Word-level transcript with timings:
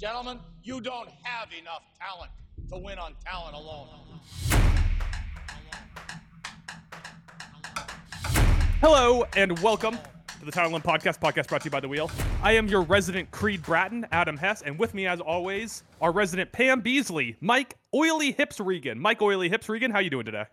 Gentlemen, 0.00 0.38
you 0.62 0.80
don't 0.80 1.10
have 1.24 1.50
enough 1.52 1.82
talent 2.00 2.30
to 2.70 2.78
win 2.78 2.98
on 2.98 3.12
talent 3.22 3.54
alone. 3.54 3.88
Hello 8.80 9.26
and 9.36 9.58
welcome 9.58 9.98
to 10.38 10.46
the 10.46 10.50
Talent 10.50 10.72
Alone 10.72 10.80
Podcast, 10.80 11.20
podcast 11.20 11.48
brought 11.48 11.60
to 11.60 11.66
you 11.66 11.70
by 11.70 11.80
The 11.80 11.88
Wheel. 11.88 12.10
I 12.42 12.52
am 12.52 12.66
your 12.66 12.80
resident 12.80 13.30
Creed 13.30 13.62
Bratton, 13.62 14.06
Adam 14.10 14.38
Hess, 14.38 14.62
and 14.62 14.78
with 14.78 14.94
me, 14.94 15.06
as 15.06 15.20
always, 15.20 15.82
our 16.00 16.12
resident 16.12 16.50
Pam 16.50 16.80
Beesly, 16.80 17.36
Mike 17.42 17.76
Oily 17.94 18.32
Hips 18.32 18.58
Regan. 18.58 18.98
Mike 18.98 19.20
Oily 19.20 19.50
Hips 19.50 19.68
Regan, 19.68 19.90
how 19.90 19.98
you 19.98 20.08
doing 20.08 20.24
today? 20.24 20.44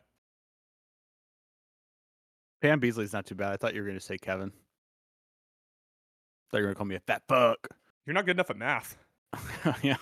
Pam 2.61 2.81
Beesly's 2.81 3.13
not 3.13 3.25
too 3.25 3.35
bad. 3.35 3.53
I 3.53 3.55
thought 3.55 3.73
you 3.73 3.79
were 3.79 3.87
going 3.87 3.97
to 3.97 4.05
say 4.05 4.17
Kevin. 4.17 4.49
I 4.49 6.51
thought 6.51 6.57
you 6.57 6.63
were 6.63 6.63
going 6.63 6.75
to 6.75 6.79
call 6.79 6.85
me 6.85 6.95
a 6.95 6.99
fat 6.99 7.21
fuck. 7.29 7.69
You're 8.05 8.13
not 8.13 8.25
good 8.25 8.35
enough 8.35 8.49
at 8.49 8.57
math. 8.57 8.97
yeah. 9.81 9.97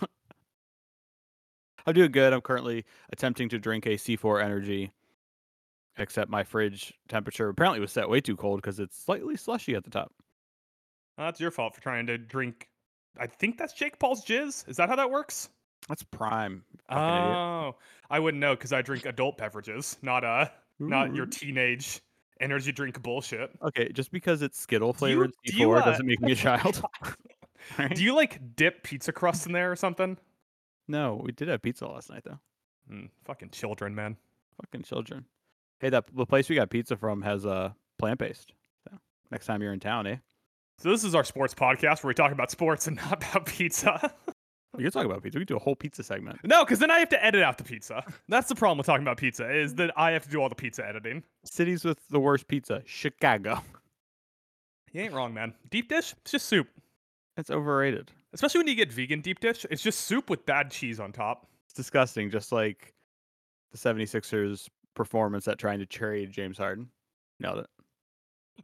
I'm 1.86 1.94
doing 1.94 2.12
good. 2.12 2.34
I'm 2.34 2.41
currently 2.41 2.86
attempting 3.12 3.50
to 3.50 3.59
drink 3.59 3.86
a 3.86 3.90
C4 3.91 4.44
Energy, 4.44 4.91
except 5.98 6.31
my 6.31 6.44
fridge 6.44 6.94
temperature 7.08 7.50
apparently 7.50 7.80
was 7.80 7.91
set 7.91 8.09
way 8.09 8.22
too 8.22 8.36
cold 8.36 8.62
because 8.62 8.80
it's 8.80 8.98
slightly 9.03 9.36
slushy 9.38 9.76
at 9.76 9.84
the 9.84 9.91
top. 9.91 10.12
Well, 11.17 11.27
that's 11.27 11.40
your 11.40 11.52
fault 11.52 11.76
for 11.76 11.81
trying 11.81 12.08
to 12.08 12.17
drink. 12.17 12.67
I 13.20 13.27
think 13.27 13.58
that's 13.58 13.73
Jake 13.73 14.00
Paul's 14.00 14.26
jizz. 14.26 14.67
Is 14.67 14.77
that 14.77 14.90
how 14.90 14.95
that 14.95 15.09
works? 15.12 15.50
That's 15.88 16.03
prime. 16.03 16.64
Oh, 16.89 17.76
I 18.09 18.20
wouldn't 18.20 18.42
know 18.42 18.55
because 18.55 18.73
I 18.73 18.81
drink 18.81 19.05
adult 19.05 19.38
beverages, 19.38 19.98
not 20.02 20.23
uh, 20.26 20.48
not 20.80 21.16
your 21.16 21.28
teenage 21.28 22.02
energy 22.42 22.72
drink 22.72 23.02
bullshit. 23.02 23.52
Okay, 23.62 23.92
just 23.94 24.12
because 24.12 24.42
it's 24.42 24.59
Skittle 24.59 24.92
Do 24.92 24.95
you- 24.95 25.00
flavored 25.00 25.31
do 25.45 25.53
C4 25.53 25.59
you, 25.59 25.72
uh, 25.73 25.86
doesn't 25.86 26.05
make 26.05 26.20
me 26.22 26.31
a 26.31 26.36
child. 26.36 26.84
Alright? 27.80 27.96
Do 27.96 28.04
you 28.04 28.16
like 28.16 28.55
dip 28.55 28.84
pizza 28.84 29.12
crust 29.12 29.46
in 29.46 29.52
there 29.54 29.72
or 29.72 29.76
something? 29.76 30.18
No, 30.88 31.22
we 31.23 31.32
did 31.32 31.48
have 31.48 31.62
pizza 31.62 31.88
last 31.88 32.10
night 32.10 32.23
though. 32.23 32.40
Mm, 32.92 33.09
fucking 33.26 33.50
children, 33.50 33.95
man. 33.95 34.17
Fucking 34.62 34.84
children. 34.84 35.26
Hey, 35.80 35.89
that 35.89 36.06
the 36.16 36.26
place 36.26 36.48
we 36.48 36.56
got 36.56 36.70
pizza 36.70 36.95
from 36.95 37.22
has 37.23 37.45
uh 37.45 37.72
plant 37.98 38.20
based. 38.20 38.54
So 38.88 38.98
next 39.31 39.45
time 39.45 39.62
you're 39.62 39.73
in 39.73 39.80
town, 39.80 40.08
eh? 40.08 40.17
So 40.78 40.89
this 40.89 41.04
is 41.04 41.16
our 41.16 41.23
sports 41.23 41.54
podcast 41.54 42.04
where 42.04 42.09
we 42.09 42.14
talk 42.14 42.31
about 42.31 42.52
sports 42.52 42.88
and 42.88 42.98
not 43.09 43.23
about 43.23 43.45
pizza. 43.45 44.14
We 44.76 44.84
can 44.84 44.92
talk 44.92 45.06
about 45.06 45.23
pizza. 45.23 45.39
We 45.39 45.45
can 45.45 45.56
do 45.56 45.58
a 45.58 45.64
whole 45.64 45.76
pizza 45.76 46.04
segment. 46.04 46.39
no, 46.44 46.66
because 46.66 46.80
then 46.80 46.92
I 46.92 47.00
have 47.00 47.08
to 47.09 47.26
edit 47.26 47.42
out 47.42 47.58
the 47.58 47.64
pizza. 47.64 48.04
That's 48.28 48.50
the 48.50 48.56
problem 48.56 48.78
with 48.78 48.86
talking 48.88 49.04
about 49.04 49.16
pizza 49.17 49.50
is 49.50 49.73
that 49.76 49.92
I 49.98 50.11
have 50.11 50.23
to 50.26 50.30
do 50.30 50.42
all 50.42 50.50
the 50.50 50.56
pizza 50.56 50.86
editing. 50.86 51.23
Cities 51.45 51.86
with 51.86 51.98
the 52.09 52.20
worst 52.20 52.48
pizza, 52.48 52.82
Chicago. 52.86 53.61
You 54.92 55.02
ain't 55.02 55.14
wrong, 55.14 55.34
man. 55.34 55.54
Deep 55.72 55.89
dish, 55.89 56.14
it's 56.22 56.32
just 56.32 56.45
soup. 56.48 56.67
It's 57.38 57.50
overrated. 57.50 58.11
Especially 58.33 58.59
when 58.59 58.67
you 58.67 58.75
get 58.75 58.91
vegan 58.91 59.22
deep 59.22 59.39
dish, 59.39 59.66
it's 59.69 59.81
just 59.81 60.02
soup 60.02 60.30
with 60.30 60.45
bad 60.45 60.72
cheese 60.72 61.00
on 61.00 61.11
top. 61.11 61.47
It's 61.66 61.73
disgusting, 61.73 62.30
just 62.30 62.52
like 62.52 62.94
the 63.72 63.77
76ers 63.77 64.67
performance 64.94 65.47
at 65.47 65.58
trying 65.58 65.80
to 65.80 65.86
trade 65.86 66.31
James 66.31 66.58
Harden. 66.58 66.89
Nailed 67.39 67.59
it. 67.59 67.67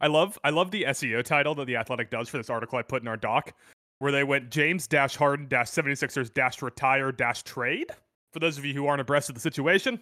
I 0.00 0.06
love 0.06 0.38
I 0.42 0.50
love 0.50 0.70
the 0.70 0.84
SEO 0.84 1.22
title 1.22 1.54
that 1.56 1.66
the 1.66 1.76
Athletic 1.76 2.10
does 2.10 2.28
for 2.28 2.38
this 2.38 2.48
article 2.48 2.78
I 2.78 2.82
put 2.82 3.02
in 3.02 3.08
our 3.08 3.16
doc, 3.16 3.52
where 3.98 4.10
they 4.10 4.24
went 4.24 4.50
James 4.50 4.86
dash 4.86 5.16
Harden 5.16 5.48
dash 5.48 5.68
76ers 5.68 6.32
dash 6.32 6.62
retire 6.62 7.12
dash 7.12 7.42
trade. 7.42 7.90
For 8.32 8.38
those 8.38 8.56
of 8.56 8.64
you 8.64 8.72
who 8.72 8.86
aren't 8.86 9.02
abreast 9.02 9.28
of 9.28 9.34
the 9.34 9.40
situation, 9.40 10.00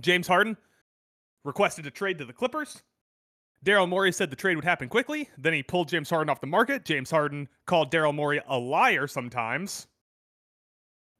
James 0.00 0.26
Harden 0.26 0.56
requested 1.44 1.86
a 1.86 1.90
trade 1.90 2.18
to 2.18 2.24
the 2.24 2.32
Clippers. 2.32 2.82
Daryl 3.64 3.88
Morey 3.88 4.12
said 4.12 4.30
the 4.30 4.36
trade 4.36 4.56
would 4.56 4.64
happen 4.64 4.88
quickly. 4.88 5.28
Then 5.36 5.52
he 5.52 5.62
pulled 5.62 5.88
James 5.88 6.08
Harden 6.08 6.30
off 6.30 6.40
the 6.40 6.46
market. 6.46 6.84
James 6.84 7.10
Harden 7.10 7.48
called 7.66 7.90
Daryl 7.90 8.14
Morey 8.14 8.40
a 8.46 8.58
liar 8.58 9.06
sometimes 9.06 9.86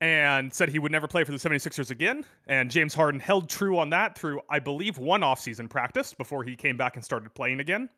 and 0.00 0.52
said 0.52 0.70
he 0.70 0.78
would 0.78 0.92
never 0.92 1.06
play 1.06 1.24
for 1.24 1.32
the 1.32 1.38
76ers 1.38 1.90
again. 1.90 2.24
And 2.46 2.70
James 2.70 2.94
Harden 2.94 3.20
held 3.20 3.50
true 3.50 3.78
on 3.78 3.90
that 3.90 4.16
through, 4.16 4.40
I 4.48 4.58
believe, 4.58 4.96
one 4.96 5.20
offseason 5.20 5.68
practice 5.68 6.14
before 6.14 6.42
he 6.42 6.56
came 6.56 6.76
back 6.76 6.96
and 6.96 7.04
started 7.04 7.34
playing 7.34 7.60
again. 7.60 7.90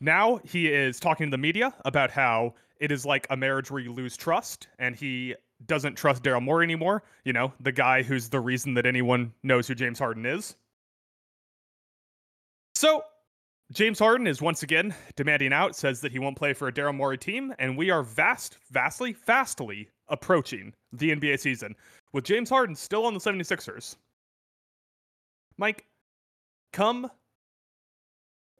Now 0.00 0.40
he 0.44 0.66
is 0.66 0.98
talking 0.98 1.26
to 1.26 1.30
the 1.30 1.38
media 1.38 1.72
about 1.84 2.10
how 2.10 2.54
it 2.80 2.90
is 2.90 3.06
like 3.06 3.26
a 3.30 3.36
marriage 3.36 3.70
where 3.70 3.80
you 3.80 3.92
lose 3.92 4.16
trust 4.16 4.66
and 4.78 4.96
he 4.96 5.36
doesn't 5.66 5.94
trust 5.94 6.24
Daryl 6.24 6.42
Morey 6.42 6.64
anymore. 6.64 7.04
You 7.24 7.34
know, 7.34 7.52
the 7.60 7.70
guy 7.70 8.02
who's 8.02 8.28
the 8.28 8.40
reason 8.40 8.74
that 8.74 8.86
anyone 8.86 9.32
knows 9.44 9.68
who 9.68 9.74
James 9.76 9.98
Harden 9.98 10.26
is. 10.26 10.56
So 12.74 13.04
James 13.72 14.00
Harden 14.00 14.26
is 14.26 14.42
once 14.42 14.64
again 14.64 14.92
demanding 15.14 15.52
out, 15.52 15.76
says 15.76 16.00
that 16.00 16.10
he 16.10 16.18
won't 16.18 16.36
play 16.36 16.52
for 16.52 16.66
a 16.66 16.72
Daryl 16.72 16.94
Morey 16.94 17.16
team, 17.16 17.54
and 17.60 17.78
we 17.78 17.88
are 17.90 18.02
vast, 18.02 18.56
vastly, 18.72 19.12
fastly 19.12 19.88
approaching 20.08 20.74
the 20.92 21.14
NBA 21.14 21.38
season 21.38 21.76
with 22.12 22.24
James 22.24 22.50
Harden 22.50 22.74
still 22.74 23.06
on 23.06 23.14
the 23.14 23.20
76ers. 23.20 23.94
Mike, 25.56 25.86
come 26.72 27.08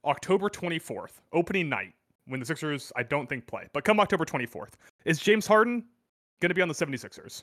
October 0.04 0.49
24th, 0.49 1.20
opening 1.32 1.69
night, 1.69 1.93
when 2.26 2.38
the 2.38 2.47
Sixers, 2.47 2.93
I 2.94 3.03
don't 3.03 3.28
think, 3.28 3.49
play, 3.49 3.66
but 3.72 3.84
come 3.84 3.99
October 3.99 4.25
24th, 4.25 4.75
is 5.04 5.19
James 5.19 5.47
Harden 5.47 5.84
going 6.41 6.50
to 6.50 6.54
be 6.54 6.62
on 6.62 6.69
the 6.69 6.75
76ers? 6.75 7.43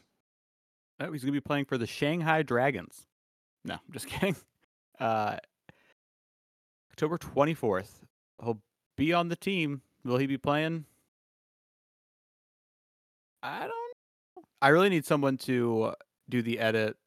Oh, 1.01 1.11
he's 1.11 1.21
going 1.21 1.33
to 1.33 1.39
be 1.39 1.41
playing 1.41 1.65
for 1.65 1.77
the 1.77 1.85
Shanghai 1.85 2.43
Dragons. 2.43 3.05
No, 3.65 3.73
I'm 3.73 3.91
just 3.91 4.07
kidding. 4.07 4.37
Uh, 4.99 5.37
October 6.97 7.19
24th. 7.19 7.91
He'll 8.43 8.59
be 8.95 9.13
on 9.13 9.29
the 9.29 9.35
team. 9.35 9.83
Will 10.03 10.17
he 10.17 10.25
be 10.25 10.39
playing? 10.39 10.85
I 13.43 13.59
don't 13.59 13.69
know. 13.69 14.43
I 14.63 14.69
really 14.69 14.89
need 14.89 15.05
someone 15.05 15.37
to 15.37 15.83
uh, 15.83 15.93
do 16.27 16.41
the 16.41 16.57
edit 16.57 16.97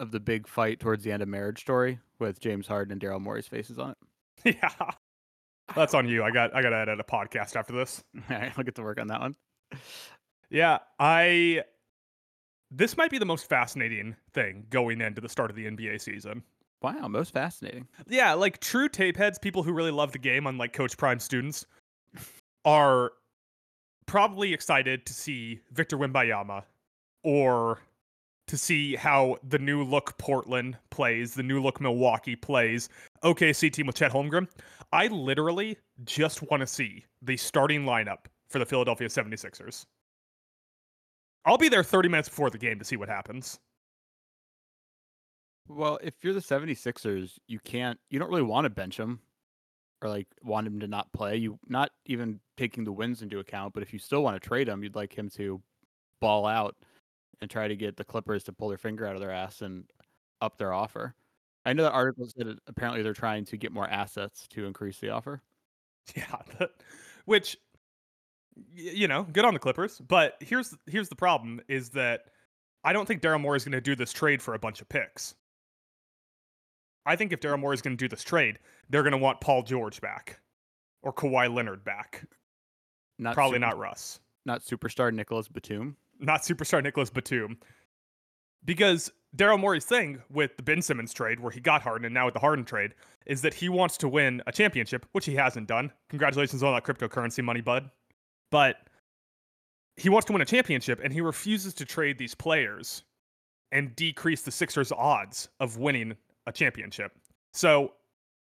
of 0.00 0.10
the 0.10 0.20
big 0.20 0.48
fight 0.48 0.80
towards 0.80 1.04
the 1.04 1.12
end 1.12 1.22
of 1.22 1.28
Marriage 1.28 1.60
Story 1.60 1.98
with 2.18 2.40
James 2.40 2.66
Harden 2.66 2.92
and 2.92 3.00
Daryl 3.00 3.20
Morey's 3.20 3.46
faces 3.46 3.78
on 3.78 3.90
it. 4.44 4.56
yeah. 4.62 4.90
That's 5.74 5.92
on 5.92 6.08
you. 6.08 6.24
I 6.24 6.30
got 6.30 6.56
I 6.56 6.62
got 6.62 6.70
to 6.70 6.78
edit 6.78 6.98
a 6.98 7.04
podcast 7.04 7.56
after 7.56 7.74
this. 7.74 8.02
All 8.30 8.38
right, 8.38 8.52
I'll 8.56 8.64
get 8.64 8.76
to 8.76 8.82
work 8.82 8.98
on 8.98 9.08
that 9.08 9.20
one. 9.20 9.36
Yeah, 10.48 10.78
I. 10.98 11.64
This 12.70 12.96
might 12.96 13.10
be 13.10 13.18
the 13.18 13.26
most 13.26 13.46
fascinating 13.50 14.16
thing 14.32 14.64
going 14.70 15.02
into 15.02 15.20
the 15.20 15.28
start 15.28 15.50
of 15.50 15.56
the 15.56 15.66
NBA 15.66 16.00
season. 16.00 16.42
Wow, 16.82 17.08
most 17.08 17.32
fascinating. 17.32 17.88
Yeah, 18.08 18.34
like 18.34 18.60
true 18.60 18.88
tape 18.88 19.16
heads, 19.16 19.38
people 19.38 19.62
who 19.62 19.72
really 19.72 19.90
love 19.90 20.12
the 20.12 20.18
game, 20.18 20.46
unlike 20.46 20.72
Coach 20.72 20.96
Prime 20.96 21.18
students, 21.18 21.66
are 22.64 23.12
probably 24.06 24.52
excited 24.52 25.06
to 25.06 25.12
see 25.12 25.60
Victor 25.72 25.96
Wembanyama 25.96 26.62
or 27.24 27.80
to 28.46 28.56
see 28.56 28.94
how 28.94 29.36
the 29.48 29.58
new 29.58 29.82
look 29.82 30.16
Portland 30.18 30.78
plays, 30.90 31.34
the 31.34 31.42
new 31.42 31.60
look 31.60 31.80
Milwaukee 31.80 32.36
plays, 32.36 32.88
OKC 33.24 33.72
team 33.72 33.86
with 33.86 33.96
Chet 33.96 34.12
Holmgren. 34.12 34.46
I 34.92 35.08
literally 35.08 35.76
just 36.04 36.48
want 36.48 36.60
to 36.60 36.66
see 36.66 37.04
the 37.22 37.36
starting 37.36 37.84
lineup 37.84 38.26
for 38.48 38.60
the 38.60 38.66
Philadelphia 38.66 39.08
76ers. 39.08 39.84
I'll 41.44 41.58
be 41.58 41.68
there 41.68 41.82
30 41.82 42.08
minutes 42.08 42.28
before 42.28 42.50
the 42.50 42.58
game 42.58 42.78
to 42.78 42.84
see 42.84 42.96
what 42.96 43.08
happens. 43.08 43.58
Well, 45.68 45.98
if 46.02 46.14
you're 46.22 46.34
the 46.34 46.42
76ers, 46.42 47.38
you 47.48 47.58
can't 47.60 47.98
you 48.10 48.18
don't 48.18 48.28
really 48.30 48.42
want 48.42 48.64
to 48.64 48.70
bench 48.70 48.98
him 48.98 49.20
or 50.02 50.10
like 50.10 50.28
want 50.42 50.66
him 50.66 50.80
to 50.80 50.88
not 50.88 51.12
play. 51.12 51.36
You 51.36 51.58
not 51.68 51.90
even 52.06 52.40
taking 52.56 52.84
the 52.84 52.92
wins 52.92 53.22
into 53.22 53.40
account, 53.40 53.74
but 53.74 53.82
if 53.82 53.92
you 53.92 53.98
still 53.98 54.22
want 54.22 54.40
to 54.40 54.48
trade 54.48 54.68
him, 54.68 54.82
you'd 54.84 54.96
like 54.96 55.16
him 55.16 55.30
to 55.30 55.62
ball 56.20 56.46
out 56.46 56.76
and 57.40 57.50
try 57.50 57.68
to 57.68 57.76
get 57.76 57.96
the 57.96 58.04
Clippers 58.04 58.44
to 58.44 58.52
pull 58.52 58.68
their 58.68 58.78
finger 58.78 59.06
out 59.06 59.14
of 59.16 59.20
their 59.20 59.32
ass 59.32 59.62
and 59.62 59.84
up 60.42 60.58
their 60.58 60.72
offer. 60.72 61.14
I 61.66 61.72
know 61.74 61.84
that 61.84 61.92
article 61.92 62.28
said 62.28 62.58
apparently 62.68 63.02
they're 63.02 63.14
trying 63.14 63.44
to 63.46 63.56
get 63.58 63.72
more 63.72 63.88
assets 63.88 64.48
to 64.50 64.66
increase 64.66 64.98
the 65.00 65.10
offer. 65.10 65.42
Yeah, 66.16 66.36
which 67.26 67.56
you 68.74 69.08
know, 69.08 69.24
good 69.24 69.44
on 69.44 69.54
the 69.54 69.60
Clippers. 69.60 70.00
But 70.06 70.36
here's 70.40 70.74
here's 70.86 71.08
the 71.08 71.16
problem: 71.16 71.60
is 71.68 71.90
that 71.90 72.22
I 72.84 72.92
don't 72.92 73.06
think 73.06 73.22
Daryl 73.22 73.40
Morey 73.40 73.56
is 73.56 73.64
going 73.64 73.72
to 73.72 73.80
do 73.80 73.94
this 73.94 74.12
trade 74.12 74.42
for 74.42 74.54
a 74.54 74.58
bunch 74.58 74.80
of 74.80 74.88
picks. 74.88 75.34
I 77.06 77.16
think 77.16 77.32
if 77.32 77.40
Daryl 77.40 77.58
Morey 77.58 77.74
is 77.74 77.82
going 77.82 77.96
to 77.96 78.02
do 78.04 78.08
this 78.08 78.22
trade, 78.24 78.58
they're 78.90 79.02
going 79.02 79.12
to 79.12 79.18
want 79.18 79.40
Paul 79.40 79.62
George 79.62 80.00
back 80.00 80.40
or 81.02 81.12
Kawhi 81.12 81.52
Leonard 81.54 81.84
back. 81.84 82.24
Not 83.18 83.34
Probably 83.34 83.56
super- 83.56 83.66
not 83.66 83.78
Russ, 83.78 84.20
not 84.44 84.62
superstar 84.62 85.12
Nicolas 85.14 85.48
Batum. 85.48 85.96
not 86.18 86.42
superstar 86.42 86.82
Nicolas 86.82 87.08
Batum, 87.10 87.58
because 88.64 89.10
Daryl 89.36 89.58
Morey's 89.60 89.84
thing 89.84 90.20
with 90.30 90.56
the 90.56 90.62
Ben 90.62 90.82
Simmons 90.82 91.12
trade, 91.12 91.40
where 91.40 91.50
he 91.52 91.60
got 91.60 91.82
Harden, 91.82 92.04
and 92.06 92.14
now 92.14 92.24
with 92.24 92.34
the 92.34 92.40
Harden 92.40 92.64
trade, 92.64 92.94
is 93.26 93.42
that 93.42 93.54
he 93.54 93.68
wants 93.68 93.96
to 93.98 94.08
win 94.08 94.42
a 94.46 94.52
championship, 94.52 95.06
which 95.12 95.26
he 95.26 95.34
hasn't 95.34 95.68
done. 95.68 95.92
Congratulations 96.08 96.62
on 96.62 96.74
that 96.74 96.84
cryptocurrency 96.84 97.42
money, 97.44 97.60
bud. 97.60 97.90
But 98.50 98.76
he 99.96 100.08
wants 100.08 100.26
to 100.26 100.32
win 100.32 100.42
a 100.42 100.46
championship, 100.46 101.00
and 101.02 101.12
he 101.12 101.20
refuses 101.20 101.74
to 101.74 101.84
trade 101.84 102.18
these 102.18 102.34
players 102.34 103.02
and 103.72 103.94
decrease 103.96 104.42
the 104.42 104.50
Sixers' 104.52 104.92
odds 104.92 105.48
of 105.60 105.76
winning 105.78 106.16
a 106.46 106.52
championship. 106.52 107.12
So 107.52 107.92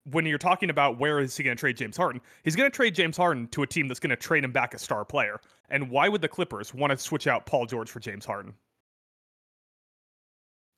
when 0.09 0.25
you're 0.25 0.37
talking 0.37 0.69
about 0.69 0.99
where 0.99 1.19
is 1.19 1.35
he 1.37 1.43
going 1.43 1.55
to 1.55 1.59
trade 1.59 1.77
James 1.77 1.97
Harden, 1.97 2.21
he's 2.43 2.55
going 2.55 2.69
to 2.69 2.75
trade 2.75 2.95
James 2.95 3.17
Harden 3.17 3.47
to 3.49 3.63
a 3.63 3.67
team 3.67 3.87
that's 3.87 3.99
going 3.99 4.09
to 4.09 4.15
trade 4.15 4.43
him 4.43 4.51
back 4.51 4.73
a 4.73 4.79
star 4.79 5.05
player. 5.05 5.39
And 5.69 5.89
why 5.89 6.09
would 6.09 6.21
the 6.21 6.27
Clippers 6.27 6.73
want 6.73 6.91
to 6.91 6.97
switch 6.97 7.27
out 7.27 7.45
Paul 7.45 7.65
George 7.65 7.89
for 7.89 7.99
James 7.99 8.25
Harden? 8.25 8.53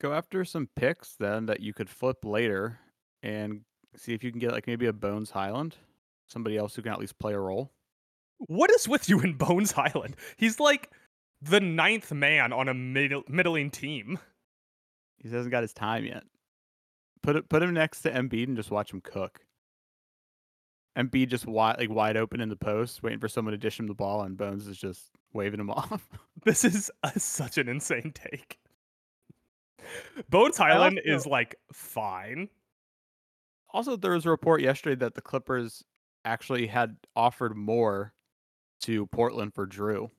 Go 0.02 0.14
after 0.14 0.44
some 0.44 0.68
picks 0.76 1.16
then 1.16 1.46
that 1.46 1.62
you 1.62 1.74
could 1.74 1.90
flip 1.90 2.18
later 2.24 2.80
and 3.22 3.62
see 3.96 4.14
if 4.14 4.24
you 4.24 4.32
can 4.32 4.40
get 4.40 4.52
like 4.52 4.68
maybe 4.68 4.88
a 4.88 4.94
Bones 4.94 5.32
Hyland, 5.32 5.78
somebody 6.28 6.58
else 6.58 6.76
who 6.76 6.82
can 6.82 6.92
at 6.92 7.00
least 7.00 7.20
play 7.20 7.34
a 7.34 7.40
role. 7.40 7.72
What 8.40 8.72
is 8.72 8.88
with 8.88 9.08
you 9.08 9.22
in 9.22 9.34
Bones 9.38 9.72
Hyland? 9.72 10.18
He's 10.36 10.60
like 10.60 10.90
the 11.42 11.62
ninth 11.62 12.12
man 12.12 12.52
on 12.52 12.68
a 12.68 12.74
middling 12.74 13.72
team. 13.72 14.20
He 15.20 15.30
hasn't 15.30 15.52
got 15.52 15.62
his 15.62 15.74
time 15.74 16.06
yet. 16.06 16.24
Put 17.24 17.36
it, 17.38 17.50
put 17.50 17.64
him 17.64 17.74
next 17.74 18.02
to 18.02 18.12
Embiid 18.12 18.48
and 18.48 18.58
just 18.58 18.70
watch 18.70 18.92
him 18.94 19.02
cook. 19.02 19.40
Embiid 20.98 21.30
just 21.30 21.48
wide 21.48 21.78
like 21.80 21.90
wide 21.90 22.18
open 22.18 22.40
in 22.42 22.50
the 22.50 22.56
post, 22.56 23.02
waiting 23.02 23.20
for 23.20 23.28
someone 23.30 23.54
to 23.54 23.58
dish 23.58 23.80
him 23.80 23.88
the 23.88 23.94
ball, 23.96 24.22
and 24.24 24.38
Bones 24.38 24.68
is 24.68 24.78
just 24.78 25.10
waving 25.34 25.60
him 25.60 25.70
off. 25.72 26.08
This 26.44 26.64
is 26.64 26.92
a, 27.04 27.20
such 27.20 27.58
an 27.58 27.68
insane 27.70 28.12
take. 28.14 28.60
Bones 30.30 30.58
Hyland 30.58 31.00
also- 31.00 31.16
is 31.16 31.26
like 31.26 31.56
fine. 31.72 32.50
also, 33.74 33.96
there 33.96 34.12
was 34.12 34.26
a 34.26 34.30
report 34.30 34.62
yesterday 34.62 34.96
that 34.98 35.16
the 35.16 35.22
Clippers 35.22 35.84
actually 36.26 36.68
had 36.68 36.96
offered 37.16 37.56
more 37.56 38.14
to 38.82 39.06
Portland 39.08 39.54
for 39.54 39.66
Jrue 39.66 40.10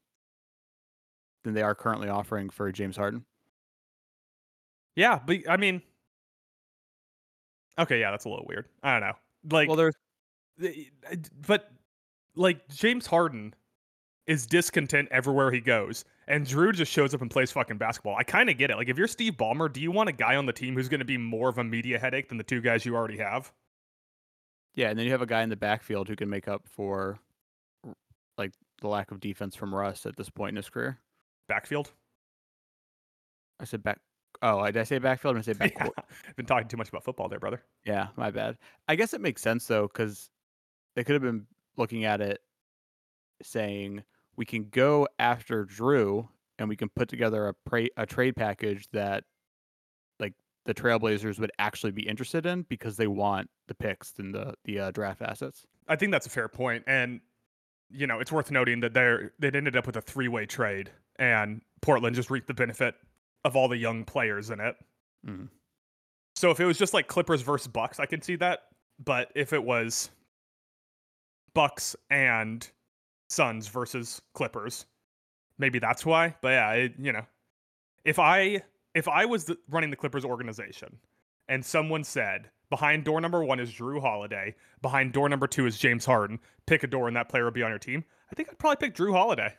than 1.45 1.55
they 1.55 1.63
are 1.63 1.75
currently 1.75 2.09
offering 2.09 2.49
for 2.51 2.73
James 2.73 2.97
Harden. 2.97 3.25
Yeah, 4.97 5.19
but 5.25 5.39
I 5.49 5.57
mean, 5.57 5.83
okay, 7.79 8.01
yeah, 8.01 8.11
that's 8.11 8.25
a 8.25 8.29
little 8.29 8.47
weird. 8.49 8.67
I 8.83 8.93
don't 8.93 9.09
know. 9.09 9.15
Like, 9.51 9.69
well, 9.69 9.77
there's 9.77 9.95
but 11.47 11.71
like 12.35 12.67
James 12.69 13.07
Harden 13.07 13.55
is 14.27 14.47
discontent 14.47 15.09
everywhere 15.11 15.51
he 15.51 15.61
goes, 15.61 16.05
and 16.27 16.47
Jrue 16.47 16.75
just 16.75 16.91
shows 16.91 17.15
up 17.15 17.21
and 17.21 17.31
plays 17.31 17.53
fucking 17.53 17.77
basketball. 17.77 18.17
I 18.17 18.23
kind 18.23 18.49
of 18.49 18.57
get 18.57 18.71
it. 18.71 18.77
Like, 18.77 18.89
if 18.89 18.97
you're 18.97 19.09
Steve 19.09 19.35
Ballmer, 19.35 19.73
do 19.73 19.81
you 19.81 19.91
want 19.91 20.09
a 20.09 20.13
guy 20.13 20.37
on 20.37 20.47
the 20.47 20.53
team 20.53 20.75
who's 20.75 20.89
going 20.89 21.01
to 21.01 21.05
be 21.05 21.19
more 21.19 21.49
of 21.49 21.59
a 21.59 21.65
media 21.65 21.99
headache 21.99 22.29
than 22.29 22.39
the 22.39 22.45
two 22.45 22.61
guys 22.61 22.87
you 22.87 22.97
already 22.97 23.19
have? 23.19 23.53
yeah, 24.75 24.91
and 24.91 24.99
then 24.99 25.07
you 25.07 25.13
have 25.13 25.23
a 25.23 25.27
guy 25.27 25.43
in 25.43 25.49
the 25.49 25.57
backfield 25.57 26.09
who 26.09 26.17
can 26.17 26.29
make 26.29 26.49
up 26.49 26.67
for 26.67 27.19
like 28.37 28.53
the 28.81 28.89
lack 28.89 29.11
of 29.11 29.21
defense 29.21 29.55
from 29.55 29.75
Russ 29.75 30.05
at 30.07 30.17
this 30.17 30.29
point 30.29 30.51
in 30.51 30.57
his 30.57 30.69
career. 30.69 30.99
Backfield. 31.49 31.91
I 33.61 33.65
said 33.65 33.83
back. 33.83 33.99
Oh, 34.43 34.59
I 34.59 34.71
did 34.71 34.81
I 34.81 34.85
say 34.85 34.99
backfield? 34.99 35.37
I 35.37 35.41
say 35.43 35.55
Yeah. 35.61 35.69
backcourt? 35.69 35.93
Been 36.37 36.47
talking 36.47 36.69
too 36.69 36.77
much 36.77 36.89
about 36.89 37.05
football 37.05 37.29
there, 37.29 37.39
brother. 37.39 37.63
Yeah, 37.85 38.09
my 38.17 38.31
bad. 38.31 38.57
I 38.89 38.97
guess 38.97 39.15
it 39.15 39.21
makes 39.21 39.43
sense 39.43 39.67
though, 39.67 39.87
because 39.87 40.29
they 40.97 41.05
could 41.05 41.15
have 41.15 41.23
been 41.23 41.47
looking 41.77 42.05
at 42.05 42.21
it 42.21 42.41
saying 43.43 44.03
we 44.37 44.45
can 44.45 44.69
go 44.71 45.09
after 45.19 45.65
Jrue 45.67 46.29
and 46.59 46.69
we 46.69 46.77
can 46.77 46.89
put 46.89 47.09
together 47.09 47.49
a 47.49 47.55
pra- 47.69 47.89
a 47.97 48.07
trade 48.07 48.37
package 48.37 48.87
that 48.93 49.25
like 50.21 50.35
the 50.67 50.75
Trailblazers 50.75 51.39
would 51.41 51.51
actually 51.59 51.93
be 51.93 52.07
interested 52.07 52.47
in 52.47 52.63
because 52.69 52.97
they 52.97 53.07
want 53.07 53.49
the 53.69 53.75
picks 53.75 54.15
and 54.19 54.35
the 54.35 54.55
the 54.65 54.79
uh, 54.81 54.91
draft 54.91 55.23
assets. 55.23 55.67
I 55.89 55.97
think 55.97 56.13
that's 56.13 56.27
a 56.27 56.31
fair 56.31 56.49
point, 56.49 56.85
and 56.87 57.21
you 57.91 58.07
know, 58.07 58.19
it's 58.21 58.33
worth 58.33 58.51
noting 58.51 58.81
that 58.81 58.95
they're 58.95 59.33
they 59.39 59.49
ended 59.49 59.77
up 59.77 59.87
with 59.87 59.97
a 59.97 60.01
three 60.01 60.29
way 60.29 60.47
trade, 60.47 60.91
and 61.19 61.61
Portland 61.83 62.15
just 62.17 62.31
reaped 62.31 62.47
the 62.47 62.55
benefit 62.55 62.95
of 63.45 63.57
all 63.57 63.69
the 63.69 63.77
young 63.77 64.05
players 64.05 64.51
in 64.51 64.61
it. 64.61 64.77
Mhm. 65.27 65.49
So 66.37 66.51
if 66.51 66.61
it 66.61 66.65
was 66.65 66.79
just 66.79 66.95
like 66.95 67.07
Clippers 67.07 67.43
versus 67.43 67.69
Bucks, 67.69 68.01
I 68.01 68.07
can 68.07 68.21
see 68.21 68.37
that. 68.37 68.69
But 68.99 69.31
if 69.35 69.53
it 69.53 69.63
was 69.63 70.11
Bucks 71.55 71.95
and 72.11 72.69
Suns 73.31 73.69
versus 73.69 74.21
Clippers, 74.35 74.87
maybe 75.59 75.79
that's 75.79 76.05
why. 76.05 76.37
But 76.41 76.49
yeah, 76.49 76.73
it, 76.73 76.95
you 76.99 77.13
know, 77.13 77.27
if 78.05 78.19
I 78.19 78.63
if 78.95 79.09
I 79.09 79.25
was 79.25 79.45
the, 79.45 79.59
running 79.69 79.91
the 79.91 79.97
Clippers 79.97 80.25
organization 80.25 80.99
and 81.49 81.65
someone 81.65 82.05
said 82.05 82.51
behind 82.71 83.05
door 83.05 83.21
number 83.21 83.45
one 83.45 83.61
is 83.61 83.73
Jrue 83.73 84.01
Holiday, 84.01 84.55
behind 84.83 85.13
door 85.13 85.29
number 85.29 85.47
two 85.47 85.67
is 85.67 85.79
James 85.79 86.05
Harden, 86.05 86.41
pick 86.67 86.83
a 86.83 86.87
door 86.87 87.09
and 87.09 87.17
that 87.17 87.29
player 87.29 87.45
will 87.45 87.51
be 87.51 87.63
on 87.63 87.71
your 87.71 87.79
team. 87.79 88.05
I 88.31 88.35
think 88.35 88.49
I'd 88.49 88.59
probably 88.59 88.87
pick 88.87 88.97
Jrue 88.97 89.13
Holiday. 89.13 89.55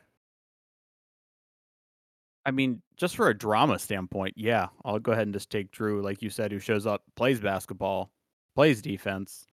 I 2.46 2.52
mean, 2.52 2.82
just 2.96 3.16
for 3.16 3.30
a 3.30 3.38
drama 3.38 3.80
standpoint, 3.80 4.36
yeah, 4.38 4.68
I'll 4.84 5.00
go 5.00 5.12
ahead 5.12 5.24
and 5.28 5.34
just 5.34 5.50
take 5.50 5.72
Jrue, 5.72 6.04
like 6.04 6.22
you 6.22 6.30
said, 6.30 6.52
who 6.52 6.60
shows 6.60 6.86
up, 6.86 7.04
plays 7.16 7.40
basketball, 7.40 8.12
plays 8.56 8.82
defense. 8.82 9.48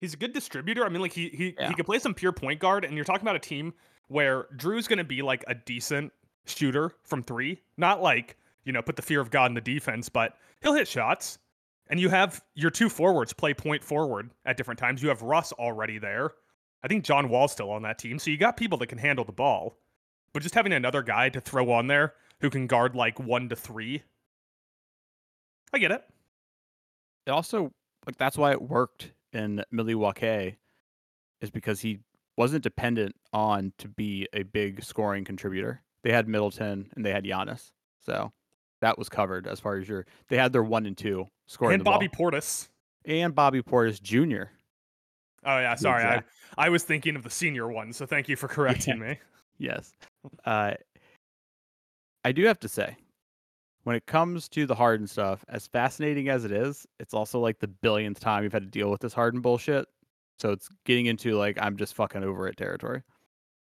He's 0.00 0.12
a 0.12 0.18
good 0.18 0.32
distributor. 0.34 0.84
I 0.84 0.88
mean, 0.90 1.00
like 1.00 1.12
he 1.12 1.30
he 1.30 1.54
Yeah. 1.58 1.68
he 1.68 1.74
could 1.74 1.86
play 1.86 1.98
some 1.98 2.14
pure 2.14 2.32
point 2.32 2.60
guard, 2.60 2.84
and 2.84 2.94
you're 2.94 3.04
talking 3.04 3.22
about 3.22 3.36
a 3.36 3.40
team 3.40 3.72
where 4.08 4.44
Jrue's 4.56 4.86
going 4.86 4.98
to 4.98 5.04
be 5.04 5.22
like 5.22 5.42
a 5.48 5.54
decent 5.54 6.12
shooter 6.44 6.92
from 7.02 7.22
three, 7.22 7.62
not 7.76 8.02
like 8.02 8.36
you 8.64 8.72
know 8.72 8.82
put 8.82 8.96
the 8.96 9.02
fear 9.02 9.20
of 9.20 9.30
God 9.30 9.50
in 9.50 9.54
the 9.54 9.60
defense, 9.60 10.08
but 10.08 10.36
he'll 10.62 10.74
hit 10.74 10.86
shots. 10.86 11.38
And 11.88 12.00
you 12.00 12.08
have 12.08 12.42
your 12.54 12.70
two 12.70 12.88
forwards 12.88 13.32
play 13.32 13.54
point 13.54 13.82
forward 13.82 14.30
at 14.44 14.56
different 14.56 14.78
times. 14.78 15.02
You 15.02 15.08
have 15.08 15.22
Russ 15.22 15.52
already 15.52 15.98
there. 15.98 16.32
I 16.82 16.88
think 16.88 17.04
John 17.04 17.28
Wall's 17.28 17.52
still 17.52 17.70
on 17.70 17.82
that 17.82 17.98
team, 17.98 18.18
so 18.18 18.30
you 18.30 18.36
got 18.36 18.56
people 18.56 18.76
that 18.78 18.88
can 18.88 18.98
handle 18.98 19.24
the 19.24 19.32
ball. 19.32 19.78
But 20.32 20.42
just 20.42 20.54
having 20.54 20.72
another 20.72 21.02
guy 21.02 21.28
to 21.30 21.40
throw 21.40 21.70
on 21.72 21.86
there 21.86 22.14
who 22.40 22.50
can 22.50 22.66
guard 22.66 22.94
like 22.94 23.18
one 23.18 23.48
to 23.48 23.56
three, 23.56 24.02
I 25.72 25.78
get 25.78 25.90
it. 25.90 26.04
It 27.26 27.30
also 27.30 27.72
like 28.06 28.16
that's 28.16 28.36
why 28.36 28.52
it 28.52 28.62
worked 28.62 29.12
in 29.32 29.64
Milwaukee, 29.70 30.56
is 31.40 31.50
because 31.50 31.80
he 31.80 32.00
wasn't 32.36 32.62
dependent 32.62 33.16
on 33.32 33.72
to 33.78 33.88
be 33.88 34.28
a 34.32 34.42
big 34.42 34.84
scoring 34.84 35.24
contributor. 35.24 35.82
They 36.02 36.12
had 36.12 36.28
Middleton 36.28 36.90
and 36.94 37.04
they 37.04 37.10
had 37.10 37.24
Giannis, 37.24 37.72
so 38.04 38.32
that 38.80 38.98
was 38.98 39.08
covered 39.08 39.46
as 39.46 39.58
far 39.58 39.76
as 39.76 39.88
your. 39.88 40.06
They 40.28 40.36
had 40.36 40.52
their 40.52 40.62
one 40.62 40.86
and 40.86 40.96
two 40.96 41.26
scoring 41.46 41.74
and 41.74 41.84
Bobby 41.84 42.08
ball. 42.08 42.30
Portis. 42.30 42.68
and 43.04 43.34
Bobby 43.34 43.62
Portis 43.62 44.00
Jr. 44.00 44.50
Oh 45.44 45.58
yeah, 45.58 45.74
sorry. 45.76 46.04
I, 46.04 46.22
I 46.58 46.68
was 46.68 46.82
thinking 46.84 47.16
of 47.16 47.22
the 47.22 47.30
senior 47.30 47.68
one, 47.68 47.92
so 47.92 48.06
thank 48.06 48.28
you 48.28 48.36
for 48.36 48.48
correcting 48.48 48.98
me. 48.98 49.18
Yes. 49.58 49.92
Uh, 50.44 50.74
I 52.24 52.32
do 52.32 52.44
have 52.44 52.58
to 52.60 52.68
say, 52.68 52.96
when 53.84 53.94
it 53.96 54.06
comes 54.06 54.48
to 54.50 54.66
the 54.66 54.74
Harden 54.74 55.06
stuff, 55.06 55.44
as 55.48 55.66
fascinating 55.66 56.28
as 56.28 56.44
it 56.44 56.50
is, 56.52 56.86
it's 56.98 57.14
also 57.14 57.38
like 57.38 57.58
the 57.60 57.68
billionth 57.68 58.18
time 58.18 58.42
you've 58.42 58.52
had 58.52 58.62
to 58.62 58.68
deal 58.68 58.90
with 58.90 59.00
this 59.00 59.12
Harden 59.12 59.40
bullshit. 59.40 59.86
So 60.38 60.50
it's 60.50 60.68
getting 60.84 61.06
into 61.06 61.36
like 61.36 61.56
I'm 61.60 61.76
just 61.76 61.94
fucking 61.94 62.22
over 62.24 62.46
it 62.48 62.56
territory. 62.56 63.02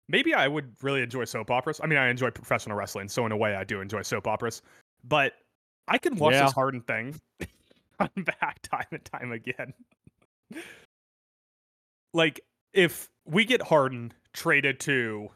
Maybe 0.10 0.33
I 0.33 0.48
would 0.48 0.74
really 0.81 1.01
enjoy 1.01 1.25
soap 1.25 1.51
operas. 1.51 1.80
I 1.83 1.88
mean, 1.88 2.00
I 2.00 2.10
enjoy 2.10 2.30
professional 2.31 2.77
wrestling, 2.77 3.07
so 3.09 3.25
in 3.25 3.31
a 3.31 3.37
way, 3.37 3.56
I 3.56 3.64
do 3.64 3.80
enjoy 3.81 4.02
soap 4.02 4.28
operas. 4.28 4.61
But 5.04 5.33
I 5.87 5.97
can 5.97 6.16
watch 6.16 6.33
Yeah. 6.33 6.45
this 6.45 6.54
Harden 6.54 6.81
thing 6.81 7.19
come 7.99 8.23
back 8.40 8.61
time 8.64 8.87
and 8.92 9.06
time 9.06 9.31
again. 9.31 9.73
like, 12.14 12.42
if 12.73 13.09
we 13.26 13.45
get 13.45 13.61
Harden 13.61 14.14
traded 14.33 14.80
to, 14.81 15.30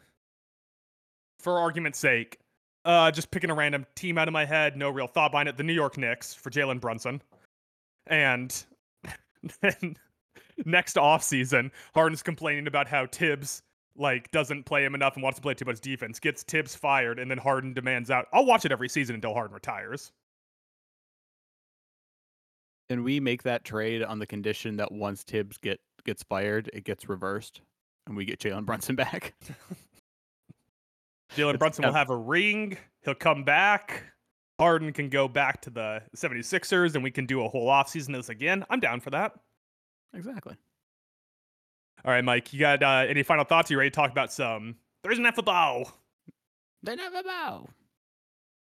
for 1.40 1.60
argument's 1.60 2.00
sake, 2.00 2.40
uh, 2.86 3.12
just 3.12 3.32
picking 3.32 3.50
a 3.50 3.56
random 3.56 3.86
team 3.96 4.18
out 4.18 4.28
of 4.28 4.34
my 4.34 4.46
head, 4.46 4.78
no 4.78 4.90
real 4.90 5.08
thought 5.08 5.32
behind 5.32 5.50
it, 5.50 5.58
the 5.58 5.64
New 5.64 5.74
York 5.74 5.98
Knicks 5.98 6.34
for 6.34 6.50
Jalen 6.50 6.80
Brunson, 6.80 7.22
and 8.08 8.66
then 9.62 9.98
next 10.66 10.96
offseason, 10.96 11.72
Harden's 11.94 12.24
complaining 12.24 12.68
about 12.68 12.88
how 12.88 13.06
Thibs 13.08 13.62
like 13.96 14.30
doesn't 14.32 14.64
play 14.66 14.86
him 14.86 14.96
enough 14.96 15.16
and 15.16 15.24
wants 15.24 15.38
to 15.38 15.42
play 15.42 15.54
too 15.54 15.66
much 15.66 15.82
defense, 15.82 16.20
gets 16.20 16.44
Thibs 16.44 16.76
fired, 16.76 17.20
and 17.20 17.30
then 17.30 17.38
Harden 17.38 17.74
demands 17.74 18.12
out. 18.12 18.28
I'll 18.32 18.46
watch 18.46 18.66
it 18.66 18.72
every 18.72 18.90
season 18.90 19.16
until 19.16 19.34
Harden 19.34 19.54
retires. 19.54 20.12
And 22.90 23.04
we 23.04 23.20
make 23.20 23.44
that 23.44 23.66
trade 23.66 24.02
on 24.04 24.20
the 24.20 24.28
condition 24.28 24.78
that 24.78 24.92
once 24.92 25.24
Thibs 25.24 25.58
get 25.58 25.80
gets 26.06 26.24
fired, 26.24 26.70
it 26.74 26.86
gets 26.86 27.10
reversed, 27.10 27.62
and 28.06 28.16
we 28.16 28.24
get 28.24 28.40
Jalen 28.40 28.66
Brunson 28.66 28.96
back. 28.96 29.34
Jalen 31.38 31.60
Brunson 31.60 31.86
will 31.86 31.94
have 31.94 32.10
a 32.10 32.18
ring. 32.18 32.78
He'll 33.04 33.16
come 33.16 33.44
back. 33.44 34.04
Harden 34.60 34.92
can 34.92 35.10
go 35.10 35.28
back 35.28 35.62
to 35.62 35.70
the 35.70 36.02
76ers 36.16 36.96
and 36.96 37.04
we 37.04 37.12
can 37.12 37.26
do 37.26 37.44
a 37.44 37.48
whole 37.48 37.68
offseason 37.68 38.10
of 38.10 38.16
this 38.16 38.30
again. 38.30 38.66
I'm 38.70 38.80
down 38.80 39.00
for 39.00 39.12
that. 39.12 39.34
exactly. 40.16 40.56
All 42.04 42.12
right, 42.12 42.24
Mike, 42.24 42.54
you 42.54 42.60
got 42.60 42.82
uh, 42.82 43.06
any 43.08 43.24
final 43.24 43.44
thoughts? 43.44 43.70
You 43.70 43.78
ready 43.78 43.90
to 43.90 43.96
talk 43.96 44.12
about 44.12 44.32
some 44.32 44.76
Thursday 45.04 45.22
Night 45.22 45.36
Football? 45.36 45.92
They 46.84 46.96
never 46.96 47.22
bow. 47.24 47.68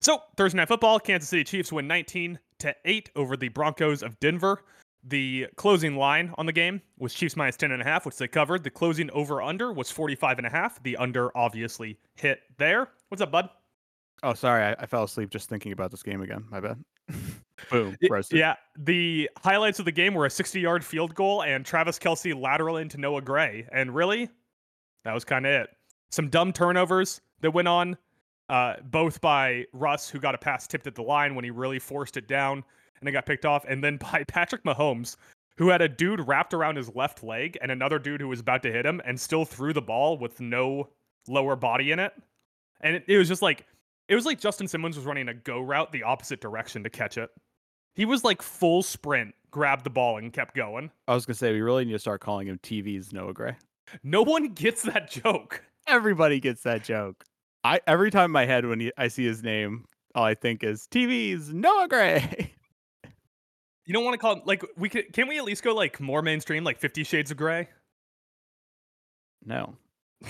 So 0.01 0.23
Thursday 0.37 0.57
night 0.57 0.69
football, 0.69 1.01
Kansas 1.01 1.29
City 1.29 1.45
Chiefs 1.45 1.73
win 1.73 1.89
19 1.89 2.39
to 2.61 2.75
8 2.85 3.11
over 3.17 3.37
the 3.37 3.49
Broncos 3.49 4.03
of 4.03 4.19
Denver. 4.21 4.65
The 5.09 5.47
closing 5.57 5.97
line 5.97 6.35
on 6.37 6.45
the 6.45 6.53
game 6.53 6.83
was 6.99 7.15
Chiefs 7.15 7.35
minus 7.35 7.57
10 7.57 7.73
and 7.73 7.81
a 7.81 7.85
half, 7.85 8.05
which 8.05 8.17
they 8.17 8.29
covered. 8.29 8.63
The 8.63 8.71
closing 8.71 9.11
over 9.13 9.41
under 9.41 9.73
was 9.73 9.91
45 9.91 10.39
and 10.39 10.47
a 10.47 10.51
half. 10.51 10.83
The 10.83 10.99
under 10.99 11.35
obviously 11.37 11.99
hit 12.15 12.41
there. 12.59 12.91
What's 13.09 13.23
up, 13.23 13.31
bud? 13.31 13.49
Oh, 14.23 14.35
sorry, 14.35 14.65
I, 14.65 14.77
I 14.79 14.87
fell 14.87 15.05
asleep 15.05 15.31
just 15.31 15.49
thinking 15.49 15.73
about 15.73 15.91
this 15.91 16.03
game 16.03 16.21
again. 16.21 16.45
My 16.51 16.61
bad. 16.61 16.85
Boom. 17.71 17.97
Roasted. 18.11 18.39
Yeah, 18.39 18.57
the 18.77 19.31
highlights 19.39 19.79
of 19.79 19.87
the 19.87 19.93
game 19.93 20.13
were 20.13 20.27
a 20.27 20.31
60-yard 20.31 20.85
field 20.85 21.15
goal 21.15 21.43
and 21.43 21.65
Travis 21.65 21.99
Kelce 21.99 22.39
lateral 22.39 22.77
into 22.77 22.99
Noah 22.99 23.23
Gray, 23.23 23.67
and 23.73 23.95
really, 23.95 24.29
that 25.05 25.15
was 25.15 25.25
kind 25.25 25.47
of 25.47 25.53
it. 25.53 25.71
Some 26.11 26.29
dumb 26.29 26.53
turnovers 26.53 27.23
that 27.41 27.53
went 27.53 27.69
on, 27.69 27.97
uh, 28.51 28.75
both 28.85 29.21
by 29.23 29.65
Russ, 29.73 30.11
who 30.11 30.19
got 30.19 30.35
a 30.35 30.39
pass 30.39 30.67
tipped 30.67 30.87
at 30.87 30.95
the 30.95 31.03
line 31.03 31.35
when 31.35 31.45
he 31.45 31.51
really 31.51 31.79
forced 31.79 32.19
it 32.19 32.29
down 32.29 32.63
and 33.01 33.09
it 33.09 33.13
got 33.13 33.27
picked 33.27 33.45
off, 33.45 33.65
and 33.67 33.83
then 33.83 33.97
by 34.13 34.25
Patrick 34.27 34.65
Mahomes, 34.65 35.17
who 35.57 35.69
had 35.69 35.83
a 35.83 35.89
dude 35.89 36.27
wrapped 36.27 36.55
around 36.55 36.77
his 36.77 36.95
left 36.95 37.23
leg 37.25 37.59
and 37.61 37.71
another 37.71 37.99
dude 37.99 38.21
who 38.21 38.29
was 38.29 38.41
about 38.41 38.63
to 38.63 38.73
hit 38.73 38.87
him, 38.87 39.01
and 39.05 39.21
still 39.21 39.45
threw 39.45 39.73
the 39.73 39.83
ball 39.83 40.19
with 40.19 40.41
no 40.41 40.89
lower 41.27 41.57
body 41.57 41.93
in 41.93 41.99
it, 41.99 42.13
and 42.81 42.97
it, 42.97 43.05
it 43.07 43.19
was 43.19 43.29
just 43.29 43.43
like 43.43 43.67
it 44.09 44.15
was 44.15 44.25
like 44.25 44.41
Justin 44.41 44.67
Simmons 44.67 44.97
was 44.97 45.05
running 45.05 45.29
a 45.29 45.35
go 45.35 45.61
route 45.61 45.93
the 45.93 46.03
opposite 46.03 46.41
direction 46.41 46.83
to 46.85 46.91
catch 46.91 47.19
it. 47.19 47.31
He 47.95 48.05
was 48.05 48.25
like 48.25 48.43
full 48.43 48.83
sprint, 48.83 49.35
grabbed 49.51 49.85
the 49.85 49.91
ball 49.91 50.19
and 50.19 50.33
kept 50.33 50.55
going. 50.55 50.91
I 51.07 51.15
was 51.15 51.27
gonna 51.27 51.35
say 51.35 51.53
we 51.53 51.61
really 51.61 51.85
need 51.85 51.93
to 51.93 51.99
start 51.99 52.21
calling 52.21 52.47
him 52.47 52.59
TV's 52.63 53.13
Noah 53.13 53.35
Gray. 53.35 53.57
No 54.03 54.23
one 54.23 54.49
gets 54.55 54.83
that 54.83 55.11
joke. 55.11 55.63
Everybody 55.87 56.41
gets 56.41 56.63
that 56.63 56.85
joke. 56.85 57.25
I 57.65 57.81
every 57.87 58.11
time 58.11 58.27
in 58.27 58.31
my 58.31 58.47
head 58.47 58.67
when 58.67 58.81
he, 58.81 58.93
I 58.97 59.09
see 59.09 59.27
his 59.27 59.43
name, 59.43 59.85
all 60.15 60.25
I 60.25 60.35
think 60.35 60.63
is 60.63 60.87
TV's 60.91 61.53
Noah 61.53 61.89
Gray. 61.89 62.55
You 63.89 63.95
don't 63.95 64.05
want 64.05 64.13
to 64.13 64.19
call 64.19 64.37
it 64.37 64.47
like 64.47 64.63
we 64.77 64.91
could 64.91 65.15
can 65.15 65.29
we 65.29 65.39
at 65.39 65.45
least 65.45 65.63
go 65.63 65.75
like 65.75 65.99
more 65.99 66.21
mainstream, 66.21 66.63
like 66.63 66.79
Fifty 66.79 67.05
Shades 67.05 67.31
of 67.31 67.39
Grey? 67.39 67.69
no. 69.47 69.77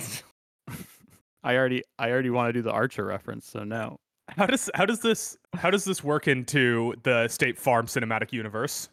I 1.43 1.57
already 1.57 1.83
I 1.99 2.09
already 2.09 2.29
want 2.29 2.47
to 2.47 2.53
do 2.53 2.61
the 2.61 2.71
Archer 2.71 3.03
reference, 3.03 3.45
so 3.45 3.65
no. 3.65 3.99
How 4.29 4.45
does 4.45 4.69
how 4.75 4.85
does 4.85 5.01
this 5.01 5.37
how 5.55 5.69
does 5.69 5.83
this 5.83 6.01
work 6.01 6.29
into 6.29 6.93
the 7.03 7.27
State 7.27 7.57
Farm 7.57 7.87
cinematic 7.87 8.31
universe? 8.31 8.87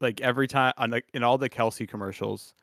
Like 0.00 0.22
every 0.22 0.48
time 0.48 0.72
on 0.78 0.90
uh, 0.90 0.96
like 0.96 1.04
in 1.12 1.22
all 1.22 1.36
the 1.36 1.50
Kelce 1.50 1.86
commercials, 1.86 2.54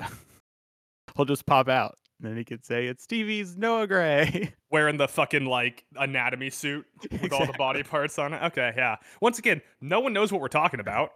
he'll 1.14 1.24
just 1.24 1.46
pop 1.46 1.68
out. 1.68 1.96
And 2.20 2.30
then 2.30 2.36
he 2.36 2.44
could 2.44 2.66
say 2.66 2.86
it's 2.86 3.06
TV's 3.06 3.56
Noah 3.56 3.86
Gray. 3.86 4.52
Wearing 4.70 4.98
the 4.98 5.08
fucking 5.08 5.46
like 5.46 5.84
anatomy 5.96 6.50
suit 6.50 6.86
with 7.10 7.32
all 7.32 7.46
the 7.46 7.54
body 7.54 7.82
parts 7.82 8.18
on 8.18 8.34
it. 8.34 8.42
Okay, 8.42 8.74
yeah. 8.76 8.96
Once 9.22 9.38
again, 9.38 9.62
no 9.80 10.00
one 10.00 10.12
knows 10.12 10.30
what 10.30 10.42
we're 10.42 10.48
talking 10.48 10.80
about. 10.80 11.12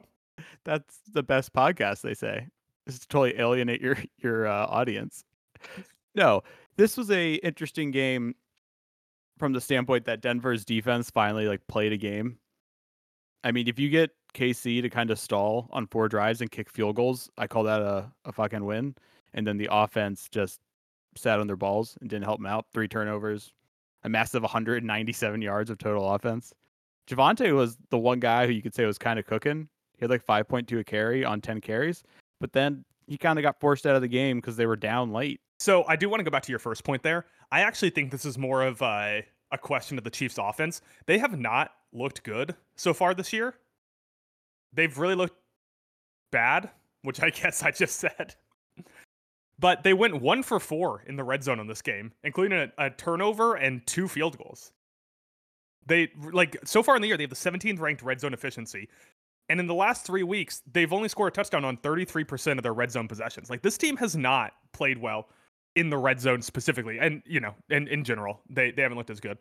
That's 0.64 1.00
the 1.12 1.22
best 1.22 1.52
podcast 1.52 2.00
they 2.00 2.14
say. 2.14 2.48
This 2.86 2.94
is 2.96 3.00
to 3.02 3.08
totally 3.08 3.38
alienate 3.38 3.82
your 3.82 3.98
your 4.18 4.46
uh, 4.46 4.66
audience. 4.66 5.24
No, 6.14 6.42
this 6.76 6.96
was 6.96 7.10
a 7.10 7.34
interesting 7.34 7.90
game 7.90 8.34
from 9.38 9.52
the 9.52 9.60
standpoint 9.60 10.06
that 10.06 10.22
Denver's 10.22 10.64
defense 10.64 11.10
finally 11.10 11.46
like 11.46 11.66
played 11.66 11.92
a 11.92 11.98
game. 11.98 12.38
I 13.42 13.52
mean, 13.52 13.68
if 13.68 13.78
you 13.78 13.90
get 13.90 14.10
KC 14.32 14.80
to 14.80 14.88
kind 14.88 15.10
of 15.10 15.18
stall 15.18 15.68
on 15.70 15.86
four 15.86 16.08
drives 16.08 16.40
and 16.40 16.50
kick 16.50 16.70
field 16.70 16.96
goals, 16.96 17.30
I 17.36 17.46
call 17.46 17.64
that 17.64 17.82
a, 17.82 18.10
a 18.24 18.32
fucking 18.32 18.64
win. 18.64 18.94
And 19.34 19.46
then 19.46 19.58
the 19.58 19.68
offense 19.70 20.28
just 20.30 20.60
sat 21.16 21.40
on 21.40 21.46
their 21.46 21.56
balls 21.56 21.96
and 22.00 22.10
didn't 22.10 22.24
help 22.24 22.38
them 22.38 22.46
out. 22.46 22.66
Three 22.72 22.88
turnovers, 22.88 23.52
a 24.02 24.08
massive 24.08 24.42
197 24.42 25.42
yards 25.42 25.70
of 25.70 25.78
total 25.78 26.08
offense. 26.12 26.52
Javonte 27.08 27.54
was 27.54 27.76
the 27.90 27.98
one 27.98 28.20
guy 28.20 28.46
who 28.46 28.52
you 28.52 28.62
could 28.62 28.74
say 28.74 28.86
was 28.86 28.98
kind 28.98 29.18
of 29.18 29.26
cooking. 29.26 29.68
He 29.96 30.04
had 30.04 30.10
like 30.10 30.26
5.2 30.26 30.80
a 30.80 30.84
carry 30.84 31.24
on 31.24 31.40
10 31.40 31.60
carries, 31.60 32.02
but 32.40 32.52
then 32.52 32.84
he 33.06 33.18
kind 33.18 33.38
of 33.38 33.42
got 33.42 33.60
forced 33.60 33.86
out 33.86 33.94
of 33.94 34.02
the 34.02 34.08
game 34.08 34.38
because 34.38 34.56
they 34.56 34.66
were 34.66 34.76
down 34.76 35.12
late. 35.12 35.40
So 35.58 35.84
I 35.86 35.96
do 35.96 36.08
want 36.08 36.20
to 36.20 36.24
go 36.24 36.30
back 36.30 36.42
to 36.44 36.52
your 36.52 36.58
first 36.58 36.84
point 36.84 37.02
there. 37.02 37.26
I 37.52 37.60
actually 37.60 37.90
think 37.90 38.10
this 38.10 38.24
is 38.24 38.38
more 38.38 38.62
of 38.62 38.82
a, 38.82 39.24
a 39.52 39.58
question 39.58 39.98
of 39.98 40.04
the 40.04 40.10
Chiefs' 40.10 40.38
offense. 40.38 40.80
They 41.06 41.18
have 41.18 41.38
not 41.38 41.72
looked 41.92 42.22
good 42.24 42.56
so 42.76 42.92
far 42.92 43.14
this 43.14 43.32
year. 43.32 43.54
They've 44.72 44.96
really 44.98 45.14
looked 45.14 45.36
bad, 46.32 46.70
which 47.02 47.22
I 47.22 47.30
guess 47.42 47.62
I 47.62 47.70
just 47.70 47.98
said. 47.98 48.34
But 49.58 49.84
they 49.84 49.94
went 49.94 50.20
one 50.20 50.42
for 50.42 50.58
four 50.58 51.02
in 51.06 51.16
the 51.16 51.24
red 51.24 51.44
zone 51.44 51.60
in 51.60 51.66
this 51.66 51.82
game, 51.82 52.12
including 52.24 52.58
a, 52.58 52.86
a 52.86 52.90
turnover 52.90 53.54
and 53.54 53.86
two 53.86 54.08
field 54.08 54.36
goals. 54.36 54.72
They 55.86 56.10
like 56.32 56.56
so 56.64 56.82
far 56.82 56.96
in 56.96 57.02
the 57.02 57.08
year 57.08 57.16
they 57.16 57.24
have 57.24 57.30
the 57.30 57.36
17th 57.36 57.80
ranked 57.80 58.02
red 58.02 58.20
zone 58.20 58.34
efficiency. 58.34 58.88
And 59.48 59.60
in 59.60 59.66
the 59.66 59.74
last 59.74 60.06
three 60.06 60.22
weeks, 60.22 60.62
they've 60.72 60.92
only 60.92 61.08
scored 61.08 61.32
a 61.32 61.34
touchdown 61.34 61.64
on 61.64 61.76
33% 61.78 62.56
of 62.56 62.62
their 62.62 62.72
red 62.72 62.90
zone 62.90 63.06
possessions. 63.06 63.50
Like 63.50 63.62
this 63.62 63.76
team 63.76 63.96
has 63.98 64.16
not 64.16 64.52
played 64.72 64.98
well 64.98 65.28
in 65.76 65.90
the 65.90 65.98
red 65.98 66.18
zone 66.18 66.40
specifically. 66.40 66.98
And, 66.98 67.22
you 67.26 67.40
know, 67.40 67.54
and 67.68 67.86
in 67.88 68.04
general, 68.04 68.40
they, 68.48 68.70
they 68.70 68.82
haven't 68.82 68.96
looked 68.96 69.10
as 69.10 69.20
good. 69.20 69.36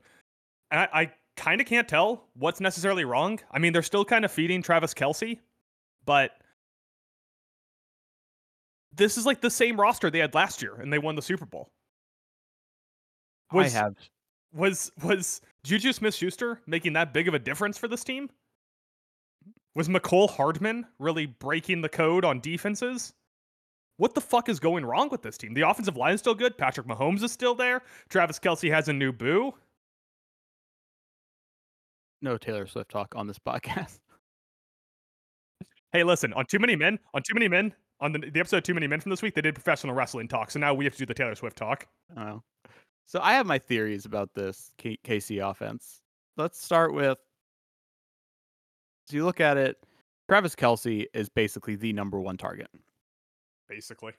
And 0.71 0.81
I, 0.81 0.89
I 0.93 1.11
kind 1.37 1.61
of 1.61 1.67
can't 1.67 1.87
tell 1.87 2.25
what's 2.33 2.59
necessarily 2.59 3.05
wrong. 3.05 3.39
I 3.51 3.59
mean, 3.59 3.71
they're 3.71 3.81
still 3.81 4.03
kind 4.03 4.25
of 4.25 4.31
feeding 4.31 4.61
Travis 4.61 4.93
Kelce, 4.93 5.39
but 6.05 6.31
this 8.95 9.17
is 9.17 9.25
like 9.25 9.41
the 9.41 9.49
same 9.49 9.79
roster 9.79 10.09
they 10.09 10.19
had 10.19 10.33
last 10.35 10.61
year 10.61 10.75
and 10.75 10.91
they 10.91 10.99
won 10.99 11.15
the 11.15 11.21
Super 11.21 11.45
Bowl. 11.45 11.69
Was- 13.51 13.73
I 13.75 13.79
have 13.79 13.95
Was 14.53 14.91
was 15.03 15.41
Juju 15.63 15.93
Smith 15.93 16.13
Schuster 16.15 16.61
making 16.67 16.93
that 16.93 17.13
big 17.13 17.27
of 17.27 17.33
a 17.33 17.39
difference 17.39 17.77
for 17.77 17.87
this 17.87 18.03
team? 18.03 18.29
Was 19.75 19.89
Mecole 19.89 20.29
Hardman 20.29 20.85
really 20.99 21.25
breaking 21.25 21.81
the 21.81 21.89
code 21.89 22.23
on 22.23 22.39
defenses? 22.39 23.13
What 23.97 24.13
the 24.15 24.21
fuck 24.21 24.49
is 24.49 24.59
going 24.59 24.85
wrong 24.85 25.09
with 25.09 25.21
this 25.21 25.37
team? 25.37 25.53
The 25.53 25.67
offensive 25.67 25.97
line 25.97 26.13
is 26.13 26.19
still 26.19 26.35
good. 26.35 26.57
Patrick 26.57 26.87
Mahomes 26.87 27.23
is 27.23 27.31
still 27.31 27.55
there. 27.55 27.81
Travis 28.09 28.39
Kelce 28.39 28.71
has 28.71 28.87
a 28.89 28.93
new 28.93 29.11
boo. 29.11 29.53
no 32.21 32.37
Taylor 32.37 32.65
Swift 32.67 32.89
talk 32.89 33.13
on 33.15 33.27
this 33.27 33.39
podcast. 33.47 33.99
Hey, 35.91 36.03
listen, 36.03 36.33
on 36.33 36.45
Too 36.47 36.59
Many 36.59 36.75
Men, 36.75 36.97
on 37.13 37.21
Too 37.21 37.33
Many 37.35 37.47
Men, 37.47 37.73
on 38.03 38.11
the, 38.11 38.19
the 38.19 38.39
episode 38.39 38.65
Too 38.65 38.73
Many 38.73 38.85
Men 38.85 38.99
from 38.99 39.11
this 39.11 39.21
week, 39.21 39.33
they 39.33 39.41
did 39.41 39.55
professional 39.55 39.95
wrestling 39.95 40.27
talk. 40.27 40.51
So 40.51 40.59
now 40.59 40.73
we 40.73 40.83
have 40.83 40.93
to 40.93 40.99
do 40.99 41.05
the 41.05 41.13
Taylor 41.13 41.35
Swift 41.35 41.57
talk. 41.57 41.87
I. 42.15 42.35
So 43.07 43.19
I 43.21 43.33
have 43.33 43.45
my 43.45 43.57
theories 43.57 44.05
about 44.05 44.33
this 44.33 44.71
K- 44.77 44.99
KC 45.05 45.49
offense. 45.49 46.01
Let's 46.35 46.61
start 46.61 46.93
with. 46.93 47.17
So 49.07 49.15
you 49.15 49.25
look 49.25 49.39
at 49.39 49.57
it, 49.57 49.77
Travis 50.29 50.55
Kelce 50.55 51.05
is 51.13 51.29
basically 51.29 51.75
the 51.75 51.93
number 51.93 52.19
one 52.19 52.35
target. 52.37 52.67
Basically. 53.69 54.13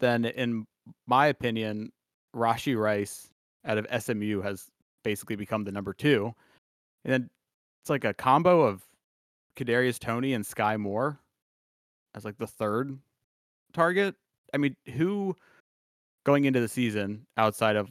Then, 0.00 0.26
in 0.26 0.66
my 1.06 1.26
opinion, 1.26 1.92
Rashee 2.36 2.78
Rice 2.78 3.28
out 3.64 3.78
of 3.78 4.02
SMU 4.02 4.42
has 4.42 4.66
basically 5.02 5.36
become 5.36 5.64
the 5.64 5.72
number 5.72 5.94
two. 5.94 6.34
And 7.04 7.12
then 7.12 7.30
it's 7.82 7.90
like 7.90 8.04
a 8.04 8.12
combo 8.12 8.62
of 8.62 8.82
Kadarius 9.56 9.98
Toney 9.98 10.34
and 10.34 10.44
Skyy 10.44 10.78
Moore 10.78 11.18
as 12.14 12.24
like 12.24 12.36
the 12.38 12.46
third 12.46 12.98
target. 13.72 14.14
I 14.54 14.58
mean, 14.58 14.76
who 14.94 15.36
going 16.24 16.44
into 16.44 16.60
the 16.60 16.68
season 16.68 17.26
outside 17.36 17.76
of, 17.76 17.90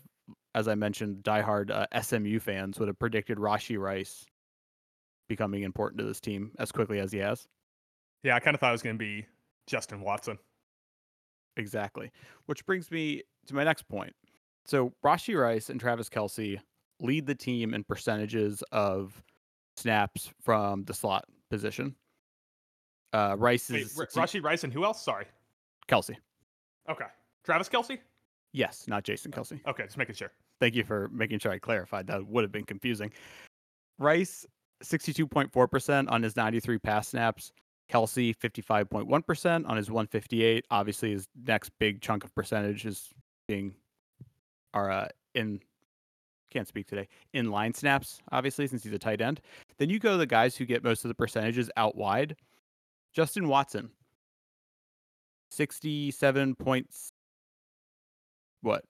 as 0.56 0.68
I 0.68 0.76
mentioned, 0.76 1.24
diehard 1.24 1.72
uh, 1.72 2.02
SMU 2.02 2.40
fans 2.40 2.80
would 2.80 2.88
have 2.88 3.00
predicted 3.00 3.38
Rashee 3.38 3.80
Rice 3.80 4.26
becoming 5.28 5.64
important 5.64 6.00
to 6.00 6.06
this 6.06 6.20
team 6.20 6.52
as 6.60 6.72
quickly 6.72 7.00
as 7.00 7.12
he 7.12 7.20
has? 7.20 7.48
Yeah, 8.24 8.36
I 8.36 8.40
kind 8.40 8.56
of 8.56 8.60
thought 8.60 8.70
it 8.70 8.74
was 8.74 8.82
going 8.82 8.98
to 8.98 9.00
be 9.00 9.26
Justin 9.68 10.02
Watson. 10.02 10.38
Exactly. 11.58 12.12
Which 12.48 12.66
brings 12.66 12.92
me 12.92 13.24
to 13.48 13.56
my 13.56 13.64
next 13.64 13.88
point. 13.88 14.14
So 14.66 14.94
Rashee 15.04 15.40
Rice 15.40 15.70
and 15.70 15.80
Travis 15.80 16.10
Kelce 16.10 16.60
lead 17.02 17.26
the 17.26 17.36
team 17.36 17.74
in 17.74 17.84
percentages 17.84 18.64
of 18.72 19.24
snaps 19.78 20.30
from 20.42 20.84
the 20.84 20.94
slot 20.94 21.26
position. 21.50 21.96
Uh, 23.14 23.36
Rice 23.38 23.70
Wait, 23.70 23.84
is 23.84 23.98
R- 23.98 24.08
Rashee 24.08 24.44
Rice 24.44 24.64
and 24.64 24.74
who 24.74 24.84
else? 24.84 25.04
Sorry. 25.04 25.26
Kelce. 25.90 26.16
Okay. 26.90 27.06
Travis 27.44 27.68
Kelce? 27.68 28.00
Yes, 28.54 28.86
not 28.88 29.04
Jason 29.04 29.32
Kelce. 29.32 29.60
Okay, 29.68 29.84
just 29.84 29.98
making 29.98 30.16
sure. 30.16 30.32
Thank 30.60 30.76
you 30.76 30.84
for 30.84 31.10
making 31.10 31.40
sure 31.40 31.52
I 31.52 31.60
clarified. 31.60 32.08
That 32.08 32.26
would 32.28 32.44
have 32.44 32.52
been 32.52 32.66
confusing. 32.66 33.12
Rice, 33.98 34.46
62.4% 34.84 36.12
on 36.12 36.24
his 36.24 36.36
93 36.36 36.80
pass 36.80 37.10
snaps. 37.10 37.52
Kelce, 37.92 38.36
55.1% 38.36 39.68
on 39.68 39.78
his 39.78 39.90
158. 39.90 40.66
Obviously, 40.70 41.12
his 41.12 41.28
next 41.46 41.72
big 41.80 42.02
chunk 42.02 42.24
of 42.24 42.34
percentage 42.36 42.86
is 42.86 43.10
being 43.48 43.74
our 44.74 44.92
uh, 44.92 45.08
in 45.34 45.60
can't 46.52 46.68
speak 46.68 46.88
today 46.88 47.08
in 47.34 47.52
line 47.52 47.74
snaps. 47.74 48.22
Obviously, 48.32 48.68
since 48.68 48.84
he's 48.84 48.94
a 48.94 49.00
tight 49.00 49.22
end. 49.22 49.42
Then 49.78 49.90
you 49.90 50.00
go 50.00 50.12
to 50.12 50.18
the 50.18 50.26
guys 50.26 50.56
who 50.56 50.66
get 50.66 50.84
most 50.84 51.06
of 51.06 51.10
the 51.10 51.16
percentages 51.16 51.70
out 51.78 51.96
wide. 51.96 52.36
Justin 53.14 53.48
Watson, 53.48 53.90
67 55.50 56.56
points. 56.56 57.10
What? 58.62 58.84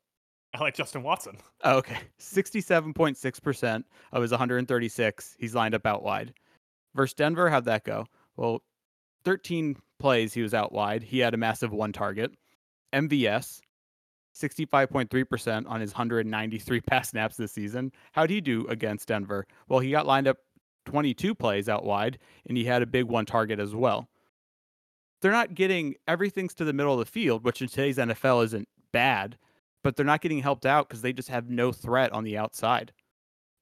I 0.54 0.62
like 0.62 0.75
Justin 0.75 1.04
Watson. 1.04 1.38
Oh, 1.66 1.80
okay. 1.80 1.98
67.6% 2.22 3.84
of 4.13 4.22
his 4.22 4.32
136, 4.32 5.36
he's 5.38 5.54
lined 5.54 5.75
up 5.75 5.86
out 5.86 6.04
wide. 6.04 6.34
Versus 6.96 7.13
Denver, 7.13 7.50
how'd 7.50 7.66
that 7.66 7.84
go? 7.84 8.06
Well, 8.38 8.63
13 9.25 9.75
plays 10.00 10.34
he 10.34 10.42
was 10.42 10.54
out 10.54 10.72
wide. 10.72 11.04
He 11.04 11.20
had 11.20 11.34
a 11.34 11.38
massive 11.38 11.74
one 11.74 11.92
target. 11.92 12.32
MVS, 12.94 13.60
65.3% 14.34 15.70
on 15.70 15.82
his 15.82 15.92
193 15.92 16.82
pass 16.88 17.10
snaps 17.10 17.36
this 17.36 17.51
season. 17.51 17.92
How'd 18.13 18.30
he 18.30 18.39
do 18.39 18.66
against 18.68 19.10
Denver? 19.10 19.46
Well, 19.68 19.82
he 19.82 19.92
got 19.92 20.08
lined 20.08 20.30
up 20.30 20.38
22 20.86 21.36
plays 21.36 21.68
out 21.68 21.84
wide, 21.84 22.20
and 22.48 22.58
he 22.58 22.63
had 22.63 22.82
a 22.82 22.88
big 22.88 23.06
one 23.06 23.25
target 23.25 23.60
as 23.60 23.75
well. 23.75 24.08
They're 25.22 25.32
not 25.32 25.56
getting 25.56 25.96
everything's 26.08 26.54
to 26.56 26.66
the 26.66 26.74
middle 26.74 26.94
of 26.94 27.00
the 27.00 27.06
field, 27.06 27.44
which 27.44 27.62
in 27.62 27.68
today's 27.68 27.98
NFL 27.98 28.46
isn't 28.46 28.68
bad, 28.92 29.38
but 29.84 29.96
they're 29.96 30.06
not 30.06 30.22
getting 30.22 30.40
helped 30.40 30.66
out 30.66 30.88
because 30.88 31.02
they 31.02 31.14
just 31.14 31.30
have 31.30 31.50
no 31.50 31.72
threat 31.72 32.12
on 32.12 32.24
the 32.24 32.38
outside. 32.38 32.94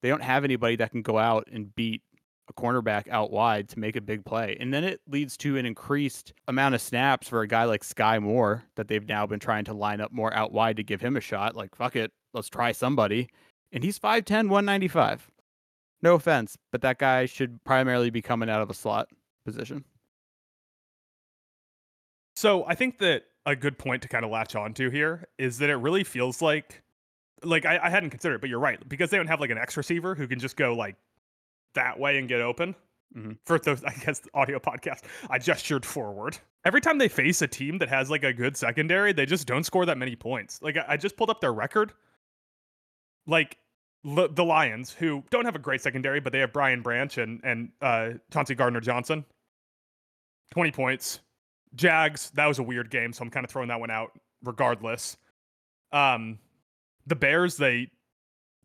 They 0.02 0.08
don't 0.08 0.22
have 0.22 0.44
anybody 0.44 0.76
that 0.76 0.92
can 0.92 1.02
go 1.02 1.18
out 1.18 1.48
and 1.52 1.74
beat 1.74 2.02
a 2.48 2.52
cornerback 2.52 3.08
out 3.08 3.30
wide 3.30 3.68
to 3.70 3.78
make 3.78 3.96
a 3.96 4.00
big 4.00 4.24
play. 4.24 4.56
And 4.58 4.72
then 4.72 4.84
it 4.84 5.00
leads 5.06 5.36
to 5.38 5.56
an 5.56 5.66
increased 5.66 6.32
amount 6.46 6.74
of 6.74 6.80
snaps 6.80 7.28
for 7.28 7.42
a 7.42 7.48
guy 7.48 7.64
like 7.64 7.82
Skyy 7.82 8.22
Moore 8.22 8.64
that 8.76 8.88
they've 8.88 9.06
now 9.06 9.26
been 9.26 9.40
trying 9.40 9.64
to 9.64 9.74
line 9.74 10.00
up 10.00 10.12
more 10.12 10.32
out 10.34 10.52
wide 10.52 10.76
to 10.76 10.82
give 10.82 11.00
him 11.00 11.16
a 11.16 11.20
shot. 11.20 11.56
Like, 11.56 11.74
fuck 11.74 11.96
it, 11.96 12.12
let's 12.32 12.48
try 12.48 12.72
somebody. 12.72 13.28
And 13.72 13.84
he's 13.84 13.98
5'10, 13.98 14.48
195. 14.48 15.30
No 16.00 16.14
offense, 16.14 16.56
but 16.70 16.80
that 16.82 16.98
guy 16.98 17.26
should 17.26 17.62
primarily 17.64 18.10
be 18.10 18.22
coming 18.22 18.48
out 18.48 18.62
of 18.62 18.70
a 18.70 18.74
slot 18.74 19.08
position. 19.44 19.84
So 22.38 22.64
I 22.68 22.76
think 22.76 22.98
that 22.98 23.24
a 23.46 23.56
good 23.56 23.78
point 23.78 24.00
to 24.02 24.08
kind 24.08 24.24
of 24.24 24.30
latch 24.30 24.54
onto 24.54 24.90
here 24.90 25.26
is 25.38 25.58
that 25.58 25.70
it 25.70 25.74
really 25.74 26.04
feels 26.04 26.40
like, 26.40 26.84
like 27.42 27.66
I, 27.66 27.80
I 27.82 27.90
hadn't 27.90 28.10
considered 28.10 28.36
it, 28.36 28.40
but 28.40 28.48
you're 28.48 28.60
right 28.60 28.78
because 28.88 29.10
they 29.10 29.16
don't 29.16 29.26
have 29.26 29.40
like 29.40 29.50
an 29.50 29.58
X 29.58 29.76
receiver 29.76 30.14
who 30.14 30.28
can 30.28 30.38
just 30.38 30.56
go 30.56 30.72
like 30.72 30.94
that 31.74 31.98
way 31.98 32.16
and 32.16 32.28
get 32.28 32.40
open. 32.40 32.76
Mhm. 33.16 33.38
For 33.44 33.58
those, 33.58 33.82
I 33.84 33.92
guess, 33.92 34.20
audio 34.34 34.60
podcast, 34.60 35.00
I 35.28 35.40
gestured 35.40 35.84
forward. 35.84 36.38
Every 36.64 36.80
time 36.80 36.98
they 36.98 37.08
face 37.08 37.42
a 37.42 37.48
team 37.48 37.76
that 37.78 37.88
has 37.88 38.08
like 38.08 38.22
a 38.22 38.32
good 38.32 38.56
secondary, 38.56 39.12
they 39.12 39.26
just 39.26 39.48
don't 39.48 39.64
score 39.64 39.84
that 39.86 39.98
many 39.98 40.14
points. 40.14 40.62
Like 40.62 40.76
I, 40.76 40.84
I 40.90 40.96
just 40.96 41.16
pulled 41.16 41.30
up 41.30 41.40
their 41.40 41.52
record. 41.52 41.92
Like 43.26 43.58
l- 44.06 44.28
the 44.28 44.44
Lions, 44.44 44.92
who 44.92 45.24
don't 45.30 45.44
have 45.44 45.56
a 45.56 45.58
great 45.58 45.80
secondary, 45.80 46.20
but 46.20 46.32
they 46.32 46.38
have 46.38 46.52
Brian 46.52 46.82
Branch 46.82 47.18
and 47.18 47.40
and 47.42 47.70
uh, 47.82 48.10
Chauncey 48.32 48.54
Gardner 48.54 48.80
Johnson. 48.80 49.24
Twenty 50.52 50.70
points. 50.70 51.18
Jags, 51.74 52.30
that 52.30 52.46
was 52.46 52.58
a 52.58 52.62
weird 52.62 52.90
game, 52.90 53.12
so 53.12 53.22
I'm 53.22 53.30
kind 53.30 53.44
of 53.44 53.50
throwing 53.50 53.68
that 53.68 53.80
one 53.80 53.90
out 53.90 54.12
regardless. 54.42 55.16
Um, 55.92 56.38
the 57.06 57.16
Bears, 57.16 57.56
they 57.56 57.90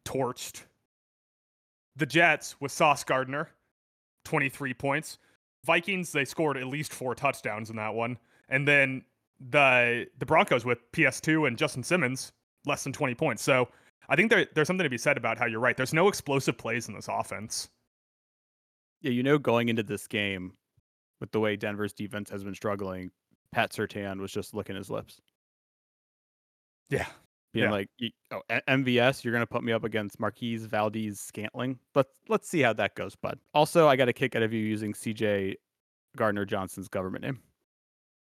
torched. 0.05 0.63
The 1.95 2.05
Jets 2.05 2.59
with 2.59 2.71
Sauce 2.71 3.03
Gardner, 3.03 3.49
23 4.25 4.73
points. 4.73 5.19
Vikings, 5.63 6.11
they 6.11 6.25
scored 6.25 6.57
at 6.57 6.67
least 6.67 6.93
four 6.93 7.15
touchdowns 7.15 7.69
in 7.69 7.75
that 7.75 7.93
one. 7.93 8.17
And 8.49 8.67
then 8.67 9.03
the 9.49 10.07
the 10.19 10.25
Broncos 10.25 10.65
with 10.65 10.79
PS2 10.91 11.47
and 11.47 11.57
Justin 11.57 11.83
Simmons, 11.83 12.31
less 12.65 12.83
than 12.83 12.93
20 12.93 13.15
points. 13.15 13.43
So 13.43 13.69
I 14.09 14.15
think 14.15 14.29
there, 14.29 14.47
there's 14.53 14.67
something 14.67 14.83
to 14.83 14.89
be 14.89 14.97
said 14.97 15.17
about 15.17 15.37
how 15.37 15.45
you're 15.45 15.59
right. 15.59 15.77
There's 15.77 15.93
no 15.93 16.07
explosive 16.07 16.57
plays 16.57 16.87
in 16.87 16.95
this 16.95 17.07
offense. 17.09 17.69
Yeah, 19.01 19.11
you 19.11 19.23
know, 19.23 19.37
going 19.37 19.69
into 19.69 19.83
this 19.83 20.07
game 20.07 20.53
with 21.23 21.31
the 21.31 21.39
way 21.39 21.55
Denver's 21.55 21.93
defense 21.93 22.29
has 22.29 22.43
been 22.43 22.53
struggling, 22.53 23.09
Pat 23.53 23.71
Surtain 23.71 24.19
was 24.19 24.29
just 24.29 24.53
licking 24.53 24.75
his 24.75 24.89
lips, 24.89 25.21
Yeah. 26.89 27.07
being 27.53 27.63
Yeah. 27.67 27.71
like, 27.71 27.89
"Oh, 28.31 28.41
MVS, 28.67 29.23
you're 29.23 29.31
gonna 29.31 29.47
put 29.47 29.63
me 29.63 29.71
up 29.71 29.85
against 29.85 30.19
Marquez 30.19 30.65
Valdes 30.65 31.21
Scantling. 31.21 31.79
Let's 31.95 32.11
let's 32.27 32.49
see 32.49 32.59
how 32.59 32.73
that 32.73 32.95
goes, 32.95 33.15
bud." 33.15 33.39
Also, 33.53 33.87
I 33.87 33.95
got 33.95 34.09
a 34.09 34.13
kick 34.13 34.35
out 34.35 34.43
of 34.43 34.51
you 34.51 34.59
using 34.59 34.93
CJ 34.93 35.55
Gardner 36.17 36.43
Johnson's 36.43 36.89
government 36.89 37.23
name. 37.23 37.41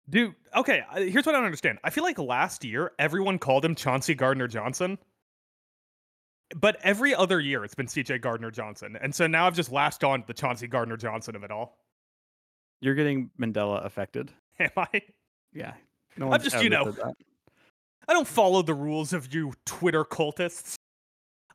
Dude, 0.09 0.35
okay, 0.53 0.83
here's 0.95 1.25
what 1.25 1.35
I 1.35 1.37
don't 1.37 1.45
understand. 1.45 1.79
I 1.85 1.89
feel 1.89 2.03
like 2.03 2.19
last 2.19 2.65
year 2.65 2.91
everyone 2.99 3.39
called 3.39 3.63
him 3.63 3.75
Chauncey 3.75 4.13
Gardner 4.13 4.49
Johnson. 4.49 4.97
But 6.53 6.75
every 6.81 7.15
other 7.15 7.39
year 7.39 7.63
it's 7.63 7.75
been 7.75 7.87
CJ 7.87 8.17
Gardner 8.19 8.51
Johnson. 8.51 8.97
And 8.97 9.15
so 9.15 9.25
now 9.25 9.47
I've 9.47 9.55
just 9.55 9.71
latched 9.71 10.03
on 10.03 10.21
to 10.21 10.27
the 10.27 10.33
Chauncey 10.33 10.67
Gardner 10.67 10.97
Johnson 10.97 11.37
of 11.37 11.43
it 11.45 11.51
all. 11.51 11.79
You're 12.83 12.95
getting 12.95 13.29
Mandela 13.39 13.85
affected. 13.85 14.29
Am 14.59 14.69
I? 14.75 15.01
Yeah, 15.53 15.73
no 16.17 16.33
I'm 16.33 16.41
just, 16.41 16.61
you 16.61 16.69
know. 16.69 16.93
I 18.09 18.13
don't 18.13 18.27
follow 18.27 18.61
the 18.61 18.73
rules 18.73 19.13
of 19.13 19.33
you 19.33 19.53
Twitter 19.65 20.03
cultists. 20.03 20.75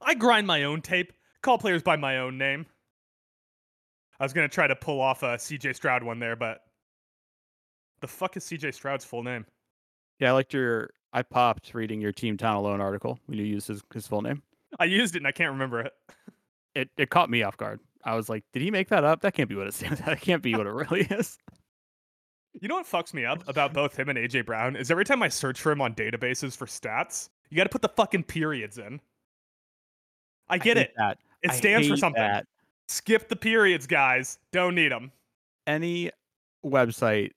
I 0.00 0.14
grind 0.14 0.46
my 0.46 0.64
own 0.64 0.80
tape, 0.80 1.12
call 1.42 1.58
players 1.58 1.82
by 1.82 1.96
my 1.96 2.18
own 2.18 2.38
name. 2.38 2.64
I 4.18 4.24
was 4.24 4.32
gonna 4.32 4.48
try 4.48 4.66
to 4.66 4.74
pull 4.74 5.02
off 5.02 5.22
a 5.22 5.36
CJ 5.36 5.76
Stroud 5.76 6.02
one 6.02 6.18
there, 6.18 6.34
but 6.34 6.62
the 8.00 8.08
fuck 8.08 8.38
is 8.38 8.44
CJ 8.44 8.72
Stroud's 8.72 9.04
full 9.04 9.22
name? 9.22 9.44
Yeah, 10.20 10.30
I 10.30 10.32
liked 10.32 10.54
your. 10.54 10.90
I 11.12 11.20
popped 11.22 11.74
reading 11.74 12.00
your 12.00 12.12
Team 12.12 12.38
Talent 12.38 12.60
Alone 12.60 12.80
article 12.80 13.18
when 13.26 13.38
you 13.38 13.44
used 13.44 13.68
his, 13.68 13.82
his 13.92 14.06
full 14.06 14.22
name. 14.22 14.42
I 14.78 14.84
used 14.86 15.14
it 15.14 15.18
and 15.18 15.26
I 15.26 15.32
can't 15.32 15.52
remember 15.52 15.80
it. 15.80 15.92
It 16.74 16.88
it 16.96 17.10
caught 17.10 17.28
me 17.28 17.42
off 17.42 17.58
guard. 17.58 17.80
I 18.08 18.14
was 18.14 18.28
like, 18.28 18.42
did 18.52 18.62
he 18.62 18.70
make 18.70 18.88
that 18.88 19.04
up? 19.04 19.20
That 19.20 19.34
can't 19.34 19.48
be 19.48 19.54
what 19.54 19.66
it 19.66 19.74
stands. 19.74 20.00
That 20.00 20.20
can't 20.20 20.42
be 20.42 20.54
what 20.54 20.66
it 20.66 20.72
really 20.72 21.02
is. 21.10 21.38
You 22.60 22.66
know 22.68 22.76
what 22.76 22.86
fucks 22.86 23.12
me 23.12 23.24
up 23.24 23.46
about 23.46 23.72
both 23.72 23.96
him 23.98 24.08
and 24.08 24.18
AJ 24.18 24.46
Brown 24.46 24.74
is 24.74 24.90
every 24.90 25.04
time 25.04 25.22
I 25.22 25.28
search 25.28 25.60
for 25.60 25.70
him 25.70 25.80
on 25.80 25.94
databases 25.94 26.56
for 26.56 26.66
stats, 26.66 27.28
you 27.50 27.56
got 27.56 27.64
to 27.64 27.68
put 27.68 27.82
the 27.82 27.90
fucking 27.90 28.24
periods 28.24 28.78
in. 28.78 29.00
I 30.48 30.58
get 30.58 30.76
hate 30.78 30.86
it. 30.86 30.94
That 30.96 31.18
It 31.42 31.52
stands 31.52 31.86
for 31.86 31.96
something. 31.96 32.20
that. 32.22 32.46
Skip 32.88 33.28
the 33.28 33.36
periods, 33.36 33.86
guys. 33.86 34.38
Don't 34.50 34.74
need 34.74 34.90
them. 34.90 35.12
Any 35.66 36.10
website 36.64 37.32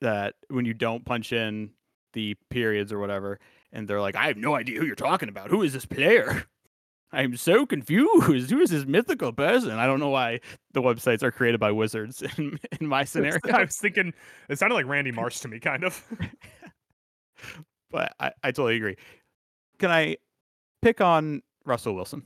that 0.00 0.34
when 0.48 0.64
you 0.64 0.74
don't 0.74 1.04
punch 1.04 1.32
in 1.32 1.70
the 2.12 2.34
periods 2.50 2.92
or 2.92 2.98
whatever, 2.98 3.38
and 3.72 3.86
they're 3.86 4.00
like, 4.00 4.16
I 4.16 4.26
have 4.26 4.36
no 4.36 4.56
idea 4.56 4.80
who 4.80 4.86
you're 4.86 4.96
talking 4.96 5.28
about. 5.28 5.50
Who 5.50 5.62
is 5.62 5.72
this 5.72 5.86
player? 5.86 6.44
I'm 7.12 7.36
so 7.36 7.66
confused. 7.66 8.50
Who 8.50 8.60
is 8.60 8.70
this 8.70 8.84
mythical 8.84 9.32
person? 9.32 9.72
I 9.72 9.86
don't 9.86 10.00
know 10.00 10.10
why 10.10 10.40
the 10.72 10.82
websites 10.82 11.22
are 11.22 11.30
created 11.30 11.60
by 11.60 11.72
wizards 11.72 12.22
in, 12.38 12.58
in 12.80 12.86
my 12.86 13.04
scenario. 13.04 13.38
I 13.52 13.64
was 13.64 13.76
thinking 13.76 14.12
it 14.48 14.58
sounded 14.58 14.74
like 14.74 14.86
Randy 14.86 15.12
Marsh 15.12 15.40
to 15.40 15.48
me, 15.48 15.60
kind 15.60 15.84
of. 15.84 16.04
but 17.90 18.14
I, 18.18 18.32
I 18.42 18.50
totally 18.50 18.76
agree. 18.76 18.96
Can 19.78 19.90
I 19.90 20.16
pick 20.82 21.00
on 21.00 21.42
Russell 21.64 21.94
Wilson? 21.94 22.22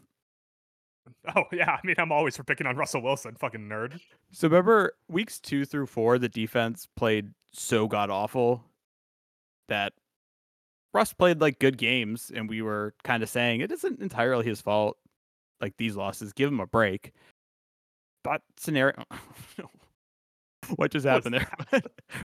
Oh 1.34 1.44
yeah, 1.52 1.72
I 1.72 1.80
mean 1.84 1.96
I'm 1.98 2.12
always 2.12 2.36
for 2.36 2.44
picking 2.44 2.66
on 2.66 2.76
Russell 2.76 3.02
Wilson, 3.02 3.34
fucking 3.34 3.68
nerd. 3.68 4.00
So 4.32 4.48
remember 4.48 4.92
weeks 5.08 5.40
two 5.40 5.64
through 5.64 5.86
four, 5.86 6.18
the 6.18 6.28
defense 6.28 6.86
played 6.96 7.30
so 7.52 7.88
god 7.88 8.10
awful 8.10 8.64
that 9.68 9.92
Russ 10.92 11.12
played 11.12 11.40
like 11.40 11.58
good 11.58 11.78
games, 11.78 12.32
and 12.34 12.48
we 12.48 12.62
were 12.62 12.94
kind 13.04 13.22
of 13.22 13.28
saying 13.28 13.60
it 13.60 13.70
isn't 13.70 14.00
entirely 14.00 14.44
his 14.44 14.60
fault. 14.60 14.96
Like 15.60 15.76
these 15.76 15.94
losses, 15.96 16.32
give 16.32 16.48
him 16.50 16.60
a 16.60 16.66
break. 16.66 17.12
But 18.24 18.42
scenario, 18.56 19.04
what 20.76 20.90
just 20.90 21.06
happened 21.06 21.34
there? 21.34 21.50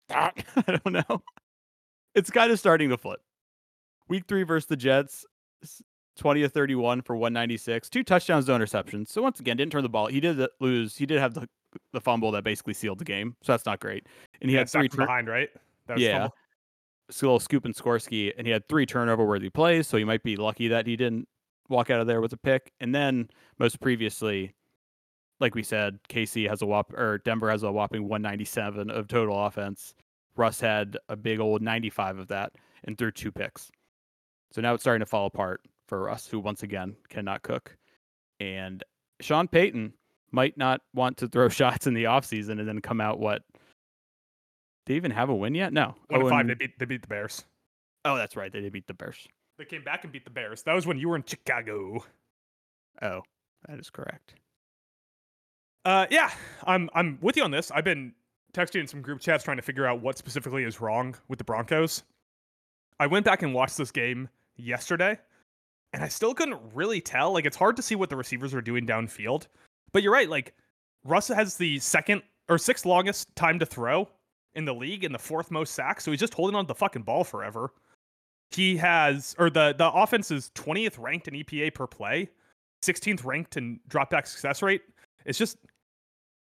I 0.10 0.32
don't 0.68 0.94
know. 0.94 1.22
It's 2.16 2.32
kind 2.32 2.52
of 2.52 2.60
starting 2.60 2.90
to 2.90 2.98
flip. 2.98 3.20
Week 4.08 4.24
three 4.28 4.44
versus 4.44 4.68
the 4.68 4.78
Jets, 4.78 5.26
20 6.18 6.42
to 6.42 6.50
31 6.50 7.02
for 7.02 7.16
196, 7.16 7.90
two 7.90 8.04
touchdowns, 8.04 8.48
no 8.48 8.58
interceptions. 8.58 9.10
So 9.10 9.22
once 9.22 9.40
again, 9.40 9.58
didn't 9.58 9.72
turn 9.72 9.84
the 9.84 9.90
ball. 9.90 10.08
He 10.08 10.20
did 10.20 10.40
lose. 10.60 10.96
He 10.96 11.06
did 11.06 11.20
have 11.20 11.34
the 11.34 11.48
the 11.92 12.00
fumble 12.00 12.32
that 12.32 12.44
basically 12.46 12.74
sealed 12.74 13.00
the 13.00 13.06
game. 13.06 13.36
So 13.44 13.52
that's 13.52 13.66
not 13.66 13.82
great. 13.82 14.08
And 14.42 14.50
he 14.50 14.56
yeah, 14.56 14.62
had 14.62 14.70
three 14.70 14.88
tur- 14.88 15.06
behind, 15.06 15.28
right? 15.28 15.50
That 15.88 15.96
was 15.96 16.04
Yeah. 16.04 16.20
fumble. 16.20 16.36
Little 17.10 17.40
scoop 17.40 17.66
and 17.66 17.76
Skorsky, 17.76 18.34
and 18.38 18.48
he 18.48 18.54
had 18.54 18.68
three 18.68 18.86
turnover 18.86 19.26
worthy 19.26 19.50
plays. 19.50 19.88
So 19.88 19.98
he 19.98 20.04
might 20.04 20.24
be 20.24 20.36
lucky 20.36 20.68
that 20.70 20.88
he 20.88 20.96
didn't 20.96 21.28
walk 21.70 21.90
out 21.90 22.02
of 22.02 22.08
there 22.08 22.22
with 22.22 22.34
a 22.34 22.38
pick. 22.38 22.72
And 22.80 22.94
then 22.94 23.30
most 23.60 23.80
previously, 23.80 24.54
like 25.40 25.56
we 25.56 25.64
said, 25.64 26.00
KC 26.10 26.50
has 26.50 26.62
a 26.62 26.66
whop 26.66 26.94
or 26.94 27.20
Denver 27.20 27.50
has 27.50 27.64
a 27.64 27.72
whopping 27.72 28.04
197 28.04 28.90
of 28.90 29.08
total 29.08 29.46
offense. 29.46 29.94
Russ 30.36 30.60
had 30.60 30.98
a 31.10 31.16
big 31.16 31.40
old 31.40 31.62
95 31.62 32.20
of 32.20 32.28
that 32.28 32.54
and 32.84 32.98
threw 32.98 33.12
two 33.12 33.32
picks. 33.32 33.72
So 34.52 34.62
now 34.62 34.74
it's 34.74 34.84
starting 34.84 35.02
to 35.02 35.06
fall 35.06 35.26
apart 35.26 35.62
for 35.88 36.04
Russ, 36.04 36.28
who 36.28 36.40
once 36.40 36.64
again 36.64 36.96
cannot 37.10 37.42
cook. 37.42 37.76
And 38.40 38.84
Sean 39.22 39.48
Payton 39.48 39.94
might 40.32 40.58
not 40.58 40.82
want 40.94 41.18
to 41.18 41.28
throw 41.28 41.50
shots 41.50 41.88
in 41.88 41.94
the 41.94 42.06
offseason 42.06 42.60
and 42.60 42.68
then 42.68 42.82
come 42.82 43.02
out 43.02 43.20
what? 43.20 43.44
They 44.86 44.96
even 44.96 45.12
have 45.12 45.30
a 45.30 45.36
win 45.36 45.56
yet? 45.56 45.74
No. 45.74 45.96
One 46.08 46.24
Oh, 46.24 46.30
five, 46.30 46.48
they 46.48 46.54
beat 46.54 46.78
they 46.80 46.86
beat 46.86 47.02
the 47.02 47.08
Bears. 47.08 47.44
Oh, 48.04 48.16
that's 48.16 48.36
right. 48.36 48.52
They 48.52 48.62
did 48.62 48.72
beat 48.72 48.88
the 48.88 48.94
Bears. 48.94 49.28
They 49.58 49.66
came 49.66 49.84
back 49.84 50.04
and 50.04 50.14
beat 50.14 50.26
the 50.26 50.32
Bears. 50.32 50.64
That 50.64 50.74
was 50.74 50.86
when 50.86 51.00
you 51.00 51.10
were 51.10 51.16
in 51.16 51.24
Chicago. 51.26 52.04
Oh, 53.02 53.22
that 53.68 53.80
is 53.80 53.90
correct. 53.90 54.36
Uh, 55.86 56.06
yeah, 56.10 56.32
I'm 56.66 56.90
I'm 56.94 57.18
with 57.22 57.38
you 57.38 57.44
on 57.44 57.52
this. 57.52 57.72
I've 57.72 57.84
been 57.84 58.14
texting 58.54 58.82
in 58.82 58.88
some 58.88 59.02
group 59.02 59.22
chats 59.22 59.44
trying 59.44 59.58
to 59.58 59.64
figure 59.64 59.86
out 59.86 60.02
what 60.02 60.18
specifically 60.18 60.64
is 60.64 60.82
wrong 60.82 61.16
with 61.28 61.38
the 61.40 61.44
Broncos. 61.44 62.04
I 63.00 63.08
went 63.08 63.26
back 63.26 63.42
and 63.44 63.54
watched 63.54 63.78
this 63.78 63.92
game 63.92 64.30
yesterday, 64.56 65.20
and 65.94 66.04
I 66.04 66.08
still 66.08 66.34
couldn't 66.34 66.62
really 66.74 67.02
tell. 67.02 67.34
Like, 67.34 67.46
it's 67.46 67.58
hard 67.58 67.76
to 67.76 67.82
see 67.82 67.96
what 67.96 68.10
the 68.10 68.16
receivers 68.16 68.54
are 68.54 68.62
doing 68.62 68.86
downfield. 68.88 69.48
But 69.92 70.02
you're 70.04 70.14
right. 70.14 70.30
Like, 70.30 70.54
Russ 71.04 71.28
has 71.28 71.58
the 71.58 71.80
second 71.80 72.22
or 72.50 72.58
sixth 72.58 72.86
longest 72.86 73.36
time 73.36 73.60
to 73.60 73.66
throw 73.66 74.08
in 74.56 74.66
the 74.66 74.74
league 74.74 75.04
in 75.04 75.12
the 75.12 75.20
fourth 75.20 75.52
most 75.52 75.74
sacks, 75.74 76.04
so 76.04 76.12
he's 76.12 76.20
just 76.20 76.34
holding 76.34 76.56
on 76.56 76.66
to 76.66 76.68
the 76.68 76.76
fucking 76.76 77.02
ball 77.04 77.24
forever. 77.24 77.74
He 78.52 78.78
has, 78.78 79.36
or 79.38 79.50
the 79.50 79.74
the 79.78 79.92
offense 79.92 80.32
is 80.32 80.52
20th 80.56 80.98
ranked 81.00 81.28
in 81.28 81.34
EPA 81.34 81.74
per 81.74 81.88
play, 81.88 82.30
16th 82.84 83.26
ranked 83.26 83.58
in 83.58 83.80
dropback 83.90 84.28
success 84.28 84.62
rate. 84.62 84.82
It's 85.26 85.38
just 85.38 85.58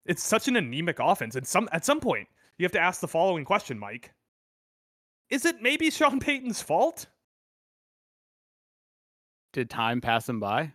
It's 0.05 0.23
such 0.23 0.47
an 0.47 0.55
anemic 0.55 0.97
offense. 0.99 1.35
And 1.35 1.45
some 1.45 1.69
at 1.71 1.85
some 1.85 1.99
point, 1.99 2.27
you 2.57 2.65
have 2.65 2.71
to 2.73 2.79
ask 2.79 2.99
the 3.01 3.07
following 3.07 3.45
question, 3.45 3.77
Mike. 3.79 4.11
Is 5.29 5.45
it 5.45 5.61
maybe 5.61 5.89
Sean 5.91 6.19
Payton's 6.19 6.61
fault? 6.61 7.05
Did 9.53 9.69
time 9.69 10.01
pass 10.01 10.27
him 10.27 10.39
by? 10.39 10.71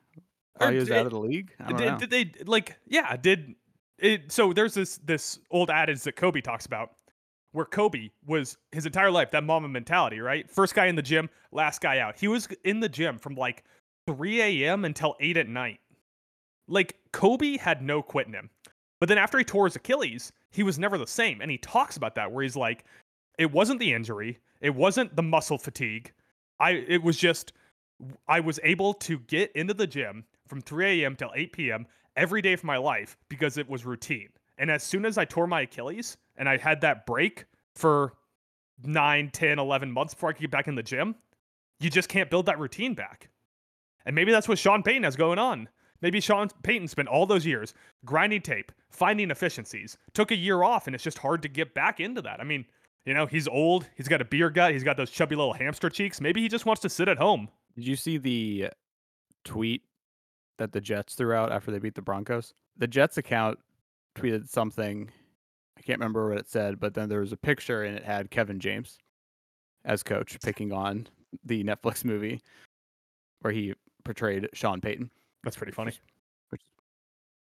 Or 0.61 0.69
Or 0.69 0.71
he 0.71 0.79
was 0.79 0.89
did- 0.89 0.97
out 0.97 1.07
of 1.07 1.13
the 1.13 1.19
league? 1.19 1.53
I 1.61 1.69
don't 1.71 1.77
did, 1.79 1.87
know. 1.87 1.99
did 1.99 2.11
they 2.11 2.45
like 2.45 2.79
yeah 2.87 3.17
did 3.17 3.55
it 3.99 4.31
so 4.31 4.53
there's 4.53 4.75
this 4.75 4.99
this 4.99 5.39
old 5.51 5.71
adage 5.71 6.03
that 6.03 6.17
kobe 6.17 6.41
talks 6.43 6.67
about 6.67 6.93
where 7.57 7.65
kobe 7.65 8.11
was 8.27 8.57
his 8.73 8.87
entire 8.87 9.11
life 9.11 9.31
that 9.31 9.45
mamba 9.45 9.69
mentality 9.69 10.21
right 10.21 10.51
first 10.51 10.75
guy 10.75 10.87
in 10.87 10.97
the 10.97 11.03
gym 11.03 11.29
last 11.53 11.81
guy 11.81 11.99
out 11.99 12.17
he 12.17 12.29
was 12.29 12.49
in 12.65 12.81
the 12.81 12.89
gym 12.89 13.19
from 13.19 13.35
like 13.35 13.65
3 14.07 14.41
a.m 14.41 14.85
until 14.85 15.17
8 15.21 15.37
at 15.37 15.49
night 15.49 15.81
like 16.69 16.97
kobe 17.13 17.57
had 17.57 17.83
no 17.83 18.03
quit 18.03 18.27
in 18.27 18.35
him 18.35 18.51
but 19.01 19.09
then 19.09 19.19
after 19.19 19.39
he 19.39 19.45
tore 19.45 19.67
his 19.67 19.77
achilles 19.77 20.33
he 20.51 20.63
was 20.63 20.79
never 20.79 20.99
the 20.99 21.07
same 21.07 21.41
and 21.41 21.51
he 21.51 21.59
talks 21.59 21.97
about 21.97 22.15
that 22.15 22.31
where 22.31 22.43
he's 22.43 22.57
like 22.57 22.85
it 23.39 23.51
wasn't 23.51 23.81
the 23.81 23.93
injury 23.93 24.39
it 24.61 24.75
wasn't 24.75 25.15
the 25.17 25.23
muscle 25.23 25.59
fatigue 25.59 26.13
i 26.61 26.73
it 26.73 27.03
was 27.03 27.17
just 27.17 27.53
I 28.29 28.41
was 28.41 28.61
able 28.63 28.95
to 28.95 29.19
get 29.21 29.53
into 29.53 29.75
the 29.75 29.87
gym 29.87 30.25
from 30.47 30.61
3 30.61 31.03
a.m. 31.03 31.17
till 31.17 31.33
8 31.35 31.53
p.m. 31.53 31.87
every 32.17 32.43
day 32.43 32.53
of 32.53 32.65
my 32.65 32.77
life 32.77 33.17
because 33.29 33.59
it 33.59 33.69
was 33.69 33.87
routine. 33.87 34.29
And 34.59 34.71
as 34.71 34.83
soon 34.83 35.05
as 35.05 35.19
I 35.19 35.25
tore 35.25 35.47
my 35.47 35.63
Achilles 35.63 36.17
and 36.37 36.49
I 36.49 36.57
had 36.57 36.81
that 36.81 37.07
break 37.07 37.45
for 37.75 38.15
9, 38.83 39.31
10, 39.31 39.59
11 39.59 39.91
months 39.91 40.15
before 40.15 40.31
I 40.31 40.33
could 40.33 40.43
get 40.43 40.51
back 40.51 40.69
in 40.69 40.75
the 40.75 40.83
gym, 40.83 41.15
you 41.81 41.91
just 41.91 42.09
can't 42.09 42.31
build 42.31 42.47
that 42.47 42.59
routine 42.59 42.95
back. 42.95 43.31
And 44.05 44.15
maybe 44.15 44.33
that's 44.33 44.49
what 44.49 44.59
Sean 44.59 44.83
Payton 44.83 45.03
has 45.03 45.17
going 45.17 45.39
on. 45.39 45.69
Maybe 46.01 46.21
Sean 46.21 46.49
Payton 46.63 46.89
spent 46.89 47.09
all 47.09 47.27
those 47.27 47.47
years 47.47 47.75
grinding 48.05 48.43
tape, 48.43 48.71
finding 48.91 49.31
efficiencies, 49.31 49.97
took 50.15 50.31
a 50.31 50.37
year 50.37 50.63
off, 50.63 50.87
and 50.87 50.95
it's 50.95 51.05
just 51.05 51.19
hard 51.19 51.43
to 51.43 51.49
get 51.49 51.75
back 51.75 52.01
into 52.01 52.23
that. 52.23 52.41
I 52.41 52.45
mean, 52.45 52.67
you 53.05 53.15
know, 53.15 53.27
he's 53.27 53.49
old, 53.49 53.89
he's 53.97 54.09
got 54.09 54.21
a 54.21 54.25
beer 54.25 54.51
gut, 54.51 54.73
he's 54.73 54.85
got 54.85 54.97
those 54.97 55.11
chubby 55.11 55.37
little 55.37 55.53
hamster 55.53 55.89
cheeks. 55.89 56.21
Maybe 56.21 56.43
he 56.43 56.49
just 56.49 56.67
wants 56.67 56.83
to 56.83 56.89
sit 56.89 57.09
at 57.09 57.19
home. 57.19 57.49
Did 57.75 57.87
you 57.87 57.97
see 57.97 58.19
the 58.19 58.71
tweet 59.45 59.83
that 60.59 60.73
the 60.73 60.81
Jets 60.81 61.15
threw 61.15 61.33
out 61.33 61.53
after 61.53 61.71
they 61.71 61.79
beat 61.79 61.95
the 61.95 62.03
Broncos? 62.03 62.53
The 62.77 62.87
Jets 62.87 63.17
account 63.17 63.59
tweeted 64.17 64.49
something. 64.49 65.11
I 65.79 65.83
can't 65.83 65.99
remember 65.99 66.29
what 66.29 66.39
it 66.39 66.49
said, 66.49 66.81
but 66.81 66.95
then 66.95 67.09
there 67.09 67.21
was 67.21 67.33
a 67.33 67.37
picture 67.37 67.85
and 67.85 67.97
it 67.97 68.05
had 68.05 68.31
Kevin 68.31 68.59
James 68.59 68.99
as 69.85 70.03
coach 70.03 70.39
picking 70.43 70.73
on 70.73 71.07
the 71.45 71.63
Netflix 71.63 72.05
movie 72.05 72.41
where 73.41 73.53
he 73.53 73.75
portrayed 74.05 74.49
Sean 74.53 74.81
Payton. 74.81 75.11
That's 75.45 75.57
pretty 75.57 75.73
funny. 75.73 75.93
Which 76.51 76.63
is 76.63 76.69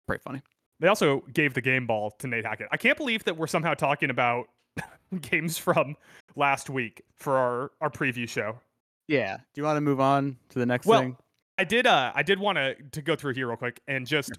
pretty 0.07 0.21
funny. 0.23 0.41
They 0.79 0.87
also 0.87 1.23
gave 1.33 1.53
the 1.53 1.61
game 1.61 1.87
ball 1.87 2.11
to 2.19 2.27
Nate 2.27 2.45
Hackett. 2.45 2.67
I 2.71 2.77
can't 2.77 2.97
believe 2.97 3.23
that 3.25 3.37
we're 3.37 3.47
somehow 3.47 3.73
talking 3.73 4.09
about 4.09 4.47
games 5.21 5.57
from 5.57 5.95
last 6.35 6.69
week 6.69 7.03
for 7.15 7.37
our, 7.37 7.71
our 7.79 7.89
preview 7.89 8.27
show. 8.27 8.59
Yeah. 9.07 9.37
Do 9.37 9.61
you 9.61 9.63
want 9.63 9.77
to 9.77 9.81
move 9.81 9.99
on 9.99 10.37
to 10.49 10.59
the 10.59 10.65
next 10.65 10.87
Well, 10.87 11.01
thing? 11.01 11.17
I 11.57 11.63
did 11.65 11.85
uh 11.85 12.11
I 12.15 12.23
did 12.23 12.39
want 12.39 12.57
to 12.57 12.75
to 12.93 13.01
go 13.03 13.15
through 13.15 13.35
here 13.35 13.47
real 13.47 13.57
quick 13.57 13.79
and 13.87 14.07
just 14.07 14.31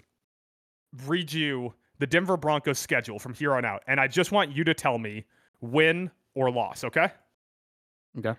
read 1.05 1.31
you 1.31 1.73
the 1.99 2.07
Denver 2.07 2.37
Broncos 2.37 2.79
schedule 2.79 3.19
from 3.19 3.33
here 3.33 3.53
on 3.53 3.65
out. 3.65 3.83
And 3.87 3.99
I 3.99 4.07
just 4.07 4.31
want 4.31 4.55
you 4.55 4.63
to 4.63 4.73
tell 4.73 4.97
me 4.97 5.25
win 5.61 6.11
or 6.33 6.51
loss, 6.51 6.83
okay? 6.83 7.09
Okay. 8.17 8.33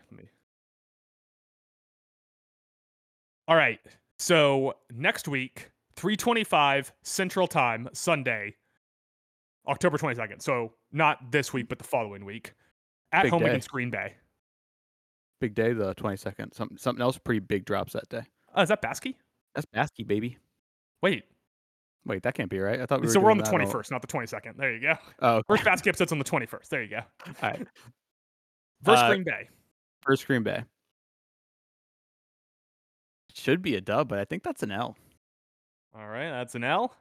All 3.48 3.56
right. 3.56 3.80
So 4.18 4.74
next 4.94 5.28
week, 5.28 5.70
325 5.96 6.92
Central 7.02 7.46
Time, 7.46 7.88
Sunday, 7.92 8.54
October 9.66 9.98
22nd. 9.98 10.42
So 10.42 10.72
not 10.92 11.30
this 11.30 11.52
week, 11.52 11.68
but 11.68 11.78
the 11.78 11.84
following 11.84 12.24
week. 12.24 12.54
At 13.12 13.22
Big 13.22 13.32
home 13.32 13.42
day. 13.42 13.48
against 13.50 13.70
Green 13.70 13.90
Bay. 13.90 14.14
Big 15.40 15.54
day, 15.54 15.72
the 15.72 15.94
22nd. 15.94 16.54
Something, 16.54 16.76
something 16.76 17.02
else 17.02 17.18
pretty 17.18 17.40
big 17.40 17.64
drops 17.64 17.92
that 17.92 18.08
day. 18.08 18.22
Oh, 18.54 18.62
is 18.62 18.68
that 18.68 18.82
Baskey? 18.82 19.14
That's 19.54 19.66
Baskey, 19.66 20.06
baby. 20.06 20.38
Wait. 21.02 21.24
Wait, 22.06 22.22
that 22.22 22.34
can't 22.34 22.48
be 22.48 22.60
right. 22.60 22.80
I 22.80 22.86
thought 22.86 23.00
we 23.00 23.08
were 23.08 23.12
so 23.12 23.20
we're 23.20 23.32
on 23.32 23.38
the 23.38 23.44
21st, 23.44 23.90
not 23.90 24.00
the 24.00 24.06
22nd. 24.06 24.56
There 24.56 24.72
you 24.72 24.80
go. 24.80 24.94
Oh, 25.20 25.34
okay. 25.36 25.44
First 25.48 25.64
Baskey 25.64 25.88
episode's 25.88 26.12
on 26.12 26.18
the 26.18 26.24
21st. 26.24 26.68
There 26.68 26.82
you 26.82 26.90
go. 26.90 27.00
all 27.26 27.34
right. 27.42 27.66
Versus 28.82 29.02
Uh, 29.02 29.08
Green 29.08 29.24
Bay. 29.24 29.48
First 30.02 30.26
Green 30.26 30.42
Bay. 30.44 30.62
Should 33.34 33.60
be 33.60 33.74
a 33.74 33.80
dub, 33.80 34.08
but 34.08 34.18
I 34.18 34.24
think 34.24 34.44
that's 34.44 34.62
an 34.62 34.70
L. 34.70 34.96
All 35.98 36.06
right, 36.06 36.30
that's 36.30 36.54
an 36.54 36.62
L. 36.64 36.94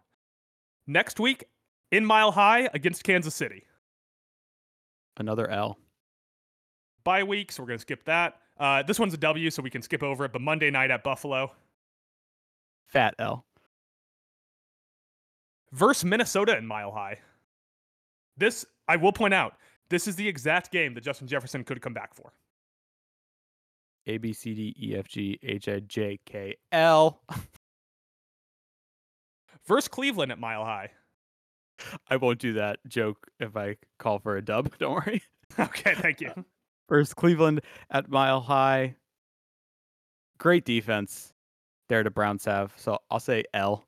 Next 0.87 1.19
week, 1.19 1.43
in 1.91 2.03
Mile 2.05 2.31
High 2.31 2.69
against 2.73 3.03
Kansas 3.03 3.35
City. 3.35 3.63
Another 5.17 5.49
L. 5.49 5.77
Bye 7.03 7.23
week, 7.23 7.51
so 7.51 7.61
we're 7.63 7.67
going 7.67 7.77
to 7.77 7.81
skip 7.81 8.03
that. 8.05 8.35
Uh, 8.59 8.81
this 8.83 8.99
one's 8.99 9.13
a 9.13 9.17
W, 9.17 9.49
so 9.51 9.61
we 9.61 9.69
can 9.69 9.81
skip 9.81 10.01
over 10.01 10.25
it. 10.25 10.33
But 10.33 10.41
Monday 10.41 10.71
night 10.71 10.91
at 10.91 11.03
Buffalo 11.03 11.51
Fat 12.87 13.13
L. 13.19 13.45
versus 15.75 16.05
Minnesota 16.05 16.57
in 16.57 16.65
Mile 16.65 16.91
High. 16.91 17.19
This, 18.37 18.65
I 18.87 18.95
will 18.95 19.11
point 19.11 19.33
out, 19.33 19.55
this 19.89 20.07
is 20.07 20.15
the 20.15 20.27
exact 20.27 20.71
game 20.71 20.93
that 20.95 21.03
Justin 21.03 21.27
Jefferson 21.27 21.63
could 21.63 21.81
come 21.81 21.93
back 21.93 22.13
for. 22.13 22.33
A 24.07 24.17
B 24.17 24.33
C 24.33 24.53
D 24.53 24.75
E 24.81 24.95
F 24.95 25.07
G 25.07 25.39
H 25.43 25.67
I 25.67 25.79
J 25.79 26.19
K 26.25 26.55
L. 26.71 27.21
Versus 29.67 29.87
Cleveland 29.87 30.31
at 30.31 30.39
Mile 30.39 30.63
High. 30.63 30.91
I 32.09 32.17
won't 32.17 32.39
do 32.39 32.53
that 32.53 32.79
joke 32.87 33.27
if 33.39 33.57
I 33.57 33.77
call 33.99 34.19
for 34.19 34.37
a 34.37 34.41
dub. 34.43 34.71
Don't 34.79 34.93
worry. 34.93 35.23
Okay, 35.57 35.95
thank 35.95 36.21
you. 36.21 36.31
First 36.87 37.15
Cleveland 37.15 37.61
at 37.89 38.09
Mile 38.09 38.41
High. 38.41 38.95
Great 40.37 40.65
defense 40.65 41.33
there 41.89 42.03
to 42.03 42.11
Browns 42.11 42.45
have. 42.45 42.73
So 42.75 42.99
I'll 43.09 43.19
say 43.19 43.43
L. 43.55 43.85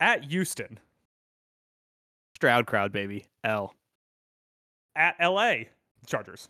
At 0.00 0.24
Houston, 0.24 0.78
Stroud 2.36 2.66
crowd, 2.66 2.92
baby. 2.92 3.26
L. 3.44 3.74
at 4.96 5.16
LA 5.20 5.64
Chargers, 6.06 6.48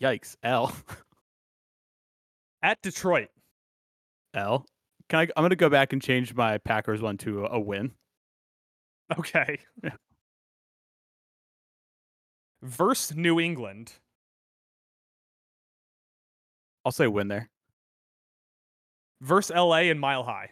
Yikes. 0.00 0.36
L. 0.42 0.72
at 2.62 2.80
Detroit, 2.82 3.28
L. 4.34 4.66
Can 5.08 5.20
I? 5.20 5.22
I'm 5.36 5.44
gonna 5.44 5.56
go 5.56 5.70
back 5.70 5.92
and 5.92 6.02
change 6.02 6.34
my 6.34 6.58
Packers 6.58 7.00
one 7.02 7.16
to 7.18 7.46
a, 7.46 7.56
a 7.56 7.60
win. 7.60 7.92
Okay. 9.18 9.58
Yeah. 9.82 9.92
Versus 12.62 13.16
New 13.16 13.40
England, 13.40 13.94
I'll 16.84 16.92
say 16.92 17.06
win 17.06 17.28
there. 17.28 17.48
versus 19.20 19.54
LA 19.54 19.88
and 19.90 20.00
Mile 20.00 20.24
High, 20.24 20.50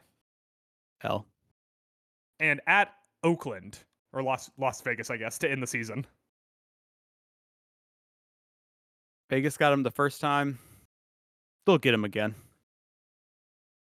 L. 1.02 1.26
and 2.40 2.61
at 2.66 2.92
Oakland 3.22 3.78
or 4.12 4.22
Las 4.22 4.50
Las 4.59 4.80
Vegas, 4.82 5.11
I 5.11 5.16
guess, 5.16 5.38
to 5.38 5.50
end 5.50 5.62
the 5.62 5.66
season. 5.66 6.06
Vegas 9.30 9.56
got 9.56 9.72
him 9.72 9.82
the 9.82 9.90
first 9.90 10.20
time. 10.20 10.59
They'll 11.64 11.78
get 11.78 11.94
him 11.94 12.04
again. 12.04 12.35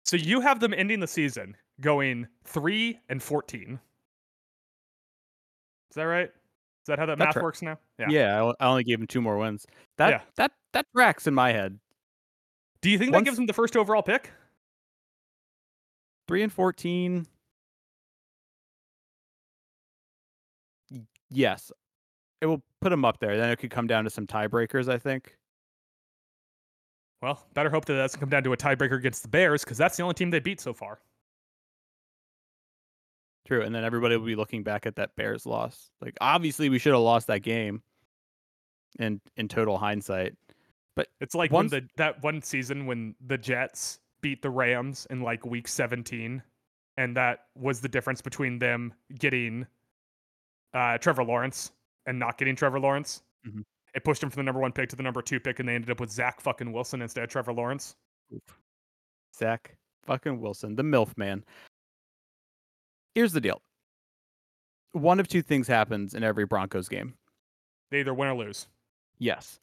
So 0.05 0.17
you 0.17 0.41
have 0.41 0.59
them 0.59 0.75
ending 0.75 1.01
the 1.01 1.07
season 1.07 1.57
going 1.81 2.27
three 2.45 2.99
and 3.09 3.23
fourteen. 3.23 3.79
Is 5.91 5.95
that 5.95 6.05
right? 6.05 6.27
Is 6.29 6.87
that 6.87 6.99
how 6.99 7.07
that 7.07 7.19
math 7.19 7.37
right. 7.37 7.43
works 7.43 7.63
now? 7.63 7.79
Yeah, 7.99 8.07
Yeah, 8.11 8.53
I 8.61 8.67
only 8.67 8.85
gave 8.85 8.99
him 9.01 9.07
two 9.07 9.21
more 9.21 9.39
wins. 9.39 9.67
That 9.97 10.11
Yeah. 10.11 10.21
that 10.37 10.53
that 10.73 10.87
tracks 10.95 11.27
in 11.27 11.35
my 11.35 11.53
head. 11.53 11.79
Do 12.81 12.91
you 12.91 12.99
think 12.99 13.13
that 13.13 13.25
gives 13.25 13.39
him 13.39 13.47
the 13.47 13.53
first 13.53 13.77
overall 13.77 14.03
pick? 14.03 14.33
Three 16.29 16.43
and 16.43 16.53
fourteen. 16.53 17.27
Yes, 21.31 21.73
it 22.41 22.47
will 22.47 22.63
put 22.81 22.91
them 22.91 23.05
up 23.05 23.19
there. 23.19 23.37
Then 23.37 23.51
it 23.51 23.57
could 23.59 23.71
come 23.71 23.87
down 23.87 24.05
to 24.05 24.11
some 24.11 24.27
tiebreakers. 24.27 24.89
I 24.89 24.99
think. 24.99 25.37
Well, 27.21 27.45
better 27.55 27.71
hope 27.71 27.85
that 27.87 27.95
that 27.95 28.01
doesn't 28.03 28.21
come 28.21 28.29
down 28.29 28.45
to 28.45 28.53
a 28.53 28.57
tiebreaker 28.57 28.97
against 28.97 29.23
the 29.23 29.29
Bears 29.29 29.65
because 29.65 29.77
that's 29.77 29.97
the 29.97 30.05
only 30.05 30.15
team 30.15 30.31
they 30.31 30.39
beat 30.39 30.61
so 30.61 30.73
far. 30.73 31.01
True, 33.47 33.63
and 33.63 33.75
then 33.75 33.83
everybody 33.83 34.17
will 34.17 34.27
be 34.27 34.37
looking 34.37 34.63
back 34.63 34.87
at 34.87 34.95
that 34.97 35.17
Bears 35.17 35.45
loss. 35.47 35.91
Like, 36.01 36.17
obviously, 36.21 36.69
we 36.69 36.79
should 36.79 36.93
have 36.93 37.03
lost 37.03 37.27
that 37.27 37.41
game. 37.41 37.83
In 38.99 39.21
in 39.37 39.49
total 39.49 39.77
hindsight, 39.79 40.35
but 40.97 41.09
It's 41.21 41.35
like 41.35 41.53
Once- 41.53 41.73
when 41.73 41.83
the 41.83 41.89
that 41.97 42.23
one 42.23 42.41
season 42.43 42.87
when 42.87 43.15
the 43.27 43.37
Jets 43.37 44.01
beat 44.21 44.43
the 44.43 44.51
Rams 44.51 45.07
in 45.11 45.21
like 45.23 45.45
week 45.47 45.69
17 45.69 46.43
and 46.97 47.17
that 47.17 47.47
was 47.55 47.81
the 47.81 47.89
difference 47.89 48.21
between 48.21 48.59
them 48.59 48.93
getting 49.19 49.67
uh, 50.75 50.99
Trevor 50.99 51.25
Lawrence 51.25 51.71
and 52.07 52.19
not 52.19 52.37
getting 52.39 52.57
Trevor 52.57 52.81
Lawrence. 52.81 53.23
Mhm. 53.47 53.65
It 53.95 54.05
pushed 54.05 54.23
him 54.23 54.31
from 54.31 54.41
the 54.41 54.45
number 54.45 54.61
1 54.61 54.73
pick 54.73 54.89
to 54.91 54.97
the 54.97 55.03
number 55.03 55.23
2 55.23 55.39
pick 55.41 55.61
and 55.61 55.69
they 55.69 55.75
ended 55.75 55.91
up 55.91 56.01
with 56.01 56.11
Zach 56.11 56.41
fucking 56.41 56.73
Wilson 56.73 57.01
instead 57.03 57.25
of 57.25 57.31
Trevor 57.31 57.53
Lawrence. 57.53 57.97
Zach 59.35 59.77
fucking 60.05 60.41
Wilson, 60.41 60.75
the 60.75 60.83
MILF 60.83 61.17
man. 61.17 61.45
Here's 63.15 63.33
the 63.33 63.41
deal. 63.41 63.63
One 64.93 65.21
of 65.21 65.29
two 65.29 65.43
things 65.43 65.69
happens 65.69 66.15
in 66.15 66.23
every 66.25 66.45
Broncos 66.47 66.89
game. 66.89 67.15
They 67.91 68.01
either 68.01 68.15
win 68.15 68.29
or 68.29 68.35
lose. 68.37 68.69
Yes. 69.19 69.61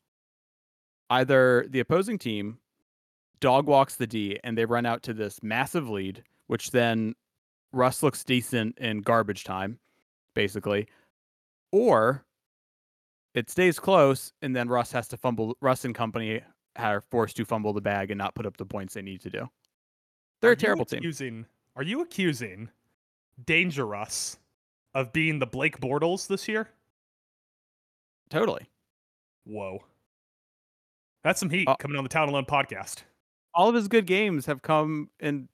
Either 1.09 1.65
the 1.69 1.79
opposing 1.79 2.17
team 2.17 2.59
dog 3.39 3.67
walks 3.67 3.95
the 3.95 4.07
D 4.07 4.39
and 4.43 4.57
they 4.57 4.65
run 4.65 4.85
out 4.85 5.03
to 5.03 5.13
this 5.13 5.41
massive 5.43 5.89
lead, 5.89 6.23
which 6.47 6.71
then 6.71 7.15
Russ 7.71 8.01
looks 8.03 8.23
decent 8.23 8.77
in 8.79 9.01
garbage 9.01 9.43
time, 9.43 9.79
basically, 10.33 10.87
or 11.71 12.23
it 13.33 13.49
stays 13.49 13.79
close 13.79 14.31
and 14.41 14.55
then 14.55 14.69
Russ 14.69 14.91
has 14.91 15.07
to 15.09 15.17
fumble. 15.17 15.57
Russ 15.61 15.83
and 15.85 15.93
company 15.93 16.41
are 16.77 17.01
forced 17.01 17.37
to 17.37 17.45
fumble 17.45 17.73
the 17.73 17.81
bag 17.81 18.11
and 18.11 18.17
not 18.17 18.35
put 18.35 18.45
up 18.45 18.57
the 18.57 18.65
points 18.65 18.93
they 18.93 19.01
need 19.01 19.21
to 19.21 19.29
do. 19.29 19.49
They're 20.41 20.51
Are 20.51 20.53
a 20.53 20.57
terrible 20.57 20.81
you 20.83 20.85
team. 20.85 20.97
accusing, 20.99 21.45
Are 21.75 21.83
you 21.83 22.01
accusing 22.01 22.69
DangeRuss 23.45 24.37
of 24.93 25.11
being 25.13 25.39
the 25.39 25.45
Blake 25.45 25.79
Bortles 25.79 26.27
this 26.27 26.47
year? 26.47 26.69
Totally. 28.29 28.67
Whoa. 29.45 29.83
That's 31.23 31.39
some 31.39 31.49
heat 31.49 31.67
Uh, 31.67 31.75
coming 31.75 31.97
on 31.97 32.03
the 32.03 32.09
Talent 32.09 32.31
Alone 32.31 32.45
podcast. 32.45 33.03
All 33.55 33.69
of 33.69 33.75
his 33.75 33.87
good 33.87 34.05
games 34.05 34.45
have 34.45 34.61
come 34.61 35.09
in 35.19 35.47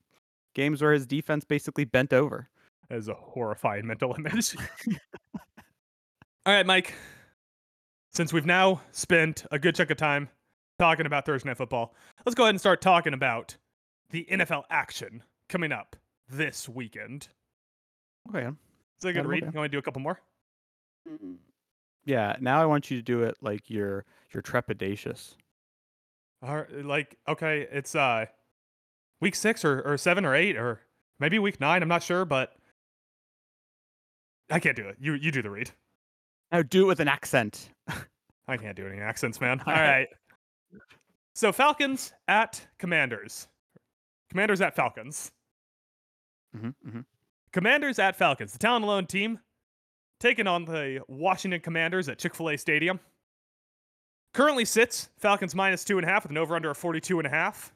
games 0.55 0.81
where 0.81 0.93
his 0.93 1.05
defense 1.05 1.45
basically 1.45 1.85
bent 1.85 2.13
over. 2.13 2.49
That 2.89 2.97
is 2.97 3.07
a 3.07 3.13
horrifying 3.13 3.87
mental 3.87 4.15
image. 4.17 4.55
All 6.45 6.53
right, 6.53 6.65
Mike. 6.65 6.93
Since 8.11 8.33
we've 8.33 8.45
now 8.45 8.81
spent 8.91 9.45
a 9.51 9.59
good 9.59 9.75
chunk 9.75 9.91
of 9.91 9.97
time 9.97 10.27
talking 10.79 11.05
about 11.05 11.25
Thursday 11.25 11.49
Night 11.49 11.57
Football, 11.57 11.93
let's 12.25 12.35
go 12.35 12.43
ahead 12.43 12.55
and 12.55 12.59
start 12.59 12.81
talking 12.81 13.13
about 13.13 13.55
the 14.09 14.27
NFL 14.29 14.63
action 14.69 15.23
coming 15.47 15.71
up 15.71 15.95
this 16.27 16.67
weekend. 16.67 17.29
Oh, 18.27 18.37
okay. 18.37 18.47
Is 18.47 18.53
that 19.01 19.09
a 19.09 19.13
good 19.13 19.25
read? 19.25 19.43
okay. 19.43 19.51
You 19.53 19.59
want 19.59 19.71
to 19.71 19.75
do 19.75 19.79
a 19.79 19.81
couple 19.81 20.01
more? 20.01 20.19
Hmm. 21.07 21.33
Yeah. 22.03 22.35
Now 22.41 22.61
I 22.61 22.65
want 22.65 22.91
you 22.91 22.97
to 22.97 23.03
do 23.03 23.23
it 23.23 23.37
like 23.41 23.69
you're 23.69 24.05
you're 24.33 24.43
trepidatious. 24.43 25.35
Right, 26.41 26.85
like, 26.85 27.17
okay, 27.27 27.67
it's 27.71 27.95
uh 27.95 28.25
week 29.19 29.35
six 29.35 29.63
or, 29.63 29.81
or 29.81 29.97
seven 29.97 30.25
or 30.25 30.35
eight 30.35 30.57
or 30.57 30.81
maybe 31.19 31.39
week 31.39 31.59
nine. 31.59 31.81
I'm 31.81 31.89
not 31.89 32.03
sure, 32.03 32.25
but 32.25 32.53
I 34.49 34.59
can't 34.59 34.75
do 34.75 34.87
it. 34.87 34.97
You 34.99 35.13
you 35.13 35.31
do 35.31 35.41
the 35.41 35.49
read. 35.49 35.71
Now 36.51 36.61
do 36.63 36.83
it 36.83 36.87
with 36.87 36.99
an 36.99 37.07
accent. 37.07 37.69
I 38.47 38.57
can't 38.57 38.75
do 38.75 38.87
any 38.87 38.99
accents, 38.99 39.39
man. 39.39 39.61
All 39.65 39.73
right. 39.73 40.07
So 41.33 41.51
Falcons 41.51 42.11
at 42.27 42.65
Commanders. 42.77 43.47
Commanders 44.29 44.61
at 44.61 44.75
Falcons. 44.75 45.31
hmm 46.57 46.69
hmm 46.89 46.99
Commanders 47.53 47.99
at 47.99 48.15
Falcons. 48.15 48.53
The 48.53 48.59
Talent 48.59 48.85
Alone 48.85 49.05
team 49.05 49.39
taking 50.19 50.47
on 50.47 50.65
the 50.65 51.01
Washington 51.07 51.59
Commanders 51.61 52.07
at 52.09 52.17
Chick 52.17 52.33
fil 52.33 52.49
A 52.49 52.57
Stadium. 52.57 52.99
Currently 54.33 54.65
sits 54.65 55.09
Falcons 55.17 55.53
minus 55.53 55.83
two 55.83 55.97
and 55.97 56.07
a 56.07 56.09
half 56.09 56.23
with 56.23 56.31
an 56.31 56.37
over 56.37 56.55
under 56.55 56.71
of 56.71 56.77
42 56.77 57.19
and 57.19 57.27
a 57.27 57.29
half. 57.29 57.73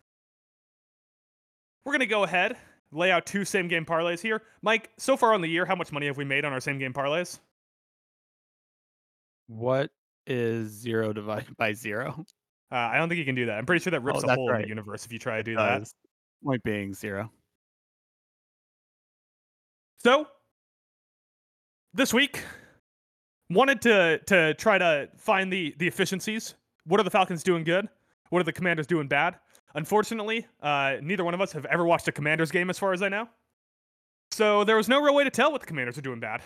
We're 1.83 1.91
going 1.91 1.99
to 1.99 2.05
go 2.05 2.23
ahead, 2.23 2.57
lay 2.91 3.11
out 3.11 3.25
two 3.25 3.45
same 3.45 3.67
game 3.67 3.85
parlays 3.85 4.21
here. 4.21 4.41
Mike, 4.61 4.89
so 4.97 5.17
far 5.17 5.33
on 5.33 5.41
the 5.41 5.49
year, 5.49 5.65
how 5.65 5.75
much 5.75 5.91
money 5.91 6.07
have 6.07 6.17
we 6.17 6.25
made 6.25 6.45
on 6.45 6.53
our 6.53 6.61
same 6.61 6.79
game 6.79 6.93
parlays? 6.93 7.39
What 9.47 9.91
is 10.25 10.71
zero 10.71 11.13
divided 11.13 11.55
by 11.57 11.73
zero? 11.73 12.25
Uh, 12.71 12.75
I 12.75 12.97
don't 12.97 13.09
think 13.09 13.19
you 13.19 13.25
can 13.25 13.35
do 13.35 13.45
that. 13.45 13.57
I'm 13.59 13.65
pretty 13.65 13.83
sure 13.83 13.91
that 13.91 14.01
rips 14.01 14.23
Oh, 14.23 14.29
a 14.29 14.35
hole 14.35 14.51
in 14.53 14.63
the 14.63 14.67
universe 14.67 15.05
if 15.05 15.13
you 15.13 15.19
try 15.19 15.37
to 15.37 15.43
do 15.43 15.55
that. 15.55 15.79
Does. 15.79 15.93
Point 16.43 16.63
being 16.63 16.93
zero. 16.93 17.31
So 19.99 20.27
this 21.93 22.13
week, 22.13 22.41
wanted 23.49 23.81
to 23.83 24.19
to 24.27 24.53
try 24.55 24.77
to 24.77 25.09
find 25.17 25.51
the 25.51 25.75
the 25.77 25.87
efficiencies. 25.87 26.55
What 26.85 26.99
are 26.99 27.03
the 27.03 27.11
Falcons 27.11 27.43
doing 27.43 27.63
good? 27.63 27.87
What 28.29 28.39
are 28.39 28.43
the 28.43 28.53
Commanders 28.53 28.87
doing 28.87 29.07
bad? 29.07 29.35
Unfortunately, 29.75 30.45
uh, 30.61 30.95
neither 31.01 31.23
one 31.23 31.33
of 31.33 31.41
us 31.41 31.51
have 31.51 31.65
ever 31.65 31.85
watched 31.85 32.07
a 32.07 32.11
Commanders 32.11 32.51
game, 32.51 32.69
as 32.69 32.79
far 32.79 32.93
as 32.93 33.01
I 33.01 33.09
know. 33.09 33.27
So 34.31 34.63
there 34.63 34.77
was 34.77 34.87
no 34.87 35.01
real 35.01 35.13
way 35.13 35.23
to 35.23 35.29
tell 35.29 35.51
what 35.51 35.61
the 35.61 35.67
Commanders 35.67 35.97
are 35.97 36.01
doing 36.01 36.19
bad. 36.19 36.41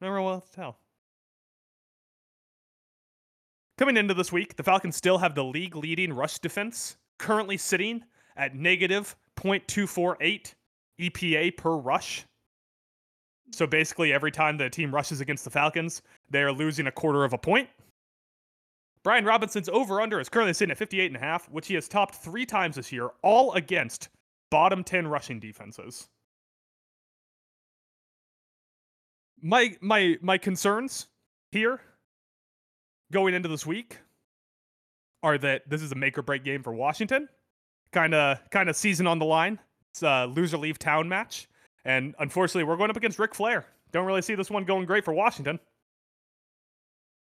No 0.00 0.08
real 0.10 0.24
way 0.24 0.40
to 0.40 0.52
tell. 0.52 0.78
Coming 3.78 3.96
into 3.96 4.14
this 4.14 4.32
week, 4.32 4.56
the 4.56 4.62
Falcons 4.62 4.96
still 4.96 5.18
have 5.18 5.34
the 5.34 5.44
league 5.44 5.76
leading 5.76 6.12
rush 6.12 6.38
defense, 6.38 6.96
currently 7.18 7.56
sitting 7.56 8.02
at 8.36 8.54
negative 8.54 9.14
0.248 9.36 10.54
EPA 10.98 11.56
per 11.56 11.76
rush. 11.76 12.24
So 13.52 13.66
basically, 13.66 14.12
every 14.12 14.30
time 14.32 14.56
the 14.56 14.68
team 14.68 14.94
rushes 14.94 15.20
against 15.20 15.44
the 15.44 15.50
Falcons, 15.50 16.02
they 16.30 16.42
are 16.42 16.52
losing 16.52 16.86
a 16.86 16.92
quarter 16.92 17.24
of 17.24 17.32
a 17.32 17.38
point. 17.38 17.68
Brian 19.02 19.24
Robinson's 19.24 19.68
over 19.68 20.00
under 20.00 20.18
is 20.18 20.28
currently 20.28 20.52
sitting 20.52 20.72
at 20.72 20.78
58 20.78 21.06
and 21.06 21.16
a 21.16 21.20
half, 21.20 21.48
which 21.48 21.68
he 21.68 21.74
has 21.74 21.86
topped 21.86 22.16
three 22.16 22.44
times 22.44 22.74
this 22.74 22.90
year, 22.90 23.10
all 23.22 23.52
against 23.52 24.08
bottom 24.50 24.82
10 24.82 25.06
rushing 25.06 25.38
defenses. 25.38 26.08
My 29.40 29.76
my 29.80 30.16
my 30.22 30.38
concerns 30.38 31.06
here 31.52 31.80
going 33.12 33.34
into 33.34 33.48
this 33.48 33.64
week 33.64 33.98
are 35.22 35.38
that 35.38 35.68
this 35.68 35.82
is 35.82 35.92
a 35.92 35.94
make 35.94 36.18
or 36.18 36.22
break 36.22 36.42
game 36.42 36.62
for 36.62 36.72
Washington. 36.72 37.28
Kind 37.92 38.14
of 38.14 38.38
kind 38.50 38.68
of 38.68 38.74
season 38.74 39.06
on 39.06 39.18
the 39.18 39.24
line. 39.24 39.60
It's 39.92 40.02
a 40.02 40.26
loser 40.26 40.56
leave 40.56 40.78
town 40.78 41.08
match. 41.08 41.48
And 41.86 42.16
unfortunately, 42.18 42.64
we're 42.64 42.76
going 42.76 42.90
up 42.90 42.96
against 42.96 43.18
Ric 43.18 43.34
Flair. 43.34 43.64
Don't 43.92 44.06
really 44.06 44.22
see 44.22 44.34
this 44.34 44.50
one 44.50 44.64
going 44.64 44.86
great 44.86 45.04
for 45.04 45.14
Washington. 45.14 45.60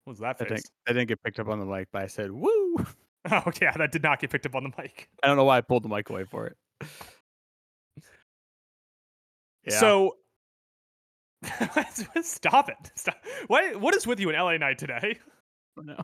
What 0.05 0.12
was 0.12 0.19
that 0.21 0.37
I 0.40 0.45
face? 0.45 0.49
think 0.49 0.64
I 0.87 0.93
didn't 0.93 1.09
get 1.09 1.23
picked 1.23 1.40
up 1.40 1.49
on 1.49 1.59
the 1.59 1.67
mic, 1.67 1.88
but 1.93 2.03
I 2.03 2.07
said 2.07 2.31
woo. 2.31 2.77
Oh 3.33 3.51
yeah, 3.59 3.73
that 3.79 3.90
did 3.90 4.03
not 4.03 4.21
get 4.21 4.29
picked 4.29 4.45
up 4.45 4.55
on 4.55 4.64
the 4.64 4.73
mic. 4.77 5.09
I 5.23 5.29
don't 5.29 5.38
know 5.38 5.45
why 5.45 5.57
I 5.57 5.62
pulled 5.62 5.83
the 5.83 5.88
mic 5.88 6.11
away 6.11 6.25
for 6.25 6.47
it. 6.47 6.59
Yeah. 9.67 9.81
So 9.81 10.17
stop 12.23 12.69
it. 12.69 12.77
Stop. 12.97 13.17
What 13.47 13.81
what 13.81 13.95
is 13.95 14.07
with 14.07 14.21
you 14.21 14.29
in 14.29 14.37
LA 14.37 14.59
night 14.59 14.77
today? 14.77 15.19
no. 15.79 15.97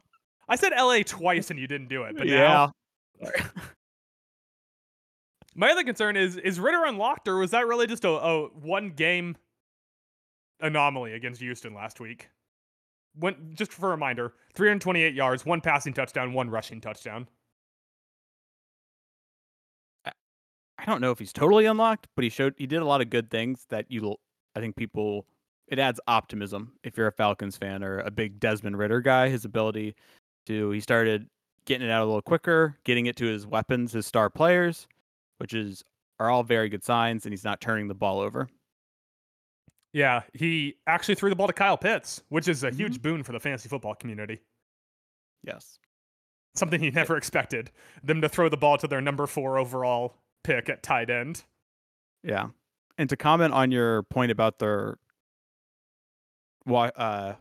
I 0.48 0.56
said 0.56 0.72
LA 0.74 1.00
twice 1.04 1.50
and 1.50 1.60
you 1.60 1.66
didn't 1.66 1.88
do 1.88 2.04
it, 2.04 2.16
but 2.16 2.26
now 2.26 2.72
yeah. 3.20 3.28
My 5.60 5.72
other 5.72 5.84
concern 5.84 6.16
is 6.16 6.38
is 6.38 6.58
Ridder 6.58 6.86
unlocked 6.86 7.28
or 7.28 7.36
was 7.36 7.50
that 7.50 7.66
really 7.66 7.86
just 7.86 8.06
a, 8.06 8.12
a 8.12 8.46
one 8.46 8.88
game 8.88 9.36
anomaly 10.58 11.12
against 11.12 11.42
Houston 11.42 11.74
last 11.74 12.00
week? 12.00 12.30
When 13.14 13.50
just 13.52 13.70
for 13.70 13.88
a 13.88 13.90
reminder, 13.90 14.32
328 14.54 15.12
yards, 15.12 15.44
one 15.44 15.60
passing 15.60 15.92
touchdown, 15.92 16.32
one 16.32 16.48
rushing 16.48 16.80
touchdown. 16.80 17.28
I 20.06 20.86
don't 20.86 21.02
know 21.02 21.10
if 21.10 21.18
he's 21.18 21.34
totally 21.34 21.66
unlocked, 21.66 22.08
but 22.16 22.24
he 22.24 22.30
showed 22.30 22.54
he 22.56 22.66
did 22.66 22.80
a 22.80 22.86
lot 22.86 23.02
of 23.02 23.10
good 23.10 23.30
things 23.30 23.66
that 23.68 23.84
you 23.90 24.16
I 24.56 24.60
think 24.60 24.76
people 24.76 25.26
it 25.68 25.78
adds 25.78 26.00
optimism 26.06 26.72
if 26.84 26.96
you're 26.96 27.08
a 27.08 27.12
Falcons 27.12 27.58
fan 27.58 27.84
or 27.84 27.98
a 27.98 28.10
big 28.10 28.40
Desmond 28.40 28.78
Ridder 28.78 29.02
guy. 29.02 29.28
His 29.28 29.44
ability 29.44 29.94
to 30.46 30.70
he 30.70 30.80
started 30.80 31.28
getting 31.66 31.86
it 31.86 31.90
out 31.90 32.02
a 32.02 32.06
little 32.06 32.22
quicker, 32.22 32.78
getting 32.84 33.04
it 33.04 33.16
to 33.16 33.26
his 33.26 33.46
weapons, 33.46 33.92
his 33.92 34.06
star 34.06 34.30
players, 34.30 34.86
which 35.40 35.54
is 35.54 35.82
are 36.18 36.28
all 36.30 36.42
very 36.42 36.68
good 36.68 36.84
signs, 36.84 37.24
and 37.24 37.32
he's 37.32 37.44
not 37.44 37.60
turning 37.62 37.88
the 37.88 37.94
ball 37.94 38.20
over. 38.20 38.48
Yeah, 39.92 40.22
he 40.34 40.76
actually 40.86 41.14
threw 41.16 41.30
the 41.30 41.36
ball 41.36 41.46
to 41.48 41.52
Kyle 41.52 41.78
Pitts, 41.78 42.22
which 42.28 42.46
is 42.46 42.62
a 42.62 42.68
Mm-hmm. 42.68 42.76
huge 42.76 43.02
boon 43.02 43.22
for 43.22 43.32
the 43.32 43.40
fantasy 43.40 43.68
football 43.68 43.94
community. 43.94 44.40
Yes. 45.42 45.78
Something 46.54 46.80
he 46.80 46.90
never 46.90 47.16
expected 47.16 47.70
them 48.04 48.20
to 48.20 48.28
throw 48.28 48.48
the 48.48 48.56
ball 48.56 48.76
to 48.78 48.86
their 48.86 49.00
number 49.00 49.26
four 49.26 49.58
overall 49.58 50.14
pick 50.44 50.68
at 50.68 50.82
tight 50.82 51.08
end. 51.10 51.42
Yeah. 52.22 52.48
And 52.98 53.08
to 53.08 53.16
comment 53.16 53.54
on 53.54 53.70
your 53.70 54.02
point 54.04 54.30
about 54.30 54.58
their 54.58 54.98
why 56.64 56.88
uh 56.90 57.34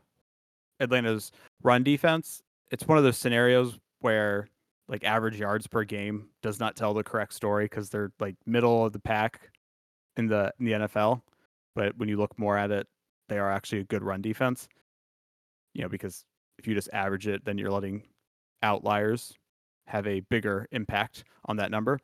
Atlanta's 0.79 1.31
run 1.61 1.83
defense, 1.83 2.41
it's 2.71 2.87
one 2.87 2.97
of 2.97 3.03
those 3.03 3.17
scenarios 3.17 3.77
where 3.99 4.47
like 4.89 5.03
average 5.03 5.39
yards 5.39 5.67
per 5.67 5.83
game 5.83 6.27
does 6.41 6.59
not 6.59 6.75
tell 6.75 6.93
the 6.93 7.03
correct 7.03 7.33
story 7.33 7.65
because 7.65 7.89
they're 7.89 8.11
like 8.19 8.35
middle 8.45 8.85
of 8.85 8.91
the 8.91 8.99
pack 8.99 9.51
in 10.17 10.27
the 10.27 10.51
in 10.59 10.65
the 10.65 10.71
NFL. 10.73 11.21
But 11.75 11.95
when 11.97 12.09
you 12.09 12.17
look 12.17 12.37
more 12.37 12.57
at 12.57 12.71
it, 12.71 12.87
they 13.29 13.37
are 13.37 13.51
actually 13.51 13.81
a 13.81 13.85
good 13.85 14.03
run 14.03 14.21
defense. 14.21 14.67
You 15.73 15.83
know, 15.83 15.89
because 15.89 16.25
if 16.57 16.67
you 16.67 16.73
just 16.73 16.89
average 16.91 17.27
it, 17.27 17.45
then 17.45 17.57
you're 17.57 17.71
letting 17.71 18.03
outliers 18.63 19.33
have 19.87 20.05
a 20.07 20.21
bigger 20.21 20.67
impact 20.71 21.23
on 21.45 21.57
that 21.57 21.71
number. 21.71 21.99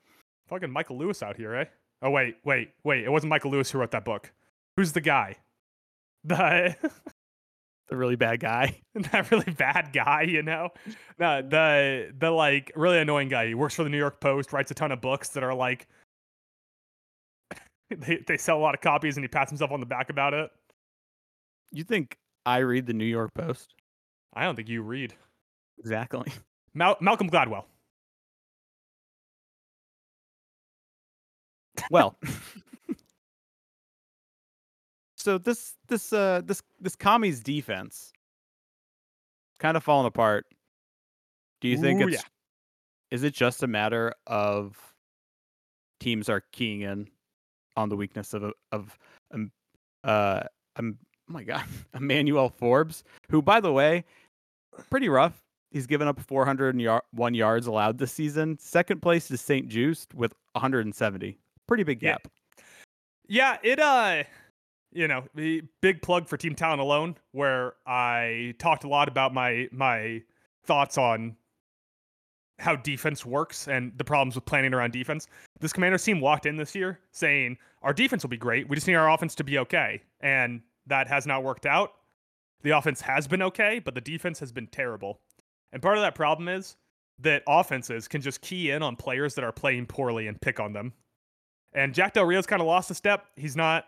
Fucking 0.47 0.71
Michael 0.71 0.97
Lewis 0.97 1.23
out 1.23 1.35
here, 1.35 1.55
eh? 1.55 1.65
Oh 2.03 2.11
wait, 2.11 2.35
wait, 2.45 2.69
wait! 2.83 3.03
It 3.03 3.11
wasn't 3.11 3.31
Michael 3.31 3.51
Lewis 3.51 3.71
who 3.71 3.79
wrote 3.79 3.91
that 3.91 4.05
book. 4.05 4.31
Who's 4.77 4.93
the 4.93 5.01
guy? 5.01 5.37
The 6.27 6.75
The 7.89 7.95
really 7.95 8.15
bad 8.15 8.39
guy. 8.39 8.81
that 8.95 9.29
really 9.31 9.51
bad 9.53 9.91
guy, 9.93 10.23
you 10.23 10.41
know? 10.41 10.69
No, 11.19 11.41
the 11.41 12.11
the 12.17 12.31
like 12.31 12.71
really 12.75 12.97
annoying 12.99 13.29
guy. 13.29 13.47
He 13.47 13.53
works 13.53 13.75
for 13.75 13.83
the 13.83 13.89
New 13.89 13.97
York 13.97 14.19
Post, 14.19 14.53
writes 14.53 14.71
a 14.71 14.73
ton 14.73 14.91
of 14.91 15.01
books 15.01 15.29
that 15.29 15.43
are 15.43 15.53
like 15.53 15.87
they 17.89 18.23
they 18.27 18.37
sell 18.37 18.57
a 18.57 18.61
lot 18.61 18.73
of 18.73 18.81
copies 18.81 19.17
and 19.17 19.23
he 19.23 19.27
pats 19.27 19.51
himself 19.51 19.71
on 19.71 19.79
the 19.79 19.85
back 19.85 20.09
about 20.09 20.33
it. 20.33 20.49
You 21.71 21.83
think 21.83 22.17
I 22.45 22.59
read 22.59 22.87
the 22.87 22.93
New 22.93 23.05
York 23.05 23.33
Post? 23.33 23.73
I 24.33 24.43
don't 24.43 24.55
think 24.55 24.69
you 24.69 24.81
read. 24.81 25.13
Exactly. 25.79 26.31
Mal- 26.73 26.97
Malcolm 27.01 27.29
Gladwell. 27.29 27.65
Well, 31.91 32.17
so 35.25 35.39
this 35.39 35.73
this 35.87 36.13
uh 36.13 36.41
this 36.45 36.61
this 36.79 36.95
commies 36.95 37.41
defense 37.41 38.13
kind 39.59 39.75
of 39.75 39.83
falling 39.83 40.05
apart. 40.05 40.45
Do 41.61 41.67
you 41.67 41.77
think 41.77 41.99
Ooh, 41.99 42.07
it's 42.07 42.17
yeah. 42.17 42.29
is 43.09 43.23
it 43.23 43.33
just 43.33 43.63
a 43.63 43.67
matter 43.67 44.13
of 44.27 44.77
teams 45.99 46.29
are 46.29 46.43
keying 46.51 46.81
in 46.81 47.07
on 47.75 47.89
the 47.89 47.95
weakness 47.95 48.35
of 48.35 48.53
of 48.71 48.99
um 49.33 49.51
uh 50.03 50.43
um 50.75 50.95
oh 51.27 51.33
my 51.33 51.43
god 51.43 51.63
Emmanuel 51.95 52.49
Forbes, 52.49 53.03
who 53.31 53.41
by 53.41 53.59
the 53.59 53.73
way, 53.73 54.05
pretty 54.91 55.09
rough. 55.09 55.41
He's 55.71 55.87
given 55.87 56.07
up 56.07 56.19
401 56.21 57.33
yards 57.33 57.65
allowed 57.67 57.97
this 57.97 58.11
season. 58.11 58.57
Second 58.59 59.01
place 59.01 59.29
is 59.31 59.41
St. 59.41 59.67
Juiced 59.67 60.13
with 60.13 60.33
170. 60.53 61.35
Pretty 61.67 61.83
big 61.83 62.01
Yeah. 62.03 62.11
gap. 62.11 62.27
Yeah, 63.27 63.57
it 63.63 63.79
uh 63.79 64.23
you 64.95 65.07
know, 65.07 65.23
the 65.35 65.61
big 65.81 66.01
plug 66.01 66.27
for 66.27 66.37
Team 66.37 66.55
Talent 66.55 66.81
Alone, 66.81 67.17
where 67.33 67.73
I 67.85 68.55
talked 68.57 68.85
a 68.85 68.87
lot 68.87 69.07
about 69.07 69.33
my 69.33 69.67
my 69.71 70.21
thoughts 70.65 70.97
on 70.97 71.35
how 72.59 72.75
defense 72.77 73.25
works 73.25 73.67
and 73.67 73.91
the 73.97 74.03
problems 74.03 74.35
with 74.35 74.45
planning 74.45 74.73
around 74.73 74.93
defense. 74.93 75.27
This 75.59 75.73
commander's 75.73 76.03
team 76.03 76.21
walked 76.21 76.45
in 76.45 76.55
this 76.55 76.73
year 76.73 76.99
saying 77.11 77.57
our 77.81 77.93
defense 77.93 78.23
will 78.23 78.29
be 78.29 78.37
great. 78.37 78.69
We 78.69 78.75
just 78.75 78.87
need 78.87 78.95
our 78.95 79.11
offense 79.11 79.35
to 79.35 79.43
be 79.43 79.57
okay. 79.59 80.01
And 80.21 80.61
that 80.87 81.07
has 81.09 81.27
not 81.27 81.43
worked 81.43 81.65
out. 81.65 81.91
The 82.63 82.71
offense 82.71 83.01
has 83.01 83.27
been 83.27 83.41
okay, 83.41 83.79
but 83.79 83.93
the 83.93 84.01
defense 84.01 84.39
has 84.39 84.53
been 84.53 84.67
terrible. 84.67 85.19
And 85.73 85.81
part 85.81 85.97
of 85.97 86.03
that 86.03 86.15
problem 86.15 86.47
is 86.47 86.77
that 87.19 87.43
offenses 87.45 88.07
can 88.07 88.21
just 88.21 88.41
key 88.41 88.71
in 88.71 88.81
on 88.81 88.95
players 88.95 89.35
that 89.35 89.43
are 89.43 89.51
playing 89.51 89.87
poorly 89.87 90.27
and 90.27 90.39
pick 90.39 90.59
on 90.59 90.71
them. 90.71 90.93
And 91.73 91.93
Jack 91.93 92.13
Del 92.13 92.25
Rio's 92.25 92.45
kind 92.45 92.61
of 92.61 92.67
lost 92.67 92.89
a 92.89 92.95
step. 92.95 93.25
He's 93.35 93.57
not 93.57 93.85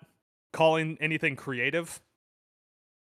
calling 0.53 0.97
anything 1.01 1.35
creative. 1.35 1.99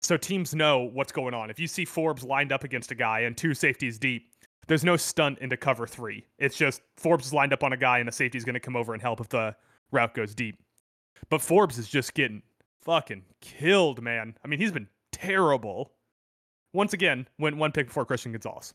So 0.01 0.17
teams 0.17 0.53
know 0.53 0.89
what's 0.93 1.11
going 1.11 1.33
on. 1.33 1.49
If 1.49 1.59
you 1.59 1.67
see 1.67 1.85
Forbes 1.85 2.23
lined 2.23 2.51
up 2.51 2.63
against 2.63 2.91
a 2.91 2.95
guy 2.95 3.21
and 3.21 3.35
two 3.35 3.53
safeties 3.53 3.97
deep, 3.97 4.31
there's 4.67 4.83
no 4.83 4.97
stunt 4.97 5.39
into 5.39 5.57
cover 5.57 5.87
three. 5.87 6.25
It's 6.37 6.57
just 6.57 6.81
Forbes 6.97 7.27
is 7.27 7.33
lined 7.33 7.53
up 7.53 7.63
on 7.63 7.73
a 7.73 7.77
guy 7.77 7.99
and 7.99 8.09
a 8.09 8.11
safety's 8.11 8.43
going 8.43 8.55
to 8.55 8.59
come 8.59 8.75
over 8.75 8.93
and 8.93 9.01
help 9.01 9.19
if 9.19 9.29
the 9.29 9.55
route 9.91 10.13
goes 10.13 10.35
deep. 10.35 10.57
But 11.29 11.41
Forbes 11.41 11.77
is 11.77 11.87
just 11.87 12.13
getting 12.13 12.41
fucking 12.83 13.23
killed, 13.41 14.01
man. 14.01 14.37
I 14.43 14.47
mean, 14.47 14.59
he's 14.59 14.71
been 14.71 14.87
terrible. 15.11 15.93
Once 16.73 16.93
again, 16.93 17.27
went 17.39 17.57
one 17.57 17.71
pick 17.71 17.87
before 17.87 18.05
Christian 18.05 18.31
Gonzalez. 18.31 18.73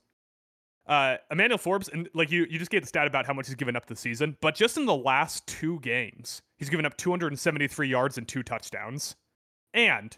Uh, 0.91 1.17
Emmanuel 1.31 1.57
Forbes, 1.57 1.89
and 1.89 2.09
like 2.15 2.33
you, 2.33 2.49
you 2.51 2.59
just 2.59 2.73
gave 2.73 2.81
the 2.81 2.89
stat 2.89 3.07
about 3.07 3.25
how 3.25 3.33
much 3.33 3.47
he's 3.47 3.55
given 3.55 3.77
up 3.77 3.87
this 3.87 4.01
season, 4.01 4.37
but 4.41 4.57
just 4.57 4.77
in 4.77 4.87
the 4.87 4.95
last 4.97 5.47
two 5.47 5.79
games, 5.79 6.43
he's 6.57 6.69
given 6.69 6.85
up 6.85 6.97
273 6.97 7.87
yards 7.87 8.19
and 8.19 8.27
two 8.27 8.43
touchdowns, 8.43 9.15
and 9.73 10.17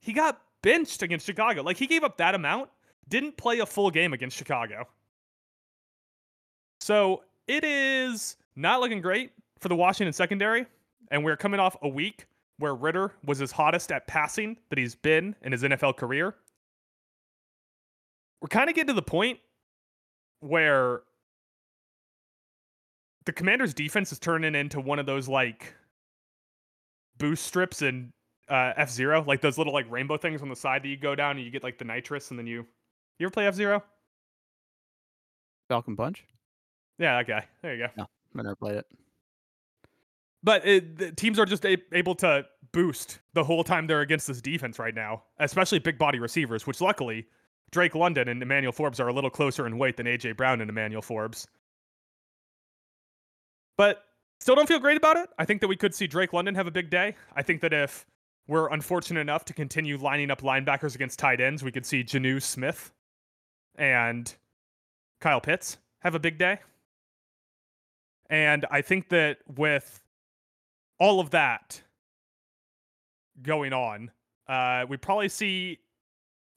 he 0.00 0.14
got 0.14 0.40
benched 0.62 1.02
against 1.02 1.26
Chicago. 1.26 1.60
Like 1.60 1.76
he 1.76 1.86
gave 1.86 2.04
up 2.04 2.16
that 2.16 2.34
amount, 2.34 2.70
didn't 3.10 3.36
play 3.36 3.58
a 3.58 3.66
full 3.66 3.90
game 3.90 4.14
against 4.14 4.34
Chicago. 4.38 4.88
So 6.80 7.24
it 7.46 7.62
is 7.62 8.38
not 8.56 8.80
looking 8.80 9.02
great 9.02 9.32
for 9.60 9.68
the 9.68 9.76
Washington 9.76 10.14
secondary, 10.14 10.64
and 11.10 11.22
we're 11.22 11.36
coming 11.36 11.60
off 11.60 11.76
a 11.82 11.88
week 11.88 12.24
where 12.58 12.74
Ridder 12.74 13.12
was 13.26 13.36
his 13.36 13.52
hottest 13.52 13.92
at 13.92 14.06
passing 14.06 14.56
that 14.70 14.78
he's 14.78 14.94
been 14.94 15.36
in 15.42 15.52
his 15.52 15.64
NFL 15.64 15.98
career. 15.98 16.34
We're 18.40 18.48
kind 18.48 18.70
of 18.70 18.74
getting 18.74 18.88
to 18.88 18.94
the 18.94 19.02
point 19.02 19.38
where 20.40 21.02
the 23.24 23.32
commander's 23.32 23.74
defense 23.74 24.12
is 24.12 24.18
turning 24.18 24.54
into 24.54 24.80
one 24.80 24.98
of 24.98 25.06
those 25.06 25.28
like 25.28 25.74
boost 27.18 27.44
strips 27.44 27.82
in 27.82 28.12
uh, 28.48 28.72
F 28.76 28.90
Zero, 28.90 29.24
like 29.26 29.40
those 29.40 29.58
little 29.58 29.72
like 29.72 29.90
rainbow 29.90 30.16
things 30.16 30.42
on 30.42 30.48
the 30.48 30.56
side 30.56 30.82
that 30.82 30.88
you 30.88 30.96
go 30.96 31.14
down 31.14 31.36
and 31.36 31.44
you 31.44 31.50
get 31.50 31.62
like 31.62 31.78
the 31.78 31.84
nitrous, 31.84 32.30
and 32.30 32.38
then 32.38 32.46
you 32.46 32.64
you 33.18 33.26
ever 33.26 33.30
play 33.30 33.46
F 33.46 33.54
Zero? 33.54 33.82
Falcon 35.68 35.96
Punch? 35.96 36.24
Yeah, 36.98 37.16
that 37.16 37.26
guy. 37.26 37.44
There 37.62 37.74
you 37.74 37.86
go. 37.86 37.92
No, 37.96 38.06
I 38.38 38.42
never 38.42 38.56
played 38.56 38.76
it. 38.76 38.86
But 40.42 40.64
it, 40.64 40.96
the 40.96 41.10
teams 41.10 41.38
are 41.40 41.44
just 41.44 41.64
a- 41.64 41.82
able 41.92 42.14
to 42.16 42.46
boost 42.72 43.18
the 43.34 43.42
whole 43.42 43.64
time 43.64 43.86
they're 43.86 44.02
against 44.02 44.28
this 44.28 44.40
defense 44.40 44.78
right 44.78 44.94
now, 44.94 45.24
especially 45.40 45.80
big 45.80 45.98
body 45.98 46.20
receivers, 46.20 46.66
which 46.66 46.80
luckily 46.80 47.26
Drake 47.70 47.94
London 47.94 48.28
and 48.28 48.42
Emmanuel 48.42 48.72
Forbes 48.72 49.00
are 49.00 49.08
a 49.08 49.12
little 49.12 49.30
closer 49.30 49.66
in 49.66 49.78
weight 49.78 49.96
than 49.96 50.06
AJ 50.06 50.36
Brown 50.36 50.60
and 50.60 50.70
Emmanuel 50.70 51.02
Forbes. 51.02 51.46
But 53.76 54.04
still 54.40 54.54
don't 54.54 54.68
feel 54.68 54.78
great 54.78 54.96
about 54.96 55.16
it. 55.16 55.28
I 55.38 55.44
think 55.44 55.60
that 55.60 55.68
we 55.68 55.76
could 55.76 55.94
see 55.94 56.06
Drake 56.06 56.32
London 56.32 56.54
have 56.54 56.66
a 56.66 56.70
big 56.70 56.90
day. 56.90 57.14
I 57.34 57.42
think 57.42 57.60
that 57.62 57.72
if 57.72 58.06
we're 58.46 58.68
unfortunate 58.68 59.20
enough 59.20 59.44
to 59.46 59.52
continue 59.52 59.98
lining 59.98 60.30
up 60.30 60.40
linebackers 60.42 60.94
against 60.94 61.18
tight 61.18 61.40
ends, 61.40 61.62
we 61.62 61.72
could 61.72 61.84
see 61.84 62.04
Jonnu 62.04 62.40
Smith 62.40 62.92
and 63.76 64.34
Kyle 65.20 65.40
Pitts 65.40 65.78
have 66.00 66.14
a 66.14 66.20
big 66.20 66.38
day. 66.38 66.58
And 68.30 68.66
I 68.70 68.82
think 68.82 69.08
that 69.10 69.38
with 69.56 70.00
all 70.98 71.20
of 71.20 71.30
that 71.30 71.80
going 73.42 73.72
on, 73.72 74.10
uh, 74.48 74.86
we 74.88 74.96
probably 74.96 75.28
see 75.28 75.78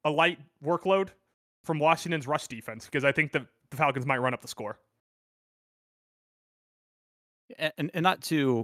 a 0.04 0.10
light 0.10 0.40
workload 0.64 1.10
from 1.64 1.80
Washington's 1.80 2.28
rush 2.28 2.48
defense 2.48 2.86
because 2.86 3.04
I 3.04 3.12
think 3.12 3.32
the, 3.32 3.46
the 3.70 3.78
Falcons 3.78 4.06
might 4.06 4.20
run 4.20 4.34
up 4.34 4.42
the 4.42 4.48
score. 4.48 4.80
And 7.58 7.92
and 7.94 8.04
not 8.04 8.22
to 8.24 8.64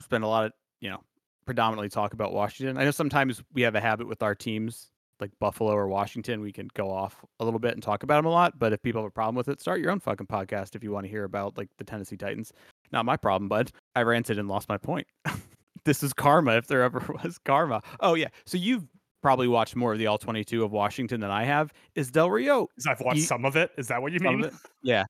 spend 0.00 0.22
a 0.22 0.28
lot 0.28 0.46
of 0.46 0.52
you 0.80 0.88
know 0.88 1.02
predominantly 1.46 1.88
talk 1.88 2.12
about 2.12 2.32
Washington. 2.32 2.78
I 2.78 2.84
know 2.84 2.90
sometimes 2.90 3.42
we 3.52 3.62
have 3.62 3.74
a 3.74 3.80
habit 3.80 4.06
with 4.06 4.22
our 4.22 4.34
teams 4.34 4.90
like 5.20 5.30
Buffalo 5.40 5.72
or 5.72 5.88
Washington. 5.88 6.40
We 6.40 6.52
can 6.52 6.68
go 6.74 6.90
off 6.90 7.24
a 7.40 7.44
little 7.44 7.58
bit 7.58 7.74
and 7.74 7.82
talk 7.82 8.02
about 8.02 8.16
them 8.16 8.26
a 8.26 8.30
lot. 8.30 8.58
But 8.58 8.72
if 8.72 8.82
people 8.82 9.02
have 9.02 9.08
a 9.08 9.12
problem 9.12 9.34
with 9.34 9.48
it, 9.48 9.60
start 9.60 9.80
your 9.80 9.90
own 9.90 10.00
fucking 10.00 10.26
podcast 10.26 10.76
if 10.76 10.84
you 10.84 10.92
want 10.92 11.06
to 11.06 11.10
hear 11.10 11.24
about 11.24 11.56
like 11.58 11.70
the 11.78 11.84
Tennessee 11.84 12.16
Titans. 12.16 12.52
Not 12.92 13.04
my 13.04 13.16
problem, 13.16 13.48
bud. 13.48 13.72
I 13.96 14.02
ranted 14.02 14.38
and 14.38 14.48
lost 14.48 14.68
my 14.68 14.78
point. 14.78 15.06
this 15.84 16.02
is 16.02 16.12
karma 16.12 16.56
if 16.56 16.66
there 16.66 16.82
ever 16.82 17.02
was 17.24 17.38
karma. 17.38 17.82
Oh 18.00 18.14
yeah. 18.14 18.28
So 18.46 18.58
you've 18.58 18.84
probably 19.22 19.48
watched 19.48 19.76
more 19.76 19.92
of 19.92 19.98
the 19.98 20.06
all 20.06 20.18
22 20.18 20.64
of 20.64 20.72
Washington 20.72 21.20
than 21.20 21.30
I 21.30 21.44
have. 21.44 21.72
Is 21.94 22.10
Del 22.10 22.30
Rio 22.30 22.68
I've 22.86 23.00
watched 23.00 23.22
some 23.22 23.44
of 23.44 23.56
it. 23.56 23.70
Is 23.76 23.88
that 23.88 24.00
what 24.00 24.12
you 24.12 24.20
mean? 24.20 24.50
Yeah. 24.82 25.04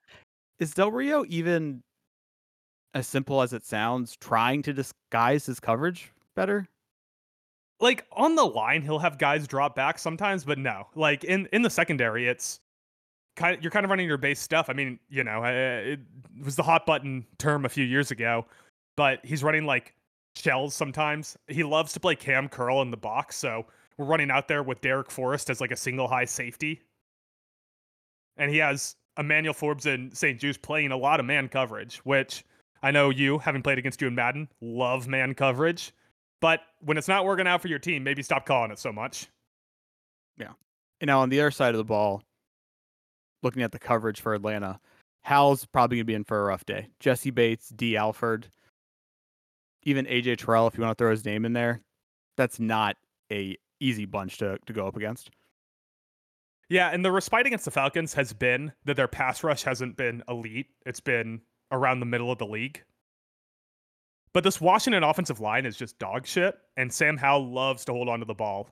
Is 0.58 0.72
Del 0.74 0.90
Rio 0.90 1.24
even 1.28 1.82
as 2.94 3.06
simple 3.06 3.42
as 3.42 3.52
it 3.52 3.64
sounds, 3.64 4.16
trying 4.16 4.62
to 4.62 4.72
disguise 4.72 5.46
his 5.46 5.60
coverage 5.60 6.10
better? 6.34 6.66
Like 7.80 8.06
on 8.12 8.34
the 8.34 8.44
line, 8.44 8.82
he'll 8.82 8.98
have 8.98 9.18
guys 9.18 9.46
drop 9.46 9.76
back 9.76 9.98
sometimes, 9.98 10.44
but 10.44 10.58
no. 10.58 10.86
Like 10.94 11.24
in 11.24 11.48
in 11.52 11.62
the 11.62 11.70
secondary, 11.70 12.26
it's 12.26 12.60
kind 13.36 13.56
of, 13.56 13.62
you're 13.62 13.70
kind 13.70 13.84
of 13.84 13.90
running 13.90 14.08
your 14.08 14.16
base 14.16 14.40
stuff. 14.40 14.68
I 14.68 14.72
mean, 14.72 14.98
you 15.08 15.22
know, 15.22 15.44
it 15.44 16.00
was 16.42 16.56
the 16.56 16.62
hot 16.62 16.86
button 16.86 17.24
term 17.38 17.64
a 17.64 17.68
few 17.68 17.84
years 17.84 18.10
ago, 18.10 18.46
but 18.96 19.24
he's 19.24 19.44
running 19.44 19.64
like 19.64 19.94
shells 20.34 20.74
sometimes. 20.74 21.36
He 21.46 21.62
loves 21.62 21.92
to 21.92 22.00
play 22.00 22.16
cam 22.16 22.48
curl 22.48 22.82
in 22.82 22.90
the 22.90 22.96
box, 22.96 23.36
so 23.36 23.66
we're 23.98 24.06
running 24.06 24.30
out 24.30 24.48
there 24.48 24.62
with 24.62 24.80
Darrick 24.80 25.10
Forrest 25.10 25.50
as 25.50 25.60
like 25.60 25.72
a 25.72 25.76
single 25.76 26.08
high 26.08 26.24
safety, 26.24 26.80
and 28.36 28.50
he 28.50 28.58
has 28.58 28.96
Emmanuel 29.18 29.52
Forbes 29.52 29.86
and 29.86 30.16
St. 30.16 30.40
Juice 30.40 30.56
playing 30.56 30.92
a 30.92 30.96
lot 30.96 31.20
of 31.20 31.26
man 31.26 31.48
coverage, 31.48 31.98
which 31.98 32.44
I 32.82 32.92
know 32.92 33.10
you, 33.10 33.38
having 33.38 33.62
played 33.62 33.78
against 33.78 34.00
you 34.00 34.06
in 34.06 34.14
Madden, 34.14 34.48
love 34.60 35.08
man 35.08 35.34
coverage. 35.34 35.92
But 36.40 36.60
when 36.80 36.96
it's 36.96 37.08
not 37.08 37.24
working 37.24 37.48
out 37.48 37.60
for 37.60 37.66
your 37.66 37.80
team, 37.80 38.04
maybe 38.04 38.22
stop 38.22 38.46
calling 38.46 38.70
it 38.70 38.78
so 38.78 38.92
much. 38.92 39.26
Yeah. 40.36 40.52
And 41.00 41.08
now 41.08 41.20
on 41.20 41.30
the 41.30 41.40
other 41.40 41.50
side 41.50 41.74
of 41.74 41.78
the 41.78 41.84
ball, 41.84 42.22
looking 43.42 43.62
at 43.62 43.72
the 43.72 43.78
coverage 43.78 44.20
for 44.20 44.34
Atlanta, 44.34 44.78
Hal's 45.22 45.66
probably 45.66 45.96
gonna 45.96 46.04
be 46.04 46.14
in 46.14 46.22
for 46.22 46.40
a 46.40 46.44
rough 46.44 46.64
day. 46.64 46.88
Jessie 47.00 47.32
Bates, 47.32 47.70
Dee 47.70 47.96
Alford, 47.96 48.46
even 49.82 50.06
AJ 50.06 50.38
Terrell, 50.38 50.68
if 50.68 50.76
you 50.76 50.84
want 50.84 50.96
to 50.96 51.02
throw 51.02 51.10
his 51.10 51.24
name 51.24 51.44
in 51.44 51.52
there, 51.52 51.80
that's 52.36 52.60
not 52.60 52.96
a 53.32 53.56
easy 53.80 54.04
bunch 54.04 54.38
to, 54.38 54.58
to 54.66 54.72
go 54.72 54.86
up 54.86 54.96
against. 54.96 55.30
Yeah, 56.68 56.90
and 56.90 57.04
the 57.04 57.12
respite 57.12 57.46
against 57.46 57.64
the 57.64 57.70
Falcons 57.70 58.12
has 58.14 58.32
been 58.32 58.72
that 58.84 58.96
their 58.96 59.08
pass 59.08 59.42
rush 59.42 59.62
hasn't 59.62 59.96
been 59.96 60.22
elite. 60.28 60.66
It's 60.84 61.00
been 61.00 61.40
around 61.72 62.00
the 62.00 62.06
middle 62.06 62.30
of 62.30 62.38
the 62.38 62.46
league. 62.46 62.82
But 64.34 64.44
this 64.44 64.60
Washington 64.60 65.02
offensive 65.02 65.40
line 65.40 65.64
is 65.64 65.76
just 65.76 65.98
dog 65.98 66.26
shit, 66.26 66.56
and 66.76 66.92
Sam 66.92 67.16
Howell 67.16 67.50
loves 67.52 67.84
to 67.86 67.92
hold 67.92 68.08
onto 68.08 68.26
the 68.26 68.34
ball. 68.34 68.68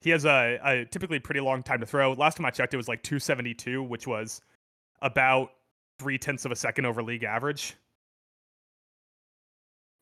He 0.00 0.10
has 0.10 0.24
a, 0.24 0.58
a 0.64 0.84
typically 0.86 1.18
pretty 1.18 1.40
long 1.40 1.62
time 1.62 1.80
to 1.80 1.86
throw. 1.86 2.14
Last 2.14 2.38
time 2.38 2.46
I 2.46 2.50
checked, 2.50 2.72
it 2.72 2.78
was 2.78 2.88
like 2.88 3.02
272, 3.02 3.82
which 3.82 4.06
was 4.06 4.40
about 5.02 5.50
three 5.98 6.16
tenths 6.16 6.46
of 6.46 6.52
a 6.52 6.56
second 6.56 6.86
over 6.86 7.02
league 7.02 7.24
average. 7.24 7.76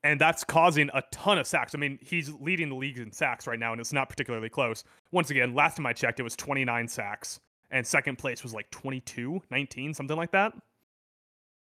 And 0.04 0.20
that's 0.20 0.44
causing 0.44 0.90
a 0.94 1.02
ton 1.10 1.38
of 1.38 1.46
sacks. 1.46 1.74
I 1.74 1.78
mean, 1.78 1.98
he's 2.00 2.32
leading 2.40 2.68
the 2.68 2.76
league 2.76 2.98
in 2.98 3.10
sacks 3.10 3.46
right 3.46 3.58
now, 3.58 3.72
and 3.72 3.80
it's 3.80 3.92
not 3.92 4.08
particularly 4.08 4.48
close. 4.48 4.84
Once 5.10 5.30
again, 5.30 5.54
last 5.54 5.76
time 5.76 5.86
I 5.86 5.92
checked, 5.92 6.20
it 6.20 6.22
was 6.22 6.36
29 6.36 6.86
sacks, 6.86 7.40
and 7.70 7.84
second 7.84 8.16
place 8.16 8.42
was 8.42 8.54
like 8.54 8.70
22, 8.70 9.42
19, 9.50 9.94
something 9.94 10.16
like 10.16 10.30
that. 10.30 10.52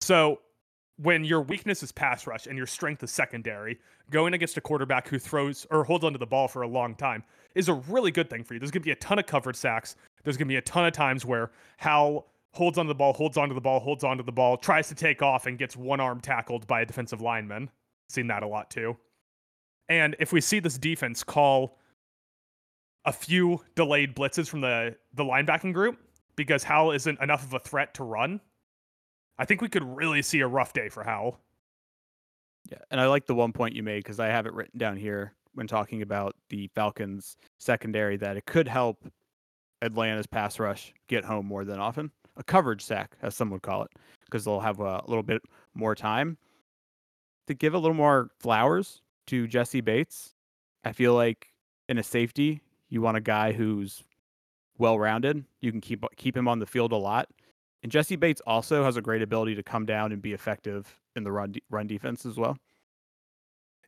So 0.01 0.41
when 0.97 1.25
your 1.25 1.43
weakness 1.43 1.83
is 1.83 1.93
pass 1.93 2.27
rush 2.27 2.47
and 2.47 2.57
your 2.57 2.67
strength 2.67 3.03
is 3.03 3.11
secondary, 3.11 3.79
going 4.11 4.35
against 4.35 4.57
a 4.57 4.61
quarterback 4.61 5.09
who 5.09 5.19
throws 5.19 5.67
or 5.71 5.85
holds 5.85 6.05
onto 6.05 6.19
the 6.19 6.27
ball 6.27 6.49
for 6.49 6.63
a 6.63 6.69
long 6.69 6.95
time 6.95 7.25
is 7.55 7.69
a 7.69 7.75
really 7.75 8.11
good 8.11 8.31
thing 8.31 8.45
for 8.45 8.55
you. 8.55 8.61
There's 8.61 8.71
going 8.71 8.83
to 8.83 8.87
be 8.87 8.93
a 8.93 8.97
ton 8.97 9.19
of 9.19 9.27
covered 9.27 9.57
sacks. 9.57 9.97
There's 10.25 10.37
going 10.37 10.49
to 10.49 10.53
be 10.53 10.57
a 10.57 10.63
ton 10.63 10.87
of 10.87 10.93
times 10.93 11.25
where 11.25 11.51
Hal 11.79 12.27
holds 12.53 12.79
onto 12.79 12.89
the 12.89 12.95
ball, 12.95 13.13
holds 13.13 13.37
onto 13.37 13.55
the 13.55 13.61
ball, 13.61 13.81
holds 13.81 14.05
onto 14.05 14.23
the 14.23 14.33
ball, 14.33 14.57
tries 14.57 14.89
to 14.89 14.95
take 14.95 15.23
off 15.23 15.47
and 15.47 15.59
gets 15.59 15.77
one 15.77 16.01
arm 16.01 16.21
tackled 16.21 16.67
by 16.67 16.83
a 16.83 16.87
defensive 16.87 17.21
lineman. 17.21 17.71
Seen 18.09 18.27
that 18.29 18.43
a 18.43 18.47
lot 18.47 18.71
too. 18.71 18.97
And 19.89 20.17
if 20.19 20.33
we 20.33 20.41
see 20.41 20.61
this 20.61 20.79
defense 20.79 21.23
call 21.23 21.79
a 23.05 23.13
few 23.13 23.61
delayed 23.75 24.15
blitzes 24.15 24.49
from 24.49 24.61
the 24.61 24.97
the 25.15 25.25
linebacking 25.25 25.73
group 25.73 25.99
because 26.37 26.65
Howell 26.65 26.93
isn't 26.93 27.21
enough 27.21 27.43
of 27.45 27.53
a 27.55 27.59
threat 27.59 27.95
to 27.95 28.05
run, 28.05 28.41
I 29.39 29.45
think 29.45 29.61
we 29.61 29.69
could 29.69 29.85
really 29.85 30.23
see 30.23 30.41
a 30.41 30.47
rough 30.47 30.73
day 30.73 30.89
for 30.89 31.05
Howell. 31.05 31.39
Yeah, 32.71 32.79
and 32.91 33.01
I 33.01 33.07
like 33.07 33.27
the 33.27 33.35
one 33.35 33.53
point 33.53 33.75
you 33.75 33.83
made 33.83 33.99
because 33.99 34.21
I 34.21 34.29
have 34.29 34.47
it 34.47 34.55
written 34.55 34.79
down 34.79 34.97
here 34.97 35.35
when 35.55 35.67
talking 35.67 36.03
about 36.03 36.37
the 36.49 36.71
Falcons 36.75 37.37
secondary 37.59 38.17
that 38.19 38.37
it 38.37 38.47
could 38.47 38.69
help 38.69 39.05
Atlanta's 39.83 40.27
pass 40.27 40.59
rush 40.59 40.95
get 41.09 41.25
home 41.25 41.47
more 41.47 41.65
than 41.65 41.81
often. 41.81 42.11
A 42.37 42.45
coverage 42.45 42.83
sack, 42.83 43.17
as 43.21 43.35
some 43.35 43.51
would 43.51 43.63
call 43.63 43.83
it, 43.83 43.91
because 44.25 44.45
they'll 44.45 44.61
have 44.61 44.81
a 44.81 45.03
little 45.07 45.23
bit 45.23 45.43
more 45.75 45.95
time 45.95 46.39
to 47.53 47.59
give 47.59 47.75
a 47.75 47.79
little 47.79 47.97
more 47.97 48.31
flowers 48.41 49.03
to 49.29 49.47
Jessie 49.47 49.81
Bates. 49.81 50.35
I 50.85 50.93
feel 50.93 51.15
like 51.15 51.49
in 51.89 51.99
a 51.99 52.03
safety, 52.03 52.63
you 52.89 53.01
want 53.01 53.17
a 53.17 53.21
guy 53.21 53.53
who's 53.53 54.03
well 54.79 54.99
rounded. 54.99 55.45
You 55.61 55.71
can 55.71 55.81
keep 55.81 56.05
keep 56.17 56.37
him 56.37 56.49
on 56.49 56.59
the 56.59 56.67
field 56.67 56.93
a 56.93 56.97
lot. 56.97 57.29
And 57.83 57.91
Jessie 57.91 58.17
Bates 58.17 58.41
also 58.47 58.85
has 58.85 58.97
a 58.97 59.03
great 59.03 59.23
ability 59.23 59.55
to 59.57 59.63
come 59.63 59.87
down 59.87 60.13
and 60.13 60.23
be 60.23 60.33
effective 60.33 60.99
in 61.15 61.25
the 61.25 61.33
run 61.33 61.55
run 61.71 61.87
defense 61.87 62.27
as 62.27 62.37
well. 62.37 62.57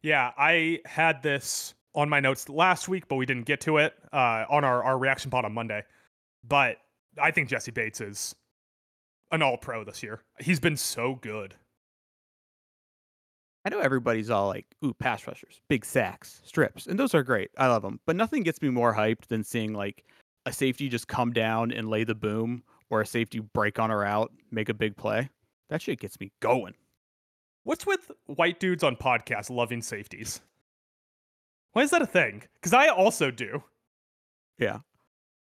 Yeah, 0.02 0.32
I 0.36 0.80
had 0.84 1.22
this 1.22 1.74
on 1.94 2.08
my 2.08 2.20
notes 2.20 2.48
last 2.48 2.88
week, 2.88 3.08
but 3.08 3.16
we 3.16 3.24
didn't 3.24 3.44
get 3.44 3.60
to 3.62 3.78
it 3.78 3.94
uh, 4.12 4.44
on 4.50 4.64
our, 4.64 4.82
our 4.82 4.98
reaction 4.98 5.30
pod 5.30 5.44
on 5.44 5.54
Monday. 5.54 5.82
But 6.46 6.76
I 7.20 7.30
think 7.30 7.48
Jessie 7.48 7.70
Bates 7.70 8.00
is 8.00 8.34
an 9.32 9.42
all 9.42 9.56
pro 9.56 9.84
this 9.84 10.02
year. 10.02 10.22
He's 10.40 10.60
been 10.60 10.76
so 10.76 11.14
good. 11.14 11.54
I 13.64 13.70
know 13.70 13.80
everybody's 13.80 14.28
all 14.30 14.48
like, 14.48 14.66
ooh, 14.84 14.92
pass 14.94 15.26
rushers, 15.26 15.60
big 15.68 15.84
sacks, 15.84 16.42
strips, 16.44 16.86
and 16.86 16.98
those 16.98 17.14
are 17.14 17.22
great. 17.22 17.50
I 17.56 17.66
love 17.68 17.82
them. 17.82 17.98
But 18.06 18.16
nothing 18.16 18.42
gets 18.42 18.60
me 18.60 18.68
more 18.68 18.94
hyped 18.94 19.26
than 19.28 19.42
seeing 19.42 19.72
like 19.72 20.04
a 20.44 20.52
safety 20.52 20.88
just 20.90 21.08
come 21.08 21.32
down 21.32 21.72
and 21.72 21.88
lay 21.88 22.04
the 22.04 22.14
boom 22.14 22.62
or 22.90 23.00
a 23.00 23.06
safety 23.06 23.38
break 23.38 23.78
on 23.78 23.90
a 23.90 23.96
route, 23.96 24.30
make 24.50 24.68
a 24.68 24.74
big 24.74 24.96
play. 24.96 25.30
That 25.70 25.80
shit 25.80 25.98
gets 26.00 26.20
me 26.20 26.30
going. 26.40 26.74
What's 27.62 27.86
with 27.86 28.10
white 28.26 28.60
dudes 28.60 28.84
on 28.84 28.96
podcasts 28.96 29.48
loving 29.48 29.80
safeties? 29.80 30.42
Why 31.72 31.82
is 31.82 31.90
that 31.90 32.02
a 32.02 32.06
thing? 32.06 32.42
Because 32.54 32.74
I 32.74 32.88
also 32.88 33.30
do. 33.30 33.62
Yeah. 34.58 34.80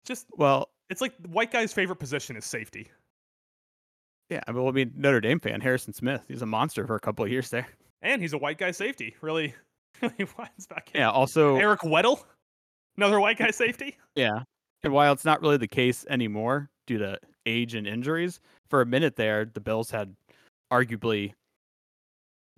Just 0.05 0.27
Well, 0.37 0.69
it's 0.91 1.01
like 1.01 1.13
the 1.19 1.29
white 1.29 1.51
guy's 1.51 1.73
favorite 1.73 1.95
position 1.97 2.37
is 2.37 2.45
safety. 2.45 2.87
yeah. 4.29 4.41
I 4.47 4.51
mean, 4.51 4.67
I 4.67 4.71
mean, 4.71 4.93
Notre 4.95 5.19
Dame 5.19 5.39
fan 5.39 5.59
Harrison 5.61 5.93
Smith. 5.93 6.23
He's 6.27 6.43
a 6.43 6.45
monster 6.45 6.85
for 6.85 6.95
a 6.95 6.99
couple 6.99 7.25
of 7.25 7.31
years 7.31 7.49
there. 7.49 7.67
And 8.05 8.21
he's 8.21 8.33
a 8.33 8.37
white 8.37 8.57
guy 8.57 8.71
safety. 8.71 9.15
Really, 9.21 9.53
really 10.01 10.27
winds 10.37 10.67
back 10.67 10.89
in. 10.93 11.01
Yeah. 11.01 11.09
Also, 11.09 11.55
Eric 11.55 11.81
Weddle, 11.81 12.23
another 12.97 13.19
white 13.19 13.37
guy 13.37 13.51
safety. 13.51 13.97
yeah. 14.15 14.43
And 14.83 14.93
while 14.93 15.11
it's 15.11 15.25
not 15.25 15.41
really 15.41 15.57
the 15.57 15.67
case 15.67 16.05
anymore 16.09 16.69
due 16.85 16.99
to 16.99 17.17
age 17.47 17.73
and 17.73 17.87
injuries, 17.87 18.39
for 18.69 18.81
a 18.81 18.85
minute 18.85 19.15
there, 19.15 19.45
the 19.45 19.59
Bills 19.59 19.89
had 19.89 20.15
arguably 20.71 21.33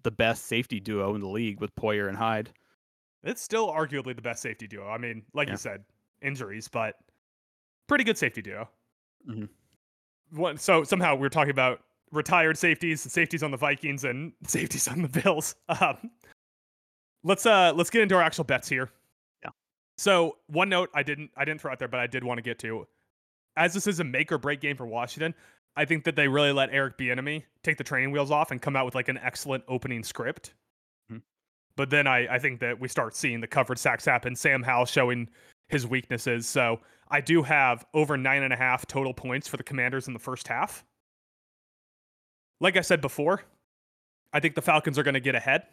the 0.04 0.12
best 0.12 0.46
safety 0.46 0.82
duo 0.82 1.16
in 1.16 1.22
the 1.22 1.28
league 1.28 1.62
with 1.62 1.74
Poyer 1.76 2.10
and 2.10 2.18
Hyde. 2.18 2.50
It's 3.24 3.42
still 3.42 3.70
arguably 3.70 4.14
the 4.16 4.22
best 4.22 4.42
safety 4.42 4.68
duo. 4.68 4.88
I 4.90 4.98
mean, 4.98 5.24
like 5.34 5.48
Yeah. 5.48 5.54
you 5.54 5.58
said, 5.58 5.84
injuries, 6.22 6.68
but 6.68 6.96
pretty 7.88 8.04
good 8.04 8.18
safety 8.18 8.42
duo. 8.42 8.68
Mhm. 9.26 9.48
One, 10.32 10.58
so 10.58 10.84
somehow 10.84 11.16
we're 11.16 11.30
talking 11.30 11.52
about 11.52 11.82
retired 12.12 12.58
safeties, 12.58 13.02
safeties 13.02 13.44
on 13.44 13.52
the 13.52 13.58
Vikings, 13.58 14.04
and 14.04 14.34
safeties 14.48 14.88
on 14.88 15.02
the 15.02 15.08
Bills. 15.10 15.56
Um, 15.70 16.12
let's 17.24 17.46
uh 17.46 17.74
let's 17.76 17.90
get 17.90 18.02
into 18.02 18.16
our 18.16 18.22
actual 18.22 18.44
bets 18.44 18.70
here. 18.70 18.90
Yeah. 19.44 19.52
So 19.98 20.38
one 20.48 20.70
note 20.70 20.90
I 20.94 21.04
didn't 21.04 21.32
I 21.36 21.46
didn't 21.46 21.62
throw 21.62 21.72
out 21.72 21.80
there, 21.80 21.88
but 21.88 22.00
I 22.00 22.08
did 22.08 22.24
want 22.24 22.38
to 22.38 22.42
get 22.42 22.60
to, 22.60 22.88
as 23.56 23.74
this 23.74 23.88
is 23.88 24.00
a 24.00 24.04
make 24.04 24.32
or 24.32 24.38
break 24.38 24.62
game 24.62 24.76
for 24.78 24.86
Washington. 24.86 25.34
I 25.76 25.86
think 25.86 26.06
that 26.06 26.16
they 26.16 26.28
really 26.28 26.52
let 26.52 26.70
Eric 26.72 26.98
Bieniemy 26.98 27.44
take 27.64 27.78
the 27.78 27.84
training 27.84 28.12
wheels 28.12 28.32
off 28.32 28.50
and 28.50 28.60
come 28.60 28.76
out 28.76 28.86
with 28.86 28.96
like 28.96 29.10
an 29.10 29.20
excellent 29.20 29.64
opening 29.68 30.04
script. 30.04 30.56
Mhm. 31.12 31.22
But 31.76 31.92
then 31.92 32.08
I, 32.08 32.36
I 32.36 32.40
think 32.40 32.60
that 32.62 32.80
we 32.80 32.88
start 32.88 33.16
seeing 33.16 33.42
the 33.42 33.48
covered 33.48 33.78
sacks 33.78 34.04
happen. 34.04 34.36
Sam 34.36 34.64
Howell 34.64 34.86
showing 34.86 35.30
his 35.70 35.86
weaknesses. 35.86 36.48
So 36.48 36.80
I 37.10 37.22
do 37.22 37.44
have 37.44 37.86
over 37.94 38.18
nine 38.18 38.42
and 38.42 38.54
a 38.54 38.56
half 38.56 38.88
total 38.88 39.14
points 39.14 39.48
for 39.48 39.58
the 39.58 39.64
Commanders 39.64 40.08
in 40.08 40.14
the 40.14 40.20
first 40.20 40.48
half. 40.48 40.84
Like 42.60 42.78
I 42.78 42.82
said 42.82 43.02
before, 43.02 43.44
I 44.34 44.40
think 44.40 44.56
the 44.56 44.62
Falcons 44.62 44.98
are 44.98 45.04
going 45.04 45.14
to 45.14 45.20
get 45.20 45.36
ahead. 45.36 45.64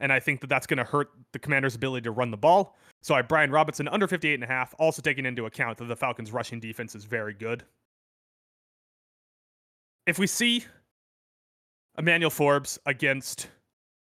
And 0.00 0.10
I 0.12 0.18
think 0.18 0.40
that 0.40 0.46
that's 0.46 0.66
going 0.66 0.78
to 0.78 0.84
hurt 0.84 1.10
the 1.32 1.38
Commanders' 1.38 1.74
ability 1.74 2.04
to 2.04 2.10
run 2.10 2.30
the 2.30 2.36
ball. 2.36 2.76
So 3.02 3.14
I 3.14 3.18
have 3.18 3.28
Brian 3.28 3.50
Robinson 3.50 3.86
under 3.88 4.08
58 4.08 4.34
and 4.34 4.44
a 4.44 4.46
half, 4.46 4.74
also 4.78 5.02
taking 5.02 5.26
into 5.26 5.46
account 5.46 5.78
that 5.78 5.84
the 5.84 5.96
Falcons' 5.96 6.32
rushing 6.32 6.58
defense 6.58 6.94
is 6.94 7.04
very 7.04 7.34
good. 7.34 7.64
If 10.06 10.18
we 10.18 10.26
see 10.26 10.64
Emmanuel 11.98 12.30
Forbes 12.30 12.78
against 12.86 13.48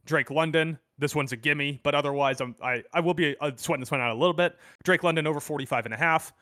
Drake 0.04 0.30
London, 0.30 0.78
this 0.98 1.14
one's 1.14 1.32
a 1.32 1.36
gimme, 1.36 1.80
but 1.82 1.94
otherwise 1.94 2.40
I'm, 2.40 2.54
I, 2.62 2.82
I 2.92 3.00
will 3.00 3.14
be 3.14 3.36
uh, 3.40 3.52
sweating 3.56 3.80
this 3.80 3.90
one 3.90 4.00
out 4.00 4.10
a 4.10 4.18
little 4.18 4.34
bit. 4.34 4.56
Drake 4.84 5.02
London 5.02 5.26
over 5.26 5.40
45 5.40 5.84
and 5.84 5.94
a 5.94 5.96
half. 5.96 6.32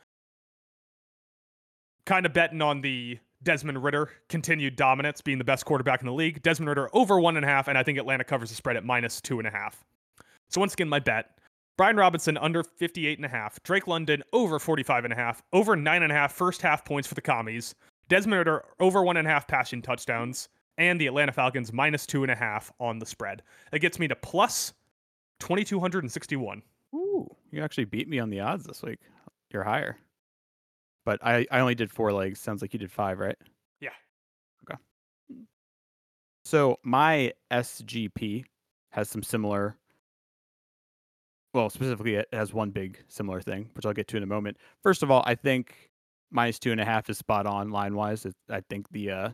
Kind 2.05 2.27
of 2.27 2.33
betting 2.33 2.63
on 2.63 2.83
the 2.83 3.19
Desmond 3.47 3.83
Ridder 3.83 4.11
continued 4.29 4.75
dominance, 4.75 5.21
being 5.21 5.39
the 5.39 5.45
best 5.45 5.65
quarterback 5.65 6.01
in 6.01 6.07
the 6.07 6.13
league. 6.13 6.43
Desmond 6.43 6.69
Ridder 6.69 6.91
over 6.93 7.21
one 7.21 7.37
and 7.37 7.47
a 7.47 7.49
half, 7.49 7.69
and 7.69 7.79
I 7.79 7.85
think 7.85 7.97
Atlanta 7.97 8.25
covers 8.25 8.51
the 8.51 8.57
spread 8.57 8.77
at 8.77 8.85
minus 8.85 9.21
two 9.21 9.39
and 9.39 9.47
a 9.47 9.53
half. 9.53 9.85
So 10.51 10.61
once 10.61 10.75
again, 10.75 10.89
my 10.89 10.99
bet. 10.99 11.39
Brian 11.79 11.97
Robinson 11.97 12.37
under 12.39 12.65
58 12.65 13.19
and 13.19 13.25
a 13.25 13.29
half. 13.29 13.63
Drake 13.63 13.87
London 13.87 14.25
over 14.33 14.59
45 14.59 15.05
and 15.05 15.13
a 15.13 15.17
half. 15.17 15.43
Over 15.53 15.77
nine 15.77 16.03
and 16.03 16.11
a 16.11 16.15
half 16.15 16.33
first 16.33 16.61
half 16.61 16.85
points 16.85 17.07
for 17.07 17.15
the 17.15 17.23
commies. 17.23 17.77
Desmond 18.09 18.39
Ridder 18.39 18.65
over 18.81 19.05
one 19.05 19.17
and 19.17 19.29
a 19.29 19.31
half 19.31 19.47
passing 19.47 19.81
touchdowns. 19.81 20.49
And 20.77 21.01
the 21.01 21.07
Atlanta 21.07 21.33
Falcons 21.33 21.73
minus 21.73 22.05
two 22.05 22.25
and 22.25 22.33
a 22.33 22.37
half 22.37 22.73
on 22.81 22.99
the 22.99 23.07
spread. 23.07 23.43
That 23.71 23.79
gets 23.79 24.01
me 24.01 24.09
to 24.09 24.17
plus 24.17 24.73
2,261. 25.39 26.63
Ooh, 26.95 27.29
you 27.53 27.63
actually 27.63 27.85
beat 27.85 28.09
me 28.09 28.19
on 28.19 28.31
the 28.31 28.41
odds 28.41 28.65
this 28.65 28.83
week. 28.83 28.99
You're 29.53 29.65
higher. 29.65 29.99
But 31.07 31.25
I, 31.25 31.47
I 31.51 31.61
only 31.61 31.75
did 31.75 31.91
four 31.91 32.13
legs. 32.13 32.39
Sounds 32.39 32.61
like 32.61 32.75
you 32.75 32.79
did 32.79 32.93
five, 32.93 33.19
right? 33.19 33.37
Yeah. 33.81 33.91
Okay. 34.69 34.79
So 36.45 36.79
my 36.83 37.33
SGP 37.51 38.45
has 38.91 39.09
some 39.09 39.23
similar. 39.23 39.77
Well, 41.55 41.71
specifically, 41.71 42.17
it 42.17 42.29
has 42.33 42.53
one 42.53 42.71
big 42.71 42.99
similar 43.09 43.41
thing, 43.41 43.71
which 43.75 43.87
I'll 43.87 43.95
get 43.95 44.09
to 44.09 44.19
in 44.19 44.23
a 44.23 44.27
moment. 44.27 44.59
First 44.83 45.03
of 45.03 45.11
all, 45.11 45.23
I 45.25 45.37
think 45.37 45.91
minus 46.31 46.59
two 46.59 46.73
and 46.73 46.81
a 46.81 46.85
half 46.85 47.09
is 47.09 47.17
spot 47.17 47.47
on 47.47 47.71
line 47.71 47.95
wise. 47.95 48.27
I 48.51 48.61
think 48.69 48.91
the 48.91 49.11
uh, 49.11 49.31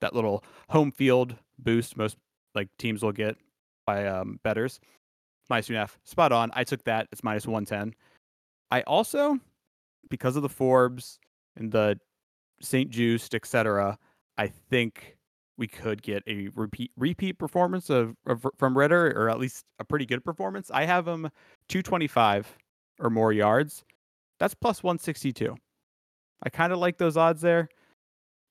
that 0.00 0.14
little 0.14 0.42
home 0.70 0.92
field 0.92 1.36
boost 1.58 1.96
most 1.96 2.16
like 2.54 2.68
teams 2.78 3.02
will 3.02 3.12
get 3.12 3.36
by 3.84 4.06
um, 4.06 4.40
betters 4.42 4.80
minus 5.50 5.66
two 5.66 5.72
and 5.72 5.78
a 5.78 5.80
half. 5.80 5.98
Spot 6.04 6.32
on. 6.32 6.50
I 6.54 6.64
took 6.64 6.84
that. 6.84 7.08
It's 7.12 7.24
minus 7.24 7.46
110. 7.46 7.94
I 8.70 8.82
also, 8.82 9.38
because 10.08 10.36
of 10.36 10.42
the 10.42 10.48
Forbes 10.48 11.18
and 11.56 11.70
the 11.70 11.98
St. 12.60 12.90
Juste, 12.90 13.34
etc., 13.34 13.98
I 14.38 14.48
think 14.48 15.16
we 15.58 15.66
could 15.66 16.02
get 16.02 16.22
a 16.26 16.48
repeat 16.54 16.90
repeat 16.96 17.38
performance 17.38 17.88
of, 17.88 18.14
of 18.26 18.46
from 18.56 18.76
Ridder, 18.76 19.12
or 19.16 19.30
at 19.30 19.38
least 19.38 19.64
a 19.78 19.84
pretty 19.84 20.06
good 20.06 20.24
performance. 20.24 20.70
I 20.70 20.84
have 20.84 21.08
him 21.08 21.30
225 21.68 22.56
or 23.00 23.10
more 23.10 23.32
yards. 23.32 23.84
That's 24.38 24.54
plus 24.54 24.82
162. 24.82 25.54
I 26.42 26.50
kind 26.50 26.72
of 26.72 26.78
like 26.78 26.98
those 26.98 27.16
odds 27.16 27.40
there. 27.40 27.68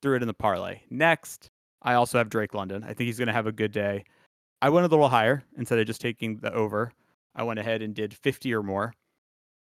Threw 0.02 0.16
it 0.16 0.24
in 0.24 0.28
the 0.28 0.34
parlay. 0.34 0.82
Next, 0.90 1.50
I 1.84 1.94
also 1.94 2.18
have 2.18 2.30
Drake 2.30 2.54
London. 2.54 2.84
I 2.84 2.94
think 2.94 3.08
he's 3.08 3.18
going 3.18 3.28
to 3.28 3.34
have 3.34 3.48
a 3.48 3.52
good 3.52 3.72
day. 3.72 4.04
I 4.62 4.70
went 4.70 4.86
a 4.86 4.90
little 4.90 5.10
higher 5.10 5.44
instead 5.58 5.80
of 5.80 5.86
just 5.86 6.02
taking 6.02 6.38
the 6.38 6.52
over. 6.54 6.92
I 7.36 7.44
went 7.44 7.60
ahead 7.60 7.82
and 7.82 7.94
did 7.94 8.14
50 8.14 8.54
or 8.54 8.64
more 8.64 8.94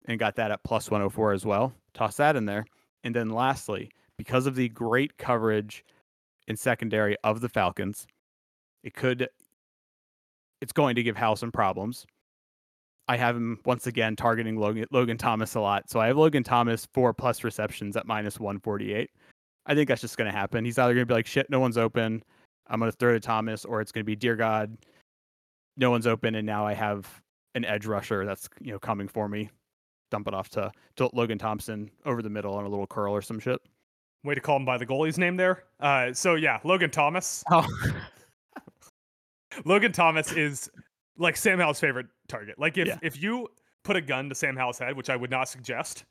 and 0.06 0.18
got 0.18 0.36
that 0.36 0.50
at 0.50 0.64
plus 0.64 0.90
104 0.90 1.32
as 1.32 1.44
well. 1.44 1.72
Toss 1.94 2.16
that 2.16 2.36
in 2.36 2.46
there. 2.46 2.64
And 3.04 3.14
then 3.14 3.30
lastly, 3.30 3.90
because 4.18 4.46
of 4.46 4.54
the 4.54 4.68
great 4.68 5.16
coverage 5.16 5.84
in 6.48 6.56
secondary 6.56 7.16
of 7.24 7.40
the 7.40 7.48
Falcons, 7.48 8.06
it 8.82 8.94
could 8.94 9.28
it's 10.60 10.72
going 10.72 10.94
to 10.94 11.02
give 11.02 11.16
Hal 11.16 11.36
some 11.36 11.50
problems. 11.52 12.06
I 13.08 13.16
have 13.16 13.34
him 13.34 13.58
once 13.64 13.86
again 13.86 14.14
targeting 14.14 14.56
Logan, 14.56 14.86
Logan 14.92 15.16
Thomas 15.16 15.54
a 15.54 15.60
lot. 15.60 15.90
So 15.90 15.98
I 16.00 16.06
have 16.06 16.16
Logan 16.16 16.44
Thomas 16.44 16.86
four 16.92 17.12
plus 17.12 17.42
receptions 17.42 17.96
at 17.96 18.06
minus 18.06 18.38
148. 18.38 19.10
I 19.66 19.74
think 19.74 19.88
that's 19.88 20.00
just 20.00 20.16
going 20.16 20.30
to 20.30 20.36
happen. 20.36 20.64
He's 20.64 20.78
either 20.78 20.94
going 20.94 21.02
to 21.02 21.06
be 21.06 21.14
like, 21.14 21.26
shit, 21.26 21.50
no 21.50 21.60
one's 21.60 21.78
open. 21.78 22.22
I'm 22.68 22.78
going 22.78 22.90
to 22.90 22.96
throw 22.96 23.12
to 23.12 23.20
Thomas, 23.20 23.64
or 23.64 23.80
it's 23.80 23.90
going 23.90 24.02
to 24.02 24.06
be, 24.06 24.14
dear 24.14 24.36
God, 24.36 24.76
no 25.76 25.90
one's 25.90 26.06
open. 26.06 26.36
And 26.36 26.46
now 26.46 26.66
I 26.66 26.72
have 26.72 27.08
an 27.54 27.64
edge 27.64 27.84
rusher 27.84 28.24
that's, 28.24 28.48
you 28.60 28.72
know, 28.72 28.78
coming 28.78 29.08
for 29.08 29.28
me. 29.28 29.50
Dump 30.10 30.26
it 30.28 30.34
off 30.34 30.48
to, 30.50 30.70
to 30.96 31.08
Logan 31.12 31.38
Thompson 31.38 31.90
over 32.04 32.20
the 32.22 32.30
middle 32.30 32.54
on 32.54 32.64
a 32.64 32.68
little 32.68 32.86
curl 32.86 33.12
or 33.14 33.22
some 33.22 33.38
shit. 33.38 33.60
Way 34.24 34.34
to 34.34 34.40
call 34.40 34.56
him 34.56 34.64
by 34.64 34.76
the 34.76 34.84
goalie's 34.86 35.18
name 35.18 35.36
there. 35.36 35.64
Uh, 35.78 36.12
so 36.12 36.34
yeah, 36.34 36.58
Logan 36.64 36.90
Thomas. 36.90 37.42
Oh, 37.50 37.66
Logan 39.64 39.92
Thomas 39.92 40.32
is 40.32 40.70
like 41.18 41.36
Sam 41.36 41.58
Howell's 41.58 41.80
favorite 41.80 42.06
target. 42.28 42.58
Like 42.58 42.78
if 42.78 42.86
Yeah. 42.88 42.98
if 43.02 43.20
you 43.22 43.48
put 43.84 43.96
a 43.96 44.00
gun 44.00 44.28
to 44.28 44.34
Sam 44.34 44.56
Howell's 44.56 44.78
head, 44.78 44.96
which 44.96 45.10
I 45.10 45.16
would 45.16 45.30
not 45.30 45.48
suggest, 45.48 46.04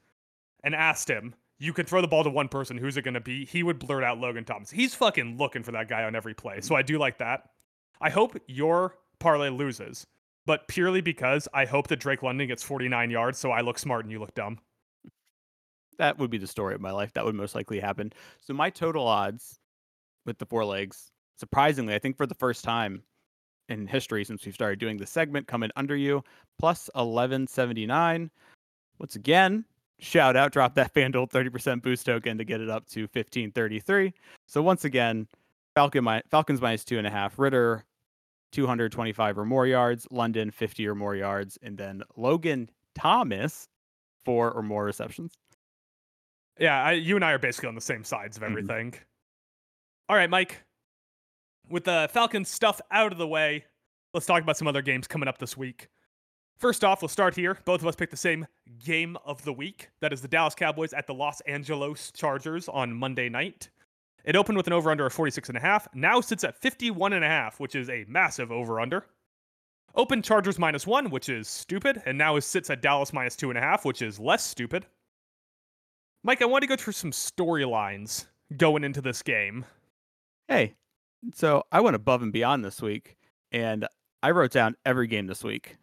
and 0.63 0.75
asked 0.75 1.09
him, 1.09 1.35
you 1.59 1.73
can 1.73 1.85
throw 1.85 2.01
the 2.01 2.07
ball 2.07 2.23
to 2.23 2.29
one 2.29 2.47
person, 2.47 2.77
who's 2.77 2.97
it 2.97 3.03
gonna 3.03 3.21
be? 3.21 3.45
He 3.45 3.63
would 3.63 3.79
blurt 3.79 4.03
out 4.03 4.17
Logan 4.19 4.43
Thomas. 4.45 4.69
He's 4.71 4.95
fucking 4.95 5.37
looking 5.37 5.63
for 5.63 5.71
that 5.73 5.87
guy 5.87 6.03
on 6.03 6.15
every 6.15 6.33
play. 6.33 6.61
So 6.61 6.75
I 6.75 6.81
do 6.81 6.97
like 6.97 7.17
that. 7.19 7.43
I 8.01 8.09
hope 8.09 8.37
your 8.47 8.95
parlay 9.19 9.49
loses, 9.49 10.07
but 10.45 10.67
purely 10.67 11.01
because 11.01 11.47
I 11.53 11.65
hope 11.65 11.87
that 11.87 11.99
Drake 11.99 12.23
London 12.23 12.47
gets 12.47 12.63
49 12.63 13.09
yards, 13.09 13.37
so 13.37 13.51
I 13.51 13.61
look 13.61 13.79
smart 13.79 14.05
and 14.05 14.11
you 14.11 14.19
look 14.19 14.33
dumb. 14.33 14.59
that 15.97 16.17
would 16.17 16.29
be 16.29 16.37
the 16.37 16.47
story 16.47 16.75
of 16.75 16.81
my 16.81 16.91
life. 16.91 17.13
That 17.13 17.25
would 17.25 17.35
most 17.35 17.55
likely 17.55 17.79
happen. 17.79 18.13
So 18.39 18.53
my 18.53 18.69
total 18.69 19.07
odds 19.07 19.59
with 20.25 20.37
the 20.37 20.45
four 20.45 20.65
legs, 20.65 21.11
surprisingly, 21.37 21.93
I 21.93 21.99
think 21.99 22.17
for 22.17 22.25
the 22.25 22.35
first 22.35 22.63
time 22.63 23.03
in 23.69 23.87
history 23.87 24.23
since 24.23 24.45
we've 24.45 24.55
started 24.55 24.79
doing 24.79 24.97
this 24.97 25.09
segment, 25.09 25.47
coming 25.47 25.71
under 25.75 25.95
you 25.95 26.23
plus 26.57 26.89
1179. 26.95 28.29
Once 28.99 29.15
again, 29.15 29.63
shout 29.99 30.35
out, 30.35 30.51
drop 30.51 30.75
that 30.75 30.93
FanDuel 30.95 31.29
30% 31.29 31.81
boost 31.81 32.05
token 32.05 32.37
to 32.37 32.43
get 32.43 32.61
it 32.61 32.69
up 32.69 32.87
to 32.89 33.01
1533. 33.01 34.13
So 34.47 34.61
once 34.61 34.85
again, 34.85 35.27
Falcon 35.75 36.21
Falcons 36.29 36.61
minus 36.61 36.83
two 36.83 36.97
and 36.97 37.07
a 37.07 37.11
half, 37.11 37.39
Ridder 37.39 37.85
225 38.51 39.37
or 39.37 39.45
more 39.45 39.67
yards, 39.67 40.07
London 40.11 40.51
50 40.51 40.87
or 40.87 40.95
more 40.95 41.15
yards, 41.15 41.57
and 41.61 41.77
then 41.77 42.01
Logan 42.15 42.69
Thomas 42.95 43.67
four 44.25 44.51
or 44.51 44.61
more 44.63 44.85
receptions. 44.85 45.33
Yeah, 46.59 46.83
I, 46.83 46.91
you 46.93 47.15
and 47.15 47.23
I 47.23 47.31
are 47.31 47.39
basically 47.39 47.69
on 47.69 47.75
the 47.75 47.81
same 47.81 48.03
sides 48.03 48.35
of 48.37 48.43
Mhm. 48.43 48.47
everything. 48.47 48.93
All 50.09 50.15
right, 50.15 50.29
Mike. 50.29 50.63
With 51.69 51.83
the 51.85 52.09
Falcons 52.11 52.49
stuff 52.49 52.81
out 52.91 53.11
of 53.11 53.17
the 53.17 53.27
way, 53.27 53.65
let's 54.13 54.25
talk 54.25 54.41
about 54.41 54.57
some 54.57 54.67
other 54.67 54.81
games 54.81 55.07
coming 55.07 55.27
up 55.29 55.37
this 55.37 55.55
week. 55.55 55.87
First 56.57 56.83
off, 56.83 57.01
we'll 57.01 57.09
start 57.09 57.35
here. 57.35 57.57
Both 57.63 57.81
of 57.81 57.87
us 57.87 57.95
picked 57.95 58.11
the 58.11 58.17
same 58.17 58.45
game 58.79 59.15
of 59.23 59.43
the 59.45 59.53
week. 59.53 59.89
That 60.01 60.11
is 60.11 60.21
the 60.21 60.27
Dallas 60.27 60.55
Cowboys 60.55 60.91
at 60.93 61.07
the 61.07 61.13
Los 61.13 61.39
Angeles 61.41 62.11
Chargers 62.11 62.67
on 62.67 62.91
Monday 62.93 63.29
night. 63.29 63.69
It 64.23 64.35
opened 64.35 64.57
with 64.57 64.67
an 64.67 64.73
over 64.73 64.91
under 64.91 65.05
of 65.05 65.15
46.5, 65.15 65.87
now 65.93 66.21
sits 66.21 66.43
at 66.43 66.61
51.5, 66.61 67.59
which 67.59 67.75
is 67.75 67.89
a 67.89 68.05
massive 68.07 68.51
over 68.51 68.79
under. 68.79 69.05
Open 69.95 70.21
Chargers 70.21 70.59
minus 70.59 70.85
one, 70.85 71.09
which 71.09 71.29
is 71.29 71.47
stupid, 71.47 72.01
and 72.05 72.17
now 72.17 72.35
it 72.35 72.41
sits 72.41 72.69
at 72.69 72.81
Dallas 72.81 73.13
minus 73.13 73.35
two 73.35 73.49
and 73.49 73.57
a 73.57 73.61
half, 73.61 73.85
which 73.85 74.01
is 74.01 74.19
less 74.19 74.45
stupid. 74.45 74.85
Mike, 76.23 76.41
I 76.41 76.45
want 76.45 76.61
to 76.63 76.67
go 76.67 76.75
through 76.75 76.93
some 76.93 77.11
storylines 77.11 78.27
going 78.57 78.83
into 78.83 79.01
this 79.01 79.21
game. 79.21 79.65
Hey, 80.47 80.75
so 81.33 81.63
I 81.71 81.81
went 81.81 81.95
above 81.95 82.21
and 82.21 82.33
beyond 82.33 82.63
this 82.63 82.81
week, 82.81 83.17
and 83.51 83.87
I 84.21 84.31
wrote 84.31 84.51
down 84.51 84.75
every 84.85 85.07
game 85.07 85.27
this 85.27 85.43
week. 85.43 85.77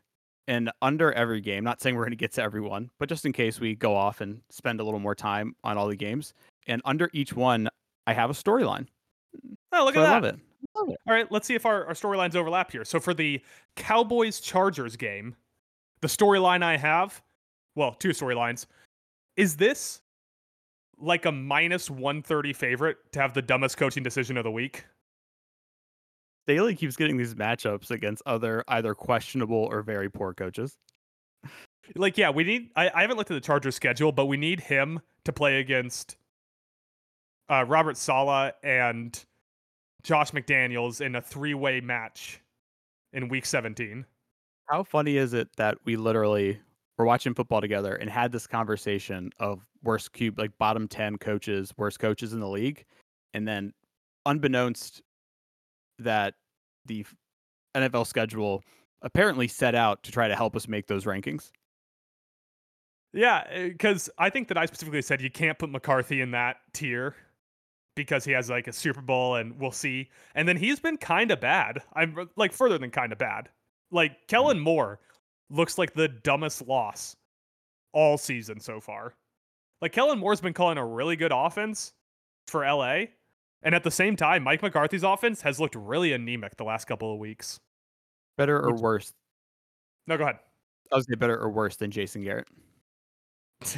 And 0.49 0.71
under 0.81 1.13
every 1.13 1.41
game, 1.41 1.65
not 1.65 1.81
saying 1.81 1.97
we're 1.97 2.05
going 2.05 2.13
to 2.13 2.17
get 2.17 2.33
to 2.35 2.43
everyone, 2.43 2.91
but 3.01 3.09
just 3.09 3.25
in 3.27 3.33
case 3.33 3.59
we 3.59 3.75
go 3.75 3.97
off 3.97 4.21
and 4.21 4.43
spend 4.49 4.79
a 4.79 4.85
little 4.85 5.01
more 5.01 5.15
time 5.15 5.57
on 5.65 5.77
all 5.77 5.89
the 5.89 5.97
games, 5.97 6.35
and 6.69 6.81
under 6.85 7.11
each 7.13 7.33
one, 7.33 7.69
I 8.07 8.15
have 8.15 8.31
a 8.31 8.35
storyline. 8.35 8.87
Oh, 9.73 9.85
look 9.85 9.95
So 9.95 10.03
at 10.03 10.07
I 10.07 10.11
that. 10.11 10.15
love 10.15 10.25
it. 10.25 10.41
Love 10.75 10.89
it. 10.91 10.99
All 11.07 11.15
right, 11.15 11.31
let's 11.31 11.47
see 11.47 11.55
if 11.55 11.67
our, 11.67 11.85
our 11.87 11.95
storylines 11.95 12.35
overlap 12.37 12.71
here. 12.71 12.85
So 12.85 13.01
for 13.01 13.15
the 13.15 13.41
Cowboys 13.77 14.41
Chargers 14.41 14.97
game, 14.97 15.35
the 16.01 16.09
storyline 16.09 16.63
I 16.63 16.77
have, 16.77 17.23
well, 17.75 17.93
two 17.93 18.11
storylines. 18.11 18.67
Is 19.37 19.57
this 19.57 20.01
like 20.99 21.27
a 21.27 21.33
minus 21.33 21.91
130 21.91 22.53
favorite 22.53 22.97
to 23.13 23.21
have 23.21 23.35
the 23.35 23.43
dumbest 23.43 23.77
coaching 23.77 24.03
decision 24.03 24.37
of 24.37 24.45
the 24.45 24.51
week? 24.51 24.85
Staley 26.47 26.75
keeps 26.77 26.97
getting 26.97 27.17
these 27.17 27.35
matchups 27.35 27.91
against 27.91 28.23
other 28.25 28.63
either 28.69 28.95
questionable 28.95 29.69
or 29.71 29.83
very 29.83 30.09
poor 30.09 30.33
coaches. 30.33 30.77
Like, 31.95 32.17
yeah, 32.17 32.31
we 32.31 32.45
need. 32.45 32.71
I, 32.77 32.91
I 32.95 33.01
haven't 33.03 33.17
looked 33.17 33.31
at 33.31 33.35
the 33.35 33.41
Chargers 33.41 33.75
schedule, 33.77 34.13
but 34.13 34.27
we 34.27 34.37
need 34.37 34.61
him 34.61 35.01
to 35.25 35.33
play 35.33 35.61
against 35.61 36.17
uh, 37.51 37.65
Robert 37.67 37.97
Saleh 37.97 38.53
and 38.63 39.25
Josh 40.03 40.31
McDaniels 40.33 41.01
in 41.01 41.15
a 41.15 41.23
three 41.23 41.55
way 41.55 41.81
match 41.81 42.41
in 43.13 43.29
week 43.29 43.47
17. 43.47 44.05
How 44.69 44.83
funny 44.83 45.17
is 45.17 45.33
it 45.33 45.49
that 45.57 45.79
we 45.85 45.97
literally 45.97 46.61
were 46.99 47.05
watching 47.05 47.35
football 47.35 47.61
together 47.61 47.95
and 47.95 48.11
had 48.11 48.33
this 48.33 48.47
conversation 48.47 49.31
of 49.39 49.65
worst 49.83 50.13
cube 50.13 50.39
like 50.39 50.57
bottom 50.59 50.89
10 50.89 51.19
coaches, 51.19 51.73
worst 51.77 52.01
coaches 52.01 52.33
in 52.33 52.41
the 52.41 52.49
league, 52.49 52.85
and 53.35 53.47
then 53.47 53.73
unbeknownst 54.25 55.03
that 55.99 56.35
the 56.87 57.05
NFL 57.77 58.07
schedule 58.07 58.63
apparently 59.03 59.47
set 59.47 59.75
out 59.75 60.03
to 60.03 60.11
try 60.11 60.27
to 60.27 60.35
help 60.35 60.57
us 60.57 60.67
make 60.67 60.87
those 60.87 61.05
rankings. 61.05 61.53
Yeah, 63.13 63.45
because 63.69 64.11
I 64.19 64.31
think 64.31 64.49
that 64.49 64.59
I 64.59 64.67
specifically 64.67 65.01
said 65.01 65.21
you 65.21 65.31
can't 65.31 65.59
put 65.59 65.71
McCarthy 65.71 66.21
in 66.21 66.33
that 66.33 66.57
tier 66.73 67.15
because 67.97 68.25
he 68.25 68.33
has 68.33 68.49
like 68.49 68.69
a 68.69 68.73
Super 68.73 69.01
Bowl 69.01 69.37
and 69.37 69.59
we'll 69.59 69.73
see. 69.73 70.09
And 70.35 70.47
then 70.47 70.57
he's 70.57 70.79
been 70.79 70.97
kind 70.97 71.31
of 71.33 71.41
bad. 71.41 71.83
I'm 71.95 72.29
like 72.37 72.53
further 72.53 72.79
than 72.79 72.91
kind 72.91 73.11
of 73.11 73.19
bad. 73.19 73.49
Like 73.91 74.29
Kellen 74.29 74.59
hmm. 74.59 74.63
Moore 74.65 75.01
looks 75.51 75.79
like 75.79 75.95
the 75.95 76.09
dumbest 76.09 76.67
loss 76.67 77.17
all 77.93 78.19
season 78.19 78.61
so 78.61 78.81
far. 78.81 79.15
Like 79.83 79.93
Kellen 79.93 80.19
Moore's 80.19 80.41
been 80.41 80.53
calling 80.53 80.79
a 80.79 80.87
really 80.87 81.17
good 81.17 81.33
offense 81.35 81.93
for 82.47 82.65
LA. 82.65 83.07
And 83.63 83.75
at 83.75 83.83
the 83.83 83.91
same 83.91 84.15
time, 84.17 84.45
Mike 84.45 84.63
McCarthy's 84.63 85.03
offense 85.03 85.43
has 85.43 85.59
looked 85.59 85.75
really 85.75 86.13
anemic 86.13 86.57
the 86.57 86.65
last 86.65 86.85
couple 86.85 87.13
of 87.13 87.19
weeks. 87.19 87.59
Better 88.37 88.61
or 88.61 88.75
worse? 88.75 89.13
No, 90.07 90.17
go 90.17 90.25
ahead. 90.25 90.39
I 90.93 90.97
was 90.97 91.07
say 91.07 91.17
better 91.17 91.37
or 91.37 91.51
worse 91.51 91.77
than 91.77 91.91
Jason 91.91 92.23
Garrett. 92.23 92.49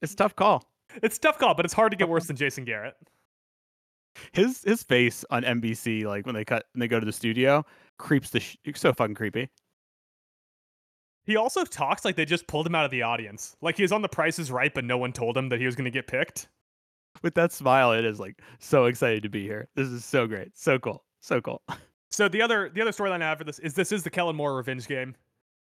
It's 0.00 0.12
a 0.12 0.16
tough 0.16 0.36
call. 0.36 0.64
It's 1.02 1.16
a 1.16 1.20
tough 1.20 1.38
call, 1.38 1.54
but 1.54 1.64
it's 1.64 1.74
hard 1.74 1.92
to 1.92 1.96
get 1.96 2.08
worse 2.08 2.26
than 2.26 2.36
Jason 2.36 2.64
Garrett. 2.64 2.94
His 4.32 4.62
his 4.62 4.82
face 4.82 5.24
on 5.30 5.42
NBC, 5.44 6.04
like 6.04 6.26
when 6.26 6.34
they 6.34 6.44
cut 6.44 6.66
when 6.72 6.80
they 6.80 6.88
go 6.88 6.98
to 6.98 7.06
the 7.06 7.12
studio, 7.12 7.64
creeps 7.98 8.30
the 8.30 8.40
sh- 8.40 8.56
so 8.74 8.92
fucking 8.92 9.14
creepy. 9.14 9.48
He 11.24 11.36
also 11.36 11.64
talks 11.64 12.04
like 12.04 12.16
they 12.16 12.24
just 12.24 12.46
pulled 12.46 12.66
him 12.66 12.74
out 12.74 12.84
of 12.86 12.90
the 12.90 13.02
audience. 13.02 13.54
Like 13.60 13.76
he 13.76 13.82
was 13.82 13.92
on 13.92 14.02
the 14.02 14.08
prices 14.08 14.50
Right, 14.50 14.72
but 14.72 14.84
no 14.84 14.96
one 14.96 15.12
told 15.12 15.36
him 15.36 15.50
that 15.50 15.60
he 15.60 15.66
was 15.66 15.76
going 15.76 15.84
to 15.84 15.90
get 15.90 16.06
picked. 16.06 16.48
With 17.22 17.34
that 17.34 17.52
smile, 17.52 17.92
it 17.92 18.04
is 18.04 18.18
like 18.18 18.40
so 18.60 18.86
excited 18.86 19.22
to 19.24 19.28
be 19.28 19.42
here. 19.42 19.68
This 19.74 19.88
is 19.88 20.04
so 20.04 20.26
great, 20.26 20.56
so 20.56 20.78
cool, 20.78 21.04
so 21.20 21.40
cool. 21.40 21.62
So 22.10 22.26
the 22.26 22.40
other 22.40 22.70
the 22.70 22.80
other 22.80 22.90
storyline 22.90 23.22
I 23.22 23.28
have 23.28 23.38
for 23.38 23.44
this 23.44 23.58
is 23.58 23.74
this 23.74 23.92
is 23.92 24.02
the 24.02 24.08
Kellen 24.08 24.34
Moore 24.34 24.56
revenge 24.56 24.88
game. 24.88 25.14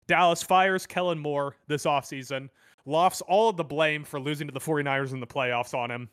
Dallas 0.06 0.44
fires 0.44 0.86
Kellen 0.86 1.18
Moore 1.18 1.56
this 1.68 1.86
offseason, 1.86 2.50
lofts 2.86 3.22
all 3.22 3.50
of 3.50 3.58
the 3.58 3.64
blame 3.64 4.04
for 4.04 4.20
losing 4.20 4.48
to 4.48 4.54
the 4.54 4.60
49ers 4.60 5.14
in 5.14 5.20
the 5.20 5.28
playoffs 5.28 5.74
on 5.74 5.90
him. 5.90 6.10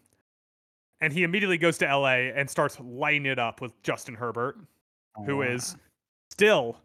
And 1.00 1.12
he 1.12 1.24
immediately 1.24 1.58
goes 1.58 1.78
to 1.78 1.84
LA 1.84 2.30
and 2.34 2.48
starts 2.48 2.78
lighting 2.80 3.26
it 3.26 3.38
up 3.38 3.60
with 3.60 3.80
Justin 3.82 4.14
Herbert, 4.14 4.56
who 5.26 5.42
is 5.42 5.76
still, 6.30 6.76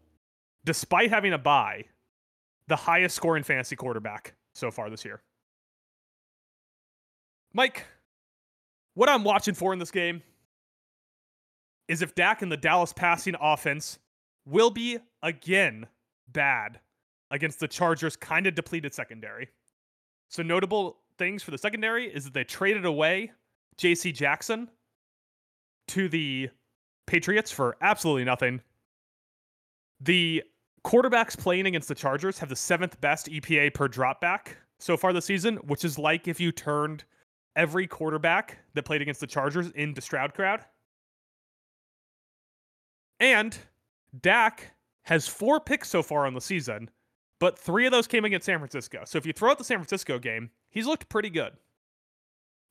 despite 0.64 1.10
having 1.10 1.32
a 1.32 1.38
bye, 1.38 1.84
the 2.66 2.76
highest 2.76 3.14
scoring 3.16 3.44
fantasy 3.44 3.76
quarterback 3.76 4.34
so 4.54 4.70
far 4.70 4.90
this 4.90 5.04
year. 5.04 5.22
Mike, 7.54 7.84
what 8.94 9.08
I'm 9.08 9.24
watching 9.24 9.54
for 9.54 9.72
in 9.72 9.78
this 9.78 9.90
game 9.90 10.22
is 11.86 12.02
if 12.02 12.14
Dak 12.14 12.42
and 12.42 12.52
the 12.52 12.56
Dallas 12.56 12.92
passing 12.92 13.34
offense 13.40 13.98
will 14.44 14.70
be 14.70 14.98
again 15.22 15.86
bad 16.28 16.80
against 17.30 17.60
the 17.60 17.68
Chargers' 17.68 18.16
kind 18.16 18.46
of 18.46 18.54
depleted 18.54 18.92
secondary. 18.92 19.48
So, 20.28 20.42
notable 20.42 20.98
things 21.16 21.42
for 21.42 21.50
the 21.50 21.58
secondary 21.58 22.06
is 22.06 22.24
that 22.24 22.34
they 22.34 22.44
traded 22.44 22.84
away 22.84 23.32
JC 23.76 24.14
Jackson 24.14 24.68
to 25.88 26.08
the 26.08 26.50
Patriots 27.06 27.50
for 27.50 27.76
absolutely 27.80 28.24
nothing. 28.24 28.60
The 30.00 30.42
quarterbacks 30.84 31.36
playing 31.36 31.66
against 31.66 31.88
the 31.88 31.94
Chargers 31.94 32.38
have 32.38 32.48
the 32.48 32.56
seventh 32.56 33.00
best 33.00 33.28
EPA 33.28 33.74
per 33.74 33.88
dropback 33.88 34.54
so 34.78 34.96
far 34.96 35.12
this 35.12 35.24
season, 35.24 35.56
which 35.56 35.84
is 35.84 35.98
like 35.98 36.28
if 36.28 36.38
you 36.38 36.52
turned 36.52 37.04
every 37.56 37.86
quarterback 37.86 38.58
that 38.74 38.84
played 38.84 39.02
against 39.02 39.20
the 39.20 39.26
Chargers 39.26 39.70
into 39.70 40.00
Stroud 40.00 40.34
Crowd. 40.34 40.64
And 43.18 43.58
Dak 44.20 44.72
has 45.02 45.26
four 45.26 45.58
picks 45.58 45.88
so 45.88 46.02
far 46.02 46.26
on 46.26 46.34
the 46.34 46.40
season, 46.40 46.88
but 47.40 47.58
three 47.58 47.86
of 47.86 47.92
those 47.92 48.06
came 48.06 48.24
against 48.24 48.46
San 48.46 48.58
Francisco. 48.58 49.02
So 49.04 49.18
if 49.18 49.26
you 49.26 49.32
throw 49.32 49.50
out 49.50 49.58
the 49.58 49.64
San 49.64 49.78
Francisco 49.78 50.18
game, 50.18 50.50
he's 50.70 50.86
looked 50.86 51.08
pretty 51.08 51.30
good. 51.30 51.52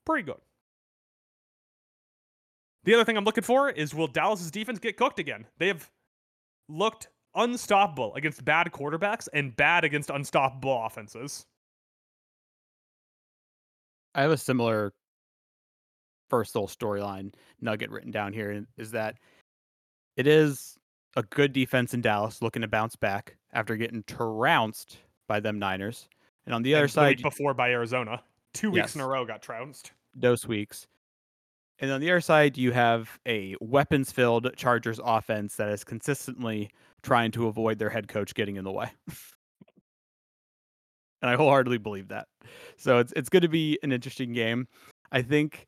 Pretty 0.04 0.24
good. 0.24 0.40
The 2.84 2.94
other 2.94 3.04
thing 3.04 3.16
I'm 3.16 3.24
looking 3.24 3.44
for 3.44 3.70
is 3.70 3.94
will 3.94 4.06
Dallas's 4.06 4.50
defense 4.50 4.78
get 4.78 4.96
cooked 4.96 5.18
again? 5.18 5.46
They 5.58 5.68
have 5.68 5.90
looked 6.68 7.08
unstoppable 7.34 8.14
against 8.14 8.44
bad 8.44 8.70
quarterbacks 8.72 9.28
and 9.32 9.54
bad 9.54 9.84
against 9.84 10.10
unstoppable 10.10 10.84
offenses. 10.84 11.44
I 14.14 14.22
have 14.22 14.30
a 14.30 14.36
similar 14.36 14.94
first 16.30 16.54
little 16.54 16.68
storyline 16.68 17.34
nugget 17.60 17.90
written 17.90 18.10
down 18.10 18.32
here 18.32 18.64
is 18.76 18.90
that 18.92 19.16
it 20.16 20.26
is 20.26 20.77
a 21.16 21.22
good 21.22 21.52
defense 21.52 21.94
in 21.94 22.00
Dallas 22.00 22.42
looking 22.42 22.62
to 22.62 22.68
bounce 22.68 22.96
back 22.96 23.36
after 23.52 23.76
getting 23.76 24.02
trounced 24.04 24.98
by 25.26 25.40
them 25.40 25.58
Niners. 25.58 26.08
And 26.46 26.54
on 26.54 26.62
the 26.62 26.74
other 26.74 26.84
And 26.84 26.90
the 26.90 26.94
side, 26.94 27.22
before 27.22 27.54
by 27.54 27.70
Arizona, 27.70 28.22
two 28.54 28.70
weeks 28.70 28.94
in 28.94 29.00
a 29.00 29.06
row 29.06 29.24
got 29.24 29.42
trounced. 29.42 29.92
those 30.14 30.46
weeks. 30.46 30.86
And 31.80 31.90
on 31.90 32.00
the 32.00 32.10
other 32.10 32.20
side, 32.20 32.58
you 32.58 32.72
have 32.72 33.20
a 33.26 33.54
weapons 33.60 34.10
filled 34.10 34.50
Chargers 34.56 34.98
offense 35.04 35.56
that 35.56 35.68
is 35.68 35.84
consistently 35.84 36.70
trying 37.02 37.30
to 37.32 37.46
avoid 37.46 37.78
their 37.78 37.90
head 37.90 38.08
coach 38.08 38.34
getting 38.34 38.56
in 38.56 38.64
the 38.64 38.72
way. 38.72 38.90
and 41.22 41.30
I 41.30 41.36
wholeheartedly 41.36 41.78
believe 41.78 42.08
that. 42.08 42.26
So 42.76 42.98
it's 42.98 43.12
it's 43.14 43.28
going 43.28 43.42
to 43.42 43.48
be 43.48 43.78
an 43.82 43.92
interesting 43.92 44.32
game. 44.32 44.66
I 45.12 45.22
think 45.22 45.66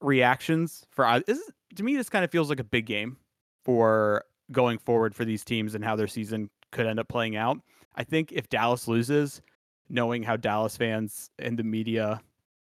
reactions 0.00 0.84
for 0.90 1.22
this 1.26 1.38
is, 1.38 1.50
to 1.76 1.82
me 1.82 1.96
this 1.96 2.08
kind 2.08 2.24
of 2.24 2.30
feels 2.30 2.48
like 2.48 2.60
a 2.60 2.64
big 2.64 2.86
game 2.86 3.16
for 3.64 4.24
going 4.52 4.78
forward 4.78 5.14
for 5.14 5.24
these 5.24 5.44
teams 5.44 5.74
and 5.74 5.84
how 5.84 5.96
their 5.96 6.08
season 6.08 6.50
could 6.72 6.86
end 6.86 6.98
up 6.98 7.08
playing 7.08 7.36
out. 7.36 7.58
I 7.96 8.04
think 8.04 8.32
if 8.32 8.48
Dallas 8.48 8.88
loses, 8.88 9.42
knowing 9.88 10.22
how 10.22 10.36
Dallas 10.36 10.76
fans 10.76 11.30
and 11.38 11.58
the 11.58 11.64
media 11.64 12.20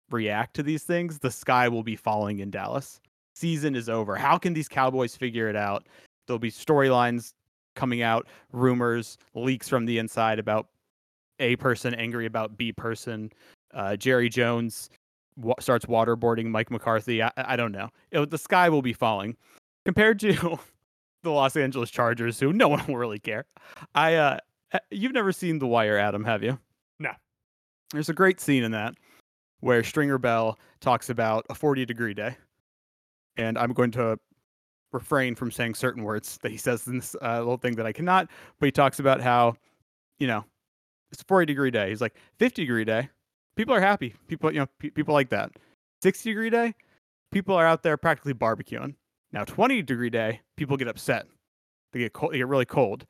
react 0.09 0.55
to 0.55 0.63
these 0.63 0.83
things, 0.83 1.19
the 1.19 1.31
sky 1.31 1.67
will 1.67 1.83
be 1.83 1.95
falling 1.95 2.39
in 2.39 2.49
Dallas. 2.49 2.99
Season 3.35 3.75
is 3.75 3.89
over. 3.89 4.15
How 4.15 4.37
can 4.37 4.53
these 4.53 4.67
Cowboys 4.67 5.15
figure 5.15 5.47
it 5.47 5.55
out? 5.55 5.87
There'll 6.27 6.39
be 6.39 6.51
storylines 6.51 7.33
coming 7.75 8.01
out, 8.01 8.27
rumors, 8.51 9.17
leaks 9.33 9.69
from 9.69 9.85
the 9.85 9.97
inside 9.97 10.39
about 10.39 10.67
A 11.39 11.55
person 11.55 11.93
angry 11.93 12.25
about 12.25 12.57
B 12.57 12.71
person. 12.71 13.31
Uh, 13.73 13.95
Jerry 13.95 14.29
Jones 14.29 14.89
starts 15.59 15.85
waterboarding 15.85 16.47
Mike 16.47 16.69
McCarthy. 16.69 17.23
I, 17.23 17.31
I 17.37 17.55
don't 17.55 17.71
know. 17.71 17.89
It, 18.11 18.29
the 18.29 18.37
sky 18.37 18.69
will 18.69 18.81
be 18.81 18.93
falling 18.93 19.37
compared 19.85 20.19
to 20.21 20.59
the 21.23 21.31
Los 21.31 21.55
Angeles 21.55 21.91
Chargers, 21.91 22.39
who 22.39 22.53
no 22.53 22.67
one 22.69 22.85
will 22.87 22.97
really 22.97 23.19
care. 23.19 23.45
I 23.95 24.15
uh, 24.15 24.37
uh, 24.73 24.79
you've 24.89 25.13
never 25.13 25.31
seen 25.31 25.59
The 25.59 25.67
Wire, 25.67 25.97
Adam, 25.97 26.23
have 26.23 26.43
you? 26.43 26.57
No. 26.99 27.11
There's 27.91 28.09
a 28.09 28.13
great 28.13 28.39
scene 28.39 28.63
in 28.63 28.71
that 28.71 28.95
where 29.59 29.83
Stringer 29.83 30.17
Bell 30.17 30.57
talks 30.79 31.09
about 31.09 31.45
a 31.49 31.55
40 31.55 31.85
degree 31.85 32.13
day, 32.13 32.37
and 33.37 33.57
I'm 33.57 33.73
going 33.73 33.91
to 33.91 34.17
refrain 34.91 35.35
from 35.35 35.51
saying 35.51 35.75
certain 35.75 36.03
words 36.03 36.37
that 36.41 36.51
he 36.51 36.57
says 36.57 36.87
in 36.87 36.97
this 36.97 37.15
uh, 37.21 37.39
little 37.39 37.57
thing 37.57 37.75
that 37.75 37.85
I 37.85 37.91
cannot. 37.91 38.27
But 38.59 38.67
he 38.67 38.71
talks 38.71 38.99
about 38.99 39.21
how, 39.21 39.55
you 40.19 40.27
know, 40.27 40.43
it's 41.11 41.21
a 41.21 41.25
40 41.25 41.45
degree 41.45 41.71
day. 41.71 41.89
He's 41.89 42.01
like 42.01 42.15
50 42.39 42.63
degree 42.63 42.85
day. 42.85 43.09
People 43.55 43.73
are 43.73 43.81
happy. 43.81 44.15
People, 44.27 44.51
you 44.51 44.59
know, 44.59 44.67
pe- 44.79 44.89
people 44.89 45.13
like 45.13 45.29
that. 45.29 45.51
60 46.03 46.29
degree 46.29 46.49
day, 46.49 46.73
people 47.31 47.55
are 47.55 47.65
out 47.65 47.83
there 47.83 47.97
practically 47.97 48.33
barbecuing. 48.33 48.95
Now 49.33 49.43
20 49.43 49.81
degree 49.81 50.09
day, 50.09 50.41
people 50.57 50.77
get 50.77 50.87
upset. 50.87 51.25
They 51.93 51.99
get 51.99 52.13
cold. 52.13 52.33
They 52.33 52.37
get 52.37 52.47
really 52.47 52.65
cold. 52.65 53.05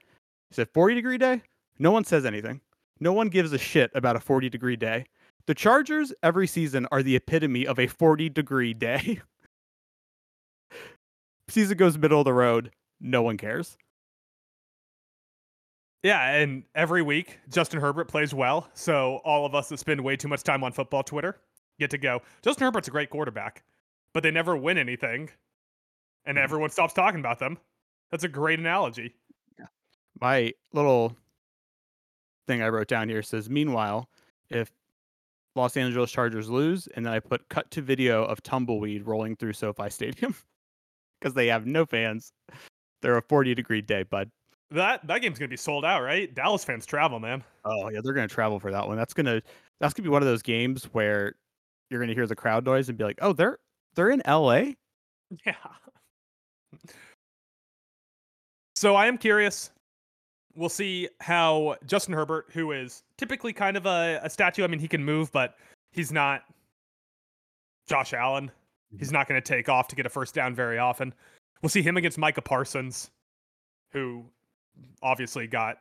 He 0.49 0.55
said 0.55 0.69
40 0.73 0.95
degree 0.95 1.17
day, 1.17 1.41
no 1.79 1.91
one 1.91 2.03
says 2.03 2.25
anything. 2.25 2.61
No 2.99 3.13
one 3.13 3.29
gives 3.29 3.53
a 3.53 3.57
shit 3.57 3.89
about 3.95 4.15
a 4.15 4.19
40 4.19 4.49
degree 4.49 4.75
day. 4.75 5.05
The 5.47 5.55
Chargers 5.55 6.13
every 6.21 6.45
season 6.45 6.87
are 6.91 7.01
the 7.01 7.15
epitome 7.15 7.65
of 7.65 7.79
a 7.79 7.87
40 7.87 8.29
degree 8.29 8.73
day. 8.73 9.21
season 11.49 11.77
goes 11.77 11.97
middle 11.97 12.19
of 12.19 12.25
the 12.25 12.33
road, 12.33 12.71
no 12.99 13.23
one 13.23 13.37
cares. 13.37 13.77
Yeah, 16.03 16.35
and 16.35 16.63
every 16.73 17.01
week 17.01 17.39
Justin 17.49 17.79
Herbert 17.79 18.07
plays 18.07 18.33
well, 18.33 18.69
so 18.73 19.21
all 19.23 19.45
of 19.45 19.53
us 19.53 19.69
that 19.69 19.79
spend 19.79 20.01
way 20.01 20.15
too 20.15 20.27
much 20.27 20.43
time 20.43 20.63
on 20.63 20.71
football 20.71 21.03
Twitter 21.03 21.37
get 21.79 21.91
to 21.91 21.97
go. 21.97 22.21
Justin 22.41 22.65
Herbert's 22.65 22.87
a 22.87 22.91
great 22.91 23.09
quarterback, 23.09 23.63
but 24.13 24.23
they 24.23 24.31
never 24.31 24.55
win 24.55 24.77
anything, 24.77 25.29
and 26.25 26.37
Mhm. 26.37 26.41
everyone 26.41 26.69
stops 26.69 26.93
talking 26.93 27.19
about 27.19 27.39
them. 27.39 27.57
That's 28.11 28.23
a 28.23 28.27
great 28.29 28.59
analogy. 28.59 29.15
Yeah. 29.57 29.67
My 30.19 30.53
little 30.73 31.15
thing 32.47 32.61
I 32.61 32.69
wrote 32.69 32.87
down 32.87 33.09
here 33.09 33.21
says, 33.21 33.49
meanwhile, 33.49 34.09
if 34.49 34.71
Los 35.55 35.75
Angeles 35.77 36.11
Chargers 36.11 36.49
lose, 36.49 36.87
and 36.87 37.05
then 37.05 37.13
I 37.13 37.19
put 37.19 37.47
cut 37.49 37.69
to 37.71 37.81
video 37.81 38.23
of 38.25 38.41
tumbleweed 38.43 39.05
rolling 39.05 39.35
through 39.35 39.53
SoFi 39.53 39.89
Stadium 39.89 40.35
because 41.19 41.33
they 41.33 41.47
have 41.47 41.65
no 41.65 41.85
fans. 41.85 42.31
They're 43.01 43.17
a 43.17 43.21
40 43.21 43.53
degree 43.55 43.81
day, 43.81 44.03
bud. 44.03 44.31
That 44.69 45.05
that 45.07 45.21
game's 45.21 45.37
gonna 45.37 45.49
be 45.49 45.57
sold 45.57 45.83
out, 45.83 46.01
right? 46.01 46.33
Dallas 46.33 46.63
fans 46.63 46.85
travel, 46.85 47.19
man. 47.19 47.43
Oh 47.65 47.89
yeah, 47.89 47.99
they're 48.01 48.13
gonna 48.13 48.29
travel 48.29 48.57
for 48.59 48.71
that 48.71 48.87
one. 48.87 48.95
That's 48.95 49.13
gonna 49.13 49.41
that's 49.81 49.93
gonna 49.93 50.05
be 50.05 50.09
one 50.11 50.21
of 50.21 50.27
those 50.27 50.41
games 50.41 50.85
where 50.93 51.35
you're 51.89 51.99
gonna 51.99 52.13
hear 52.13 52.25
the 52.27 52.37
crowd 52.37 52.63
noise 52.63 52.87
and 52.87 52.97
be 52.97 53.03
like, 53.03 53.19
oh, 53.21 53.33
they're 53.33 53.59
they're 53.95 54.09
in 54.11 54.21
LA. 54.25 54.75
Yeah. 55.45 55.55
So 58.75 58.95
I 58.95 59.05
am 59.05 59.17
curious. 59.17 59.71
We'll 60.55 60.69
see 60.69 61.07
how 61.19 61.75
Justin 61.85 62.13
Herbert, 62.13 62.47
who 62.51 62.71
is 62.71 63.03
typically 63.17 63.53
kind 63.53 63.77
of 63.77 63.85
a, 63.85 64.19
a 64.23 64.29
statue, 64.29 64.63
I 64.63 64.67
mean, 64.67 64.79
he 64.79 64.87
can 64.87 65.03
move, 65.03 65.31
but 65.31 65.55
he's 65.91 66.11
not 66.11 66.43
Josh 67.87 68.13
Allen. 68.13 68.45
Mm-hmm. 68.45 68.97
He's 68.99 69.11
not 69.11 69.27
going 69.27 69.41
to 69.41 69.47
take 69.47 69.69
off 69.69 69.87
to 69.89 69.95
get 69.95 70.05
a 70.05 70.09
first 70.09 70.33
down 70.33 70.55
very 70.55 70.77
often. 70.77 71.13
We'll 71.61 71.69
see 71.69 71.81
him 71.81 71.95
against 71.95 72.17
Micah 72.17 72.41
Parsons, 72.41 73.11
who 73.91 74.25
obviously 75.03 75.47
got 75.47 75.77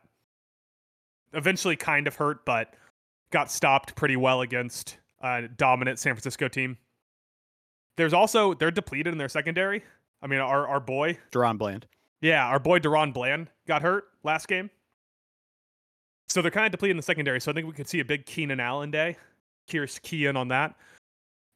eventually 1.33 1.75
kind 1.75 2.07
of 2.07 2.15
hurt, 2.15 2.45
but 2.45 2.75
got 3.31 3.51
stopped 3.51 3.95
pretty 3.95 4.15
well 4.15 4.41
against 4.41 4.97
a 5.21 5.47
dominant 5.47 5.97
San 5.97 6.13
Francisco 6.13 6.47
team. 6.47 6.77
There's 7.97 8.13
also, 8.13 8.53
they're 8.53 8.71
depleted 8.71 9.11
in 9.11 9.17
their 9.17 9.29
secondary. 9.29 9.83
I 10.21 10.27
mean, 10.27 10.39
our, 10.39 10.67
our 10.67 10.79
boy, 10.79 11.17
DaRon 11.31 11.57
Bland. 11.57 11.87
yeah, 12.21 12.45
our 12.45 12.59
boy 12.59 12.79
DaRon 12.79 13.13
Bland 13.13 13.49
got 13.67 13.81
hurt 13.81 14.05
last 14.23 14.47
game. 14.47 14.69
So 16.29 16.41
they're 16.41 16.51
kind 16.51 16.65
of 16.65 16.71
depleted 16.71 16.91
in 16.91 16.97
the 16.97 17.03
secondary. 17.03 17.41
So 17.41 17.51
I 17.51 17.53
think 17.53 17.67
we 17.67 17.73
could 17.73 17.89
see 17.89 17.99
a 17.99 18.05
big 18.05 18.25
Keenan 18.25 18.59
Allen 18.59 18.91
day. 18.91 19.17
Key 19.67 20.25
in 20.25 20.37
on 20.37 20.49
that. 20.49 20.75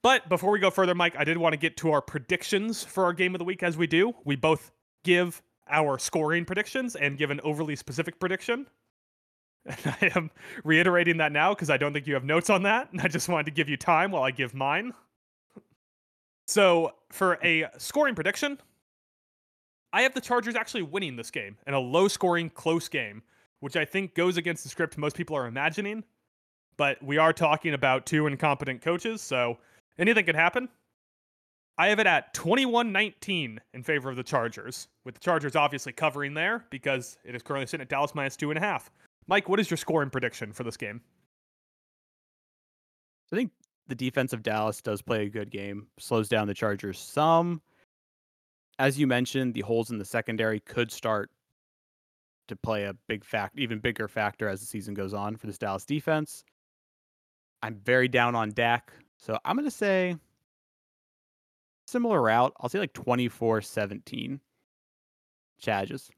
But 0.03 0.29
before 0.29 0.51
we 0.51 0.59
go 0.59 0.69
further, 0.69 0.93
Mike, 0.93 1.15
I 1.17 1.23
did 1.23 1.37
want 1.37 1.53
to 1.53 1.57
get 1.57 1.77
to 1.77 1.91
our 1.91 2.01
predictions 2.01 2.83
for 2.83 3.05
our 3.05 3.13
game 3.13 3.33
of 3.33 3.39
the 3.39 3.45
week 3.45 3.63
as 3.63 3.77
we 3.77 3.87
do. 3.87 4.13
We 4.23 4.35
both 4.35 4.71
give 5.03 5.41
our 5.67 5.97
scoring 5.97 6.45
predictions 6.45 6.95
and 6.95 7.17
give 7.17 7.31
an 7.31 7.41
overly 7.43 7.75
specific 7.75 8.19
prediction. 8.19 8.67
And 9.65 9.95
I 9.99 10.11
am 10.15 10.31
reiterating 10.63 11.17
that 11.17 11.31
now 11.31 11.55
because 11.55 11.71
I 11.71 11.77
don't 11.77 11.91
think 11.91 12.05
you 12.05 12.13
have 12.13 12.23
notes 12.23 12.51
on 12.51 12.61
that. 12.63 12.91
And 12.91 13.01
I 13.03 13.07
just 13.07 13.27
wanted 13.29 13.45
to 13.45 13.51
give 13.51 13.67
you 13.67 13.77
time 13.77 14.11
while 14.11 14.21
I 14.21 14.29
give 14.29 14.53
mine. 14.53 14.93
So 16.47 16.93
for 17.11 17.39
a 17.43 17.67
scoring 17.77 18.15
prediction, 18.15 18.59
I 19.91 20.01
have 20.01 20.13
the 20.13 20.21
Chargers 20.21 20.55
actually 20.55 20.83
winning 20.83 21.15
this 21.15 21.31
game 21.31 21.57
in 21.65 21.73
a 21.73 21.79
low 21.79 22.07
scoring, 22.07 22.49
close 22.49 22.87
game, 22.87 23.23
which 23.61 23.75
I 23.75 23.85
think 23.85 24.13
goes 24.13 24.37
against 24.37 24.63
the 24.63 24.69
script 24.69 24.97
most 24.97 25.15
people 25.15 25.35
are 25.35 25.47
imagining. 25.47 26.03
But 26.77 27.01
we 27.01 27.17
are 27.17 27.31
talking 27.31 27.73
about 27.73 28.05
two 28.05 28.27
incompetent 28.27 28.81
coaches, 28.81 29.21
so 29.21 29.57
anything 29.97 30.25
could 30.25 30.35
happen. 30.35 30.67
I 31.77 31.87
have 31.87 31.99
it 31.99 32.07
at 32.07 32.33
21 32.33 32.91
19 32.91 33.59
in 33.73 33.83
favor 33.83 34.09
of 34.09 34.15
the 34.15 34.23
Chargers, 34.23 34.87
with 35.03 35.15
the 35.15 35.19
Chargers 35.19 35.55
obviously 35.55 35.93
covering 35.93 36.33
there 36.33 36.65
because 36.69 37.17
it 37.23 37.35
is 37.35 37.41
currently 37.41 37.67
sitting 37.67 37.81
at 37.83 37.89
Dallas 37.89 38.15
minus 38.15 38.35
two 38.35 38.51
and 38.51 38.57
a 38.57 38.61
half. 38.61 38.91
Mike, 39.27 39.49
what 39.49 39.59
is 39.59 39.69
your 39.69 39.77
scoring 39.77 40.09
prediction 40.09 40.53
for 40.53 40.63
this 40.63 40.77
game? 40.77 41.01
I 43.31 43.35
think 43.35 43.51
the 43.87 43.95
defense 43.95 44.33
of 44.33 44.43
Dallas 44.43 44.81
does 44.81 45.01
play 45.01 45.25
a 45.25 45.29
good 45.29 45.51
game, 45.51 45.87
slows 45.99 46.27
down 46.27 46.47
the 46.47 46.53
Chargers 46.53 46.99
some. 46.99 47.61
As 48.79 48.99
you 48.99 49.07
mentioned, 49.07 49.53
the 49.53 49.61
holes 49.61 49.91
in 49.91 49.97
the 49.97 50.05
secondary 50.05 50.59
could 50.59 50.91
start 50.91 51.29
to 52.47 52.55
play 52.55 52.83
a 52.85 52.95
big 53.07 53.23
fact, 53.23 53.57
even 53.57 53.79
bigger 53.79 54.07
factor 54.07 54.47
as 54.47 54.59
the 54.59 54.65
season 54.65 54.93
goes 54.93 55.13
on 55.13 55.35
for 55.35 55.47
this 55.47 55.57
Dallas 55.57 55.85
defense. 55.85 56.43
I'm 57.63 57.75
very 57.75 58.07
down 58.07 58.35
on 58.35 58.51
Dak, 58.51 58.91
so 59.17 59.39
I'm 59.45 59.55
going 59.55 59.65
to 59.65 59.71
say 59.71 60.15
similar 61.87 62.21
route. 62.21 62.53
I'll 62.59 62.69
say 62.69 62.79
like 62.79 62.93
24-17. 62.93 64.39
Chargers. 65.57 66.11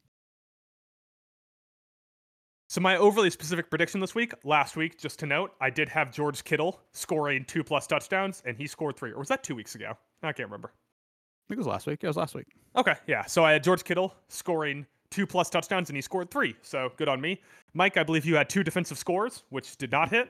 So 2.77 2.81
my 2.81 2.97
overly 2.97 3.31
specific 3.31 3.71
prediction 3.71 3.99
this 4.01 4.13
week, 4.13 4.33
last 4.43 4.77
week, 4.77 4.99
just 4.99 5.17
to 5.17 5.25
note, 5.25 5.51
I 5.59 5.71
did 5.71 5.89
have 5.89 6.11
George 6.11 6.43
Kittle 6.43 6.79
scoring 6.91 7.43
two 7.43 7.63
plus 7.63 7.87
touchdowns, 7.87 8.43
and 8.45 8.55
he 8.55 8.67
scored 8.67 8.95
three. 8.95 9.09
Or 9.13 9.17
was 9.17 9.29
that 9.29 9.43
two 9.43 9.55
weeks 9.55 9.73
ago? 9.73 9.97
I 10.21 10.31
can't 10.31 10.47
remember. 10.47 10.67
I 10.75 11.45
think 11.49 11.55
it 11.55 11.57
was 11.57 11.65
last 11.65 11.87
week. 11.87 12.03
It 12.03 12.07
was 12.07 12.17
last 12.17 12.35
week. 12.35 12.45
Okay, 12.75 12.93
yeah. 13.07 13.25
So 13.25 13.43
I 13.43 13.53
had 13.53 13.63
George 13.63 13.83
Kittle 13.83 14.13
scoring 14.27 14.85
two 15.09 15.25
plus 15.25 15.49
touchdowns 15.49 15.89
and 15.89 15.97
he 15.97 16.03
scored 16.03 16.29
three. 16.29 16.55
So 16.61 16.91
good 16.97 17.09
on 17.09 17.19
me. 17.19 17.41
Mike, 17.73 17.97
I 17.97 18.03
believe 18.03 18.25
you 18.25 18.35
had 18.35 18.47
two 18.47 18.63
defensive 18.63 18.99
scores, 18.99 19.41
which 19.49 19.75
did 19.77 19.91
not 19.91 20.11
hit. 20.11 20.29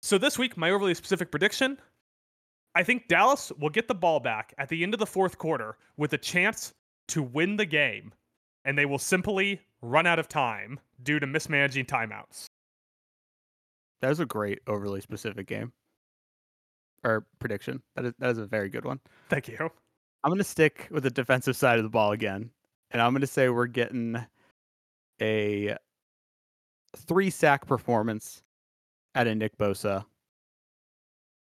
So 0.00 0.16
this 0.16 0.38
week, 0.38 0.56
my 0.56 0.70
overly 0.70 0.94
specific 0.94 1.30
prediction 1.30 1.76
I 2.74 2.84
think 2.84 3.06
Dallas 3.06 3.52
will 3.58 3.68
get 3.68 3.86
the 3.86 3.94
ball 3.94 4.18
back 4.18 4.54
at 4.56 4.70
the 4.70 4.82
end 4.82 4.94
of 4.94 4.98
the 4.98 5.04
fourth 5.04 5.36
quarter 5.36 5.76
with 5.98 6.14
a 6.14 6.18
chance 6.18 6.72
to 7.08 7.22
win 7.22 7.58
the 7.58 7.66
game, 7.66 8.14
and 8.64 8.78
they 8.78 8.86
will 8.86 8.98
simply 8.98 9.60
run 9.82 10.06
out 10.06 10.18
of 10.18 10.28
time 10.28 10.80
due 11.02 11.18
to 11.18 11.26
mismanaging 11.26 11.86
timeouts. 11.86 12.46
That 14.00 14.08
was 14.08 14.20
a 14.20 14.26
great 14.26 14.60
overly 14.66 15.00
specific 15.00 15.46
game 15.46 15.72
or 17.04 17.26
prediction. 17.38 17.82
That 17.96 18.06
is 18.06 18.14
that 18.18 18.30
is 18.30 18.38
a 18.38 18.46
very 18.46 18.68
good 18.68 18.84
one. 18.84 19.00
Thank 19.28 19.48
you. 19.48 19.56
I'm 20.22 20.30
gonna 20.30 20.44
stick 20.44 20.88
with 20.90 21.02
the 21.02 21.10
defensive 21.10 21.56
side 21.56 21.78
of 21.78 21.84
the 21.84 21.90
ball 21.90 22.12
again, 22.12 22.50
and 22.90 23.00
I'm 23.00 23.12
gonna 23.12 23.26
say 23.26 23.48
we're 23.48 23.66
getting 23.66 24.24
a 25.20 25.76
three 26.96 27.30
sack 27.30 27.66
performance 27.66 28.42
at 29.14 29.26
a 29.26 29.34
Nick 29.34 29.56
Bosa. 29.58 30.04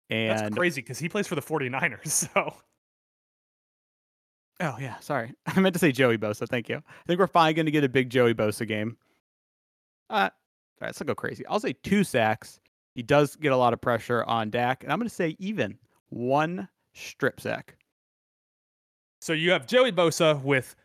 That's 0.09 0.55
crazy 0.55 0.81
because 0.81 0.99
he 0.99 1.07
plays 1.07 1.27
for 1.27 1.35
the 1.35 1.41
49ers. 1.41 2.29
So 2.35 2.53
oh 4.59 4.77
yeah, 4.79 4.99
sorry, 4.99 5.33
I 5.45 5.59
meant 5.59 5.73
to 5.73 5.79
say 5.79 5.91
Joey 5.91 6.17
Bosa. 6.17 6.47
Thank 6.47 6.69
you. 6.69 6.77
I 6.77 7.03
think 7.07 7.19
we're 7.19 7.27
finally 7.27 7.53
gonna 7.53 7.71
get 7.71 7.83
a 7.83 7.89
big 7.89 8.09
Joey 8.09 8.33
Bosa 8.33 8.67
game. 8.67 8.97
Uh, 10.09 10.13
all 10.13 10.21
right, 10.81 10.87
let's 10.87 10.99
not 10.99 11.07
go 11.07 11.15
crazy. 11.15 11.45
I'll 11.47 11.59
say 11.59 11.73
two 11.73 12.03
sacks. 12.03 12.59
He 12.95 13.03
does 13.03 13.35
get 13.35 13.51
a 13.51 13.57
lot 13.57 13.73
of 13.73 13.81
pressure 13.81 14.23
on 14.25 14.49
Dak, 14.49 14.83
and 14.83 14.91
I'm 14.91 14.99
gonna 14.99 15.09
say 15.09 15.35
even 15.39 15.77
one 16.09 16.67
strip 16.93 17.39
sack. 17.39 17.77
so 19.21 19.33
you 19.33 19.51
have 19.51 19.67
Joey 19.67 19.91
Bosa 19.91 20.41
with 20.43 20.75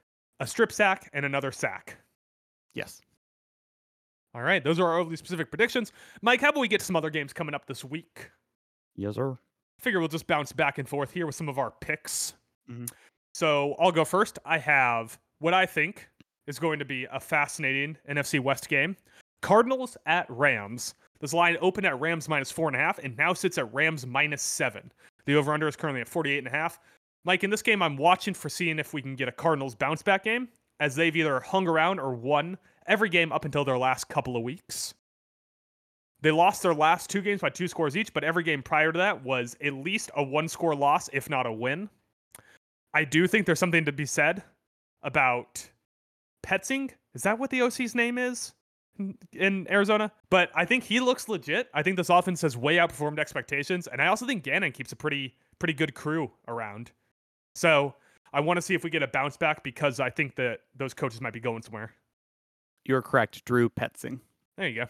a 0.41 0.47
strip 0.47 0.70
sack 0.72 1.09
and 1.12 1.25
another 1.25 1.51
sack. 1.53 1.97
Yes. 2.75 3.01
All 4.35 4.43
right, 4.43 4.62
those 4.64 4.81
are 4.81 4.87
our 4.87 4.99
overly 4.99 5.16
specific 5.16 5.49
predictions. 5.51 5.93
Mike, 6.20 6.41
how 6.41 6.49
about 6.49 6.61
we 6.61 6.66
get 6.68 6.81
to 6.81 6.87
some 6.87 6.97
other 6.97 7.09
games 7.11 7.33
coming 7.33 7.55
up 7.55 7.66
this 7.66 7.85
week? 7.85 8.31
Yes, 8.97 9.14
sir. 9.14 9.31
I 9.33 9.83
figure 9.83 10.01
we'll 10.01 10.09
just 10.09 10.27
bounce 10.27 10.53
back 10.53 10.79
and 10.79 10.89
forth 10.89 11.12
here 11.12 11.25
with 11.27 11.37
some 11.37 11.49
of 11.49 11.57
our 11.59 11.70
picks. 11.70 12.35
Mhm. 12.68 12.91
So 13.35 13.74
I'll 13.80 13.93
go 13.93 14.05
first. 14.05 14.39
I 14.45 14.59
have 14.59 15.18
what 15.41 15.53
I 15.53 15.66
think 15.66 16.09
is 16.47 16.59
going 16.59 16.78
to 16.78 16.85
be 16.85 17.07
a 17.12 17.18
fascinating 17.18 17.97
NFC 18.09 18.39
West 18.39 18.68
game. 18.68 18.97
Cardinals 19.43 19.97
at 20.07 20.26
Rams. 20.30 20.95
This 21.20 21.35
line 21.35 21.57
opened 21.61 21.87
at 21.87 22.01
Rams 22.01 22.28
minus 22.28 22.51
four 22.51 22.68
and 22.68 22.76
a 22.76 22.78
half 22.78 22.99
and 22.99 23.16
now 23.16 23.32
sits 23.35 23.59
at 23.59 23.72
Rams 23.74 24.07
minus 24.07 24.43
seven. 24.43 24.93
The 25.26 25.35
over 25.35 25.53
under 25.53 25.66
is 25.66 25.76
currently 25.76 26.01
at 26.01 26.09
48 26.09 26.39
and 26.39 26.47
a 26.47 26.51
half. 26.51 26.78
Mike, 27.24 27.43
in 27.43 27.51
this 27.51 27.62
game, 27.62 27.82
I'm 27.82 27.97
watching 27.97 28.35
for 28.35 28.49
seeing 28.49 28.78
if 28.78 28.93
we 28.93 29.03
can 29.03 29.16
get 29.16 29.28
a 29.28 29.32
Cardinals 29.32 29.74
bounce 29.74 30.03
back 30.03 30.24
game, 30.24 30.49
as 30.80 30.95
they've 30.95 31.16
either 31.16 31.41
hung 31.41 31.66
around 31.66 31.99
or 31.99 32.14
won 32.14 32.59
every 32.87 33.09
game 33.09 33.32
up 33.32 33.47
until 33.47 33.64
their 33.64 33.78
last 33.78 34.09
couple 34.09 34.37
of 34.37 34.43
weeks. 34.43 34.95
They 36.20 36.30
lost 36.30 36.62
their 36.62 36.74
last 36.74 37.11
two 37.11 37.22
games 37.22 37.41
by 37.41 37.51
two 37.51 37.68
scores 37.68 37.97
each, 37.97 38.12
but 38.12 38.24
every 38.24 38.45
game 38.45 38.62
prior 38.62 38.93
to 38.93 38.99
that 38.99 39.24
was 39.24 39.57
at 39.62 39.72
least 39.72 40.11
a 40.16 40.22
one 40.22 40.49
score 40.49 40.74
loss, 40.74 41.09
if 41.12 41.30
not 41.30 41.47
a 41.47 41.53
win. 41.53 41.89
I 42.95 43.05
do 43.05 43.26
think 43.26 43.47
there's 43.47 43.59
something 43.59 43.84
to 43.84 43.92
be 43.92 44.07
said 44.07 44.42
about 45.03 45.68
Petzing. 46.45 46.92
Is 47.14 47.22
that 47.24 47.38
what 47.38 47.51
the 47.51 47.61
OC's 47.62 47.95
name 47.95 48.18
is 48.18 48.55
in- 48.99 49.18
in 49.32 49.70
Arizona? 49.70 50.12
But 50.30 50.51
I 50.55 50.64
think 50.64 50.84
he 50.84 51.01
looks 51.01 51.28
legit. 51.28 51.68
I 51.74 51.82
think 51.82 51.97
this 51.97 52.09
offense 52.09 52.40
has 52.42 52.57
way 52.57 52.76
outperformed 52.76 53.18
expectations, 53.18 53.86
and 53.88 54.01
I 54.01 54.07
also 54.07 54.26
think 54.26 54.45
Gannon 54.45 54.72
keeps 54.72 54.92
a 54.92 54.97
pretty 54.97 55.36
pretty 55.59 55.74
good 55.74 55.95
crew 55.95 56.30
around. 56.49 56.90
So 57.55 57.95
I 58.32 58.40
want 58.40 58.57
to 58.59 58.62
see 58.62 58.74
if 58.74 58.82
we 58.82 58.90
get 58.90 59.03
a 59.03 59.07
bounce 59.09 59.36
back 59.36 59.62
because 59.62 60.01
I 60.01 60.11
think 60.11 60.34
that 60.36 60.61
those 60.74 60.95
coaches 60.95 61.20
might 61.20 61.32
be 61.32 61.40
going 61.40 61.62
somewhere. 61.62 61.92
You're 62.84 63.03
correct, 63.03 63.45
Drew 63.45 63.68
Petzing. 63.68 64.20
There 64.57 64.68
you 64.68 64.74
go. 64.74 64.86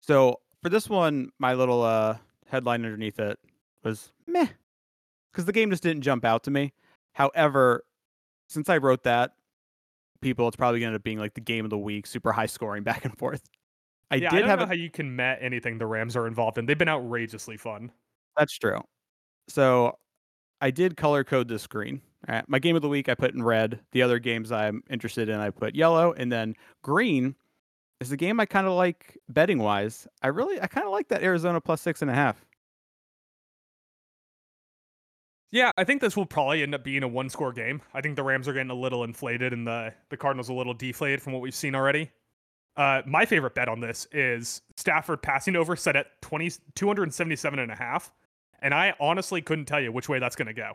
So 0.00 0.40
for 0.62 0.68
this 0.70 0.88
one, 0.88 1.30
my 1.38 1.54
little 1.54 1.82
uh, 1.82 2.16
headline 2.46 2.84
underneath 2.84 3.20
it 3.20 3.38
was 3.84 4.12
meh, 4.26 4.48
because 5.30 5.44
the 5.44 5.52
game 5.52 5.70
just 5.70 5.82
didn't 5.82 6.02
jump 6.02 6.24
out 6.24 6.42
to 6.44 6.50
me. 6.50 6.72
However, 7.12 7.84
since 8.48 8.68
I 8.68 8.78
wrote 8.78 9.04
that, 9.04 9.32
people, 10.20 10.48
it's 10.48 10.56
probably 10.56 10.80
going 10.80 10.90
to 10.90 10.94
end 10.94 11.00
up 11.00 11.04
being 11.04 11.18
like 11.18 11.34
the 11.34 11.40
game 11.40 11.64
of 11.64 11.70
the 11.70 11.78
week, 11.78 12.06
super 12.06 12.32
high 12.32 12.46
scoring 12.46 12.82
back 12.84 13.04
and 13.04 13.16
forth. 13.16 13.42
I 14.10 14.16
yeah, 14.16 14.28
I 14.28 14.30
did 14.30 14.40
don't 14.40 14.48
have 14.48 14.58
know 14.58 14.64
a, 14.64 14.68
how 14.68 14.74
you 14.74 14.90
can 14.90 15.14
met 15.14 15.38
anything 15.40 15.78
the 15.78 15.86
Rams 15.86 16.16
are 16.16 16.26
involved 16.26 16.58
in. 16.58 16.66
They've 16.66 16.76
been 16.76 16.88
outrageously 16.88 17.56
fun. 17.56 17.90
that's 18.36 18.56
true. 18.56 18.80
So 19.48 19.98
I 20.60 20.70
did 20.70 20.96
color 20.96 21.24
code 21.24 21.48
this 21.48 21.62
screen. 21.62 22.00
Right, 22.28 22.44
my 22.48 22.60
game 22.60 22.76
of 22.76 22.82
the 22.82 22.88
week 22.88 23.08
I 23.08 23.16
put 23.16 23.34
in 23.34 23.42
red. 23.42 23.80
The 23.90 24.02
other 24.02 24.20
games 24.20 24.52
I'm 24.52 24.84
interested 24.88 25.28
in 25.28 25.40
I 25.40 25.50
put 25.50 25.74
yellow, 25.74 26.12
and 26.12 26.30
then 26.30 26.54
green 26.82 27.34
is 28.00 28.10
the 28.10 28.16
game 28.16 28.38
I 28.38 28.46
kind 28.46 28.66
of 28.66 28.74
like 28.74 29.18
betting 29.28 29.58
wise. 29.58 30.06
I 30.22 30.28
really 30.28 30.60
I 30.60 30.68
kind 30.68 30.86
of 30.86 30.92
like 30.92 31.08
that 31.08 31.22
Arizona 31.22 31.60
plus 31.60 31.80
six 31.80 32.00
and 32.00 32.10
a 32.10 32.14
half. 32.14 32.44
Yeah, 35.52 35.70
I 35.76 35.84
think 35.84 36.00
this 36.00 36.16
will 36.16 36.26
probably 36.26 36.62
end 36.62 36.74
up 36.74 36.82
being 36.82 37.02
a 37.02 37.08
one 37.08 37.28
score 37.28 37.52
game. 37.52 37.82
I 37.92 38.00
think 38.00 38.16
the 38.16 38.22
Rams 38.22 38.48
are 38.48 38.54
getting 38.54 38.70
a 38.70 38.74
little 38.74 39.04
inflated 39.04 39.52
and 39.52 39.66
the, 39.66 39.92
the 40.08 40.16
Cardinals 40.16 40.48
a 40.48 40.54
little 40.54 40.72
deflated 40.72 41.20
from 41.20 41.34
what 41.34 41.42
we've 41.42 41.54
seen 41.54 41.74
already. 41.74 42.10
Uh, 42.74 43.02
my 43.06 43.26
favorite 43.26 43.54
bet 43.54 43.68
on 43.68 43.78
this 43.78 44.08
is 44.12 44.62
Stafford 44.78 45.22
passing 45.22 45.54
over 45.54 45.76
set 45.76 45.94
at 45.94 46.06
20, 46.22 46.52
277 46.74 47.58
and 47.58 47.70
a 47.70 47.76
half. 47.76 48.10
And 48.62 48.72
I 48.72 48.94
honestly 48.98 49.42
couldn't 49.42 49.66
tell 49.66 49.80
you 49.80 49.92
which 49.92 50.08
way 50.08 50.18
that's 50.18 50.36
going 50.36 50.46
to 50.46 50.54
go. 50.54 50.72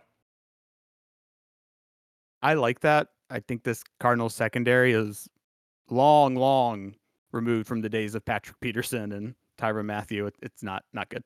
I 2.43 2.53
like 2.53 2.81
that. 2.81 3.07
I 3.31 3.39
think 3.39 3.63
this 3.63 3.83
Cardinals 3.99 4.35
secondary 4.35 4.93
is 4.93 5.27
long, 5.89 6.35
long 6.35 6.93
removed 7.31 7.67
from 7.67 7.81
the 7.81 7.89
days 7.89 8.13
of 8.13 8.23
Patrick 8.23 8.59
Peterson 8.59 9.11
and 9.11 9.33
Tyrann 9.57 9.85
Mathieu. 9.85 10.27
It, 10.27 10.35
it's 10.43 10.61
not 10.61 10.83
not 10.93 11.09
good. 11.09 11.23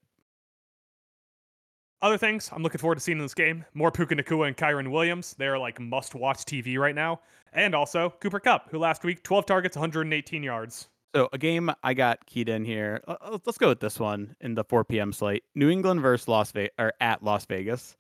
Other 2.02 2.18
things 2.18 2.50
I'm 2.52 2.64
looking 2.64 2.80
forward 2.80 2.96
to 2.96 3.02
seeing 3.02 3.20
in 3.20 3.24
this 3.24 3.36
game 3.36 3.64
more 3.74 3.92
Puka 3.92 4.16
Nacua 4.16 4.48
and 4.48 4.58
Kyren 4.58 4.90
Williams. 4.90 5.36
They're 5.38 5.60
like 5.60 5.80
must 5.80 6.16
watch 6.16 6.40
TV 6.40 6.78
right 6.78 6.96
now. 6.96 7.20
And 7.54 7.76
also 7.76 8.14
Cooper 8.22 8.40
Kupp, 8.40 8.72
who 8.72 8.80
last 8.80 9.04
week 9.04 9.24
12 9.24 9.46
targets, 9.46 9.76
118 9.76 10.42
yards. 10.42 10.88
So 11.14 11.30
a 11.34 11.38
game 11.38 11.70
I 11.84 11.94
got 11.94 12.26
keyed 12.26 12.50
in 12.50 12.64
here. 12.64 13.02
Let's 13.46 13.58
go 13.58 13.68
with 13.68 13.82
this 13.82 14.00
one 14.00 14.36
in 14.40 14.56
the 14.56 14.64
4 14.64 14.86
p.m. 14.86 15.12
slate: 15.12 15.44
New 15.56 15.70
England 15.70 16.02
versus 16.02 16.28
Las 16.28 16.52
Vegas 16.52 16.74
or 16.80 16.94
at 17.02 17.22
Las 17.22 17.46
Vegas. 17.46 17.96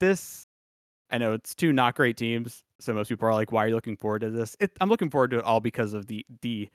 This, 0.00 0.46
I 1.10 1.18
know 1.18 1.34
it's 1.34 1.54
two 1.54 1.72
not 1.72 1.94
great 1.94 2.16
teams, 2.16 2.62
so 2.80 2.94
most 2.94 3.10
people 3.10 3.28
are 3.28 3.34
like, 3.34 3.52
"Why 3.52 3.64
are 3.64 3.68
you 3.68 3.74
looking 3.74 3.96
forward 3.96 4.20
to 4.20 4.30
this?" 4.30 4.56
It, 4.58 4.72
I'm 4.80 4.88
looking 4.88 5.10
forward 5.10 5.32
to 5.32 5.38
it 5.38 5.44
all 5.44 5.60
because 5.60 5.92
of 5.92 6.06
the 6.06 6.24
the 6.40 6.70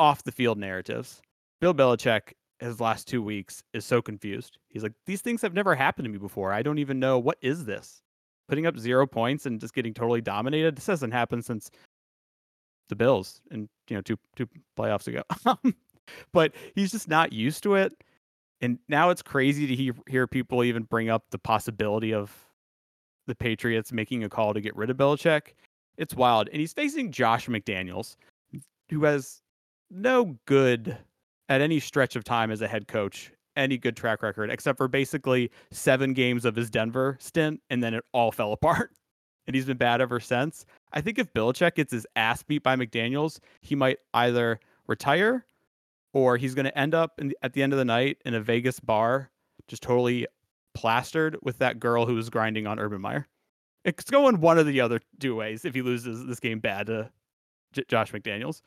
off 0.00 0.24
the 0.24 0.32
field 0.32 0.58
narratives. 0.58 1.22
Bill 1.60 1.72
Belichick, 1.72 2.32
his 2.64 2.80
last 2.80 3.06
two 3.06 3.22
weeks, 3.22 3.62
is 3.72 3.84
so 3.84 4.02
confused. 4.02 4.58
He's 4.68 4.82
like, 4.82 4.92
"These 5.06 5.22
things 5.22 5.42
have 5.42 5.54
never 5.54 5.74
happened 5.74 6.06
to 6.06 6.10
me 6.10 6.18
before. 6.18 6.52
I 6.52 6.62
don't 6.62 6.78
even 6.78 6.98
know 6.98 7.18
what 7.18 7.38
is 7.40 7.64
this." 7.64 8.02
Putting 8.48 8.66
up 8.66 8.78
zero 8.78 9.06
points 9.06 9.46
and 9.46 9.60
just 9.60 9.74
getting 9.74 9.94
totally 9.94 10.20
dominated. 10.20 10.76
This 10.76 10.86
hasn't 10.86 11.12
happened 11.12 11.44
since 11.44 11.70
the 12.88 12.96
Bills 12.96 13.40
and 13.50 13.68
you 13.88 13.96
know 13.96 14.02
two 14.02 14.18
two 14.36 14.48
playoffs 14.78 15.06
ago. 15.06 15.22
but 16.32 16.54
he's 16.74 16.90
just 16.90 17.08
not 17.08 17.32
used 17.32 17.62
to 17.62 17.74
it, 17.74 17.92
and 18.60 18.78
now 18.88 19.10
it's 19.10 19.22
crazy 19.22 19.66
to 19.66 19.74
hear, 19.74 19.94
hear 20.08 20.26
people 20.26 20.64
even 20.64 20.84
bring 20.84 21.08
up 21.08 21.24
the 21.30 21.38
possibility 21.38 22.12
of 22.12 22.32
the 23.26 23.34
Patriots 23.34 23.92
making 23.92 24.24
a 24.24 24.28
call 24.28 24.54
to 24.54 24.60
get 24.60 24.76
rid 24.76 24.90
of 24.90 24.96
Belichick. 24.96 25.54
It's 25.96 26.14
wild, 26.14 26.48
and 26.48 26.60
he's 26.60 26.72
facing 26.72 27.12
Josh 27.12 27.46
McDaniels, 27.46 28.16
who 28.90 29.04
has 29.04 29.40
no 29.90 30.36
good 30.46 30.96
at 31.48 31.60
any 31.60 31.80
stretch 31.80 32.16
of 32.16 32.24
time 32.24 32.50
as 32.50 32.60
a 32.60 32.68
head 32.68 32.88
coach, 32.88 33.32
any 33.56 33.78
good 33.78 33.96
track 33.96 34.22
record, 34.22 34.50
except 34.50 34.78
for 34.78 34.88
basically 34.88 35.50
seven 35.70 36.12
games 36.12 36.44
of 36.44 36.56
his 36.56 36.70
Denver 36.70 37.16
stint, 37.20 37.60
and 37.70 37.82
then 37.82 37.94
it 37.94 38.04
all 38.12 38.32
fell 38.32 38.52
apart. 38.52 38.90
And 39.46 39.54
he's 39.54 39.66
been 39.66 39.76
bad 39.76 40.00
ever 40.00 40.20
since. 40.20 40.64
I 40.92 41.02
think 41.02 41.18
if 41.18 41.32
Belichick 41.34 41.74
gets 41.74 41.92
his 41.92 42.06
ass 42.16 42.42
beat 42.42 42.62
by 42.62 42.76
McDaniels, 42.76 43.40
he 43.60 43.74
might 43.74 43.98
either 44.14 44.58
retire 44.86 45.44
or 46.14 46.38
he's 46.38 46.54
going 46.54 46.64
to 46.64 46.78
end 46.78 46.94
up 46.94 47.20
in 47.20 47.34
at 47.42 47.52
the 47.52 47.62
end 47.62 47.74
of 47.74 47.78
the 47.78 47.84
night 47.84 48.18
in 48.24 48.32
a 48.32 48.40
Vegas 48.40 48.80
bar, 48.80 49.30
just 49.68 49.82
totally 49.82 50.26
plastered 50.72 51.36
with 51.42 51.58
that 51.58 51.78
girl 51.78 52.06
who 52.06 52.14
was 52.14 52.30
grinding 52.30 52.66
on 52.66 52.78
Urban 52.78 53.02
Meyer. 53.02 53.26
It's 53.84 54.04
going 54.04 54.40
one 54.40 54.56
of 54.56 54.66
the 54.66 54.80
other 54.80 55.00
two 55.20 55.36
ways 55.36 55.66
if 55.66 55.74
he 55.74 55.82
loses 55.82 56.24
this 56.24 56.40
game 56.40 56.58
bad 56.58 56.86
to 56.86 57.10
J- 57.72 57.84
Josh 57.88 58.12
McDaniels. 58.12 58.62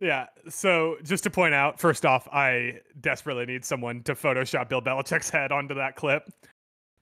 Yeah. 0.00 0.26
So 0.48 0.96
just 1.02 1.24
to 1.24 1.30
point 1.30 1.54
out, 1.54 1.80
first 1.80 2.04
off, 2.04 2.28
I 2.32 2.80
desperately 3.00 3.46
need 3.46 3.64
someone 3.64 4.02
to 4.02 4.14
Photoshop 4.14 4.68
Bill 4.68 4.82
Belichick's 4.82 5.30
head 5.30 5.52
onto 5.52 5.74
that 5.74 5.96
clip. 5.96 6.28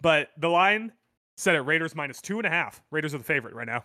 But 0.01 0.28
the 0.38 0.49
line 0.49 0.92
set 1.36 1.57
at 1.57 1.66
Raiders 1.66 1.95
minus 1.95 2.20
two 2.20 2.38
and 2.38 2.47
a 2.47 2.51
half. 2.51 2.82
Raiders 2.90 3.14
are 3.14 3.18
the 3.18 3.24
favorite 3.24 3.55
right 3.55 3.66
now. 3.66 3.84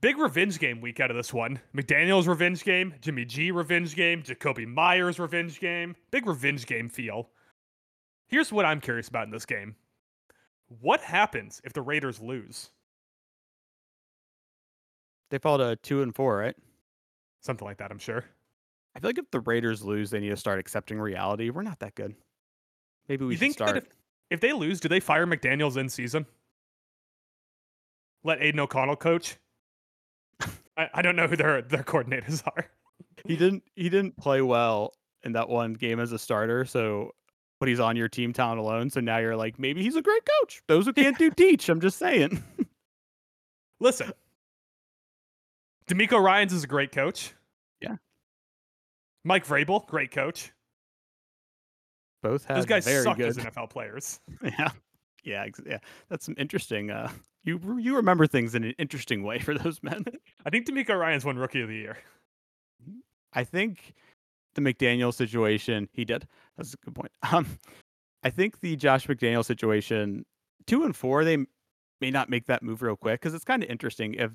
Big 0.00 0.18
revenge 0.18 0.58
game 0.58 0.80
week 0.80 1.00
out 1.00 1.10
of 1.10 1.16
this 1.16 1.32
one. 1.32 1.58
McDaniel's 1.74 2.28
revenge 2.28 2.62
game, 2.62 2.94
Jimmy 3.00 3.24
G 3.24 3.50
revenge 3.50 3.94
game, 3.94 4.22
Jakobi 4.22 4.66
Meyers 4.66 5.18
revenge 5.18 5.60
game. 5.60 5.96
Big 6.10 6.26
revenge 6.26 6.66
game 6.66 6.88
feel. 6.88 7.30
Here's 8.28 8.52
what 8.52 8.64
I'm 8.64 8.80
curious 8.80 9.08
about 9.08 9.24
in 9.24 9.30
this 9.30 9.46
game. 9.46 9.74
What 10.80 11.00
happens 11.00 11.60
if 11.64 11.72
the 11.72 11.82
Raiders 11.82 12.20
lose? 12.20 12.70
They 15.30 15.38
fall 15.38 15.58
to 15.58 15.76
two 15.76 16.02
and 16.02 16.14
four, 16.14 16.36
right? 16.36 16.56
Something 17.44 17.66
like 17.66 17.76
that, 17.78 17.90
I'm 17.90 17.98
sure. 17.98 18.24
I 18.96 19.00
feel 19.00 19.08
like 19.08 19.18
if 19.18 19.30
the 19.30 19.40
Raiders 19.40 19.82
lose, 19.82 20.10
they 20.10 20.20
need 20.20 20.30
to 20.30 20.36
start 20.36 20.58
accepting 20.58 20.98
reality. 20.98 21.50
We're 21.50 21.62
not 21.62 21.80
that 21.80 21.94
good. 21.94 22.14
Maybe 23.08 23.24
we 23.24 23.34
you 23.34 23.38
think 23.38 23.54
start. 23.54 23.74
that 23.74 23.84
if, 23.84 23.88
if 24.30 24.40
they 24.40 24.52
lose, 24.52 24.80
do 24.80 24.88
they 24.88 25.00
fire 25.00 25.26
McDaniels 25.26 25.76
in 25.76 25.88
season? 25.88 26.26
Let 28.22 28.40
Aidan 28.40 28.60
O'Connell 28.60 28.96
coach? 28.96 29.36
I, 30.76 30.88
I 30.94 31.02
don't 31.02 31.16
know 31.16 31.26
who 31.26 31.36
their 31.36 31.60
their 31.60 31.82
coordinators 31.82 32.42
are. 32.56 32.66
he 33.26 33.36
didn't 33.36 33.62
he 33.76 33.90
didn't 33.90 34.16
play 34.16 34.40
well 34.40 34.94
in 35.22 35.32
that 35.32 35.48
one 35.48 35.74
game 35.74 36.00
as 36.00 36.12
a 36.12 36.18
starter, 36.18 36.64
so 36.64 37.12
but 37.60 37.68
he's 37.68 37.80
on 37.80 37.96
your 37.96 38.08
team 38.08 38.32
talent 38.32 38.58
alone. 38.58 38.88
So 38.90 39.00
now 39.00 39.18
you're 39.18 39.36
like, 39.36 39.58
maybe 39.58 39.82
he's 39.82 39.96
a 39.96 40.02
great 40.02 40.22
coach. 40.40 40.62
Those 40.66 40.86
who 40.86 40.92
can't 40.92 41.18
do 41.18 41.30
teach. 41.30 41.68
I'm 41.68 41.80
just 41.80 41.98
saying. 41.98 42.42
Listen, 43.80 44.12
DeMeco 45.88 46.22
Ryans 46.22 46.52
is 46.52 46.64
a 46.64 46.66
great 46.66 46.92
coach. 46.92 47.34
Yeah. 47.80 47.96
Mike 49.24 49.46
Vrabel, 49.46 49.86
great 49.86 50.10
coach. 50.10 50.52
Both 52.22 52.46
have 52.46 52.56
Those 52.56 52.66
guys 52.66 52.84
very 52.84 53.02
suck 53.04 53.18
good. 53.18 53.28
as 53.28 53.36
NFL 53.36 53.70
players. 53.70 54.20
Yeah, 54.42 54.70
yeah, 55.24 55.46
yeah. 55.66 55.78
That's 56.08 56.24
some 56.26 56.34
interesting. 56.38 56.90
Uh, 56.90 57.10
you 57.44 57.58
you 57.78 57.96
remember 57.96 58.26
things 58.26 58.54
in 58.54 58.64
an 58.64 58.74
interesting 58.78 59.22
way 59.22 59.38
for 59.38 59.54
those 59.54 59.82
men. 59.82 60.04
I 60.44 60.50
think 60.50 60.66
DeMeco 60.66 60.98
Ryans 60.98 61.24
won 61.24 61.36
Rookie 61.38 61.60
of 61.62 61.68
the 61.68 61.76
Year. 61.76 61.98
I 63.32 63.44
think 63.44 63.94
the 64.54 64.60
McDaniel 64.60 65.12
situation. 65.12 65.88
He 65.92 66.04
did. 66.04 66.26
That's 66.56 66.74
a 66.74 66.76
good 66.78 66.94
point. 66.94 67.12
Um, 67.30 67.46
I 68.22 68.30
think 68.30 68.60
the 68.60 68.76
Josh 68.76 69.06
McDaniel 69.06 69.44
situation, 69.44 70.24
two 70.66 70.84
and 70.84 70.94
four, 70.94 71.24
they 71.24 71.38
may 72.00 72.10
not 72.10 72.28
make 72.30 72.46
that 72.46 72.62
move 72.62 72.82
real 72.82 72.96
quick 72.96 73.20
because 73.20 73.34
it's 73.34 73.44
kind 73.44 73.62
of 73.62 73.68
interesting 73.70 74.14
if 74.14 74.30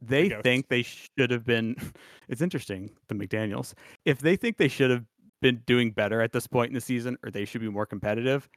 they 0.00 0.28
ghost. 0.28 0.42
think 0.42 0.68
they 0.68 0.82
should 0.82 1.30
have 1.30 1.44
been. 1.44 1.76
It's 2.28 2.42
interesting 2.42 2.90
the 3.08 3.14
McDaniel's 3.14 3.74
if 4.04 4.18
they 4.18 4.36
think 4.36 4.58
they 4.58 4.68
should 4.68 4.90
have 4.90 5.02
been 5.40 5.62
doing 5.64 5.92
better 5.92 6.20
at 6.20 6.30
this 6.32 6.46
point 6.46 6.68
in 6.68 6.74
the 6.74 6.80
season 6.80 7.16
or 7.24 7.30
they 7.30 7.46
should 7.46 7.62
be 7.62 7.70
more 7.70 7.86
competitive, 7.86 8.50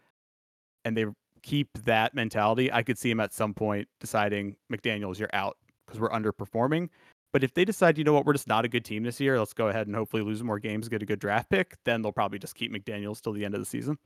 and 0.84 0.98
they 0.98 1.06
keep 1.42 1.70
that 1.86 2.14
mentality, 2.14 2.72
I 2.72 2.84
could 2.84 2.98
see 2.98 3.10
him 3.10 3.20
at 3.20 3.34
some 3.34 3.54
point 3.54 3.88
deciding 4.00 4.58
McDaniel's 4.72 5.20
you're 5.20 5.30
out 5.34 5.58
because 5.86 6.02
we're 6.02 6.10
underperforming. 6.10 6.90
But 7.34 7.44
if 7.44 7.54
they 7.54 7.64
decide, 7.64 7.98
you 7.98 8.04
know 8.04 8.14
what, 8.14 8.26
we're 8.26 8.34
just 8.34 8.48
not 8.48 8.66
a 8.66 8.68
good 8.68 8.84
team 8.84 9.04
this 9.04 9.20
year, 9.20 9.40
let's 9.40 9.54
go 9.54 9.70
ahead 9.70 9.88
and 9.88 9.96
hopefully 9.96 10.22
lose 10.22 10.44
more 10.44 10.60
games, 10.60 10.90
get 10.90 11.02
a 11.02 11.06
good 11.06 11.20
draft 11.20 11.50
pick, 11.50 11.78
then 11.86 12.02
they'll 12.02 12.12
probably 12.12 12.40
just 12.40 12.56
keep 12.56 12.74
McDaniels 12.74 13.22
till 13.22 13.32
the 13.32 13.46
end 13.46 13.54
of 13.54 13.62
the 13.62 13.66
season. 13.66 13.98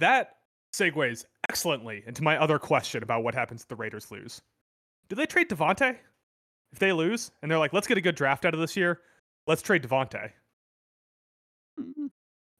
That 0.00 0.36
segues 0.72 1.24
excellently 1.48 2.02
into 2.06 2.22
my 2.22 2.36
other 2.36 2.58
question 2.58 3.02
about 3.02 3.22
what 3.22 3.34
happens 3.34 3.62
if 3.62 3.68
the 3.68 3.76
Raiders 3.76 4.10
lose. 4.10 4.42
Do 5.08 5.14
they 5.14 5.26
trade 5.26 5.48
Davante 5.48 5.96
if 6.72 6.78
they 6.78 6.92
lose? 6.92 7.30
And 7.42 7.50
they're 7.50 7.58
like, 7.58 7.72
let's 7.72 7.86
get 7.86 7.98
a 7.98 8.02
good 8.02 8.14
draft 8.14 8.44
out 8.44 8.54
of 8.54 8.60
this 8.60 8.76
year. 8.76 9.00
Let's 9.46 9.62
trade 9.62 9.82
Davante. 9.82 10.30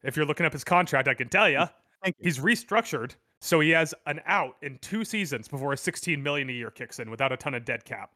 If 0.03 0.17
you're 0.17 0.27
looking 0.27 0.47
up 0.47 0.53
his 0.53 0.65
contract, 0.65 1.09
I 1.09 1.15
can 1.15 1.29
tell 1.29 1.49
you 1.49 1.65
Thank 2.03 2.17
you. 2.19 2.25
he's 2.25 2.39
restructured 2.39 3.17
so 3.41 3.61
he 3.61 3.71
has 3.71 3.95
an 4.07 4.21
out 4.27 4.57
in 4.63 4.79
two 4.81 5.05
seasons 5.05 5.49
before 5.49 5.73
a 5.73 5.77
16 5.77 6.23
million 6.23 6.49
a 6.49 6.53
year 6.53 6.71
kicks 6.71 6.99
in 6.99 7.11
without 7.11 7.33
a 7.33 7.37
ton 7.37 7.55
of 7.55 7.65
dead 7.65 7.85
cap. 7.85 8.11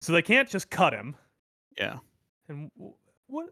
So 0.00 0.12
they 0.12 0.22
can't 0.22 0.48
just 0.48 0.70
cut 0.70 0.92
him. 0.92 1.16
Yeah. 1.76 1.98
And 2.48 2.70
what, 3.26 3.48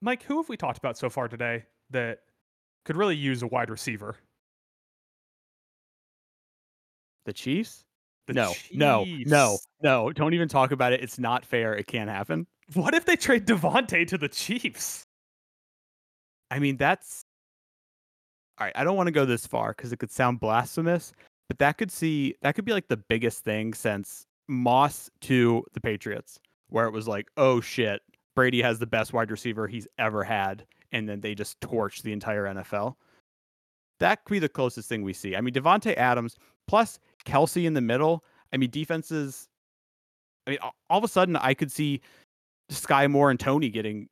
Mike? 0.00 0.22
Who 0.22 0.36
have 0.36 0.48
we 0.48 0.56
talked 0.56 0.78
about 0.78 0.96
so 0.96 1.10
far 1.10 1.28
today 1.28 1.64
that 1.90 2.20
could 2.84 2.96
really 2.96 3.16
use 3.16 3.42
a 3.42 3.46
wide 3.46 3.70
receiver? 3.70 4.16
The 7.24 7.32
Chiefs? 7.32 7.84
The 8.26 8.34
no, 8.34 8.52
no, 8.72 9.04
no, 9.04 9.58
no. 9.82 10.12
Don't 10.12 10.34
even 10.34 10.48
talk 10.48 10.70
about 10.70 10.92
it. 10.92 11.02
It's 11.02 11.18
not 11.18 11.44
fair. 11.44 11.74
It 11.74 11.86
can't 11.86 12.08
happen. 12.08 12.46
What 12.74 12.94
if 12.94 13.04
they 13.04 13.16
trade 13.16 13.46
Davante 13.46 14.06
to 14.06 14.16
the 14.16 14.28
Chiefs? 14.28 15.04
I 16.50 16.58
mean, 16.58 16.76
that's 16.76 17.24
all 18.60 18.66
right. 18.66 18.72
I 18.76 18.84
don't 18.84 18.96
want 18.96 19.08
to 19.08 19.12
go 19.12 19.24
this 19.24 19.46
far 19.46 19.74
because 19.76 19.92
it 19.92 19.98
could 19.98 20.12
sound 20.12 20.38
blasphemous, 20.38 21.12
but 21.48 21.58
that 21.58 21.78
could 21.78 21.90
see 21.90 22.36
that 22.42 22.54
could 22.54 22.64
be 22.64 22.72
like 22.72 22.88
the 22.88 22.96
biggest 22.96 23.42
thing 23.42 23.74
since 23.74 24.26
Moss 24.48 25.10
to 25.22 25.64
the 25.72 25.80
Patriots, 25.80 26.38
where 26.68 26.86
it 26.86 26.92
was 26.92 27.08
like, 27.08 27.28
oh 27.36 27.60
shit, 27.60 28.02
Brady 28.36 28.62
has 28.62 28.78
the 28.78 28.86
best 28.86 29.12
wide 29.12 29.30
receiver 29.30 29.66
he's 29.66 29.88
ever 29.98 30.22
had, 30.22 30.64
and 30.92 31.08
then 31.08 31.20
they 31.20 31.34
just 31.34 31.60
torch 31.60 32.02
the 32.02 32.12
entire 32.12 32.44
NFL. 32.44 32.94
That 33.98 34.24
could 34.24 34.32
be 34.32 34.38
the 34.38 34.48
closest 34.48 34.88
thing 34.88 35.02
we 35.02 35.12
see. 35.12 35.34
I 35.34 35.40
mean, 35.40 35.54
Davante 35.54 35.96
Adams 35.96 36.36
plus 36.66 36.98
Kelce 37.24 37.64
in 37.66 37.74
the 37.74 37.80
middle. 37.80 38.24
I 38.52 38.56
mean, 38.56 38.70
defenses. 38.70 39.48
I 40.46 40.50
mean, 40.50 40.58
all- 40.62 40.74
of 40.98 41.04
a 41.04 41.08
sudden, 41.08 41.36
I 41.36 41.54
could 41.54 41.70
see 41.72 42.00
Skyy 42.70 43.10
Moore 43.10 43.30
and 43.30 43.38
Toney 43.40 43.68
getting 43.70 44.08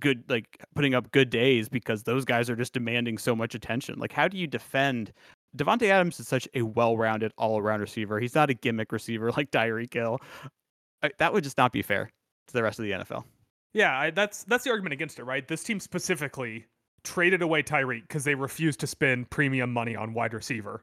good 0.00 0.22
like 0.28 0.46
putting 0.76 0.94
up 0.94 1.10
good 1.10 1.28
days 1.30 1.68
because 1.68 2.04
those 2.04 2.24
guys 2.24 2.48
are 2.48 2.54
just 2.56 2.72
demanding 2.72 3.18
so 3.18 3.34
much 3.34 3.54
attention. 3.54 3.98
Like 3.98 4.12
how 4.12 4.28
do 4.28 4.36
you 4.38 4.46
defend 4.46 5.12
Davante 5.56 5.88
Adams 5.88 6.20
is 6.20 6.28
such 6.28 6.46
a 6.54 6.62
well-rounded 6.62 7.32
all-around 7.38 7.80
receiver. 7.80 8.20
He's 8.20 8.34
not 8.34 8.48
a 8.50 8.54
gimmick 8.54 8.92
receiver 8.92 9.32
like 9.36 9.50
Tyreek 9.50 9.92
Hill. 9.92 10.20
I- 11.02 11.10
That 11.18 11.32
would 11.32 11.42
just 11.44 11.58
not 11.58 11.72
be 11.72 11.82
fair 11.82 12.10
to 12.48 12.54
the 12.54 12.62
rest 12.62 12.78
of 12.78 12.84
the 12.84 12.92
NFL. 12.92 13.24
Yeah, 13.74 13.98
I, 13.98 14.10
that's 14.10 14.44
that's 14.44 14.64
the 14.64 14.70
argument 14.70 14.92
against 14.94 15.18
it, 15.18 15.24
right? 15.24 15.46
This 15.46 15.62
team 15.64 15.80
specifically 15.80 16.66
traded 17.04 17.42
away 17.42 17.62
Tyreek 17.62 18.02
because 18.02 18.24
they 18.24 18.34
refused 18.34 18.80
to 18.80 18.86
spend 18.86 19.28
premium 19.30 19.72
money 19.72 19.94
on 19.96 20.14
wide 20.14 20.32
receiver. 20.34 20.82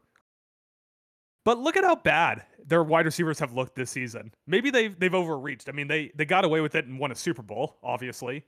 But 1.45 1.59
look 1.59 1.77
at 1.77 1.83
how 1.83 1.95
bad 1.95 2.43
their 2.65 2.83
wide 2.83 3.05
receivers 3.05 3.39
have 3.39 3.53
looked 3.53 3.75
this 3.75 3.91
season. 3.91 4.33
Maybe 4.47 4.71
they've 4.71 4.99
they've 4.99 5.13
overreached. 5.13 5.69
I 5.69 5.71
mean, 5.71 5.87
they 5.87 6.11
they 6.15 6.25
got 6.25 6.43
away 6.43 6.59
with 6.59 6.75
it 6.75 6.85
and 6.85 6.99
won 6.99 7.11
a 7.11 7.15
Super 7.15 7.43
Bowl, 7.43 7.77
obviously. 7.83 8.43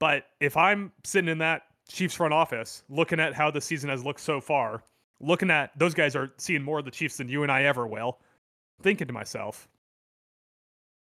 But 0.00 0.24
if 0.40 0.56
I'm 0.56 0.92
sitting 1.04 1.28
in 1.28 1.38
that 1.38 1.62
Chiefs 1.88 2.14
front 2.14 2.32
office, 2.32 2.82
looking 2.88 3.20
at 3.20 3.34
how 3.34 3.50
the 3.50 3.60
season 3.60 3.90
has 3.90 4.04
looked 4.04 4.20
so 4.20 4.40
far, 4.40 4.82
looking 5.20 5.50
at 5.50 5.78
those 5.78 5.94
guys 5.94 6.16
are 6.16 6.32
seeing 6.38 6.62
more 6.62 6.78
of 6.78 6.84
the 6.84 6.90
Chiefs 6.90 7.18
than 7.18 7.28
you 7.28 7.42
and 7.42 7.52
I 7.52 7.64
ever 7.64 7.86
will, 7.86 8.18
thinking 8.82 9.06
to 9.06 9.12
myself, 9.12 9.68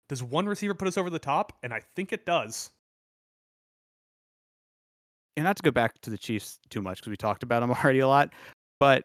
does 0.10 0.24
one 0.24 0.48
receiver 0.48 0.74
put 0.74 0.88
us 0.88 0.98
over 0.98 1.10
the 1.10 1.20
top? 1.20 1.54
And 1.62 1.74
I 1.74 1.82
think 1.96 2.12
it 2.14 2.26
does. 2.26 2.72
And 5.38 5.44
not 5.44 5.58
to 5.58 5.64
go 5.64 5.72
back 5.72 6.00
to 6.02 6.10
the 6.10 6.18
Chiefs 6.18 6.60
too 6.70 6.82
much 6.82 6.98
because 6.98 7.10
we 7.10 7.18
talked 7.18 7.44
about 7.44 7.60
them 7.60 7.72
already 7.84 8.00
a 8.00 8.08
lot, 8.08 8.32
but 8.80 9.04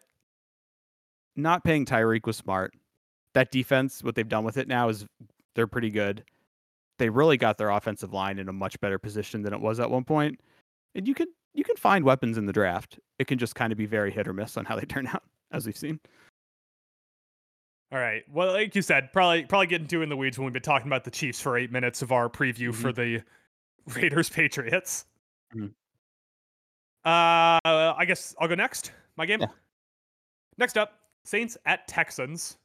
not 1.35 1.63
paying 1.63 1.85
Tyreek 1.85 2.25
was 2.25 2.37
smart. 2.37 2.73
That 3.33 3.51
defense, 3.51 4.03
what 4.03 4.15
they've 4.15 4.27
done 4.27 4.43
with 4.43 4.57
it 4.57 4.67
now 4.67 4.89
is 4.89 5.05
they're 5.55 5.67
pretty 5.67 5.89
good. 5.89 6.23
They 6.99 7.09
really 7.09 7.37
got 7.37 7.57
their 7.57 7.69
offensive 7.69 8.13
line 8.13 8.37
in 8.39 8.49
a 8.49 8.53
much 8.53 8.79
better 8.79 8.99
position 8.99 9.41
than 9.41 9.53
it 9.53 9.59
was 9.61 9.79
at 9.79 9.89
one 9.89 10.03
point. 10.03 10.39
And 10.95 11.07
you 11.07 11.13
can 11.13 11.27
you 11.53 11.63
can 11.63 11.75
find 11.75 12.05
weapons 12.05 12.37
in 12.37 12.45
the 12.45 12.53
draft. 12.53 12.99
It 13.19 13.27
can 13.27 13.37
just 13.37 13.55
kind 13.55 13.71
of 13.71 13.77
be 13.77 13.85
very 13.85 14.11
hit 14.11 14.27
or 14.27 14.33
miss 14.33 14.57
on 14.57 14.65
how 14.65 14.75
they 14.75 14.85
turn 14.85 15.07
out, 15.07 15.23
as 15.51 15.65
we've 15.65 15.77
seen. 15.77 15.99
All 17.91 17.99
right. 17.99 18.23
Well, 18.31 18.53
like 18.53 18.73
you 18.75 18.81
said, 18.81 19.11
probably 19.11 19.43
probably 19.45 19.67
getting 19.67 19.87
too 19.87 20.01
in 20.01 20.09
the 20.09 20.15
weeds 20.17 20.37
when 20.37 20.45
we've 20.45 20.53
been 20.53 20.61
talking 20.61 20.87
about 20.87 21.03
the 21.03 21.11
Chiefs 21.11 21.41
for 21.41 21.57
eight 21.57 21.71
minutes 21.71 22.01
of 22.01 22.11
our 22.11 22.29
preview 22.29 22.73
for 22.73 22.93
the 22.93 23.21
Raiders 23.95 24.29
Patriots. 24.29 25.05
Mhm. 25.55 25.71
Uh, 27.03 27.59
I 27.97 28.05
guess 28.07 28.35
I'll 28.39 28.47
go 28.47 28.55
next. 28.55 28.91
My 29.17 29.25
game. 29.25 29.41
Yeah. 29.41 29.47
Next 30.57 30.77
up, 30.77 30.93
Saints 31.23 31.57
at 31.65 31.87
Texans. 31.87 32.57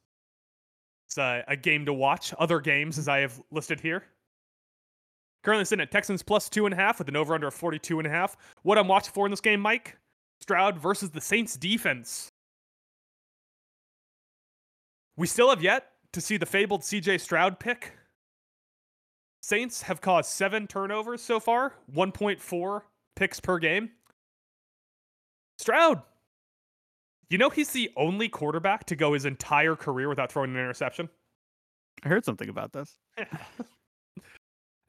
It's 1.07 1.17
a, 1.17 1.43
a 1.47 1.55
game 1.55 1.85
to 1.85 1.93
watch. 1.93 2.33
Other 2.37 2.59
games, 2.59 2.97
as 2.97 3.07
I 3.07 3.19
have 3.19 3.41
listed 3.51 3.79
here. 3.79 4.03
Currently 5.43 5.65
sitting 5.65 5.83
at 5.83 5.91
Texans 5.91 6.21
plus 6.21 6.49
two 6.49 6.65
and 6.65 6.73
a 6.73 6.75
half 6.75 6.99
with 6.99 7.07
an 7.07 7.15
over 7.15 7.33
under 7.33 7.47
of 7.47 7.53
42 7.53 7.99
and 7.99 8.07
a 8.07 8.11
half. 8.11 8.35
What 8.63 8.77
I'm 8.77 8.87
watching 8.87 9.13
for 9.13 9.25
in 9.25 9.31
this 9.31 9.41
game, 9.41 9.61
Mike? 9.61 9.97
Stroud 10.41 10.77
versus 10.77 11.09
the 11.11 11.21
Saints 11.21 11.55
defense. 11.55 12.29
We 15.15 15.25
still 15.25 15.49
have 15.49 15.63
yet 15.63 15.91
to 16.13 16.21
see 16.21 16.37
the 16.37 16.45
fabled 16.45 16.81
CJ 16.81 17.21
Stroud 17.21 17.59
pick. 17.59 17.93
Saints 19.41 19.81
have 19.83 20.01
caused 20.01 20.29
seven 20.29 20.67
turnovers 20.67 21.21
so 21.21 21.39
far, 21.39 21.73
1.4 21.93 22.81
picks 23.15 23.39
per 23.39 23.57
game. 23.57 23.91
Stroud, 25.57 26.01
you 27.29 27.37
know 27.37 27.49
he's 27.49 27.71
the 27.71 27.91
only 27.95 28.29
quarterback 28.29 28.85
to 28.85 28.95
go 28.95 29.13
his 29.13 29.25
entire 29.25 29.75
career 29.75 30.09
without 30.09 30.31
throwing 30.31 30.51
an 30.51 30.57
interception. 30.57 31.09
I 32.03 32.09
heard 32.09 32.25
something 32.25 32.49
about 32.49 32.73
this. 32.73 32.97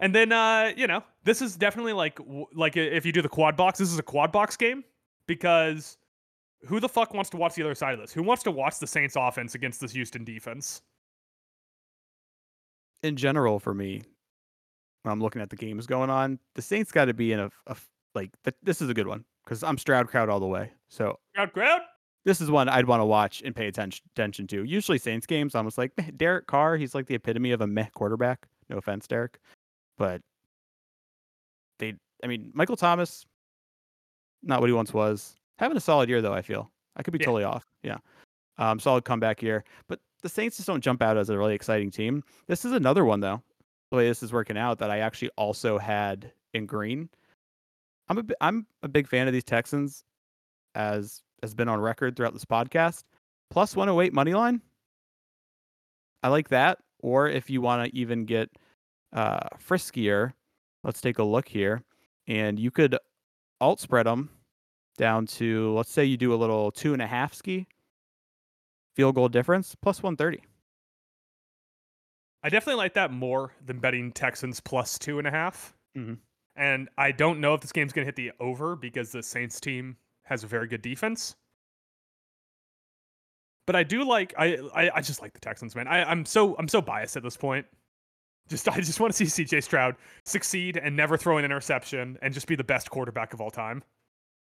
And 0.01 0.15
then, 0.15 0.33
uh, 0.33 0.73
you 0.77 0.87
know, 0.87 1.03
this 1.25 1.43
is 1.43 1.57
definitely 1.57 1.93
like 1.93 2.19
like 2.55 2.77
if 2.77 3.05
you 3.05 3.13
do 3.13 3.23
the 3.23 3.29
quad 3.29 3.57
box, 3.57 3.79
this 3.79 3.93
is 3.93 3.99
a 3.99 4.03
quad 4.03 4.31
box 4.31 4.57
game 4.57 4.85
because 5.27 5.97
who 6.67 6.79
the 6.81 6.89
fuck 6.89 7.15
wants 7.15 7.31
to 7.31 7.37
watch 7.37 7.55
the 7.55 7.63
other 7.63 7.75
side 7.75 7.95
of 7.95 8.01
this? 8.01 8.13
Who 8.13 8.23
wants 8.23 8.43
to 8.45 8.51
watch 8.51 8.79
the 8.79 8.87
Saints 8.87 9.17
offense 9.17 9.55
against 9.55 9.81
this 9.81 9.93
Houston 9.93 10.25
defense? 10.25 10.83
In 13.03 13.17
general, 13.17 13.59
for 13.59 13.75
me, 13.75 14.03
when 15.03 15.13
I'm 15.13 15.21
looking 15.21 15.43
at 15.43 15.51
the 15.51 15.57
games 15.57 15.87
going 15.87 16.11
on, 16.11 16.39
the 16.55 16.63
Saints 16.63 16.93
got 16.93 17.07
to 17.07 17.15
be 17.15 17.33
in 17.33 17.41
a 17.41 17.51
like 18.15 18.31
th- 18.45 18.57
this 18.63 18.81
is 18.81 18.89
a 18.89 18.95
good 18.95 19.09
one 19.09 19.25
because 19.45 19.65
I'm 19.65 19.79
Stroud 19.79 20.09
crowd 20.09 20.29
all 20.29 20.41
the 20.41 20.47
way. 20.47 20.71
So 20.89 21.19
Crowd, 21.35 21.53
crowd. 21.53 21.81
This 22.29 22.43
is 22.43 22.51
one 22.51 22.69
I'd 22.69 22.87
want 22.87 23.01
to 23.01 23.07
watch 23.07 23.41
and 23.43 23.57
pay 23.57 23.69
attention 23.69 24.05
attention 24.15 24.47
to. 24.49 24.63
Usually 24.63 24.99
Saints 24.99 25.27
games, 25.27 25.55
I'm 25.55 25.65
just 25.67 25.79
like 25.79 25.93
Derek 26.19 26.47
Carr. 26.47 26.77
He's 26.77 26.95
like 26.95 27.07
the 27.07 27.15
epitome 27.15 27.53
of 27.53 27.63
a 27.63 27.67
meh 27.67 27.87
quarterback. 27.95 28.47
No 28.69 28.77
offense, 28.77 29.07
Derek, 29.07 29.39
but 29.97 30.21
they. 31.79 31.95
I 32.23 32.27
mean, 32.27 32.51
Michael 32.53 32.77
Thomas, 32.77 33.25
not 34.43 34.61
what 34.61 34.69
he 34.69 34.75
once 34.75 34.93
was. 34.93 35.37
Having 35.59 35.79
a 35.79 35.81
solid 35.81 36.11
year 36.11 36.21
though. 36.21 36.35
I 36.35 36.43
feel 36.43 36.71
I 36.97 37.03
could 37.03 37.13
be 37.13 37.19
Yeah. 37.19 37.25
totally 37.25 37.45
off. 37.45 37.65
Yeah, 37.83 37.97
um, 38.59 38.79
solid 38.79 39.05
comeback 39.07 39.43
year. 39.43 39.65
But 39.89 39.99
the 40.23 40.29
Saints 40.29 40.59
just 40.59 40.67
don't 40.67 40.83
jump 40.85 41.01
out 41.01 41.17
as 41.17 41.31
a 41.31 41.39
really 41.39 41.55
exciting 41.55 41.91
team. 41.91 42.23
This 42.47 42.67
is 42.67 42.73
another 42.73 43.07
one 43.07 43.21
though. 43.21 43.43
The 43.91 43.97
way 43.97 44.07
this 44.07 44.23
is 44.23 44.35
working 44.35 44.59
out, 44.59 44.79
that 44.81 44.91
I 44.91 44.99
actually 44.99 45.31
also 45.39 45.79
had 45.79 46.31
in 46.53 46.67
green. 46.67 47.09
I'm 48.11 48.19
a 48.19 48.25
I'm 48.43 48.67
a 48.83 48.89
big 48.89 49.09
fan 49.09 49.27
of 49.29 49.33
these 49.33 49.45
Texans, 49.45 50.05
as 50.75 51.23
has 51.43 51.55
been 51.55 51.69
on 51.69 51.81
record 51.81 52.17
throughout 52.17 52.33
this 52.33 52.45
podcast. 52.45 53.05
Plus 53.51 53.75
108 53.75 54.13
money 54.13 54.35
line. 54.35 54.61
I 56.23 56.29
like 56.29 56.49
that. 56.49 56.79
Or 57.01 57.29
if 57.29 57.49
you 57.49 57.61
want 57.61 57.85
to 57.91 57.97
even 57.97 58.25
get 58.25 58.51
uh, 59.13 59.49
friskier, 59.59 60.33
let's 60.85 61.01
take 61.01 61.19
a 61.19 61.25
look 61.25 61.49
here, 61.49 61.83
and 62.27 62.59
you 62.59 62.71
could 62.71 62.97
alt 63.61 63.81
spread 63.81 64.07
them 64.07 64.31
down 64.97 65.27
to 65.27 65.73
let's 65.75 65.93
say 65.93 66.05
you 66.05 66.17
do 66.17 66.35
a 66.35 66.37
little 66.37 66.71
two 66.73 66.93
and 66.93 67.01
a 67.01 67.07
half 67.07 67.33
ski 67.33 67.67
field 68.97 69.15
goal 69.15 69.29
difference 69.29 69.77
plus 69.81 70.03
130. 70.03 70.43
I 72.43 72.49
definitely 72.49 72.79
like 72.79 72.95
that 72.95 73.13
more 73.13 73.53
than 73.65 73.79
betting 73.79 74.13
Texans 74.13 74.61
plus 74.61 74.99
two 74.99 75.19
and 75.19 75.27
a 75.27 75.31
half. 75.31 75.75
Mhm. 75.97 76.19
And 76.57 76.89
I 76.99 77.13
don't 77.13 77.41
know 77.41 77.55
if 77.55 77.61
this 77.61 77.73
game's 77.73 77.93
going 77.93 78.05
to 78.05 78.09
hit 78.09 78.17
the 78.17 78.33
over 78.41 78.75
because 78.75 79.13
the 79.13 79.23
Saints 79.23 79.61
team 79.61 79.97
has 80.29 80.45
a 80.45 80.47
very 80.47 80.69
good 80.69 80.83
defense. 80.83 81.35
But 83.67 83.77
I 83.77 83.83
do 83.83 84.05
like 84.05 84.35
I 84.39 84.59
I, 84.75 84.91
I 84.97 85.01
just 85.01 85.21
like 85.21 85.33
the 85.33 85.41
Texans, 85.41 85.75
man. 85.75 85.89
I, 85.89 86.05
I'm 86.05 86.25
so 86.25 86.57
I'm 86.59 86.69
so 86.69 86.81
biased 86.81 87.17
at 87.17 87.23
this 87.23 87.37
point. 87.37 87.67
Just 88.49 88.69
I 88.69 88.81
just 88.81 89.01
want 89.01 89.15
to 89.15 89.27
see 89.27 89.45
CJ 89.45 89.63
Stroud 89.63 89.97
succeed 90.25 90.77
and 90.77 90.97
never 90.97 91.17
throw 91.17 91.39
an 91.39 91.45
interception 91.45 92.19
and 92.23 92.33
just 92.33 92.47
be 92.47 92.57
the 92.57 92.65
best 92.65 92.91
quarterback 92.91 93.35
of 93.35 93.41
all 93.41 93.51
time. 93.51 93.83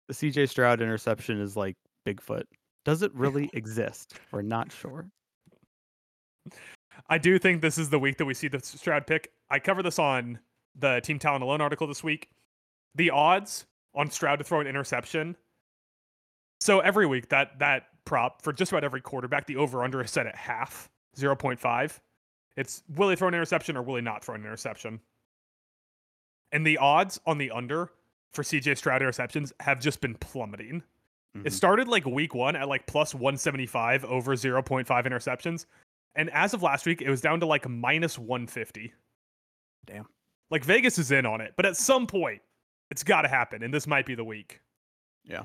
The 0.07 0.13
CJ 0.13 0.49
Stroud 0.49 0.81
interception 0.81 1.41
is 1.41 1.57
like 1.57 1.75
Bigfoot. 2.05 2.43
Does 2.85 3.01
it 3.01 3.13
really 3.13 3.49
exist? 3.53 4.13
We're 4.31 4.43
not 4.43 4.71
sure. 4.71 5.07
I 7.09 7.17
do 7.17 7.37
think 7.39 7.61
this 7.61 7.77
is 7.77 7.89
the 7.89 7.99
week 7.99 8.17
that 8.17 8.25
we 8.25 8.33
see 8.33 8.47
the 8.47 8.59
Stroud 8.59 9.07
pick. 9.07 9.31
I 9.49 9.59
cover 9.59 9.83
this 9.83 9.99
on 9.99 10.39
the 10.75 11.01
Team 11.01 11.19
Talent 11.19 11.43
Alone 11.43 11.61
article 11.61 11.87
this 11.87 12.03
week. 12.03 12.29
The 12.95 13.09
odds 13.09 13.65
on 13.95 14.09
Stroud 14.11 14.39
to 14.39 14.45
throw 14.45 14.61
an 14.61 14.67
interception. 14.67 15.35
So 16.59 16.79
every 16.79 17.05
week 17.05 17.29
that 17.29 17.59
that 17.59 17.87
prop 18.05 18.41
for 18.41 18.53
just 18.53 18.71
about 18.71 18.83
every 18.83 19.01
quarterback, 19.01 19.45
the 19.47 19.57
over 19.57 19.83
under 19.83 20.01
is 20.01 20.11
set 20.11 20.27
at 20.27 20.35
half, 20.35 20.89
0.5. 21.15 21.99
It's 22.55 22.83
will 22.95 23.09
he 23.09 23.15
throw 23.15 23.27
an 23.27 23.33
interception 23.33 23.77
or 23.77 23.83
will 23.83 23.95
he 23.95 24.01
not 24.01 24.23
throw 24.23 24.35
an 24.35 24.41
interception? 24.41 24.99
And 26.51 26.65
the 26.65 26.77
odds 26.77 27.19
on 27.25 27.37
the 27.37 27.51
under 27.51 27.91
for 28.33 28.43
CJ 28.43 28.77
Stroud 28.77 29.01
interceptions 29.01 29.51
have 29.59 29.79
just 29.79 30.01
been 30.01 30.15
plummeting. 30.15 30.83
It 31.35 31.39
Mhm. 31.43 31.51
started 31.51 31.87
like 31.87 32.05
week 32.05 32.33
one 32.33 32.55
at 32.55 32.67
like 32.67 32.87
plus 32.87 33.13
175 33.13 34.03
over 34.05 34.35
0.5 34.35 35.05
interceptions. 35.05 35.65
And 36.15 36.31
as 36.31 36.53
of 36.55 36.63
last 36.63 36.85
week, 36.87 37.01
it 37.01 37.09
was 37.09 37.21
down 37.21 37.39
to 37.41 37.45
like 37.45 37.67
minus 37.69 38.17
150. 38.17 38.93
Damn. 39.85 40.07
Like 40.49 40.63
Vegas 40.63 40.97
is 40.97 41.11
in 41.11 41.25
on 41.27 41.41
it, 41.41 41.53
but 41.55 41.65
at 41.65 41.75
some 41.77 42.07
point, 42.07 42.41
it's 42.89 43.03
got 43.03 43.21
to 43.23 43.27
happen. 43.27 43.61
And 43.61 43.71
this 43.73 43.85
might 43.85 44.05
be 44.05 44.15
the 44.15 44.23
week. 44.23 44.61
Yeah. 45.23 45.43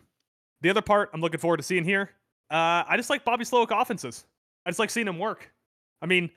The 0.63 0.71
other 0.71 0.83
part 0.83 1.11
I'm 1.13 1.21
looking 1.21 1.41
forward 1.41 1.59
to 1.59 1.63
seeing 1.63 1.85
here, 1.85 2.11
uh, 2.51 2.85
I 2.89 2.95
just 2.97 3.11
like 3.11 3.25
Bobby 3.25 3.45
Slowik 3.45 3.71
offenses. 3.71 4.25
I 4.65 4.71
just 4.71 4.79
like 4.79 4.91
seeing 4.91 5.09
him 5.09 5.19
work. 5.19 5.53
I 6.01 6.07
mean, 6.07 6.31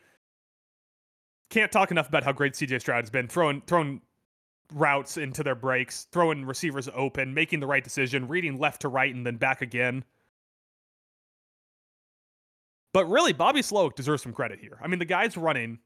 can't 1.50 1.72
talk 1.72 1.92
enough 1.92 2.10
about 2.10 2.24
how 2.24 2.32
great 2.32 2.54
CJ 2.54 2.82
Stroud 2.82 3.04
has 3.04 3.10
been 3.10 3.28
throwing 3.28 3.62
throwing 3.68 4.02
routes 4.74 5.18
into 5.18 5.44
their 5.44 5.56
breaks, 5.56 6.08
throwing 6.12 6.44
receivers 6.44 6.90
open, 6.94 7.34
making 7.34 7.60
the 7.60 7.68
right 7.68 7.84
decision, 7.84 8.28
reading 8.28 8.58
left 8.58 8.82
to 8.82 8.88
right 8.88 9.14
and 9.14 9.26
then 9.26 9.38
back 9.38 9.62
again. 9.62 10.04
But 12.94 13.08
really, 13.10 13.34
Bobby 13.34 13.62
Slowik 13.62 13.96
deserves 13.96 14.24
some 14.24 14.34
credit 14.34 14.60
here. 14.60 14.80
I 14.82 14.88
mean, 14.88 15.00
the 15.00 15.06
guy's 15.06 15.38
running 15.38 15.80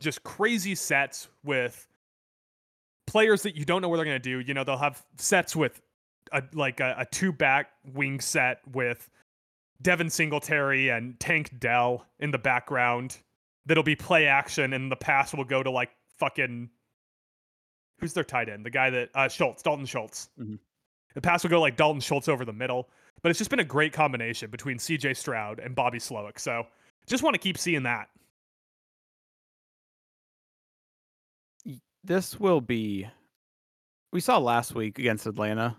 just 0.00 0.24
crazy 0.24 0.74
sets 0.74 1.28
with 1.44 1.86
players 3.06 3.42
that 3.42 3.54
you 3.54 3.64
don't 3.64 3.82
know 3.82 3.88
what 3.88 3.96
they're 3.96 4.04
going 4.04 4.20
to 4.20 4.30
do. 4.30 4.40
You 4.40 4.54
know, 4.54 4.64
they'll 4.64 4.78
have 4.78 5.04
sets 5.16 5.54
with 5.54 5.80
a, 6.34 6.42
like 6.52 6.80
a, 6.80 6.94
a 6.98 7.06
two 7.06 7.32
back 7.32 7.70
wing 7.94 8.20
set 8.20 8.58
with 8.72 9.08
Devin 9.80 10.10
Singletary 10.10 10.90
and 10.90 11.18
Tank 11.18 11.58
Dell 11.58 12.06
in 12.18 12.30
the 12.30 12.38
background. 12.38 13.18
That'll 13.66 13.82
be 13.82 13.96
play 13.96 14.26
action, 14.26 14.74
and 14.74 14.92
the 14.92 14.96
pass 14.96 15.32
will 15.32 15.44
go 15.44 15.62
to 15.62 15.70
like 15.70 15.90
fucking 16.18 16.68
who's 17.98 18.12
their 18.12 18.24
tight 18.24 18.48
end? 18.48 18.66
The 18.66 18.70
guy 18.70 18.90
that 18.90 19.08
uh, 19.14 19.28
Schultz, 19.28 19.62
Dalton 19.62 19.86
Schultz. 19.86 20.28
Mhm. 20.38 20.58
The 21.14 21.20
pass 21.20 21.44
will 21.44 21.50
go 21.50 21.60
like 21.60 21.76
Dalton 21.76 22.00
Schultz 22.00 22.28
over 22.28 22.44
the 22.44 22.52
middle, 22.52 22.90
but 23.22 23.30
it's 23.30 23.38
just 23.38 23.48
been 23.48 23.60
a 23.60 23.64
great 23.64 23.92
combination 23.92 24.50
between 24.50 24.78
C.J. 24.80 25.14
Stroud 25.14 25.60
and 25.60 25.74
Bobby 25.74 25.98
Slowik. 25.98 26.40
So 26.40 26.66
just 27.06 27.22
want 27.22 27.34
to 27.34 27.38
keep 27.38 27.56
seeing 27.56 27.84
that. 27.84 28.08
this 32.04 32.38
will 32.38 32.60
be 32.60 33.08
we 34.12 34.20
saw 34.20 34.38
last 34.38 34.74
week 34.74 34.98
against 34.98 35.26
Atlanta. 35.26 35.76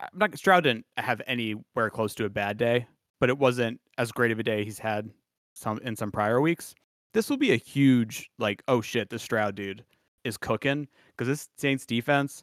I'm 0.00 0.18
not 0.18 0.38
Stroud 0.38 0.64
didn't 0.64 0.86
have 0.96 1.20
anywhere 1.26 1.90
close 1.90 2.14
to 2.16 2.24
a 2.24 2.30
bad 2.30 2.56
day, 2.56 2.86
but 3.20 3.28
it 3.28 3.38
wasn't 3.38 3.80
as 3.98 4.12
great 4.12 4.30
of 4.30 4.38
a 4.38 4.42
day 4.42 4.64
he's 4.64 4.78
had 4.78 5.10
some 5.54 5.78
in 5.78 5.96
some 5.96 6.12
prior 6.12 6.40
weeks. 6.40 6.74
This 7.14 7.30
will 7.30 7.36
be 7.36 7.52
a 7.52 7.56
huge 7.56 8.30
like 8.38 8.62
oh 8.68 8.80
shit, 8.80 9.10
this 9.10 9.22
Stroud 9.22 9.54
dude 9.54 9.84
is 10.24 10.36
cooking 10.36 10.88
because 11.10 11.28
this 11.28 11.48
Saints 11.58 11.86
defense. 11.86 12.42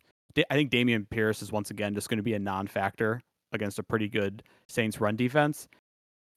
I 0.50 0.56
think 0.56 0.72
Dameon 0.72 1.08
Pierce 1.10 1.44
is 1.44 1.52
once 1.52 1.70
again 1.70 1.94
just 1.94 2.10
going 2.10 2.18
to 2.18 2.24
be 2.24 2.34
a 2.34 2.39
non-factor 2.39 3.22
against 3.52 3.78
a 3.78 3.84
pretty 3.84 4.10
good 4.10 4.41
Saints 4.68 5.00
run 5.00 5.16
defense. 5.16 5.68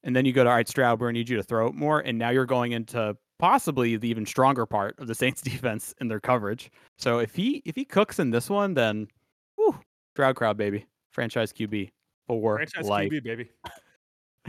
And 0.04 0.14
then 0.14 0.26
you 0.26 0.34
go 0.34 0.44
to 0.44 0.50
all 0.50 0.56
right, 0.56 0.68
Stroud, 0.68 1.00
we 1.00 1.12
need 1.12 1.30
you 1.30 1.36
to 1.36 1.42
throw 1.42 1.66
it 1.66 1.74
more, 1.74 2.00
and 2.00 2.18
now 2.18 2.28
you're 2.28 2.44
going 2.44 2.72
into 2.72 3.16
possibly 3.38 3.96
the 3.96 4.08
even 4.08 4.26
stronger 4.26 4.66
part 4.66 4.98
of 4.98 5.06
the 5.06 5.14
Saints 5.14 5.40
defense 5.42 5.94
in 6.00 6.08
their 6.08 6.20
coverage. 6.20 6.70
So 6.98 7.18
if 7.18 7.34
he 7.34 7.62
if 7.64 7.74
he 7.74 7.84
cooks 7.84 8.18
in 8.18 8.30
this 8.30 8.50
one, 8.50 8.74
then 8.74 9.08
whew, 9.56 9.78
Stroud 10.14 10.36
crowd 10.36 10.56
baby, 10.56 10.86
franchise 11.16 11.52
QB 11.52 11.90
for 12.28 12.56
Franchise 12.56 12.88
life. 12.88 13.10
QB, 13.10 13.24
baby. 13.24 13.50
All 13.64 13.72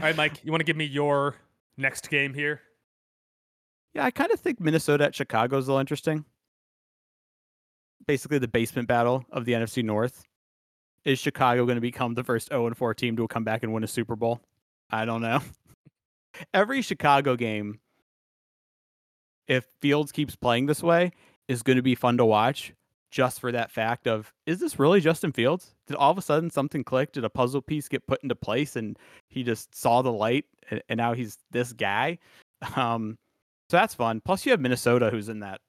right, 0.00 0.14
Mike, 0.14 0.44
you 0.44 0.52
want 0.52 0.60
to 0.60 0.64
give 0.64 0.76
me 0.76 0.84
your 0.84 1.34
next 1.76 2.08
game 2.08 2.34
here? 2.34 2.60
Yeah, 3.94 4.04
I 4.04 4.12
kind 4.12 4.30
of 4.30 4.38
think 4.38 4.60
Minnesota 4.60 5.04
at 5.04 5.14
Chicago 5.14 5.56
is 5.58 5.66
a 5.66 5.72
little 5.72 5.80
interesting. 5.80 6.24
Basically, 8.06 8.38
the 8.38 8.46
basement 8.46 8.86
battle 8.86 9.24
of 9.32 9.44
the 9.44 9.52
NFC 9.52 9.82
North. 9.82 10.22
Is 11.04 11.18
Chicago 11.18 11.64
going 11.64 11.76
to 11.76 11.80
become 11.80 12.14
the 12.14 12.24
first 12.24 12.48
0 12.50 12.74
4 12.74 12.94
team 12.94 13.16
to 13.16 13.26
come 13.28 13.44
back 13.44 13.62
and 13.62 13.72
win 13.72 13.82
a 13.82 13.88
Super 13.88 14.14
Bowl? 14.14 14.40
I 14.90 15.04
don't 15.04 15.22
know. 15.22 15.40
Every 16.54 16.82
Chicago 16.82 17.34
game, 17.34 17.80
if 19.46 19.64
Fields 19.80 20.12
keeps 20.12 20.36
playing 20.36 20.66
this 20.66 20.82
way, 20.82 21.12
is 21.46 21.62
going 21.62 21.76
to 21.76 21.82
be 21.82 21.94
fun 21.94 22.18
to 22.18 22.26
watch 22.26 22.74
just 23.10 23.40
for 23.40 23.50
that 23.52 23.70
fact 23.70 24.06
of 24.06 24.32
is 24.46 24.60
this 24.60 24.78
really 24.78 25.00
Justin 25.00 25.32
Fields? 25.32 25.74
Did 25.86 25.96
all 25.96 26.10
of 26.10 26.18
a 26.18 26.22
sudden 26.22 26.50
something 26.50 26.84
click? 26.84 27.12
Did 27.12 27.24
a 27.24 27.30
puzzle 27.30 27.62
piece 27.62 27.88
get 27.88 28.06
put 28.06 28.22
into 28.22 28.34
place 28.34 28.76
and 28.76 28.98
he 29.28 29.42
just 29.42 29.74
saw 29.74 30.02
the 30.02 30.12
light 30.12 30.44
and, 30.70 30.82
and 30.88 30.98
now 30.98 31.14
he's 31.14 31.38
this 31.50 31.72
guy? 31.72 32.18
Um, 32.74 33.16
so 33.70 33.76
that's 33.76 33.94
fun. 33.94 34.20
Plus, 34.24 34.44
you 34.44 34.50
have 34.50 34.60
Minnesota, 34.60 35.10
who's 35.10 35.28
in 35.28 35.40
that 35.40 35.60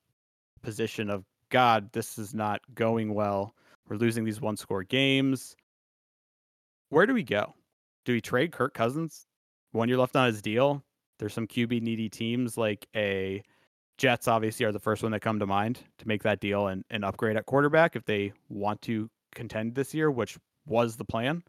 position 0.64 1.10
of 1.10 1.24
God, 1.50 1.92
this 1.92 2.18
is 2.18 2.34
not 2.34 2.62
going 2.74 3.14
well. 3.14 3.54
We're 3.88 3.98
losing 3.98 4.24
these 4.24 4.40
one 4.40 4.56
score 4.56 4.84
games. 4.84 5.56
Where 6.90 7.06
do 7.06 7.14
we 7.14 7.24
go? 7.24 7.54
Do 8.06 8.14
we 8.14 8.22
trade 8.22 8.52
Kirk 8.52 8.74
Cousins? 8.74 9.28
One 9.72 9.90
year 9.90 9.98
left 9.98 10.16
on 10.16 10.28
his 10.28 10.42
deal. 10.42 10.84
There's 11.20 11.34
some 11.34 11.48
QB 11.48 11.82
needy 11.82 12.10
teams 12.10 12.58
like 12.58 12.88
a 12.96 13.44
Jets, 14.00 14.30
obviously, 14.30 14.66
are 14.66 14.72
the 14.72 14.80
first 14.80 15.04
one 15.04 15.12
that 15.12 15.20
come 15.20 15.40
to 15.40 15.46
mind 15.46 15.82
to 15.98 16.08
make 16.08 16.24
that 16.24 16.40
deal 16.40 16.68
and, 16.68 16.86
and 16.90 17.04
upgrade 17.04 17.36
at 17.36 17.46
quarterback 17.46 17.98
if 17.98 18.06
they 18.06 18.32
want 18.48 18.82
to 18.84 19.10
contend 19.36 19.76
this 19.76 19.94
year, 19.94 20.10
which 20.10 20.38
was 20.66 20.96
the 20.96 21.04
plan. 21.04 21.44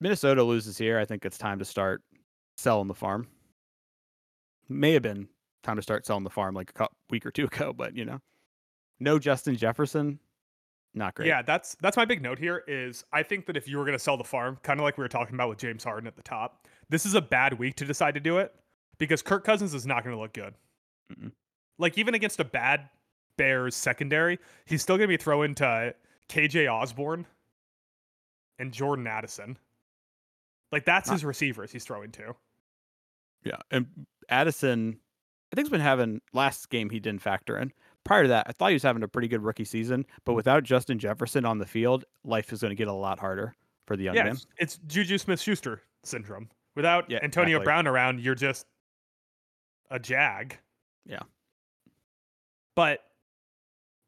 Minnesota 0.00 0.42
loses 0.42 0.78
here. 0.78 0.98
I 0.98 1.04
think 1.04 1.26
it's 1.26 1.36
time 1.36 1.58
to 1.58 1.64
start 1.66 2.02
selling 2.56 2.88
the 2.88 2.94
farm. 2.94 3.28
May 4.68 4.94
have 4.94 5.02
been 5.02 5.28
time 5.62 5.76
to 5.76 5.82
start 5.82 6.06
selling 6.06 6.24
the 6.24 6.30
farm 6.30 6.54
like 6.54 6.72
a 6.80 6.88
week 7.10 7.26
or 7.26 7.30
two 7.30 7.44
ago, 7.52 7.74
but 7.74 7.94
you 7.94 8.06
know, 8.06 8.18
no 8.98 9.18
Justin 9.18 9.56
Jefferson, 9.56 10.18
not 10.94 11.14
great. 11.14 11.28
Yeah, 11.28 11.42
that's 11.42 11.76
that's 11.82 11.98
my 11.98 12.06
big 12.06 12.22
note 12.22 12.38
here. 12.38 12.64
Is 12.66 13.04
I 13.12 13.22
think 13.22 13.44
that 13.44 13.58
if 13.58 13.68
you 13.68 13.76
were 13.76 13.84
going 13.84 13.96
to 13.96 14.02
sell 14.02 14.16
the 14.16 14.24
farm, 14.24 14.56
kind 14.62 14.80
of 14.80 14.84
like 14.84 14.96
we 14.96 15.02
were 15.02 15.08
talking 15.08 15.34
about 15.34 15.50
with 15.50 15.58
James 15.58 15.84
Harden 15.84 16.06
at 16.06 16.16
the 16.16 16.22
top, 16.22 16.66
this 16.88 17.04
is 17.04 17.14
a 17.14 17.20
bad 17.20 17.58
week 17.58 17.76
to 17.76 17.84
decide 17.84 18.14
to 18.14 18.20
do 18.20 18.38
it 18.38 18.54
because 18.98 19.22
Kirk 19.22 19.44
Cousins 19.44 19.74
is 19.74 19.86
not 19.86 20.04
going 20.04 20.14
to 20.14 20.20
look 20.20 20.32
good. 20.32 20.54
Mm-mm. 21.12 21.32
Like 21.78 21.98
even 21.98 22.14
against 22.14 22.40
a 22.40 22.44
bad 22.44 22.88
Bears 23.36 23.74
secondary, 23.74 24.38
he's 24.66 24.82
still 24.82 24.96
going 24.96 25.08
to 25.08 25.16
be 25.16 25.22
throwing 25.22 25.54
to 25.56 25.94
KJ 26.28 26.72
Osborne 26.72 27.26
and 28.58 28.72
Jordan 28.72 29.06
Addison. 29.06 29.58
Like 30.70 30.84
that's 30.84 31.08
Not- 31.08 31.14
his 31.14 31.24
receivers 31.24 31.72
he's 31.72 31.84
throwing 31.84 32.10
to. 32.12 32.34
Yeah, 33.44 33.56
and 33.72 33.86
Addison, 34.28 35.00
I 35.52 35.56
think, 35.56 35.66
has 35.66 35.70
been 35.70 35.80
having 35.80 36.20
last 36.32 36.70
game 36.70 36.90
he 36.90 37.00
didn't 37.00 37.22
factor 37.22 37.58
in. 37.58 37.72
Prior 38.04 38.22
to 38.22 38.28
that, 38.28 38.46
I 38.48 38.52
thought 38.52 38.68
he 38.68 38.74
was 38.74 38.84
having 38.84 39.02
a 39.02 39.08
pretty 39.08 39.26
good 39.26 39.42
rookie 39.42 39.64
season, 39.64 40.06
but 40.24 40.30
mm-hmm. 40.30 40.36
without 40.36 40.62
Justin 40.62 40.98
Jefferson 41.00 41.44
on 41.44 41.58
the 41.58 41.66
field, 41.66 42.04
life 42.24 42.52
is 42.52 42.60
going 42.60 42.70
to 42.70 42.76
get 42.76 42.86
a 42.86 42.92
lot 42.92 43.18
harder 43.18 43.54
for 43.86 43.96
the 43.96 44.04
young 44.04 44.14
yeah, 44.14 44.24
man. 44.24 44.32
it's, 44.32 44.46
it's 44.58 44.78
Juju 44.86 45.18
Smith-Schuster 45.18 45.82
syndrome. 46.04 46.48
Without 46.76 47.10
Yeah, 47.10 47.18
Antonio 47.22 47.56
exactly. 47.56 47.64
Brown 47.64 47.86
around, 47.86 48.20
you're 48.20 48.34
just 48.34 48.66
a 49.92 49.98
jag. 49.98 50.58
Yeah. 51.06 51.22
But 52.74 53.00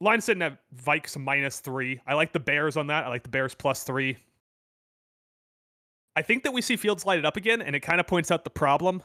line 0.00 0.20
sitting 0.20 0.42
at 0.42 0.58
Vikes 0.74 1.16
minus 1.16 1.60
three. 1.60 2.00
I 2.06 2.14
like 2.14 2.32
the 2.32 2.40
Bears 2.40 2.76
on 2.76 2.88
that. 2.88 3.04
I 3.04 3.08
like 3.08 3.22
the 3.22 3.28
Bears 3.28 3.54
plus 3.54 3.84
three. 3.84 4.16
I 6.16 6.22
think 6.22 6.44
that 6.44 6.52
we 6.52 6.62
see 6.62 6.76
Fields 6.76 7.04
light 7.04 7.18
it 7.18 7.24
up 7.24 7.36
again, 7.36 7.60
and 7.60 7.74
it 7.74 7.80
kind 7.80 8.00
of 8.00 8.06
points 8.06 8.30
out 8.30 8.44
the 8.44 8.50
problem 8.50 9.02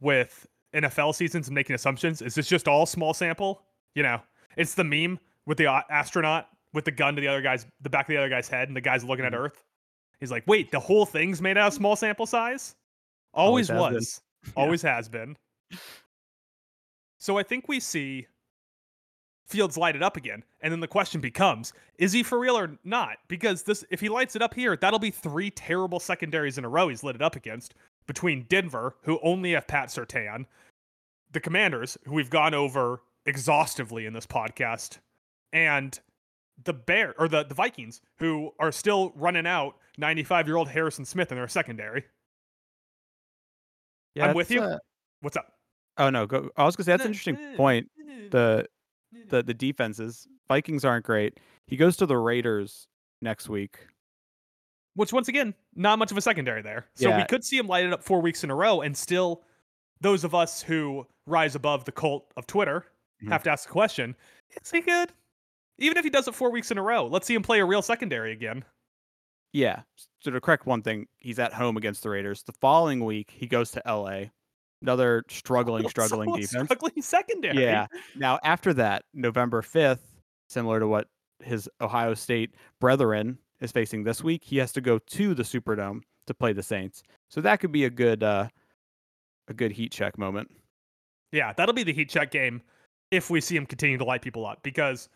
with 0.00 0.46
NFL 0.74 1.14
seasons 1.14 1.48
and 1.48 1.54
making 1.54 1.74
assumptions. 1.74 2.20
Is 2.20 2.34
this 2.34 2.48
just 2.48 2.68
all 2.68 2.84
small 2.84 3.14
sample? 3.14 3.62
You 3.94 4.02
know, 4.02 4.20
it's 4.56 4.74
the 4.74 4.84
meme 4.84 5.18
with 5.46 5.58
the 5.58 5.66
astronaut 5.66 6.48
with 6.74 6.84
the 6.84 6.90
gun 6.90 7.14
to 7.14 7.20
the 7.20 7.28
other 7.28 7.40
guy's 7.40 7.66
the 7.80 7.88
back 7.88 8.06
of 8.06 8.08
the 8.08 8.16
other 8.18 8.28
guy's 8.28 8.48
head, 8.48 8.68
and 8.68 8.76
the 8.76 8.80
guy's 8.80 9.04
looking 9.04 9.24
at 9.24 9.32
mm-hmm. 9.32 9.44
Earth. 9.44 9.64
He's 10.20 10.30
like, 10.30 10.44
"Wait, 10.46 10.70
the 10.70 10.80
whole 10.80 11.06
thing's 11.06 11.40
made 11.40 11.56
out 11.56 11.68
of 11.68 11.74
small 11.74 11.96
sample 11.96 12.26
size? 12.26 12.74
Always, 13.32 13.70
Always 13.70 13.88
been. 13.88 13.94
was. 13.94 14.20
Yeah. 14.46 14.52
Always 14.62 14.82
has 14.82 15.08
been." 15.08 15.36
So 17.18 17.38
I 17.38 17.42
think 17.42 17.68
we 17.68 17.80
see 17.80 18.26
Fields 19.48 19.76
light 19.78 19.96
it 19.96 20.02
up 20.02 20.16
again, 20.16 20.44
and 20.60 20.70
then 20.70 20.80
the 20.80 20.86
question 20.86 21.20
becomes: 21.20 21.72
Is 21.98 22.12
he 22.12 22.22
for 22.22 22.38
real 22.38 22.58
or 22.58 22.78
not? 22.84 23.16
Because 23.28 23.62
this, 23.62 23.84
if 23.90 23.98
he 24.00 24.08
lights 24.10 24.36
it 24.36 24.42
up 24.42 24.52
here, 24.54 24.76
that'll 24.76 24.98
be 24.98 25.10
three 25.10 25.50
terrible 25.50 26.00
secondaries 26.00 26.58
in 26.58 26.64
a 26.64 26.68
row 26.68 26.88
he's 26.88 27.02
lit 27.02 27.16
it 27.16 27.22
up 27.22 27.34
against. 27.34 27.74
Between 28.06 28.44
Denver, 28.48 28.96
who 29.02 29.18
only 29.22 29.52
have 29.52 29.66
Pat 29.66 29.88
Surtain, 29.88 30.46
the 31.32 31.40
Commanders, 31.40 31.98
who 32.04 32.12
we've 32.14 32.30
gone 32.30 32.54
over 32.54 33.02
exhaustively 33.26 34.06
in 34.06 34.12
this 34.12 34.26
podcast, 34.26 34.98
and 35.52 35.98
the 36.64 36.72
Bear 36.72 37.14
or 37.18 37.28
the, 37.28 37.44
the 37.44 37.54
Vikings, 37.54 38.00
who 38.18 38.52
are 38.58 38.72
still 38.72 39.12
running 39.14 39.46
out 39.46 39.76
95 39.98 40.46
year 40.46 40.56
old 40.56 40.68
Harrison 40.68 41.04
Smith 41.04 41.32
in 41.32 41.38
their 41.38 41.48
secondary. 41.48 42.04
Yeah, 44.14 44.26
I'm 44.28 44.34
with 44.34 44.50
you. 44.50 44.60
uh, 44.62 44.78
What's 45.20 45.36
up? 45.36 45.57
Oh 45.98 46.10
no, 46.10 46.26
go. 46.26 46.50
I 46.56 46.64
was 46.64 46.76
going 46.76 46.82
to 46.82 46.84
say 46.84 46.92
that's 46.92 47.04
an 47.04 47.10
interesting 47.10 47.36
point. 47.56 47.90
The 48.30 48.66
the 49.30 49.42
the 49.42 49.54
defenses 49.54 50.26
Vikings 50.48 50.84
aren't 50.84 51.04
great. 51.04 51.38
He 51.66 51.76
goes 51.76 51.96
to 51.98 52.06
the 52.06 52.16
Raiders 52.16 52.86
next 53.20 53.48
week. 53.48 53.78
Which 54.94 55.12
once 55.12 55.28
again, 55.28 55.54
not 55.76 55.98
much 55.98 56.10
of 56.10 56.16
a 56.16 56.20
secondary 56.20 56.60
there. 56.62 56.86
So 56.94 57.08
we 57.18 57.24
could 57.24 57.44
see 57.44 57.56
him 57.56 57.68
light 57.68 57.84
it 57.86 57.92
up 57.92 58.02
four 58.02 58.20
weeks 58.20 58.42
in 58.42 58.50
a 58.50 58.54
row, 58.54 58.80
and 58.80 58.96
still, 58.96 59.42
those 60.00 60.24
of 60.24 60.34
us 60.34 60.60
who 60.62 61.06
rise 61.26 61.54
above 61.54 61.84
the 61.84 61.92
cult 61.92 62.32
of 62.36 62.46
Twitter 62.46 62.86
Mhm. 63.22 63.28
have 63.30 63.42
to 63.44 63.50
ask 63.50 63.66
the 63.66 63.72
question: 63.72 64.16
Is 64.62 64.70
he 64.70 64.80
good? 64.80 65.12
Even 65.78 65.96
if 65.98 66.04
he 66.04 66.10
does 66.10 66.26
it 66.26 66.34
four 66.34 66.50
weeks 66.50 66.70
in 66.72 66.78
a 66.78 66.82
row, 66.82 67.06
let's 67.06 67.26
see 67.26 67.34
him 67.34 67.42
play 67.42 67.60
a 67.60 67.64
real 67.64 67.82
secondary 67.82 68.32
again. 68.32 68.64
Yeah. 69.52 69.82
So 70.20 70.30
to 70.32 70.40
correct 70.40 70.66
one 70.66 70.82
thing, 70.82 71.06
he's 71.20 71.38
at 71.38 71.52
home 71.54 71.76
against 71.76 72.02
the 72.02 72.10
Raiders. 72.10 72.42
The 72.42 72.52
following 72.52 73.04
week, 73.04 73.30
he 73.30 73.46
goes 73.46 73.70
to 73.72 73.82
LA. 73.86 74.30
Another 74.82 75.24
struggling, 75.28 75.88
struggling 75.90 76.32
defense. 76.34 76.66
Struggling 76.66 76.92
secondary. 77.02 77.62
Yeah. 77.62 77.86
Now 78.16 78.38
after 78.44 78.72
that, 78.74 79.04
November 79.14 79.62
fifth, 79.62 80.16
similar 80.48 80.80
to 80.80 80.86
what 80.86 81.08
his 81.42 81.68
Ohio 81.80 82.14
State 82.14 82.54
brethren 82.80 83.38
is 83.60 83.72
facing 83.72 84.04
this 84.04 84.22
week, 84.22 84.44
he 84.44 84.56
has 84.58 84.72
to 84.72 84.80
go 84.80 84.98
to 84.98 85.34
the 85.34 85.42
Superdome 85.42 86.00
to 86.26 86.34
play 86.34 86.52
the 86.52 86.62
Saints. 86.62 87.02
So 87.30 87.40
that 87.40 87.60
could 87.60 87.72
be 87.72 87.84
a 87.84 87.90
good 87.90 88.22
uh 88.22 88.48
a 89.48 89.54
good 89.54 89.72
heat 89.72 89.92
check 89.92 90.18
moment. 90.18 90.50
Yeah, 91.32 91.52
that'll 91.52 91.74
be 91.74 91.82
the 91.82 91.92
heat 91.92 92.08
check 92.08 92.30
game 92.30 92.62
if 93.10 93.30
we 93.30 93.40
see 93.40 93.56
him 93.56 93.66
continue 93.66 93.98
to 93.98 94.04
light 94.04 94.22
people 94.22 94.46
up. 94.46 94.62
Because 94.62 95.08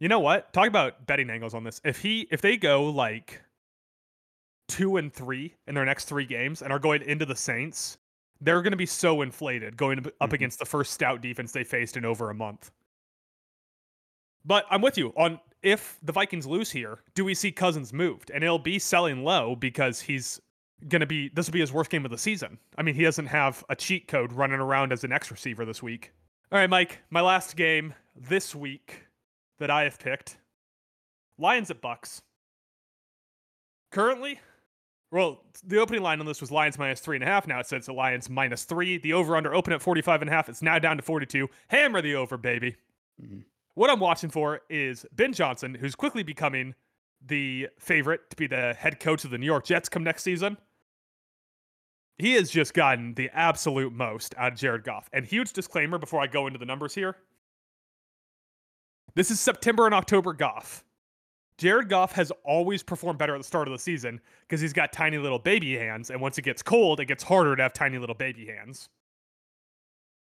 you 0.00 0.08
know 0.08 0.20
what? 0.20 0.52
Talk 0.52 0.66
about 0.66 1.06
betting 1.06 1.30
angles 1.30 1.54
on 1.54 1.64
this. 1.64 1.80
If 1.84 2.00
he 2.00 2.26
if 2.30 2.40
they 2.40 2.56
go 2.56 2.90
like 2.90 3.40
two 4.68 4.96
and 4.96 5.12
three 5.12 5.54
in 5.66 5.74
their 5.74 5.84
next 5.84 6.06
three 6.06 6.24
games 6.24 6.62
and 6.62 6.72
are 6.72 6.78
going 6.78 7.02
into 7.02 7.26
the 7.26 7.36
Saints, 7.36 7.98
they're 8.42 8.60
going 8.62 8.72
to 8.72 8.76
be 8.76 8.86
so 8.86 9.22
inflated 9.22 9.76
going 9.76 9.98
up- 9.98 10.12
Mhm. 10.30 10.32
against 10.34 10.58
the 10.58 10.64
first 10.64 10.92
stout 10.92 11.20
defense 11.20 11.52
they 11.52 11.64
faced 11.64 11.96
in 11.96 12.04
over 12.04 12.28
a 12.30 12.34
month. 12.34 12.70
But 14.44 14.66
I'm 14.70 14.82
with 14.82 14.98
you 14.98 15.12
on 15.16 15.40
if 15.62 15.98
the 16.02 16.12
Vikings 16.12 16.46
lose 16.46 16.70
here, 16.72 16.98
do 17.14 17.24
we 17.24 17.34
see 17.34 17.52
Cousins 17.52 17.92
moved? 17.92 18.30
And 18.30 18.42
it'll 18.42 18.58
be 18.58 18.78
selling 18.80 19.22
low 19.22 19.54
because 19.54 20.00
he's 20.00 20.40
going 20.88 21.00
to 21.00 21.06
be 21.06 21.28
this 21.28 21.46
will 21.46 21.52
be 21.52 21.60
his 21.60 21.72
worst 21.72 21.90
game 21.90 22.04
of 22.04 22.10
the 22.10 22.18
season. 22.18 22.58
I 22.76 22.82
mean, 22.82 22.96
he 22.96 23.02
doesn't 23.04 23.26
have 23.26 23.64
a 23.68 23.76
cheat 23.76 24.08
code 24.08 24.32
running 24.32 24.58
around 24.58 24.92
as 24.92 25.04
an 25.04 25.12
X 25.12 25.30
receiver 25.30 25.64
this 25.64 25.80
week. 25.82 26.12
All 26.50 26.58
right, 26.58 26.68
Mike, 26.68 26.98
my 27.10 27.20
last 27.20 27.54
game 27.56 27.94
this 28.16 28.54
week 28.54 29.06
that 29.58 29.70
I 29.70 29.84
have 29.84 29.98
picked 30.00 30.38
Lions 31.38 31.70
at 31.70 31.80
Bucs. 31.80 32.22
Currently, 33.92 34.40
well, 35.12 35.44
the 35.64 35.78
opening 35.78 36.02
line 36.02 36.18
on 36.20 36.26
this 36.26 36.40
was 36.40 36.50
Lions 36.50 36.78
minus 36.78 36.98
three 37.00 37.16
and 37.16 37.22
a 37.22 37.26
half. 37.26 37.46
Now 37.46 37.60
it 37.60 37.66
says 37.66 37.86
the 37.86 37.92
Lions 37.92 38.28
minus 38.30 38.64
three. 38.64 38.96
The 38.98 39.12
over 39.12 39.36
under 39.36 39.54
open 39.54 39.72
at 39.72 39.82
45 39.82 40.22
and 40.22 40.30
a 40.30 40.32
half. 40.32 40.48
It's 40.48 40.62
now 40.62 40.78
down 40.78 40.96
to 40.96 41.02
42. 41.02 41.48
Hammer 41.68 42.00
the 42.02 42.14
over, 42.14 42.36
baby. 42.38 42.76
Mhm. 43.22 43.44
What 43.74 43.90
I'm 43.90 44.00
watching 44.00 44.30
for 44.30 44.62
is 44.68 45.06
Ben 45.12 45.32
Johnson, 45.32 45.74
who's 45.74 45.94
quickly 45.94 46.22
becoming 46.22 46.74
the 47.24 47.68
favorite 47.78 48.30
to 48.30 48.36
be 48.36 48.46
the 48.46 48.74
head 48.74 48.98
coach 49.00 49.24
of 49.24 49.30
the 49.30 49.38
New 49.38 49.46
York 49.46 49.64
Jets 49.64 49.88
come 49.88 50.02
next 50.02 50.22
season. 50.24 50.56
He 52.18 52.32
has 52.34 52.50
just 52.50 52.74
gotten 52.74 53.14
the 53.14 53.30
absolute 53.30 53.92
most 53.92 54.34
out 54.36 54.52
of 54.52 54.58
Jared 54.58 54.84
Goff. 54.84 55.08
And 55.12 55.24
huge 55.26 55.52
disclaimer 55.52 55.98
before 55.98 56.20
I 56.20 56.26
go 56.26 56.46
into 56.46 56.58
the 56.58 56.66
numbers 56.66 56.94
here. 56.94 57.16
This 59.14 59.30
is 59.30 59.40
September 59.40 59.86
and 59.86 59.94
October 59.94 60.32
Goff. 60.32 60.84
Jared 61.58 61.88
Goff 61.88 62.12
has 62.12 62.32
always 62.44 62.82
performed 62.82 63.18
better 63.18 63.34
at 63.34 63.38
the 63.38 63.44
start 63.44 63.68
of 63.68 63.72
the 63.72 63.78
season 63.78 64.20
because 64.42 64.60
he's 64.60 64.72
got 64.72 64.92
tiny 64.92 65.18
little 65.18 65.38
baby 65.38 65.76
hands. 65.76 66.10
And 66.10 66.20
once 66.20 66.38
it 66.38 66.42
gets 66.42 66.62
cold, 66.62 67.00
it 67.00 67.06
gets 67.06 67.22
harder 67.22 67.54
to 67.54 67.62
have 67.62 67.72
tiny 67.72 67.98
little 67.98 68.14
baby 68.14 68.46
hands. 68.46 68.88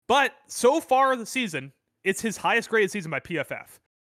But 0.09 0.33
so 0.47 0.81
far 0.81 1.17
the 1.17 1.27
season, 1.27 1.73
it's 2.05 2.21
his 2.21 2.37
highest 2.37 2.71
graded 2.71 2.91
season 2.91 3.11
by 3.11 3.21
PFF, 3.21 3.67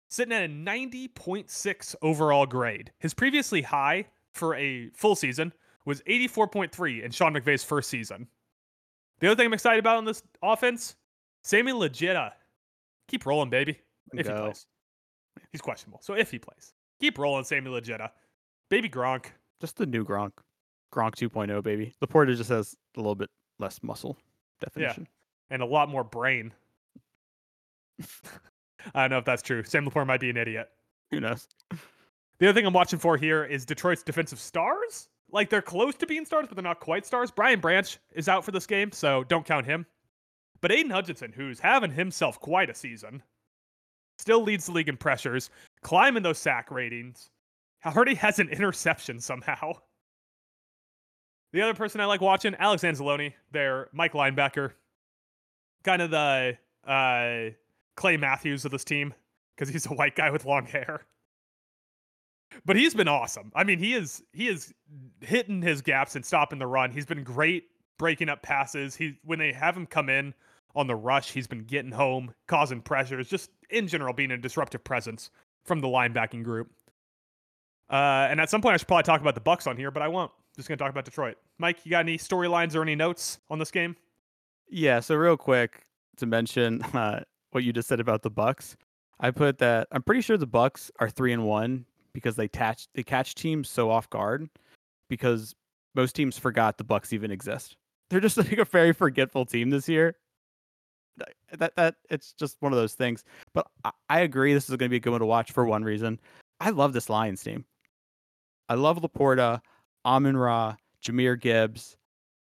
sitting 0.08 0.32
at 0.32 0.44
a 0.44 0.48
90.6 0.48 1.94
overall 2.00 2.46
grade. 2.46 2.90
His 2.98 3.12
previously 3.12 3.62
high 3.62 4.06
for 4.32 4.54
a 4.54 4.88
full 4.94 5.14
season 5.14 5.52
was 5.84 6.00
84.3 6.02 7.02
in 7.02 7.10
Sean 7.10 7.34
McVay's 7.34 7.62
first 7.62 7.90
season. 7.90 8.26
The 9.20 9.28
other 9.28 9.36
thing 9.36 9.46
I'm 9.46 9.52
excited 9.52 9.80
about 9.80 9.98
on 9.98 10.04
this 10.04 10.22
offense, 10.42 10.96
Sammy 11.42 11.72
Legetta. 11.72 12.32
Keep 13.08 13.26
rolling, 13.26 13.50
baby. 13.50 13.78
If 14.14 14.26
he 14.26 14.32
plays. 14.32 14.66
He's 15.50 15.60
questionable. 15.60 16.00
So 16.02 16.14
if 16.14 16.30
he 16.30 16.38
plays, 16.38 16.72
keep 17.02 17.18
rolling, 17.18 17.44
Sammy 17.44 17.70
Legetta. 17.70 18.10
Baby 18.70 18.88
Gronk. 18.88 19.26
Just 19.60 19.76
the 19.76 19.86
new 19.86 20.04
Gronk. 20.04 20.32
Gronk 20.94 21.14
2.0, 21.16 21.62
baby. 21.62 21.92
Laporta 22.02 22.36
just 22.36 22.50
has 22.50 22.76
a 22.96 23.00
little 23.00 23.14
bit 23.14 23.28
less 23.58 23.82
muscle 23.82 24.16
definition. 24.60 25.06
and 25.50 25.62
a 25.62 25.66
lot 25.66 25.88
more 25.88 26.04
brain. 26.04 26.52
I 28.94 29.02
don't 29.02 29.10
know 29.10 29.18
if 29.18 29.24
that's 29.24 29.42
true. 29.42 29.62
Sam 29.64 29.88
LaPorta 29.88 30.06
might 30.06 30.20
be 30.20 30.30
an 30.30 30.36
idiot. 30.36 30.68
Who 31.10 31.20
knows? 31.20 31.48
The 32.38 32.48
other 32.48 32.52
thing 32.52 32.66
I'm 32.66 32.72
watching 32.72 32.98
for 32.98 33.16
here 33.16 33.44
is 33.44 33.64
Detroit's 33.64 34.02
defensive 34.02 34.40
stars. 34.40 35.08
Like 35.30 35.50
they're 35.50 35.62
close 35.62 35.94
to 35.96 36.06
being 36.06 36.24
stars, 36.24 36.46
but 36.48 36.56
they're 36.56 36.62
not 36.62 36.80
quite 36.80 37.06
stars. 37.06 37.30
Brian 37.30 37.60
Branch 37.60 37.98
is 38.12 38.28
out 38.28 38.44
for 38.44 38.50
this 38.50 38.66
game, 38.66 38.92
so 38.92 39.24
don't 39.24 39.46
count 39.46 39.66
him. 39.66 39.86
But 40.60 40.72
Aidan 40.72 40.90
Hutchinson, 40.90 41.32
who's 41.32 41.58
having 41.60 41.90
himself 41.90 42.38
quite 42.40 42.70
a 42.70 42.74
season, 42.74 43.22
still 44.18 44.42
leads 44.42 44.66
the 44.66 44.72
league 44.72 44.88
in 44.88 44.96
pressures, 44.96 45.50
climbing 45.82 46.22
those 46.22 46.38
sack 46.38 46.70
ratings. 46.70 47.30
Already 47.84 48.14
has 48.14 48.38
an 48.38 48.48
interception 48.48 49.20
somehow. 49.20 49.72
The 51.52 51.60
other 51.60 51.74
person 51.74 52.00
I 52.00 52.06
like 52.06 52.20
watching, 52.20 52.54
Alex 52.54 52.82
Anzalone, 52.82 53.34
their 53.50 53.88
Mike 53.92 54.12
linebacker, 54.14 54.72
kind 55.82 56.00
of 56.00 56.10
the 56.10 56.56
uh, 56.86 57.50
Clay 57.96 58.16
Matthews 58.16 58.64
of 58.64 58.70
this 58.70 58.84
team 58.84 59.12
because 59.54 59.68
he's 59.68 59.86
a 59.86 59.94
white 59.94 60.16
guy 60.16 60.30
with 60.30 60.44
long 60.46 60.64
hair. 60.64 61.02
But 62.64 62.76
he's 62.76 62.94
been 62.94 63.08
awesome. 63.08 63.50
I 63.54 63.64
mean, 63.64 63.78
he 63.78 63.94
is 63.94 64.22
he 64.32 64.48
is 64.48 64.72
hitting 65.20 65.62
his 65.62 65.82
gaps 65.82 66.16
and 66.16 66.24
stopping 66.24 66.58
the 66.58 66.66
run. 66.66 66.90
He's 66.90 67.06
been 67.06 67.24
great 67.24 67.64
breaking 67.98 68.28
up 68.28 68.42
passes. 68.42 68.94
He 68.94 69.18
when 69.24 69.38
they 69.38 69.52
have 69.52 69.76
him 69.76 69.86
come 69.86 70.08
in 70.08 70.34
on 70.74 70.86
the 70.86 70.94
rush, 70.94 71.32
he's 71.32 71.46
been 71.46 71.64
getting 71.64 71.92
home, 71.92 72.34
causing 72.46 72.80
pressures, 72.80 73.28
just 73.28 73.50
in 73.70 73.88
general 73.88 74.12
being 74.12 74.30
a 74.30 74.38
disruptive 74.38 74.84
presence 74.84 75.30
from 75.64 75.80
the 75.80 75.88
linebacking 75.88 76.42
group. 76.42 76.70
Uh, 77.90 78.26
and 78.30 78.40
at 78.40 78.48
some 78.50 78.62
point, 78.62 78.74
I 78.74 78.76
should 78.78 78.88
probably 78.88 79.02
talk 79.04 79.20
about 79.20 79.34
the 79.34 79.40
Bucs 79.40 79.66
on 79.66 79.76
here, 79.76 79.90
but 79.90 80.02
I 80.02 80.08
won't. 80.08 80.30
Just 80.56 80.68
gonna 80.68 80.76
talk 80.76 80.90
about 80.90 81.04
Detroit. 81.04 81.36
Mike, 81.58 81.78
you 81.84 81.90
got 81.90 82.00
any 82.00 82.18
storylines 82.18 82.74
or 82.74 82.82
any 82.82 82.94
notes 82.94 83.38
on 83.50 83.58
this 83.58 83.70
game? 83.70 83.96
Yeah, 84.68 85.00
so 85.00 85.14
real 85.14 85.36
quick 85.36 85.86
to 86.16 86.26
mention 86.26 86.82
uh, 86.94 87.20
what 87.52 87.64
you 87.64 87.72
just 87.72 87.88
said 87.88 88.00
about 88.00 88.22
the 88.22 88.30
Bucs, 88.30 88.76
I 89.20 89.30
put 89.30 89.58
that 89.58 89.88
I'm 89.92 90.02
pretty 90.02 90.20
sure 90.20 90.36
the 90.36 90.46
Bucs 90.46 90.90
are 90.98 91.08
three 91.08 91.32
and 91.32 91.44
one 91.44 91.86
because 92.12 92.36
they 92.36 92.48
catch 92.48 92.88
they 92.94 93.02
catch 93.02 93.34
teams 93.34 93.68
so 93.68 93.90
off 93.90 94.10
guard 94.10 94.48
because 95.08 95.54
most 95.94 96.16
teams 96.16 96.38
forgot 96.38 96.78
the 96.78 96.84
Bucs 96.84 97.12
even 97.12 97.30
exist. 97.30 97.76
They're 98.10 98.20
just 98.20 98.36
like 98.38 98.52
a 98.52 98.64
very 98.64 98.92
forgetful 98.92 99.46
team 99.46 99.70
this 99.70 99.88
year. 99.88 100.16
That 101.58 101.74
that, 101.76 101.96
it's 102.10 102.32
just 102.32 102.56
one 102.60 102.72
of 102.72 102.78
those 102.78 102.94
things. 102.94 103.24
But 103.54 103.66
I, 103.84 103.90
I 104.08 104.20
agree 104.20 104.54
this 104.54 104.68
is 104.68 104.76
going 104.76 104.88
to 104.88 104.88
be 104.88 104.96
a 104.96 105.00
good 105.00 105.10
one 105.10 105.20
to 105.20 105.26
watch 105.26 105.52
for 105.52 105.64
one 105.64 105.84
reason. 105.84 106.18
I 106.60 106.70
love 106.70 106.92
this 106.92 107.10
Lions 107.10 107.42
team. 107.42 107.64
I 108.68 108.74
love 108.74 109.00
Laporta, 109.02 109.60
Amon 110.06 110.36
Ra, 110.36 110.76
Jahmyr 111.04 111.38
Gibbs. 111.38 111.96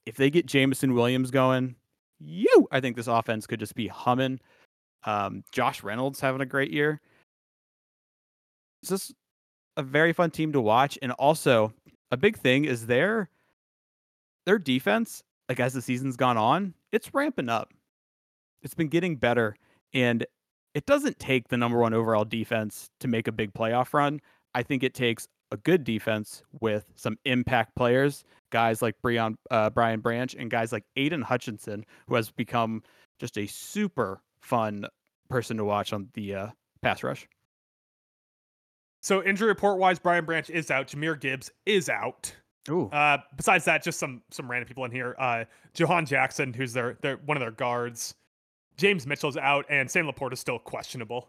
If 0.06 0.16
they 0.16 0.30
get 0.30 0.46
Jameson 0.46 0.94
Williams 0.94 1.30
going, 1.30 1.74
you, 2.18 2.68
I 2.70 2.80
think 2.80 2.96
this 2.96 3.06
offense 3.06 3.46
could 3.46 3.60
just 3.60 3.74
be 3.74 3.88
humming. 3.88 4.40
Um, 5.04 5.44
Josh 5.52 5.82
Reynolds 5.82 6.20
having 6.20 6.40
a 6.40 6.46
great 6.46 6.70
year. 6.70 7.00
It's 8.82 8.90
just 8.90 9.14
a 9.76 9.82
very 9.82 10.12
fun 10.12 10.30
team 10.30 10.52
to 10.52 10.60
watch. 10.60 10.98
And 11.02 11.12
also, 11.12 11.72
a 12.10 12.16
big 12.16 12.38
thing 12.38 12.64
is 12.64 12.86
their 12.86 13.28
their 14.46 14.58
defense, 14.58 15.22
like 15.48 15.60
as 15.60 15.72
the 15.72 15.82
season's 15.82 16.16
gone 16.16 16.36
on, 16.36 16.74
it's 16.92 17.12
ramping 17.14 17.48
up. 17.48 17.72
It's 18.64 18.74
been 18.74 18.88
getting 18.88 19.16
better. 19.16 19.56
And 19.92 20.26
it 20.74 20.86
doesn't 20.86 21.18
take 21.20 21.48
the 21.48 21.56
number 21.56 21.78
one 21.78 21.94
overall 21.94 22.24
defense 22.24 22.90
to 23.00 23.08
make 23.08 23.28
a 23.28 23.32
big 23.32 23.52
playoff 23.52 23.94
run. 23.94 24.20
I 24.54 24.62
think 24.62 24.82
it 24.82 24.94
takes 24.94 25.28
a 25.52 25.56
good 25.56 25.84
defense 25.84 26.42
with 26.60 26.86
some 26.96 27.16
impact 27.24 27.76
players, 27.76 28.24
guys 28.50 28.82
like 28.82 28.96
Brian, 29.02 29.36
uh, 29.50 29.70
Brian 29.70 30.00
Branch 30.00 30.34
and 30.34 30.50
guys 30.50 30.72
like 30.72 30.84
Aidan 30.96 31.22
Hutchinson, 31.22 31.84
who 32.08 32.16
has 32.16 32.30
become 32.30 32.82
just 33.20 33.38
a 33.38 33.46
super 33.46 34.20
fun 34.40 34.86
person 35.28 35.56
to 35.58 35.64
watch 35.64 35.92
on 35.92 36.08
the 36.14 36.34
uh, 36.34 36.46
pass 36.82 37.02
rush. 37.04 37.28
So 39.02 39.22
injury 39.22 39.48
report 39.48 39.78
wise, 39.78 39.98
Brian 39.98 40.24
Branch 40.24 40.48
is 40.48 40.70
out. 40.70 40.88
Jahmyr 40.88 41.20
Gibbs 41.20 41.50
is 41.66 41.88
out. 41.88 42.34
Ooh. 42.70 42.88
Uh, 42.88 43.18
besides 43.36 43.66
that, 43.66 43.82
just 43.84 43.98
some 43.98 44.22
some 44.30 44.50
random 44.50 44.66
people 44.66 44.84
in 44.86 44.90
here. 44.90 45.14
Uh, 45.18 45.44
Jonah 45.74 46.06
Jackson, 46.06 46.54
who's 46.54 46.72
their 46.72 46.96
their 47.02 47.18
one 47.18 47.36
of 47.36 47.42
their 47.42 47.50
guards. 47.50 48.14
James 48.76 49.06
Mitchell's 49.06 49.36
out, 49.36 49.64
and 49.68 49.90
Sam 49.90 50.06
LaPorta 50.06 50.32
is 50.32 50.40
still 50.40 50.58
questionable. 50.58 51.28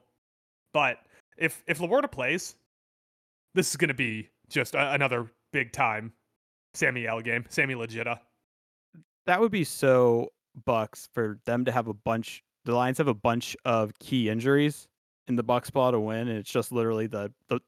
But 0.74 0.98
if 1.38 1.64
if 1.68 1.80
Laporta 1.80 2.12
plays, 2.12 2.56
this 3.54 3.70
is 3.70 3.78
going 3.78 3.90
to 3.90 3.94
be 3.94 4.30
just 4.50 4.76
a, 4.76 4.94
another 4.94 5.32
big 5.54 5.72
time 5.72 6.14
Sammy 6.74 7.08
L 7.08 7.22
game, 7.22 7.46
Sammy 7.50 7.76
Legita. 7.76 8.20
That 9.26 9.40
would 9.40 9.52
be 9.52 9.64
so 9.64 10.30
Bucs 10.68 11.08
for 11.14 11.40
them 11.46 11.66
to 11.66 11.72
have 11.72 11.88
a 11.88 11.94
bunch. 11.94 12.44
The 12.66 12.76
Lions 12.76 12.98
have 12.98 13.08
a 13.08 13.14
bunch 13.14 13.56
of 13.66 13.98
key 14.00 14.30
injuries 14.30 14.88
in 15.28 15.36
the 15.36 15.44
Bucs 15.44 15.72
ball 15.72 15.92
to 15.92 16.00
win, 16.00 16.28
and 16.28 16.38
it's 16.38 16.52
just 16.52 16.72
literally 16.72 17.08
the 17.08 17.32
the 17.50 17.60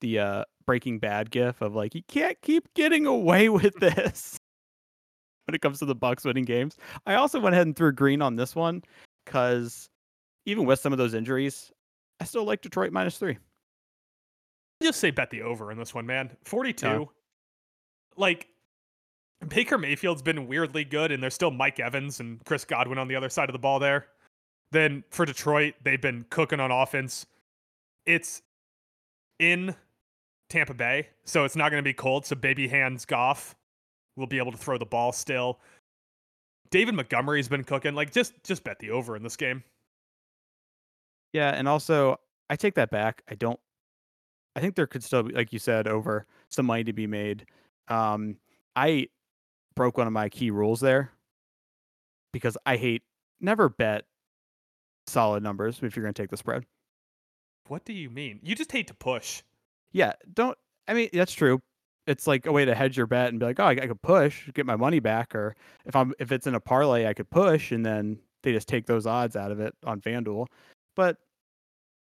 the 0.00 0.18
uh, 0.18 0.44
Breaking 0.66 0.98
Bad 0.98 1.30
gif 1.30 1.60
of 1.60 1.74
like 1.74 1.94
you 1.94 2.02
can't 2.08 2.40
keep 2.42 2.72
getting 2.74 3.06
away 3.06 3.48
with 3.48 3.74
this 3.80 4.38
when 5.46 5.54
it 5.54 5.60
comes 5.60 5.78
to 5.80 5.86
the 5.86 5.96
Bucs 5.96 6.24
winning 6.24 6.44
games. 6.44 6.76
I 7.06 7.14
also 7.14 7.40
went 7.40 7.54
ahead 7.54 7.66
and 7.66 7.76
threw 7.76 7.92
green 7.92 8.22
on 8.22 8.36
this 8.36 8.54
one 8.54 8.82
because 9.34 9.90
even 10.46 10.64
with 10.64 10.78
some 10.78 10.92
of 10.92 10.98
those 10.98 11.12
injuries, 11.12 11.72
I 12.20 12.24
still 12.24 12.44
like 12.44 12.62
Detroit 12.62 12.92
minus 12.92 13.18
three 13.18 13.36
just 14.82 15.00
say 15.00 15.10
bet 15.10 15.30
the 15.30 15.42
over 15.42 15.72
in 15.72 15.78
this 15.78 15.94
one, 15.94 16.06
man. 16.06 16.30
42. 16.44 16.86
Yeah. 16.86 17.04
Like 18.16 18.48
Baker 19.48 19.78
Mayfield's 19.78 20.22
been 20.22 20.46
weirdly 20.46 20.84
good, 20.84 21.10
and 21.10 21.22
there's 21.22 21.34
still 21.34 21.50
Mike 21.50 21.80
Evans 21.80 22.20
and 22.20 22.44
Chris 22.44 22.64
Godwin 22.64 22.98
on 22.98 23.08
the 23.08 23.16
other 23.16 23.28
side 23.28 23.48
of 23.48 23.52
the 23.52 23.58
ball 23.58 23.78
there. 23.78 24.06
Then 24.70 25.04
for 25.10 25.24
Detroit, 25.24 25.74
they've 25.82 26.00
been 26.00 26.26
cooking 26.30 26.60
on 26.60 26.70
offense. 26.70 27.26
It's 28.06 28.42
in 29.38 29.74
Tampa 30.48 30.74
Bay, 30.74 31.08
so 31.24 31.44
it's 31.44 31.56
not 31.56 31.70
going 31.70 31.82
to 31.82 31.88
be 31.88 31.94
cold. 31.94 32.26
So 32.26 32.36
baby 32.36 32.68
hands 32.68 33.04
Goff 33.04 33.56
will 34.16 34.26
be 34.26 34.38
able 34.38 34.52
to 34.52 34.58
throw 34.58 34.78
the 34.78 34.86
ball 34.86 35.12
still. 35.12 35.58
David 36.74 36.96
Montgomery's 36.96 37.46
been 37.46 37.62
cooking. 37.62 37.94
Like 37.94 38.10
just 38.10 38.34
just 38.42 38.64
bet 38.64 38.80
the 38.80 38.90
over 38.90 39.14
in 39.14 39.22
this 39.22 39.36
game. 39.36 39.62
Yeah, 41.32 41.50
and 41.50 41.68
also 41.68 42.16
I 42.50 42.56
take 42.56 42.74
that 42.74 42.90
back. 42.90 43.22
I 43.30 43.36
don't 43.36 43.60
I 44.56 44.60
think 44.60 44.74
there 44.74 44.88
could 44.88 45.04
still 45.04 45.22
be, 45.22 45.34
like 45.34 45.52
you 45.52 45.60
said, 45.60 45.86
over 45.86 46.26
some 46.48 46.66
money 46.66 46.82
to 46.82 46.92
be 46.92 47.06
made. 47.06 47.46
Um, 47.86 48.38
I 48.74 49.06
broke 49.76 49.98
one 49.98 50.08
of 50.08 50.12
my 50.12 50.28
key 50.28 50.50
rules 50.50 50.80
there 50.80 51.12
because 52.32 52.58
I 52.66 52.76
hate 52.76 53.02
never 53.40 53.68
bet 53.68 54.06
solid 55.06 55.44
numbers 55.44 55.78
if 55.80 55.94
you're 55.94 56.02
going 56.02 56.14
to 56.14 56.22
take 56.22 56.30
the 56.30 56.36
spread. 56.36 56.64
What 57.68 57.84
do 57.84 57.92
you 57.92 58.10
mean? 58.10 58.40
You 58.42 58.56
just 58.56 58.72
hate 58.72 58.88
to 58.88 58.94
push. 58.94 59.42
Yeah, 59.92 60.14
don't. 60.32 60.58
I 60.88 60.94
mean, 60.94 61.10
that's 61.12 61.34
true. 61.34 61.60
It's 62.06 62.26
like 62.26 62.46
a 62.46 62.52
way 62.52 62.64
to 62.64 62.74
hedge 62.74 62.96
your 62.96 63.06
bet 63.06 63.30
and 63.30 63.40
be 63.40 63.46
like, 63.46 63.60
oh, 63.60 63.64
I, 63.64 63.70
I 63.70 63.86
could 63.86 64.02
push, 64.02 64.50
get 64.52 64.66
my 64.66 64.76
money 64.76 65.00
back, 65.00 65.34
or 65.34 65.56
if 65.86 65.96
I'm 65.96 66.12
if 66.18 66.32
it's 66.32 66.46
in 66.46 66.54
a 66.54 66.60
parlay, 66.60 67.06
I 67.06 67.14
could 67.14 67.30
push, 67.30 67.72
and 67.72 67.84
then 67.84 68.18
they 68.42 68.52
just 68.52 68.68
take 68.68 68.86
those 68.86 69.06
odds 69.06 69.36
out 69.36 69.50
of 69.50 69.60
it 69.60 69.74
on 69.84 70.00
FanDuel. 70.00 70.46
But 70.96 71.16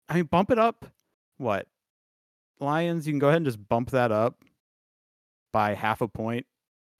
I 0.08 0.16
mean, 0.16 0.26
bump 0.26 0.52
it 0.52 0.60
up. 0.60 0.86
What 1.38 1.68
Lions, 2.60 3.06
you 3.08 3.14
can 3.14 3.20
go 3.20 3.28
ahead 3.28 3.38
and 3.38 3.46
just 3.46 3.68
bump 3.68 3.90
that 3.92 4.12
up 4.12 4.44
by 5.52 5.74
half 5.74 6.02
a 6.02 6.08
point 6.08 6.46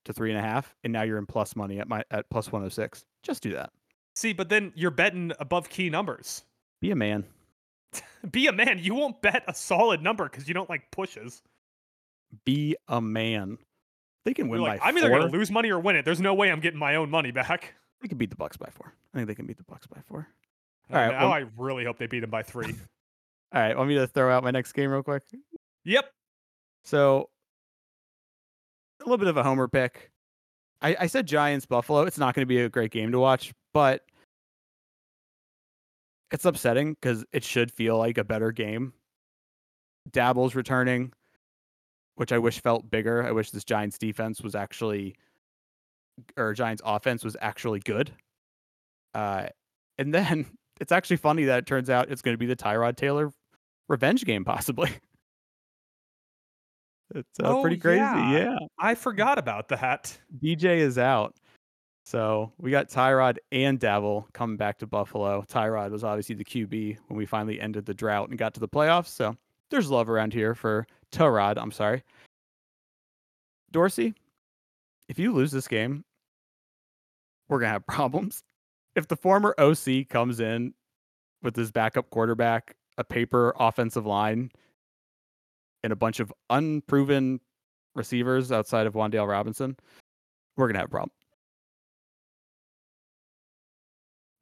to 0.06 0.14
three 0.14 0.32
and 0.32 0.40
a 0.40 0.42
half, 0.42 0.76
and 0.84 0.92
now 0.92 1.04
you're 1.04 1.18
in 1.18 1.26
plus 1.26 1.56
money 1.56 1.80
at 1.80 1.88
my 1.88 2.04
at 2.12 2.30
plus 2.30 2.52
one 2.52 2.62
hundred 2.62 2.74
oh 2.74 2.76
six. 2.76 3.06
Just 3.24 3.44
do 3.44 3.54
that. 3.54 3.72
See, 4.16 4.34
but 4.34 4.50
then 4.50 4.74
you're 4.76 4.92
betting 4.92 5.32
above 5.40 5.70
key 5.70 5.90
numbers. 5.90 6.44
Be 6.82 6.92
a 6.92 6.96
man. 6.96 7.24
Be 8.32 8.48
a 8.48 8.52
man. 8.52 8.80
You 8.82 8.96
won't 8.96 9.22
bet 9.22 9.44
a 9.48 9.54
solid 9.54 10.02
number 10.02 10.26
because 10.26 10.48
you 10.48 10.54
don't 10.54 10.70
like 10.70 10.90
pushes. 10.92 11.42
Be 12.46 12.76
a 12.88 13.02
man. 13.02 13.58
They 14.26 14.34
can 14.34 14.50
win 14.50 14.62
like, 14.62 14.80
by. 14.80 14.88
I'm 14.88 14.98
either 14.98 15.10
going 15.10 15.22
to 15.22 15.38
lose 15.38 15.52
money 15.52 15.72
or 15.72 15.80
win 15.80 15.96
it. 15.96 16.06
There's 16.06 16.22
no 16.22 16.34
way 16.34 16.52
I'm 16.52 16.60
getting 16.60 16.80
my 16.80 16.96
own 16.96 17.10
money 17.10 17.32
back. 17.32 17.76
They 18.02 18.08
can 18.08 18.18
beat 18.18 18.32
the 18.32 18.36
Bucs 18.36 18.58
by 18.58 18.68
four. 18.72 18.96
I 19.14 19.18
think 19.18 19.28
they 19.28 19.36
can 19.36 19.46
beat 19.46 19.58
the 19.58 19.64
Bucs 19.64 19.88
by 19.88 20.02
four. 20.08 20.28
All 20.92 20.96
right. 20.96 21.12
Now 21.12 21.20
well, 21.20 21.34
I 21.34 21.46
really 21.56 21.86
hope 21.86 22.00
they 22.00 22.08
beat 22.08 22.22
them 22.22 22.32
by 22.32 22.42
three. 22.42 22.66
All 23.54 23.62
right. 23.62 23.78
Want 23.78 23.90
me 23.90 23.94
to 23.94 24.08
throw 24.08 24.36
out 24.36 24.44
my 24.44 24.50
next 24.50 24.72
game 24.72 24.90
real 24.90 25.04
quick? 25.04 25.22
Yep. 25.86 26.06
So 26.84 27.30
a 29.00 29.04
little 29.04 29.20
bit 29.20 29.28
of 29.28 29.38
a 29.38 29.44
homer 29.44 29.68
pick. 29.68 30.10
I, 30.82 30.96
I 31.02 31.08
said 31.08 31.28
Giants 31.28 31.68
Buffalo. 31.68 32.02
It's 32.02 32.18
not 32.18 32.34
going 32.34 32.42
to 32.42 32.48
be 32.48 32.62
a 32.62 32.70
great 32.70 32.90
game 32.92 33.12
to 33.12 33.20
watch, 33.20 33.54
but 33.72 34.02
it's 36.32 36.46
upsetting 36.46 36.94
because 36.94 37.24
it 37.32 37.44
should 37.44 37.72
feel 37.72 37.98
like 37.98 38.18
a 38.18 38.24
better 38.24 38.52
game. 38.52 38.94
Daboll's 40.10 40.56
returning, 40.56 41.14
which 42.16 42.32
I 42.32 42.38
wish 42.38 42.62
felt 42.62 42.90
bigger. 42.90 43.24
I 43.26 43.32
wish 43.32 43.52
this 43.52 43.64
Giants 43.64 43.98
defense 43.98 44.42
was 44.42 44.56
actually, 44.56 45.16
or 46.38 46.54
Giants 46.54 46.82
offense 46.86 47.24
was 47.24 47.38
actually 47.42 47.80
good. 47.80 48.12
Uh, 49.14 49.48
and 49.98 50.14
then 50.14 50.46
it's 50.80 50.92
actually 50.92 51.18
funny 51.18 51.46
that 51.46 51.60
it 51.60 51.66
turns 51.66 51.90
out 51.90 52.12
it's 52.12 52.22
going 52.22 52.34
to 52.34 52.40
be 52.40 52.46
the 52.46 52.56
Tyrod 52.56 52.96
Taylor 52.96 53.32
revenge 53.88 54.26
game, 54.26 54.46
possibly. 54.46 54.92
It's 57.14 57.42
uh, 57.42 57.58
oh, 57.58 57.62
pretty 57.62 57.76
crazy. 57.76 58.00
Yeah. 58.00 58.32
yeah. 58.32 58.58
I 58.80 58.96
forgot 58.96 59.38
about 59.38 59.68
that. 59.68 60.18
DJ 60.42 60.78
is 60.78 60.98
out. 60.98 61.36
So 62.06 62.52
we 62.58 62.72
got 62.72 62.90
Tyrod 62.90 63.38
and 63.52 63.80
Daboll 63.80 64.32
coming 64.34 64.58
back 64.58 64.80
to 64.80 64.88
Buffalo. 64.88 65.44
Tyrod 65.44 65.92
was 65.92 66.04
obviously 66.04 66.36
the 66.36 66.46
QB 66.46 66.98
when 67.08 67.18
we 67.18 67.26
finally 67.26 67.60
ended 67.60 67.86
the 67.86 67.94
drought 67.94 68.30
and 68.30 68.38
got 68.38 68.54
to 68.54 68.60
the 68.60 68.68
playoffs. 68.68 69.08
So 69.08 69.36
there's 69.72 69.90
love 69.90 70.10
around 70.10 70.34
here 70.34 70.54
for 70.54 70.86
Tyrod. 71.12 71.58
I'm 71.58 71.72
sorry. 71.72 72.04
Dorsey, 73.72 74.14
if 75.10 75.18
you 75.18 75.34
lose 75.34 75.52
this 75.52 75.68
game, 75.68 76.04
we're 77.50 77.60
going 77.60 77.70
to 77.70 77.74
have 77.74 77.88
problems. 77.88 78.44
If 78.96 79.08
the 79.08 79.16
former 79.16 79.56
OC 79.58 80.10
comes 80.10 80.40
in 80.40 80.74
with 81.42 81.56
his 81.56 81.72
backup 81.72 82.10
quarterback, 82.10 82.76
a 82.98 83.04
paper 83.04 83.56
offensive 83.58 84.06
line, 84.06 84.52
and 85.84 85.92
a 85.92 85.96
bunch 85.96 86.20
of 86.20 86.32
unproven 86.50 87.40
receivers 87.96 88.52
outside 88.52 88.86
of 88.86 88.94
Wan'Dale 88.94 89.28
Robinson, 89.28 89.76
we're 90.58 90.68
gonna 90.68 90.80
have 90.80 90.90
a 90.90 90.92
problem. 90.92 91.12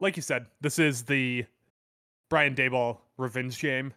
Like 0.01 0.15
you 0.15 0.21
said, 0.21 0.47
this 0.59 0.79
is 0.79 1.03
the 1.03 1.45
Brian 2.29 2.55
Daboll 2.55 2.97
revenge 3.17 3.61
game. 3.61 3.93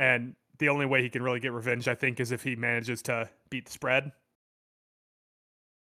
And 0.00 0.34
the 0.58 0.70
only 0.70 0.86
way 0.86 1.02
he 1.02 1.10
can 1.10 1.22
really 1.22 1.40
get 1.40 1.52
revenge, 1.52 1.86
I 1.86 1.94
think, 1.94 2.20
is 2.20 2.32
if 2.32 2.42
he 2.42 2.56
manages 2.56 3.02
to 3.02 3.28
beat 3.50 3.66
the 3.66 3.70
spread. 3.70 4.12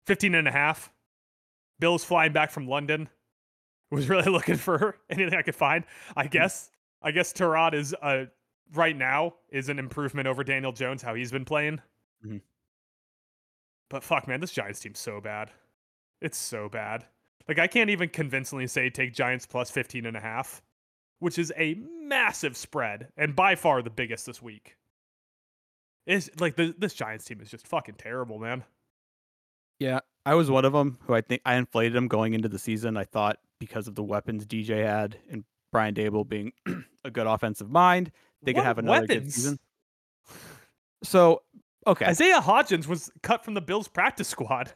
15 0.05 0.35
and 0.35 0.49
a 0.49 0.51
half. 0.51 0.91
Bill's 1.79 2.03
flying 2.03 2.33
back 2.33 2.51
from 2.51 2.67
London. 2.67 3.07
Was 3.89 4.09
really 4.09 4.29
looking 4.29 4.57
for 4.57 4.97
anything 5.09 5.37
I 5.37 5.41
could 5.41 5.55
find. 5.55 5.85
I 6.15 6.27
guess 6.27 6.69
I 7.01 7.11
guess 7.11 7.33
Tyrod 7.33 7.73
is 7.73 7.93
a 8.01 8.27
right 8.73 8.95
now 8.95 9.35
is 9.49 9.69
an 9.69 9.79
improvement 9.79 10.27
over 10.27 10.43
Daniel 10.43 10.71
Jones, 10.71 11.01
how 11.01 11.13
he's 11.13 11.31
been 11.31 11.45
playing. 11.45 11.81
Mm-hmm. 12.25 12.37
But 13.89 14.03
fuck, 14.03 14.27
man, 14.27 14.39
this 14.39 14.51
Giants 14.51 14.79
team's 14.79 14.99
so 14.99 15.19
bad. 15.19 15.51
It's 16.21 16.37
so 16.37 16.69
bad. 16.69 17.05
Like, 17.47 17.59
I 17.59 17.67
can't 17.67 17.89
even 17.89 18.09
convincingly 18.09 18.67
say 18.67 18.89
take 18.89 19.13
Giants 19.13 19.45
plus 19.45 19.71
15 19.71 20.05
and 20.05 20.15
a 20.15 20.21
half, 20.21 20.61
which 21.21 21.37
is 21.37 21.53
a 21.55 21.75
massive 22.01 22.57
spread 22.57 23.07
and 23.15 23.35
by 23.35 23.55
far 23.55 23.81
the 23.81 23.89
biggest 23.91 24.25
this 24.25 24.41
week. 24.41 24.75
Is 26.07 26.31
like 26.39 26.55
the, 26.55 26.73
this 26.77 26.93
Giants 26.95 27.25
team 27.25 27.39
is 27.41 27.49
just 27.49 27.67
fucking 27.67 27.95
terrible, 27.95 28.39
man. 28.39 28.63
Yeah, 29.79 29.99
I 30.25 30.33
was 30.33 30.49
one 30.49 30.65
of 30.65 30.73
them 30.73 30.97
who 31.05 31.13
I 31.13 31.21
think 31.21 31.43
I 31.45 31.55
inflated 31.55 31.95
him 31.95 32.07
going 32.07 32.33
into 32.33 32.49
the 32.49 32.57
season. 32.57 32.97
I 32.97 33.03
thought 33.03 33.37
because 33.59 33.87
of 33.87 33.93
the 33.93 34.01
weapons 34.03 34.47
DJ 34.47 34.83
had 34.83 35.17
and 35.29 35.43
Brian 35.71 35.93
Daboll 35.93 36.27
being 36.27 36.53
a 37.05 37.11
good 37.11 37.27
offensive 37.27 37.69
mind, 37.69 38.11
they 38.41 38.53
could 38.53 38.63
have 38.63 38.79
another 38.79 39.05
good 39.05 39.31
season. 39.31 39.59
So, 41.03 41.43
okay, 41.85 42.05
Isaiah 42.05 42.41
Hodgins 42.41 42.87
was 42.87 43.11
cut 43.21 43.45
from 43.45 43.53
the 43.53 43.61
Bills 43.61 43.87
practice 43.87 44.27
squad. 44.27 44.71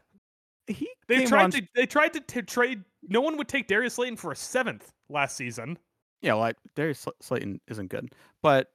he 0.68 0.88
They 1.08 1.26
tried 1.26 1.44
on- 1.46 1.52
to 1.52 1.68
they 1.76 1.88
tried 1.88 2.14
to 2.14 2.20
t- 2.20 2.44
trade. 2.44 2.84
No 3.02 3.22
one 3.22 3.36
would 3.38 3.48
take 3.48 3.68
Darius 3.68 3.96
Slayton 3.96 4.18
for 4.18 4.32
a 4.32 4.36
seventh 4.36 4.92
last 5.10 5.36
season. 5.38 5.80
Yeah, 6.26 6.34
well, 6.34 6.44
I, 6.46 6.54
Darius 6.76 7.02
Sl- 7.02 7.10
Slayton 7.22 7.62
isn't 7.68 7.88
good, 7.90 8.12
but 8.42 8.72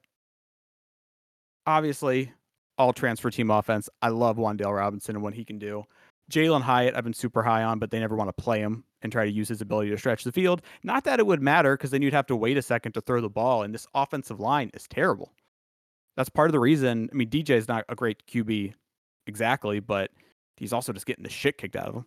obviously, 1.67 2.31
all 2.77 2.93
transfer 2.93 3.29
team 3.29 3.51
offense. 3.51 3.89
I 4.01 4.07
love 4.07 4.37
Wan'Dale 4.37 4.73
Robinson 4.73 5.15
and 5.15 5.23
what 5.23 5.33
he 5.33 5.43
can 5.43 5.59
do. 5.59 5.83
Jalin 6.31 6.61
Hyatt, 6.61 6.95
I've 6.95 7.03
been 7.03 7.13
super 7.13 7.43
high 7.43 7.63
on, 7.63 7.77
but 7.77 7.91
they 7.91 7.99
never 7.99 8.15
want 8.15 8.29
to 8.29 8.41
play 8.41 8.61
him 8.61 8.85
and 9.01 9.11
try 9.11 9.25
to 9.25 9.31
use 9.31 9.49
his 9.49 9.59
ability 9.59 9.89
to 9.89 9.97
stretch 9.97 10.23
the 10.23 10.31
field. 10.31 10.61
Not 10.83 11.03
that 11.03 11.19
it 11.19 11.27
would 11.27 11.41
matter, 11.41 11.75
because 11.75 11.91
then 11.91 12.01
you'd 12.01 12.13
have 12.13 12.27
to 12.27 12.37
wait 12.37 12.57
a 12.57 12.61
second 12.61 12.93
to 12.93 13.01
throw 13.01 13.19
the 13.19 13.29
ball, 13.29 13.63
and 13.63 13.73
this 13.73 13.85
offensive 13.93 14.39
line 14.39 14.71
is 14.73 14.87
terrible. 14.87 15.33
That's 16.15 16.29
part 16.29 16.47
of 16.47 16.53
the 16.53 16.59
reason. 16.61 17.09
I 17.11 17.15
mean, 17.15 17.29
DJ 17.29 17.57
is 17.57 17.67
not 17.67 17.83
a 17.89 17.95
great 17.95 18.25
QB 18.27 18.73
exactly, 19.27 19.81
but 19.81 20.09
he's 20.55 20.71
also 20.71 20.93
just 20.93 21.05
getting 21.05 21.23
the 21.25 21.29
shit 21.29 21.57
kicked 21.57 21.75
out 21.75 21.89
of 21.89 21.95
him. 21.95 22.05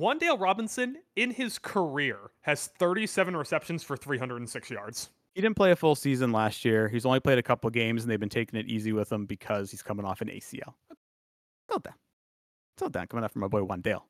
Wan'Dale 0.00 0.40
Robinson 0.40 0.96
in 1.16 1.30
his 1.30 1.58
career 1.58 2.30
has 2.40 2.68
37 2.78 3.36
receptions 3.36 3.82
for 3.82 3.96
306 3.96 4.70
yards. 4.70 5.10
He 5.34 5.42
didn't 5.42 5.56
play 5.56 5.70
a 5.70 5.76
full 5.76 5.94
season 5.94 6.32
last 6.32 6.64
year. 6.64 6.88
He's 6.88 7.04
only 7.04 7.20
played 7.20 7.38
a 7.38 7.42
couple 7.42 7.68
games, 7.70 8.02
and 8.02 8.10
they've 8.10 8.18
been 8.18 8.28
taking 8.28 8.58
it 8.58 8.66
easy 8.66 8.92
with 8.92 9.12
him 9.12 9.26
because 9.26 9.70
he's 9.70 9.82
coming 9.82 10.06
off 10.06 10.22
an 10.22 10.28
ACL. 10.28 10.74
Still 11.68 11.78
down. 11.78 11.94
Still 12.76 12.88
down. 12.88 13.06
Coming 13.06 13.24
up 13.24 13.32
from 13.32 13.40
my 13.42 13.48
boy 13.48 13.60
Wan'Dale. 13.60 14.02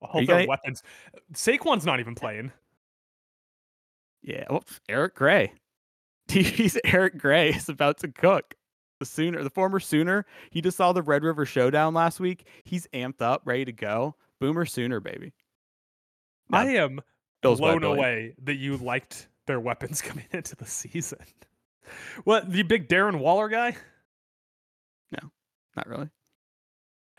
All 0.00 0.14
their 0.14 0.26
gonna- 0.26 0.46
weapons. 0.48 0.82
Saquon's 1.34 1.86
not 1.86 2.00
even 2.00 2.14
playing. 2.14 2.52
Yeah. 4.22 4.44
Oh, 4.50 4.62
Eric 4.88 5.14
Gray. 5.14 5.52
TV's 6.28 6.78
Eric 6.84 7.18
Gray 7.18 7.50
is 7.50 7.68
about 7.68 7.98
to 7.98 8.08
cook. 8.08 8.54
The 8.98 9.06
Sooner, 9.06 9.42
the 9.42 9.50
former 9.50 9.78
Sooner, 9.80 10.24
he 10.50 10.60
just 10.60 10.76
saw 10.76 10.92
the 10.92 11.02
Red 11.02 11.22
River 11.22 11.44
Showdown 11.44 11.92
last 11.92 12.18
week. 12.18 12.46
He's 12.64 12.86
amped 12.94 13.20
up, 13.20 13.42
ready 13.44 13.64
to 13.66 13.72
go. 13.72 14.16
Boomer 14.40 14.64
Sooner, 14.64 15.00
baby. 15.00 15.32
No, 16.48 16.58
I 16.58 16.64
am 16.76 17.00
Bills 17.42 17.58
blown 17.58 17.82
away 17.84 18.34
that 18.44 18.56
you 18.56 18.76
liked 18.76 19.28
their 19.46 19.60
weapons 19.60 20.00
coming 20.02 20.26
into 20.32 20.56
the 20.56 20.66
season. 20.66 21.18
What 22.24 22.50
the 22.50 22.62
big 22.62 22.88
Darren 22.88 23.18
Waller 23.18 23.48
guy? 23.48 23.76
No, 25.12 25.30
not 25.76 25.88
really. 25.88 26.10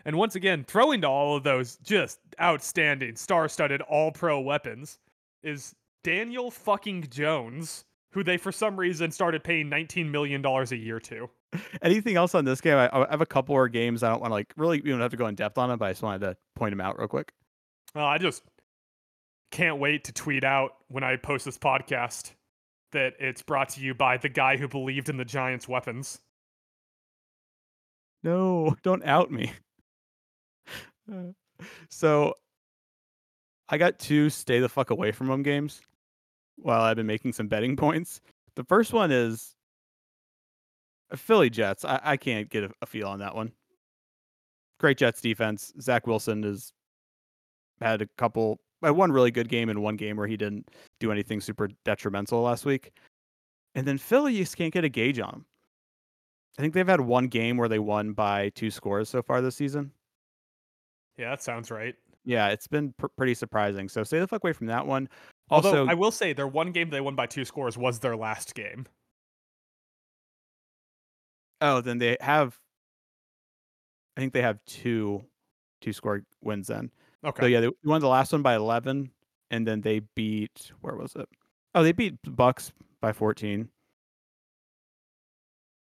And 0.05 0.15
once 0.15 0.35
again, 0.35 0.63
throwing 0.67 1.01
to 1.01 1.07
all 1.07 1.35
of 1.35 1.43
those 1.43 1.77
just 1.77 2.19
outstanding, 2.41 3.15
star-studded, 3.15 3.81
all-pro 3.81 4.39
weapons 4.39 4.99
is 5.43 5.75
Daniel 6.03 6.49
fucking 6.49 7.07
Jones, 7.09 7.85
who 8.11 8.23
they 8.23 8.37
for 8.37 8.51
some 8.51 8.77
reason 8.77 9.11
started 9.11 9.43
paying 9.43 9.69
19 9.69 10.09
million 10.09 10.41
dollars 10.41 10.71
a 10.71 10.77
year 10.77 10.99
to. 11.01 11.29
Anything 11.81 12.15
else 12.15 12.35
on 12.35 12.45
this 12.45 12.61
game? 12.61 12.77
I, 12.77 12.89
I 12.91 13.07
have 13.09 13.21
a 13.21 13.25
couple 13.25 13.53
more 13.53 13.69
games. 13.69 14.03
I 14.03 14.09
don't 14.09 14.21
want 14.21 14.31
to 14.31 14.35
like 14.35 14.53
really. 14.57 14.77
You 14.77 14.91
don't 14.91 15.01
have 15.01 15.11
to 15.11 15.17
go 15.17 15.27
in 15.27 15.35
depth 15.35 15.57
on 15.57 15.69
them, 15.69 15.79
but 15.79 15.85
I 15.85 15.91
just 15.91 16.01
wanted 16.01 16.19
to 16.19 16.37
point 16.55 16.71
them 16.71 16.81
out 16.81 16.97
real 16.97 17.07
quick. 17.07 17.31
Uh, 17.95 18.05
I 18.05 18.17
just 18.17 18.43
can't 19.51 19.79
wait 19.79 20.05
to 20.05 20.11
tweet 20.11 20.43
out 20.43 20.71
when 20.89 21.03
I 21.03 21.15
post 21.15 21.45
this 21.45 21.57
podcast 21.57 22.31
that 22.91 23.13
it's 23.19 23.41
brought 23.41 23.69
to 23.69 23.81
you 23.81 23.93
by 23.93 24.17
the 24.17 24.29
guy 24.29 24.57
who 24.57 24.67
believed 24.67 25.09
in 25.09 25.17
the 25.17 25.25
Giants' 25.25 25.67
weapons. 25.67 26.19
No, 28.23 28.75
don't 28.83 29.03
out 29.05 29.31
me. 29.31 29.51
So 31.89 32.35
I 33.69 33.77
got 33.77 33.97
two 33.97 34.29
stay 34.29 34.59
the 34.59 34.69
fuck 34.69 34.91
away 34.91 35.11
from 35.11 35.27
them 35.27 35.41
games 35.41 35.81
while 36.57 36.81
I've 36.81 36.97
been 36.97 37.07
making 37.07 37.33
some 37.33 37.47
betting 37.47 37.75
points. 37.75 38.21
The 38.55 38.63
first 38.63 38.93
one 38.93 39.11
is 39.11 39.55
Philly 41.15 41.49
Jets. 41.49 41.85
I, 41.85 41.99
I 42.03 42.17
can't 42.17 42.49
get 42.49 42.63
a, 42.63 42.71
a 42.81 42.85
feel 42.85 43.07
on 43.07 43.19
that 43.19 43.35
one. 43.35 43.51
Great 44.79 44.97
Jets 44.97 45.21
defense. 45.21 45.73
Zach 45.81 46.05
Wilson 46.07 46.43
has 46.43 46.71
had 47.81 48.01
a 48.01 48.07
couple, 48.17 48.59
uh, 48.85 48.93
one 48.93 49.11
really 49.11 49.31
good 49.31 49.49
game 49.49 49.69
and 49.69 49.81
one 49.81 49.95
game 49.95 50.17
where 50.17 50.27
he 50.27 50.38
didn't 50.38 50.69
do 50.99 51.11
anything 51.11 51.41
super 51.41 51.69
detrimental 51.85 52.41
last 52.41 52.65
week. 52.65 52.91
And 53.75 53.88
then 53.88 53.97
Philly, 53.97 54.34
you 54.34 54.43
just 54.43 54.57
can't 54.57 54.73
get 54.73 54.84
a 54.84 54.89
gauge 54.89 55.19
on 55.19 55.31
them. 55.31 55.45
I 56.57 56.61
think 56.61 56.73
they've 56.73 56.88
had 56.88 57.01
one 57.01 57.27
game 57.27 57.57
where 57.57 57.69
they 57.69 57.79
won 57.79 58.13
by 58.13 58.49
two 58.49 58.71
scores 58.71 59.09
so 59.09 59.21
far 59.21 59.41
this 59.41 59.55
season. 59.55 59.91
Yeah, 61.17 61.29
that 61.31 61.43
sounds 61.43 61.69
right. 61.69 61.95
Yeah, 62.25 62.49
it's 62.49 62.67
been 62.67 62.93
pr- 62.97 63.07
pretty 63.15 63.35
surprising. 63.35 63.88
So 63.89 64.03
stay 64.03 64.19
the 64.19 64.27
fuck 64.27 64.43
away 64.43 64.53
from 64.53 64.67
that 64.67 64.85
one. 64.85 65.07
Although 65.49 65.69
Also, 65.69 65.88
I 65.88 65.93
will 65.93 66.11
say 66.11 66.34
their 66.34 66.47
one 66.47 66.71
game 66.71 66.89
they 66.89 67.01
won 67.01 67.15
by 67.15 67.25
two 67.25 67.45
scores 67.45 67.77
was 67.77 67.99
their 67.99 68.15
last 68.17 68.53
game. 68.53 68.85
Oh, 71.61 71.81
then 71.81 71.97
they 71.97 72.17
have. 72.21 72.57
I 74.15 74.21
think 74.21 74.34
they 74.34 74.41
have 74.41 74.59
two, 74.65 75.23
two 75.81 75.93
score 75.93 76.23
wins 76.41 76.67
then. 76.67 76.91
Okay. 77.23 77.43
So 77.43 77.47
yeah, 77.47 77.61
they 77.61 77.69
won 77.84 78.01
the 78.01 78.07
last 78.07 78.31
one 78.31 78.41
by 78.41 78.55
eleven, 78.55 79.11
and 79.51 79.67
then 79.67 79.81
they 79.81 80.01
beat 80.15 80.71
where 80.81 80.95
was 80.95 81.15
it? 81.15 81.27
Oh, 81.75 81.84
they 81.84 81.91
beat 81.91 82.21
Bucs 82.23 82.71
by 83.01 83.13
fourteen. 83.13 83.69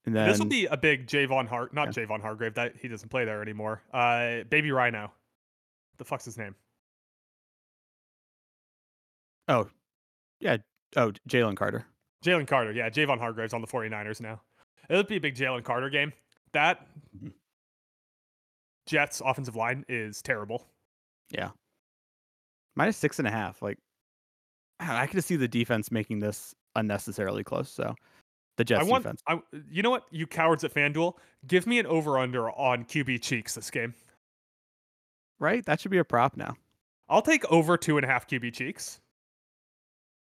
And 0.06 0.14
then 0.14 0.28
this 0.28 0.40
will 0.40 0.48
be 0.48 0.66
a 0.66 0.76
big 0.76 1.08
Javon 1.08 1.48
Hart, 1.48 1.74
not 1.74 1.90
Javon 1.90 2.22
Hargrave. 2.22 2.56
That 2.56 2.74
he 2.82 2.90
doesn't 2.90 3.08
play 3.10 3.24
there 3.24 3.42
anymore. 3.42 3.82
Uh, 3.94 4.44
Baby 4.50 4.72
Rhino. 4.72 5.12
The 5.98 6.04
fuck's 6.04 6.26
his 6.26 6.38
name? 6.38 6.56
oh, 9.48 9.70
yeah, 10.40 10.58
oh 10.96 11.12
Jalen 11.30 11.56
Carter. 11.56 11.86
Jalen 12.26 12.48
Carter. 12.48 12.72
Yeah, 12.72 12.90
Javon 12.90 13.20
Hargrave's 13.20 13.54
on 13.54 13.62
the 13.62 13.68
49ers 13.68 14.22
now. 14.22 14.42
It'll 14.90 15.04
be 15.04 15.18
a 15.18 15.22
big 15.22 15.36
Jalen 15.36 15.64
Carter 15.64 15.90
game. 15.90 16.14
That 16.54 16.86
Mhm. 17.18 17.34
Jets 18.86 19.22
offensive 19.24 19.56
line 19.56 19.86
is 19.88 20.22
terrible. 20.22 20.68
Yeah. 21.30 21.52
minus 22.76 22.98
six 22.98 23.20
and 23.20 23.28
a 23.28 23.32
half. 23.32 23.62
Like, 23.62 23.78
I 24.80 25.06
could 25.08 25.24
see 25.24 25.36
the 25.36 25.48
defense 25.48 25.92
making 25.92 26.20
this 26.20 26.56
unnecessarily 26.76 27.44
close. 27.44 27.70
So, 27.72 27.96
the 28.58 28.64
Jets 28.64 28.82
I 28.82 28.84
want. 28.90 29.04
defense. 29.04 29.22
I, 29.28 29.40
you 29.70 29.84
know 29.84 29.90
what? 29.92 30.06
You 30.12 30.26
cowards 30.28 30.64
at 30.64 30.74
FanDuel, 30.74 31.14
give 31.48 31.66
me 31.68 31.78
an 31.80 31.86
over 31.86 32.18
under 32.18 32.50
on 32.52 32.84
QB 32.86 33.20
cheeks 33.22 33.54
this 33.56 33.70
game. 33.72 33.94
right? 35.40 35.66
That 35.66 35.80
should 35.82 35.92
be 35.92 35.98
a 35.98 36.04
prop 36.06 36.36
now. 36.38 36.56
I'll 37.10 37.22
take 37.22 37.44
over 37.52 37.78
two 37.78 37.98
and 37.98 38.06
a 38.06 38.08
half 38.08 38.28
QB 38.28 38.54
cheeks. 38.54 39.00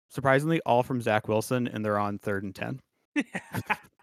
Surprisingly, 0.09 0.61
all 0.65 0.83
from 0.83 1.01
Zach 1.01 1.27
Wilson, 1.27 1.67
and 1.67 1.83
they're 1.85 1.97
on 1.99 2.19
third 2.19 2.43
and 2.43 2.53
10. 2.53 2.79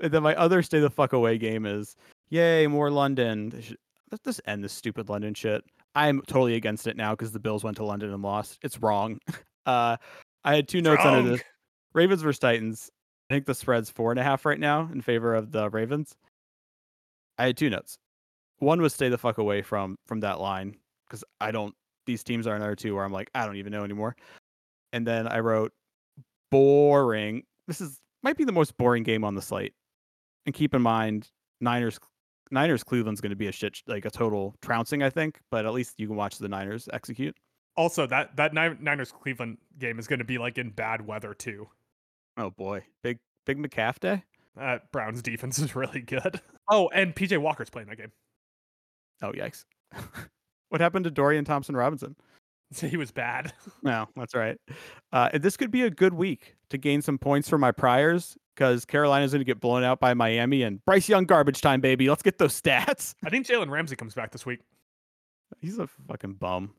And 0.00 0.12
then 0.12 0.22
my 0.22 0.34
other 0.36 0.62
stay 0.62 0.80
the 0.80 0.90
fuck 0.90 1.12
away 1.12 1.38
game 1.38 1.66
is 1.66 1.96
yay, 2.30 2.66
more 2.66 2.90
London. 2.90 3.52
Let's 4.10 4.24
just 4.24 4.40
end 4.46 4.64
this 4.64 4.72
stupid 4.72 5.08
London 5.08 5.34
shit. 5.34 5.64
I'm 5.94 6.22
totally 6.22 6.54
against 6.54 6.86
it 6.86 6.96
now 6.96 7.12
because 7.12 7.32
the 7.32 7.40
Bills 7.40 7.64
went 7.64 7.76
to 7.78 7.84
London 7.84 8.12
and 8.12 8.22
lost. 8.22 8.58
It's 8.62 8.80
wrong. 8.80 9.18
Uh, 9.66 9.98
I 10.44 10.54
had 10.54 10.66
two 10.66 10.80
notes 10.80 11.04
under 11.04 11.32
this 11.32 11.42
Ravens 11.92 12.22
versus 12.22 12.38
Titans. 12.38 12.90
I 13.28 13.34
think 13.34 13.44
the 13.44 13.54
spread's 13.54 13.90
four 13.90 14.10
and 14.10 14.18
a 14.18 14.22
half 14.22 14.46
right 14.46 14.58
now 14.58 14.88
in 14.90 15.02
favor 15.02 15.34
of 15.34 15.52
the 15.52 15.68
Ravens. 15.68 16.16
I 17.36 17.44
had 17.44 17.58
two 17.58 17.68
notes. 17.68 17.98
One 18.60 18.80
was 18.80 18.94
stay 18.94 19.10
the 19.10 19.18
fuck 19.18 19.36
away 19.36 19.60
from 19.60 19.98
from 20.06 20.20
that 20.20 20.40
line 20.40 20.74
because 21.06 21.22
I 21.38 21.50
don't. 21.50 21.74
These 22.06 22.24
teams 22.24 22.46
are 22.46 22.56
another 22.56 22.76
two 22.76 22.94
where 22.94 23.04
I'm 23.04 23.12
like 23.12 23.30
I 23.34 23.44
don't 23.44 23.56
even 23.56 23.72
know 23.72 23.84
anymore. 23.84 24.16
And 24.94 25.06
then 25.06 25.28
I 25.28 25.40
wrote 25.40 25.72
boring. 26.50 27.42
This 27.66 27.82
is 27.82 27.98
might 28.22 28.38
be 28.38 28.44
the 28.44 28.52
most 28.52 28.74
boring 28.78 29.02
game 29.02 29.22
on 29.22 29.34
the 29.34 29.42
slate. 29.42 29.74
And 30.48 30.54
keep 30.54 30.72
in 30.72 30.80
mind, 30.80 31.28
Niners 31.60 32.00
Niners 32.50 32.82
Cleveland's 32.82 33.20
going 33.20 33.28
to 33.28 33.36
be 33.36 33.48
a 33.48 33.52
shit 33.52 33.82
like 33.86 34.06
a 34.06 34.10
total 34.10 34.54
trouncing, 34.62 35.02
I 35.02 35.10
think. 35.10 35.40
But 35.50 35.66
at 35.66 35.74
least 35.74 36.00
you 36.00 36.06
can 36.06 36.16
watch 36.16 36.38
the 36.38 36.48
Niners 36.48 36.88
execute. 36.90 37.36
also, 37.76 38.06
that 38.06 38.34
that 38.36 38.54
Niners 38.54 39.12
Cleveland 39.12 39.58
game 39.78 39.98
is 39.98 40.06
going 40.06 40.20
to 40.20 40.24
be 40.24 40.38
like 40.38 40.56
in 40.56 40.70
bad 40.70 41.06
weather 41.06 41.34
too. 41.34 41.68
Oh 42.38 42.48
boy, 42.48 42.82
big 43.02 43.18
big 43.44 43.58
McCaff 43.58 44.00
day. 44.00 44.24
Uh, 44.58 44.78
Browns 44.90 45.20
defense 45.20 45.58
is 45.58 45.76
really 45.76 46.00
good. 46.00 46.40
Oh, 46.70 46.88
and 46.94 47.14
PJ 47.14 47.36
Walker's 47.38 47.68
playing 47.68 47.88
that 47.88 47.96
game. 47.96 48.12
Oh 49.20 49.32
yikes! 49.32 49.66
what 50.70 50.80
happened 50.80 51.04
to 51.04 51.10
Dorian 51.10 51.44
Thompson 51.44 51.76
Robinson? 51.76 52.16
So 52.72 52.86
he 52.88 52.96
was 52.96 53.10
bad. 53.10 53.52
No, 53.82 54.08
that's 54.16 54.34
right. 54.34 54.56
Uh, 55.12 55.30
this 55.34 55.58
could 55.58 55.70
be 55.70 55.82
a 55.82 55.90
good 55.90 56.14
week 56.14 56.56
to 56.70 56.78
gain 56.78 57.02
some 57.02 57.18
points 57.18 57.50
for 57.50 57.58
my 57.58 57.70
priors 57.70 58.36
because 58.58 58.84
Carolina's 58.84 59.30
going 59.30 59.40
to 59.40 59.44
get 59.44 59.60
blown 59.60 59.84
out 59.84 60.00
by 60.00 60.14
Miami 60.14 60.64
and 60.64 60.84
Bryce 60.84 61.08
Young 61.08 61.26
garbage 61.26 61.60
time, 61.60 61.80
baby. 61.80 62.08
Let's 62.08 62.22
get 62.22 62.38
those 62.38 62.60
stats. 62.60 63.14
I 63.24 63.30
think 63.30 63.46
Jalen 63.46 63.70
Ramsey 63.70 63.94
comes 63.94 64.14
back 64.14 64.32
this 64.32 64.44
week. 64.44 64.60
He's 65.60 65.78
a 65.78 65.86
fucking 65.86 66.34
bum. 66.34 66.74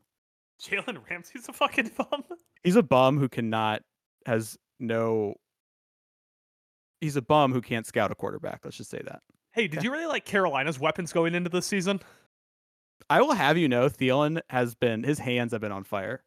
Jalen 0.62 0.98
Ramsey's 1.08 1.48
a 1.48 1.54
fucking 1.54 1.92
bum. 1.96 2.24
He's 2.62 2.76
a 2.76 2.82
bum 2.82 3.16
who 3.16 3.30
cannot 3.30 3.80
has 4.26 4.58
no 4.78 5.32
he's 7.00 7.16
a 7.16 7.22
bum 7.22 7.54
who 7.54 7.62
can't 7.62 7.86
scout 7.86 8.12
a 8.12 8.14
quarterback. 8.14 8.60
Let's 8.62 8.76
just 8.76 8.90
say 8.90 9.00
that. 9.06 9.22
Hey, 9.52 9.66
did 9.66 9.82
you 9.82 9.90
really 9.90 10.04
like 10.04 10.26
Carolina's 10.26 10.78
weapons 10.78 11.10
going 11.10 11.34
into 11.34 11.48
this 11.48 11.64
season? 11.64 12.00
I 13.08 13.22
will 13.22 13.32
have 13.32 13.56
you 13.56 13.66
know, 13.66 13.88
Thielen 13.88 14.42
has 14.50 14.74
been 14.74 15.02
his 15.02 15.18
hands 15.18 15.52
have 15.52 15.62
been 15.62 15.72
on 15.72 15.84
fire. 15.84 16.22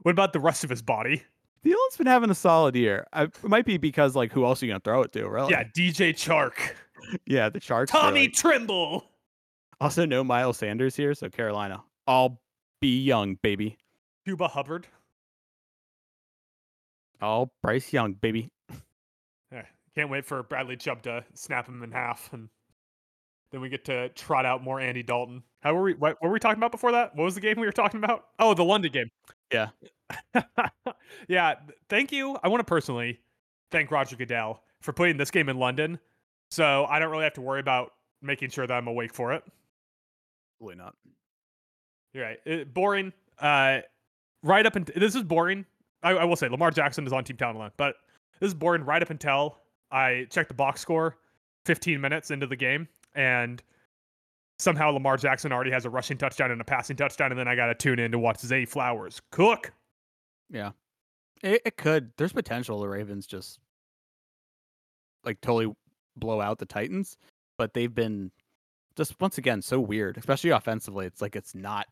What 0.00 0.10
about 0.10 0.32
the 0.32 0.40
rest 0.40 0.64
of 0.64 0.70
his 0.70 0.82
body? 0.82 1.22
Thielen's 1.64 1.96
been 1.96 2.06
having 2.06 2.30
a 2.30 2.34
solid 2.34 2.74
year. 2.74 3.06
I, 3.12 3.24
it 3.24 3.42
might 3.44 3.64
be 3.64 3.76
because 3.76 4.16
like 4.16 4.32
who 4.32 4.44
else 4.44 4.62
are 4.62 4.66
you 4.66 4.72
gonna 4.72 4.80
throw 4.80 5.02
it 5.02 5.12
to? 5.12 5.28
Really? 5.28 5.50
Yeah, 5.50 5.64
DJ 5.64 6.10
Chark, 6.12 6.54
yeah. 7.26 7.48
The 7.48 7.60
Sharks. 7.60 7.94
are, 7.94 8.00
Tommy 8.00 8.22
like- 8.22 8.32
Tremble. 8.32 9.04
also 9.80 10.04
no 10.04 10.24
Miles 10.24 10.56
Sanders 10.58 10.96
here, 10.96 11.14
so 11.14 11.28
Carolina. 11.28 11.82
I'll 12.06 12.40
be 12.80 13.00
young, 13.02 13.36
baby. 13.42 13.78
Chuba 14.26 14.50
Hubbard. 14.50 14.86
All 17.20 17.52
Bryce 17.62 17.92
Young, 17.92 18.14
baby. 18.14 18.50
Yeah, 19.52 19.62
can't 19.94 20.10
wait 20.10 20.24
for 20.26 20.42
Bradley 20.42 20.76
Chubb 20.76 21.02
to 21.02 21.24
snap 21.34 21.68
him 21.68 21.82
in 21.84 21.92
half, 21.92 22.32
and 22.32 22.48
then 23.52 23.60
we 23.60 23.68
get 23.68 23.84
to 23.84 24.08
trot 24.10 24.44
out 24.44 24.62
more 24.64 24.80
Andy 24.80 25.02
Dalton. 25.04 25.42
How 25.60 25.74
were 25.74 25.82
we? 25.82 25.92
What, 25.94 26.16
what 26.20 26.28
were 26.28 26.32
we 26.32 26.40
talking 26.40 26.58
about 26.58 26.72
before 26.72 26.90
that? 26.92 27.14
What 27.14 27.24
was 27.24 27.36
the 27.36 27.40
game 27.40 27.60
we 27.60 27.66
were 27.66 27.72
talking 27.72 28.02
about? 28.02 28.24
Oh, 28.40 28.54
the 28.54 28.64
London 28.64 28.90
game. 28.90 29.10
Yeah. 29.52 29.68
yeah. 31.28 31.54
Thank 31.88 32.12
you. 32.12 32.38
I 32.42 32.48
want 32.48 32.60
to 32.60 32.64
personally 32.64 33.20
thank 33.70 33.90
Roger 33.90 34.16
Goodell 34.16 34.62
for 34.80 34.92
putting 34.92 35.16
this 35.16 35.30
game 35.30 35.48
in 35.48 35.58
London, 35.58 35.98
so 36.50 36.86
I 36.88 36.98
don't 36.98 37.10
really 37.10 37.24
have 37.24 37.34
to 37.34 37.40
worry 37.40 37.60
about 37.60 37.92
making 38.20 38.50
sure 38.50 38.66
that 38.66 38.74
I'm 38.74 38.88
awake 38.88 39.14
for 39.14 39.32
it. 39.32 39.42
Probably 40.58 40.76
not. 40.76 40.94
You're 42.12 42.24
right. 42.24 42.38
It, 42.44 42.74
boring. 42.74 43.12
Uh, 43.38 43.80
right 44.42 44.64
up 44.66 44.76
until 44.76 44.94
this 44.98 45.14
is 45.14 45.22
boring. 45.22 45.64
I, 46.02 46.10
I 46.10 46.24
will 46.24 46.36
say 46.36 46.48
Lamar 46.48 46.70
Jackson 46.70 47.06
is 47.06 47.12
on 47.12 47.24
Team 47.24 47.36
Talent 47.36 47.56
alone, 47.56 47.70
but 47.76 47.96
this 48.40 48.48
is 48.48 48.54
boring 48.54 48.84
right 48.84 49.02
up 49.02 49.10
until 49.10 49.58
I 49.90 50.26
checked 50.30 50.48
the 50.48 50.54
box 50.54 50.80
score 50.80 51.16
15 51.66 52.00
minutes 52.00 52.30
into 52.30 52.46
the 52.46 52.56
game, 52.56 52.88
and 53.14 53.62
somehow 54.62 54.90
Lamar 54.90 55.16
Jackson 55.16 55.52
already 55.52 55.70
has 55.70 55.84
a 55.84 55.90
rushing 55.90 56.16
touchdown 56.16 56.50
and 56.50 56.60
a 56.60 56.64
passing 56.64 56.96
touchdown, 56.96 57.32
and 57.32 57.38
then 57.38 57.48
I 57.48 57.56
got 57.56 57.66
to 57.66 57.74
tune 57.74 57.98
in 57.98 58.12
to 58.12 58.18
watch 58.18 58.40
Zay 58.40 58.64
Flowers 58.64 59.20
cook. 59.30 59.72
Yeah. 60.50 60.70
It, 61.42 61.62
it 61.64 61.76
could. 61.76 62.12
There's 62.16 62.32
potential 62.32 62.80
the 62.80 62.88
Ravens 62.88 63.26
just 63.26 63.58
like 65.24 65.40
totally 65.40 65.74
blow 66.16 66.40
out 66.40 66.58
the 66.58 66.66
Titans, 66.66 67.16
but 67.58 67.74
they've 67.74 67.94
been 67.94 68.30
just 68.96 69.20
once 69.20 69.38
again 69.38 69.62
so 69.62 69.80
weird, 69.80 70.16
especially 70.18 70.50
offensively. 70.50 71.06
It's 71.06 71.20
like 71.20 71.36
it's 71.36 71.54
not 71.54 71.86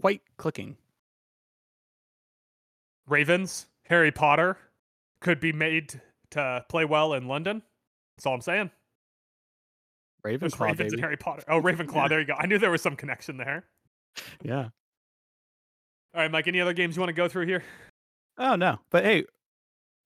quite 0.00 0.22
clicking. 0.36 0.76
Ravens, 3.06 3.66
Harry 3.86 4.10
Potter 4.10 4.56
could 5.20 5.40
be 5.40 5.52
made 5.52 6.00
to 6.30 6.64
play 6.68 6.84
well 6.84 7.14
in 7.14 7.28
London. 7.28 7.62
That's 8.16 8.26
all 8.26 8.34
I'm 8.34 8.40
saying. 8.40 8.70
There's 10.24 10.54
Ravenclaw, 10.54 10.60
Ravens 10.60 10.78
baby. 10.78 10.92
and 10.94 11.00
Harry 11.02 11.16
Potter. 11.16 11.44
Oh, 11.48 11.60
Ravenclaw. 11.60 12.08
There 12.08 12.20
you 12.20 12.26
go. 12.26 12.34
I 12.34 12.46
knew 12.46 12.58
there 12.58 12.70
was 12.70 12.82
some 12.82 12.96
connection 12.96 13.36
there. 13.36 13.64
Yeah. 14.42 14.68
All 16.14 16.20
right, 16.20 16.30
Mike. 16.30 16.46
Any 16.48 16.60
other 16.60 16.72
games 16.72 16.96
you 16.96 17.00
want 17.00 17.10
to 17.10 17.14
go 17.14 17.28
through 17.28 17.46
here? 17.46 17.62
Oh 18.38 18.56
no. 18.56 18.78
But 18.90 19.04
hey, 19.04 19.24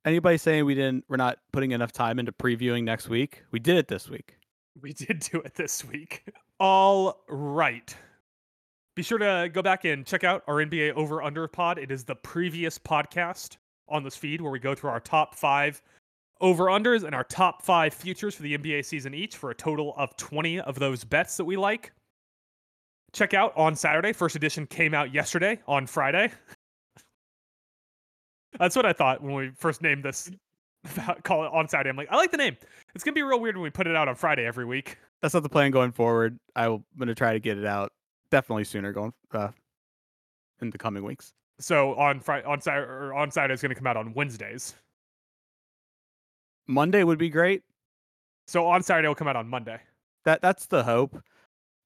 anybody 0.05 0.39
saying 0.39 0.65
we 0.65 0.75
didn't 0.75 1.05
we're 1.09 1.17
not 1.17 1.39
putting 1.53 1.73
enough 1.73 1.93
time 1.93 2.19
into 2.19 2.33
previewing 2.33 2.85
next 2.85 3.09
week? 3.09 3.43
We 3.51 3.59
did 3.59 3.77
it 3.77 3.89
this 3.89 4.09
week. 4.09 4.37
We 4.81 4.93
did 4.93 5.21
do 5.21 5.41
it 5.41 5.55
this 5.55 5.85
week. 5.85 6.25
All 6.61 7.21
right. 7.29 7.95
Be 8.97 9.03
sure 9.03 9.19
to 9.19 9.49
go 9.53 9.63
back 9.63 9.85
and 9.85 10.05
check 10.05 10.25
out 10.25 10.43
our 10.49 10.57
NBA 10.57 10.95
Over 10.95 11.23
Under 11.23 11.47
Pod. 11.47 11.79
It 11.79 11.91
is 11.91 12.05
the 12.05 12.17
previous 12.17 12.79
podcast 12.79 13.57
on 13.89 14.03
this 14.03 14.17
feed 14.17 14.41
where 14.41 14.51
we 14.51 14.59
go 14.59 14.75
through 14.75 14.91
our 14.91 15.01
top 15.01 15.35
five 15.35 15.81
over 16.41 16.65
unders 16.65 17.05
and 17.05 17.15
our 17.15 17.25
top 17.25 17.63
five 17.63 17.93
futures 17.93 18.35
for 18.35 18.43
the 18.43 18.57
NBA 18.57 18.85
season 18.85 19.15
each 19.15 19.37
for 19.37 19.51
a 19.51 19.55
total 19.55 19.95
of 19.97 20.17
20 20.17 20.61
of 20.61 20.79
those 20.79 21.05
bets 21.05 21.37
that 21.37 21.45
we 21.45 21.57
like. 21.57 21.93
Check 23.13 23.35
out 23.35 23.53
on 23.57 23.75
Saturday. 23.75 24.13
First 24.13 24.37
edition 24.37 24.67
came 24.67 24.95
out 24.95 25.13
yesterday 25.13 25.59
on 25.67 25.87
Friday. 25.87 26.31
That's 28.59 28.77
what 28.77 28.87
I 28.87 28.93
thought 28.93 29.23
when 29.23 29.35
we 29.35 29.51
first 29.57 29.83
named 29.83 30.05
this. 30.05 30.31
Call 31.23 31.45
it 31.45 31.53
on 31.53 31.69
Saturday. 31.69 31.91
I'm 31.91 31.97
like, 31.97 32.09
I 32.11 32.17
like 32.17 32.31
the 32.31 32.37
name. 32.37 32.57
It's 32.95 33.05
gonna 33.05 33.15
be 33.15 33.23
real 33.23 33.41
weird 33.41 33.57
when 33.57 33.63
we 33.63 33.71
put 33.71 33.87
it 33.87 33.97
out 33.97 34.09
on 34.09 34.15
Friday 34.15 34.47
every 34.47 34.65
week. 34.65 34.97
That's 35.23 35.35
not 35.35 35.43
the 35.43 35.49
plan 35.49 35.71
going 35.71 35.93
forward. 35.93 36.39
I'm 36.55 36.85
gonna 36.99 37.15
try 37.15 37.33
to 37.33 37.41
get 37.41 37.59
it 37.59 37.67
out 37.67 37.93
definitely 38.31 38.65
sooner 38.65 38.93
going 38.93 39.13
uh 39.33 39.49
in 40.61 40.71
the 40.71 40.79
coming 40.79 41.05
weeks. 41.05 41.33
So 41.61 41.95
on 41.97 42.21
Friday, 42.21 42.47
on 42.47 42.61
Saturday, 42.61 42.91
or 42.91 43.15
on 43.15 43.31
Saturday 43.31 43.55
is 43.55 43.63
going 43.63 43.71
to 43.71 43.75
come 43.75 43.87
out 43.87 43.97
on 43.97 44.15
Wednesdays. 44.15 44.75
Monday 46.69 47.03
would 47.03 47.19
be 47.19 47.31
great. 47.31 47.63
So 48.47 48.67
on 48.67 48.83
Saturday 48.83 49.09
will 49.09 49.15
come 49.15 49.29
out 49.29 49.37
on 49.37 49.49
Monday. 49.49 49.81
That 50.25 50.41
that's 50.43 50.67
the 50.67 50.85
hope. 50.85 51.21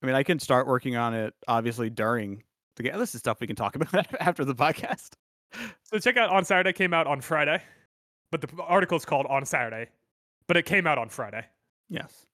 I 0.02 0.06
mean, 0.06 0.14
I 0.14 0.22
can 0.24 0.38
start 0.38 0.66
working 0.66 0.96
on 0.96 1.14
it 1.14 1.32
obviously 1.48 1.88
during 1.88 2.42
the 2.76 2.82
game. 2.82 2.98
This 2.98 3.14
is 3.14 3.20
stuff 3.20 3.40
we 3.40 3.46
can 3.46 3.56
talk 3.56 3.76
about 3.76 4.06
after 4.20 4.44
the 4.44 4.54
podcast. 4.54 5.10
So 5.84 5.98
check 5.98 6.16
out 6.16 6.30
on 6.30 6.44
Saturday 6.44 6.72
came 6.72 6.92
out 6.94 7.06
on 7.06 7.20
Friday, 7.20 7.62
but 8.30 8.40
the 8.40 8.48
article 8.62 8.96
is 8.96 9.04
called 9.04 9.26
on 9.26 9.44
Saturday, 9.44 9.90
but 10.48 10.56
it 10.56 10.64
came 10.64 10.86
out 10.86 10.98
on 10.98 11.08
Friday. 11.08 11.44
Yes. 11.88 12.26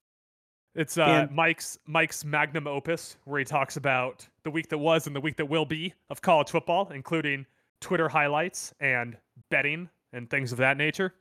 It's 0.75 0.97
uh, 0.97 1.03
And- 1.05 1.33
Mike's 1.33 1.79
Mike's 1.87 2.25
magnum 2.25 2.67
opus, 2.67 3.17
where 3.25 3.39
he 3.39 3.45
talks 3.45 3.77
about 3.77 4.27
the 4.45 4.51
week 4.51 4.69
that 4.69 4.79
was 4.79 5.07
and 5.07 5.17
the 5.17 5.21
week 5.21 5.37
that 5.37 5.47
will 5.47 5.67
be 5.67 5.93
of 6.11 6.23
college 6.23 6.51
football, 6.51 6.91
including 6.95 7.45
Twitter 7.81 8.09
highlights 8.09 8.73
and 8.81 9.17
betting 9.51 9.89
and 10.13 10.31
things 10.31 10.53
of 10.53 10.59
that 10.59 10.77
nature. 10.77 11.15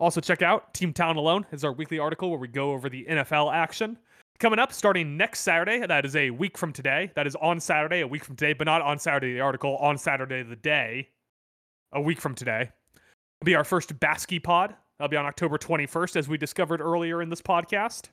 Also, 0.00 0.20
check 0.20 0.42
out 0.42 0.74
Team 0.74 0.92
Talent 0.92 1.18
Alone 1.18 1.46
is 1.52 1.64
our 1.64 1.72
weekly 1.72 1.98
article 1.98 2.30
where 2.30 2.38
we 2.38 2.48
go 2.48 2.72
over 2.72 2.88
the 2.88 3.04
NFL 3.08 3.52
action. 3.52 3.98
Coming 4.40 4.58
up 4.58 4.72
starting 4.72 5.16
next 5.16 5.40
Saturday, 5.40 5.86
that 5.86 6.04
is 6.04 6.16
a 6.16 6.30
week 6.30 6.58
from 6.58 6.72
today. 6.72 7.12
That 7.14 7.26
is 7.26 7.36
on 7.36 7.60
Saturday, 7.60 8.00
a 8.00 8.06
week 8.06 8.24
from 8.24 8.34
today, 8.34 8.52
but 8.52 8.64
not 8.64 8.82
on 8.82 8.98
Saturday 8.98 9.32
the 9.32 9.40
article, 9.40 9.76
on 9.76 9.96
Saturday 9.96 10.42
the 10.42 10.56
day, 10.56 11.08
a 11.92 12.00
week 12.00 12.20
from 12.20 12.34
today. 12.34 12.70
Will 13.40 13.46
be 13.46 13.54
our 13.54 13.62
first 13.62 13.98
Basky 14.00 14.40
pod. 14.40 14.74
That'll 14.98 15.10
be 15.10 15.16
on 15.16 15.26
October 15.26 15.58
21st, 15.58 16.16
as 16.16 16.28
we 16.28 16.36
discovered 16.36 16.80
earlier 16.80 17.22
in 17.22 17.30
this 17.30 17.40
podcast. 17.42 18.08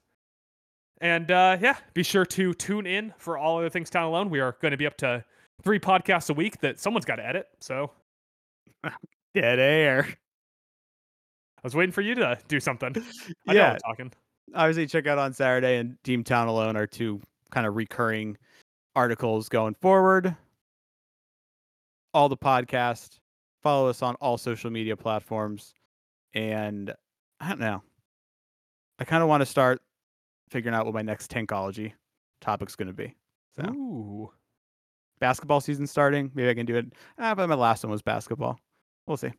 And 0.99 1.31
uh, 1.31 1.57
yeah, 1.59 1.77
be 1.95 2.03
sure 2.03 2.25
to 2.25 2.53
tune 2.53 2.85
in 2.85 3.13
for 3.17 3.39
all 3.39 3.57
other 3.57 3.69
things 3.69 3.89
Talent 3.89 4.09
Alone. 4.13 4.29
We 4.29 4.39
are 4.39 4.55
going 4.61 4.71
to 4.71 4.77
be 4.77 4.85
up 4.85 4.97
to 4.97 5.25
three 5.63 5.79
podcasts 5.79 6.29
a 6.29 6.33
week 6.33 6.59
that 6.61 6.79
someone's 6.79 7.05
got 7.05 7.15
to 7.15 7.25
edit. 7.25 7.47
So 7.59 7.91
Dead 9.33 9.59
air. 9.59 10.17
I 11.63 11.67
was 11.67 11.75
waiting 11.75 11.91
for 11.91 12.01
you 12.01 12.15
to 12.15 12.37
do 12.47 12.59
something. 12.59 12.95
I 13.47 13.53
know 13.53 13.59
yeah. 13.59 13.71
I'm 13.73 13.79
talking. 13.79 14.11
Obviously, 14.55 14.87
check 14.87 15.05
out 15.07 15.17
on 15.17 15.33
Saturday 15.33 15.77
and 15.77 15.95
Team 16.03 16.23
Talent 16.23 16.49
Alone 16.49 16.75
are 16.75 16.87
two 16.87 17.21
kind 17.51 17.67
of 17.67 17.75
recurring 17.75 18.37
articles 18.95 19.47
going 19.47 19.75
forward. 19.75 20.35
All 22.13 22.29
the 22.29 22.37
podcast. 22.37 23.19
Follow 23.61 23.89
us 23.89 24.01
on 24.01 24.15
all 24.15 24.37
social 24.37 24.71
media 24.71 24.97
platforms. 24.97 25.75
And 26.33 26.93
I 27.39 27.49
don't 27.49 27.59
know. 27.59 27.83
I 28.97 29.03
kind 29.03 29.21
of 29.21 29.29
want 29.29 29.41
to 29.41 29.45
start 29.45 29.81
figuring 30.49 30.75
out 30.75 30.85
what 30.85 30.95
my 30.95 31.01
next 31.03 31.31
tankology 31.31 31.93
topic's 32.41 32.75
going 32.75 32.87
to 32.87 32.93
be. 32.93 33.15
So, 33.55 33.69
Ooh. 33.71 34.31
basketball 35.19 35.61
season 35.61 35.85
starting. 35.85 36.31
Maybe 36.33 36.49
I 36.49 36.53
can 36.53 36.65
do 36.65 36.75
it. 36.75 36.87
Ah, 37.19 37.35
but 37.35 37.47
my 37.47 37.55
last 37.55 37.83
one 37.83 37.91
was 37.91 38.01
basketball. 38.01 38.59
We'll 39.05 39.17
see. 39.17 39.31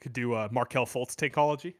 Could 0.00 0.12
do 0.12 0.32
uh, 0.34 0.48
Markelle 0.50 0.86
Fultz 0.86 1.14
tankology. 1.14 1.74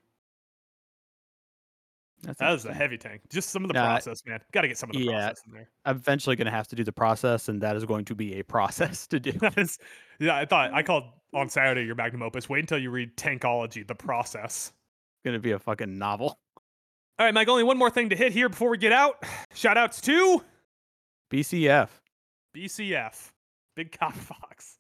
That's 2.23 2.39
That 2.39 2.51
was 2.51 2.67
a 2.67 2.75
heavy 2.75 2.99
tank. 2.99 3.23
Just 3.31 3.51
some 3.51 3.65
of 3.65 3.69
the 3.69 3.75
Nah, 3.75 3.87
process, 3.87 4.23
man. 4.27 4.41
Got 4.53 4.63
to 4.63 4.69
get 4.69 4.77
some 4.77 4.91
of 4.91 4.97
the 4.97 5.05
yeah. 5.05 5.13
process 5.13 5.43
in 5.47 5.53
there. 5.55 5.71
I'm 5.87 5.97
eventually 5.97 6.37
going 6.37 6.47
to 6.47 6.51
have 6.51 6.69
to 6.69 6.77
do 6.77 6.85
the 6.85 6.93
process, 6.93 7.49
and 7.49 7.63
that 7.63 7.77
is 7.77 7.85
going 7.87 8.05
to 8.07 8.15
be 8.15 8.39
a 8.39 8.45
process 8.45 9.07
to 9.09 9.21
do. 9.21 9.33
Is, 9.57 9.79
yeah, 10.19 10.37
I 10.37 10.45
thought 10.45 10.75
I 10.75 10.83
called 10.85 11.05
on 11.33 11.49
Saturday 11.49 11.85
your 11.87 11.95
magnum 11.95 12.23
opus. 12.23 12.49
Wait 12.49 12.61
until 12.61 12.79
you 12.79 12.91
read 12.91 13.17
Tankology, 13.17 13.87
the 13.87 13.95
process. 13.95 14.73
going 15.25 15.35
to 15.35 15.41
be 15.41 15.53
a 15.53 15.59
fucking 15.59 15.97
novel. 15.97 16.39
All 17.19 17.27
right, 17.27 17.35
Mike. 17.35 17.49
Only 17.49 17.65
one 17.65 17.79
more 17.79 17.91
thing 17.91 18.11
to 18.11 18.17
hit 18.17 18.33
here 18.33 18.49
before 18.49 18.69
we 18.69 18.79
get 18.79 18.93
out. 18.93 19.25
Shout 19.55 19.79
outs 19.79 20.01
to 20.03 20.43
BCF. 21.33 21.89
BCF, 22.55 23.31
Big 23.77 23.97
Cock 23.97 24.15
Fox. 24.15 24.79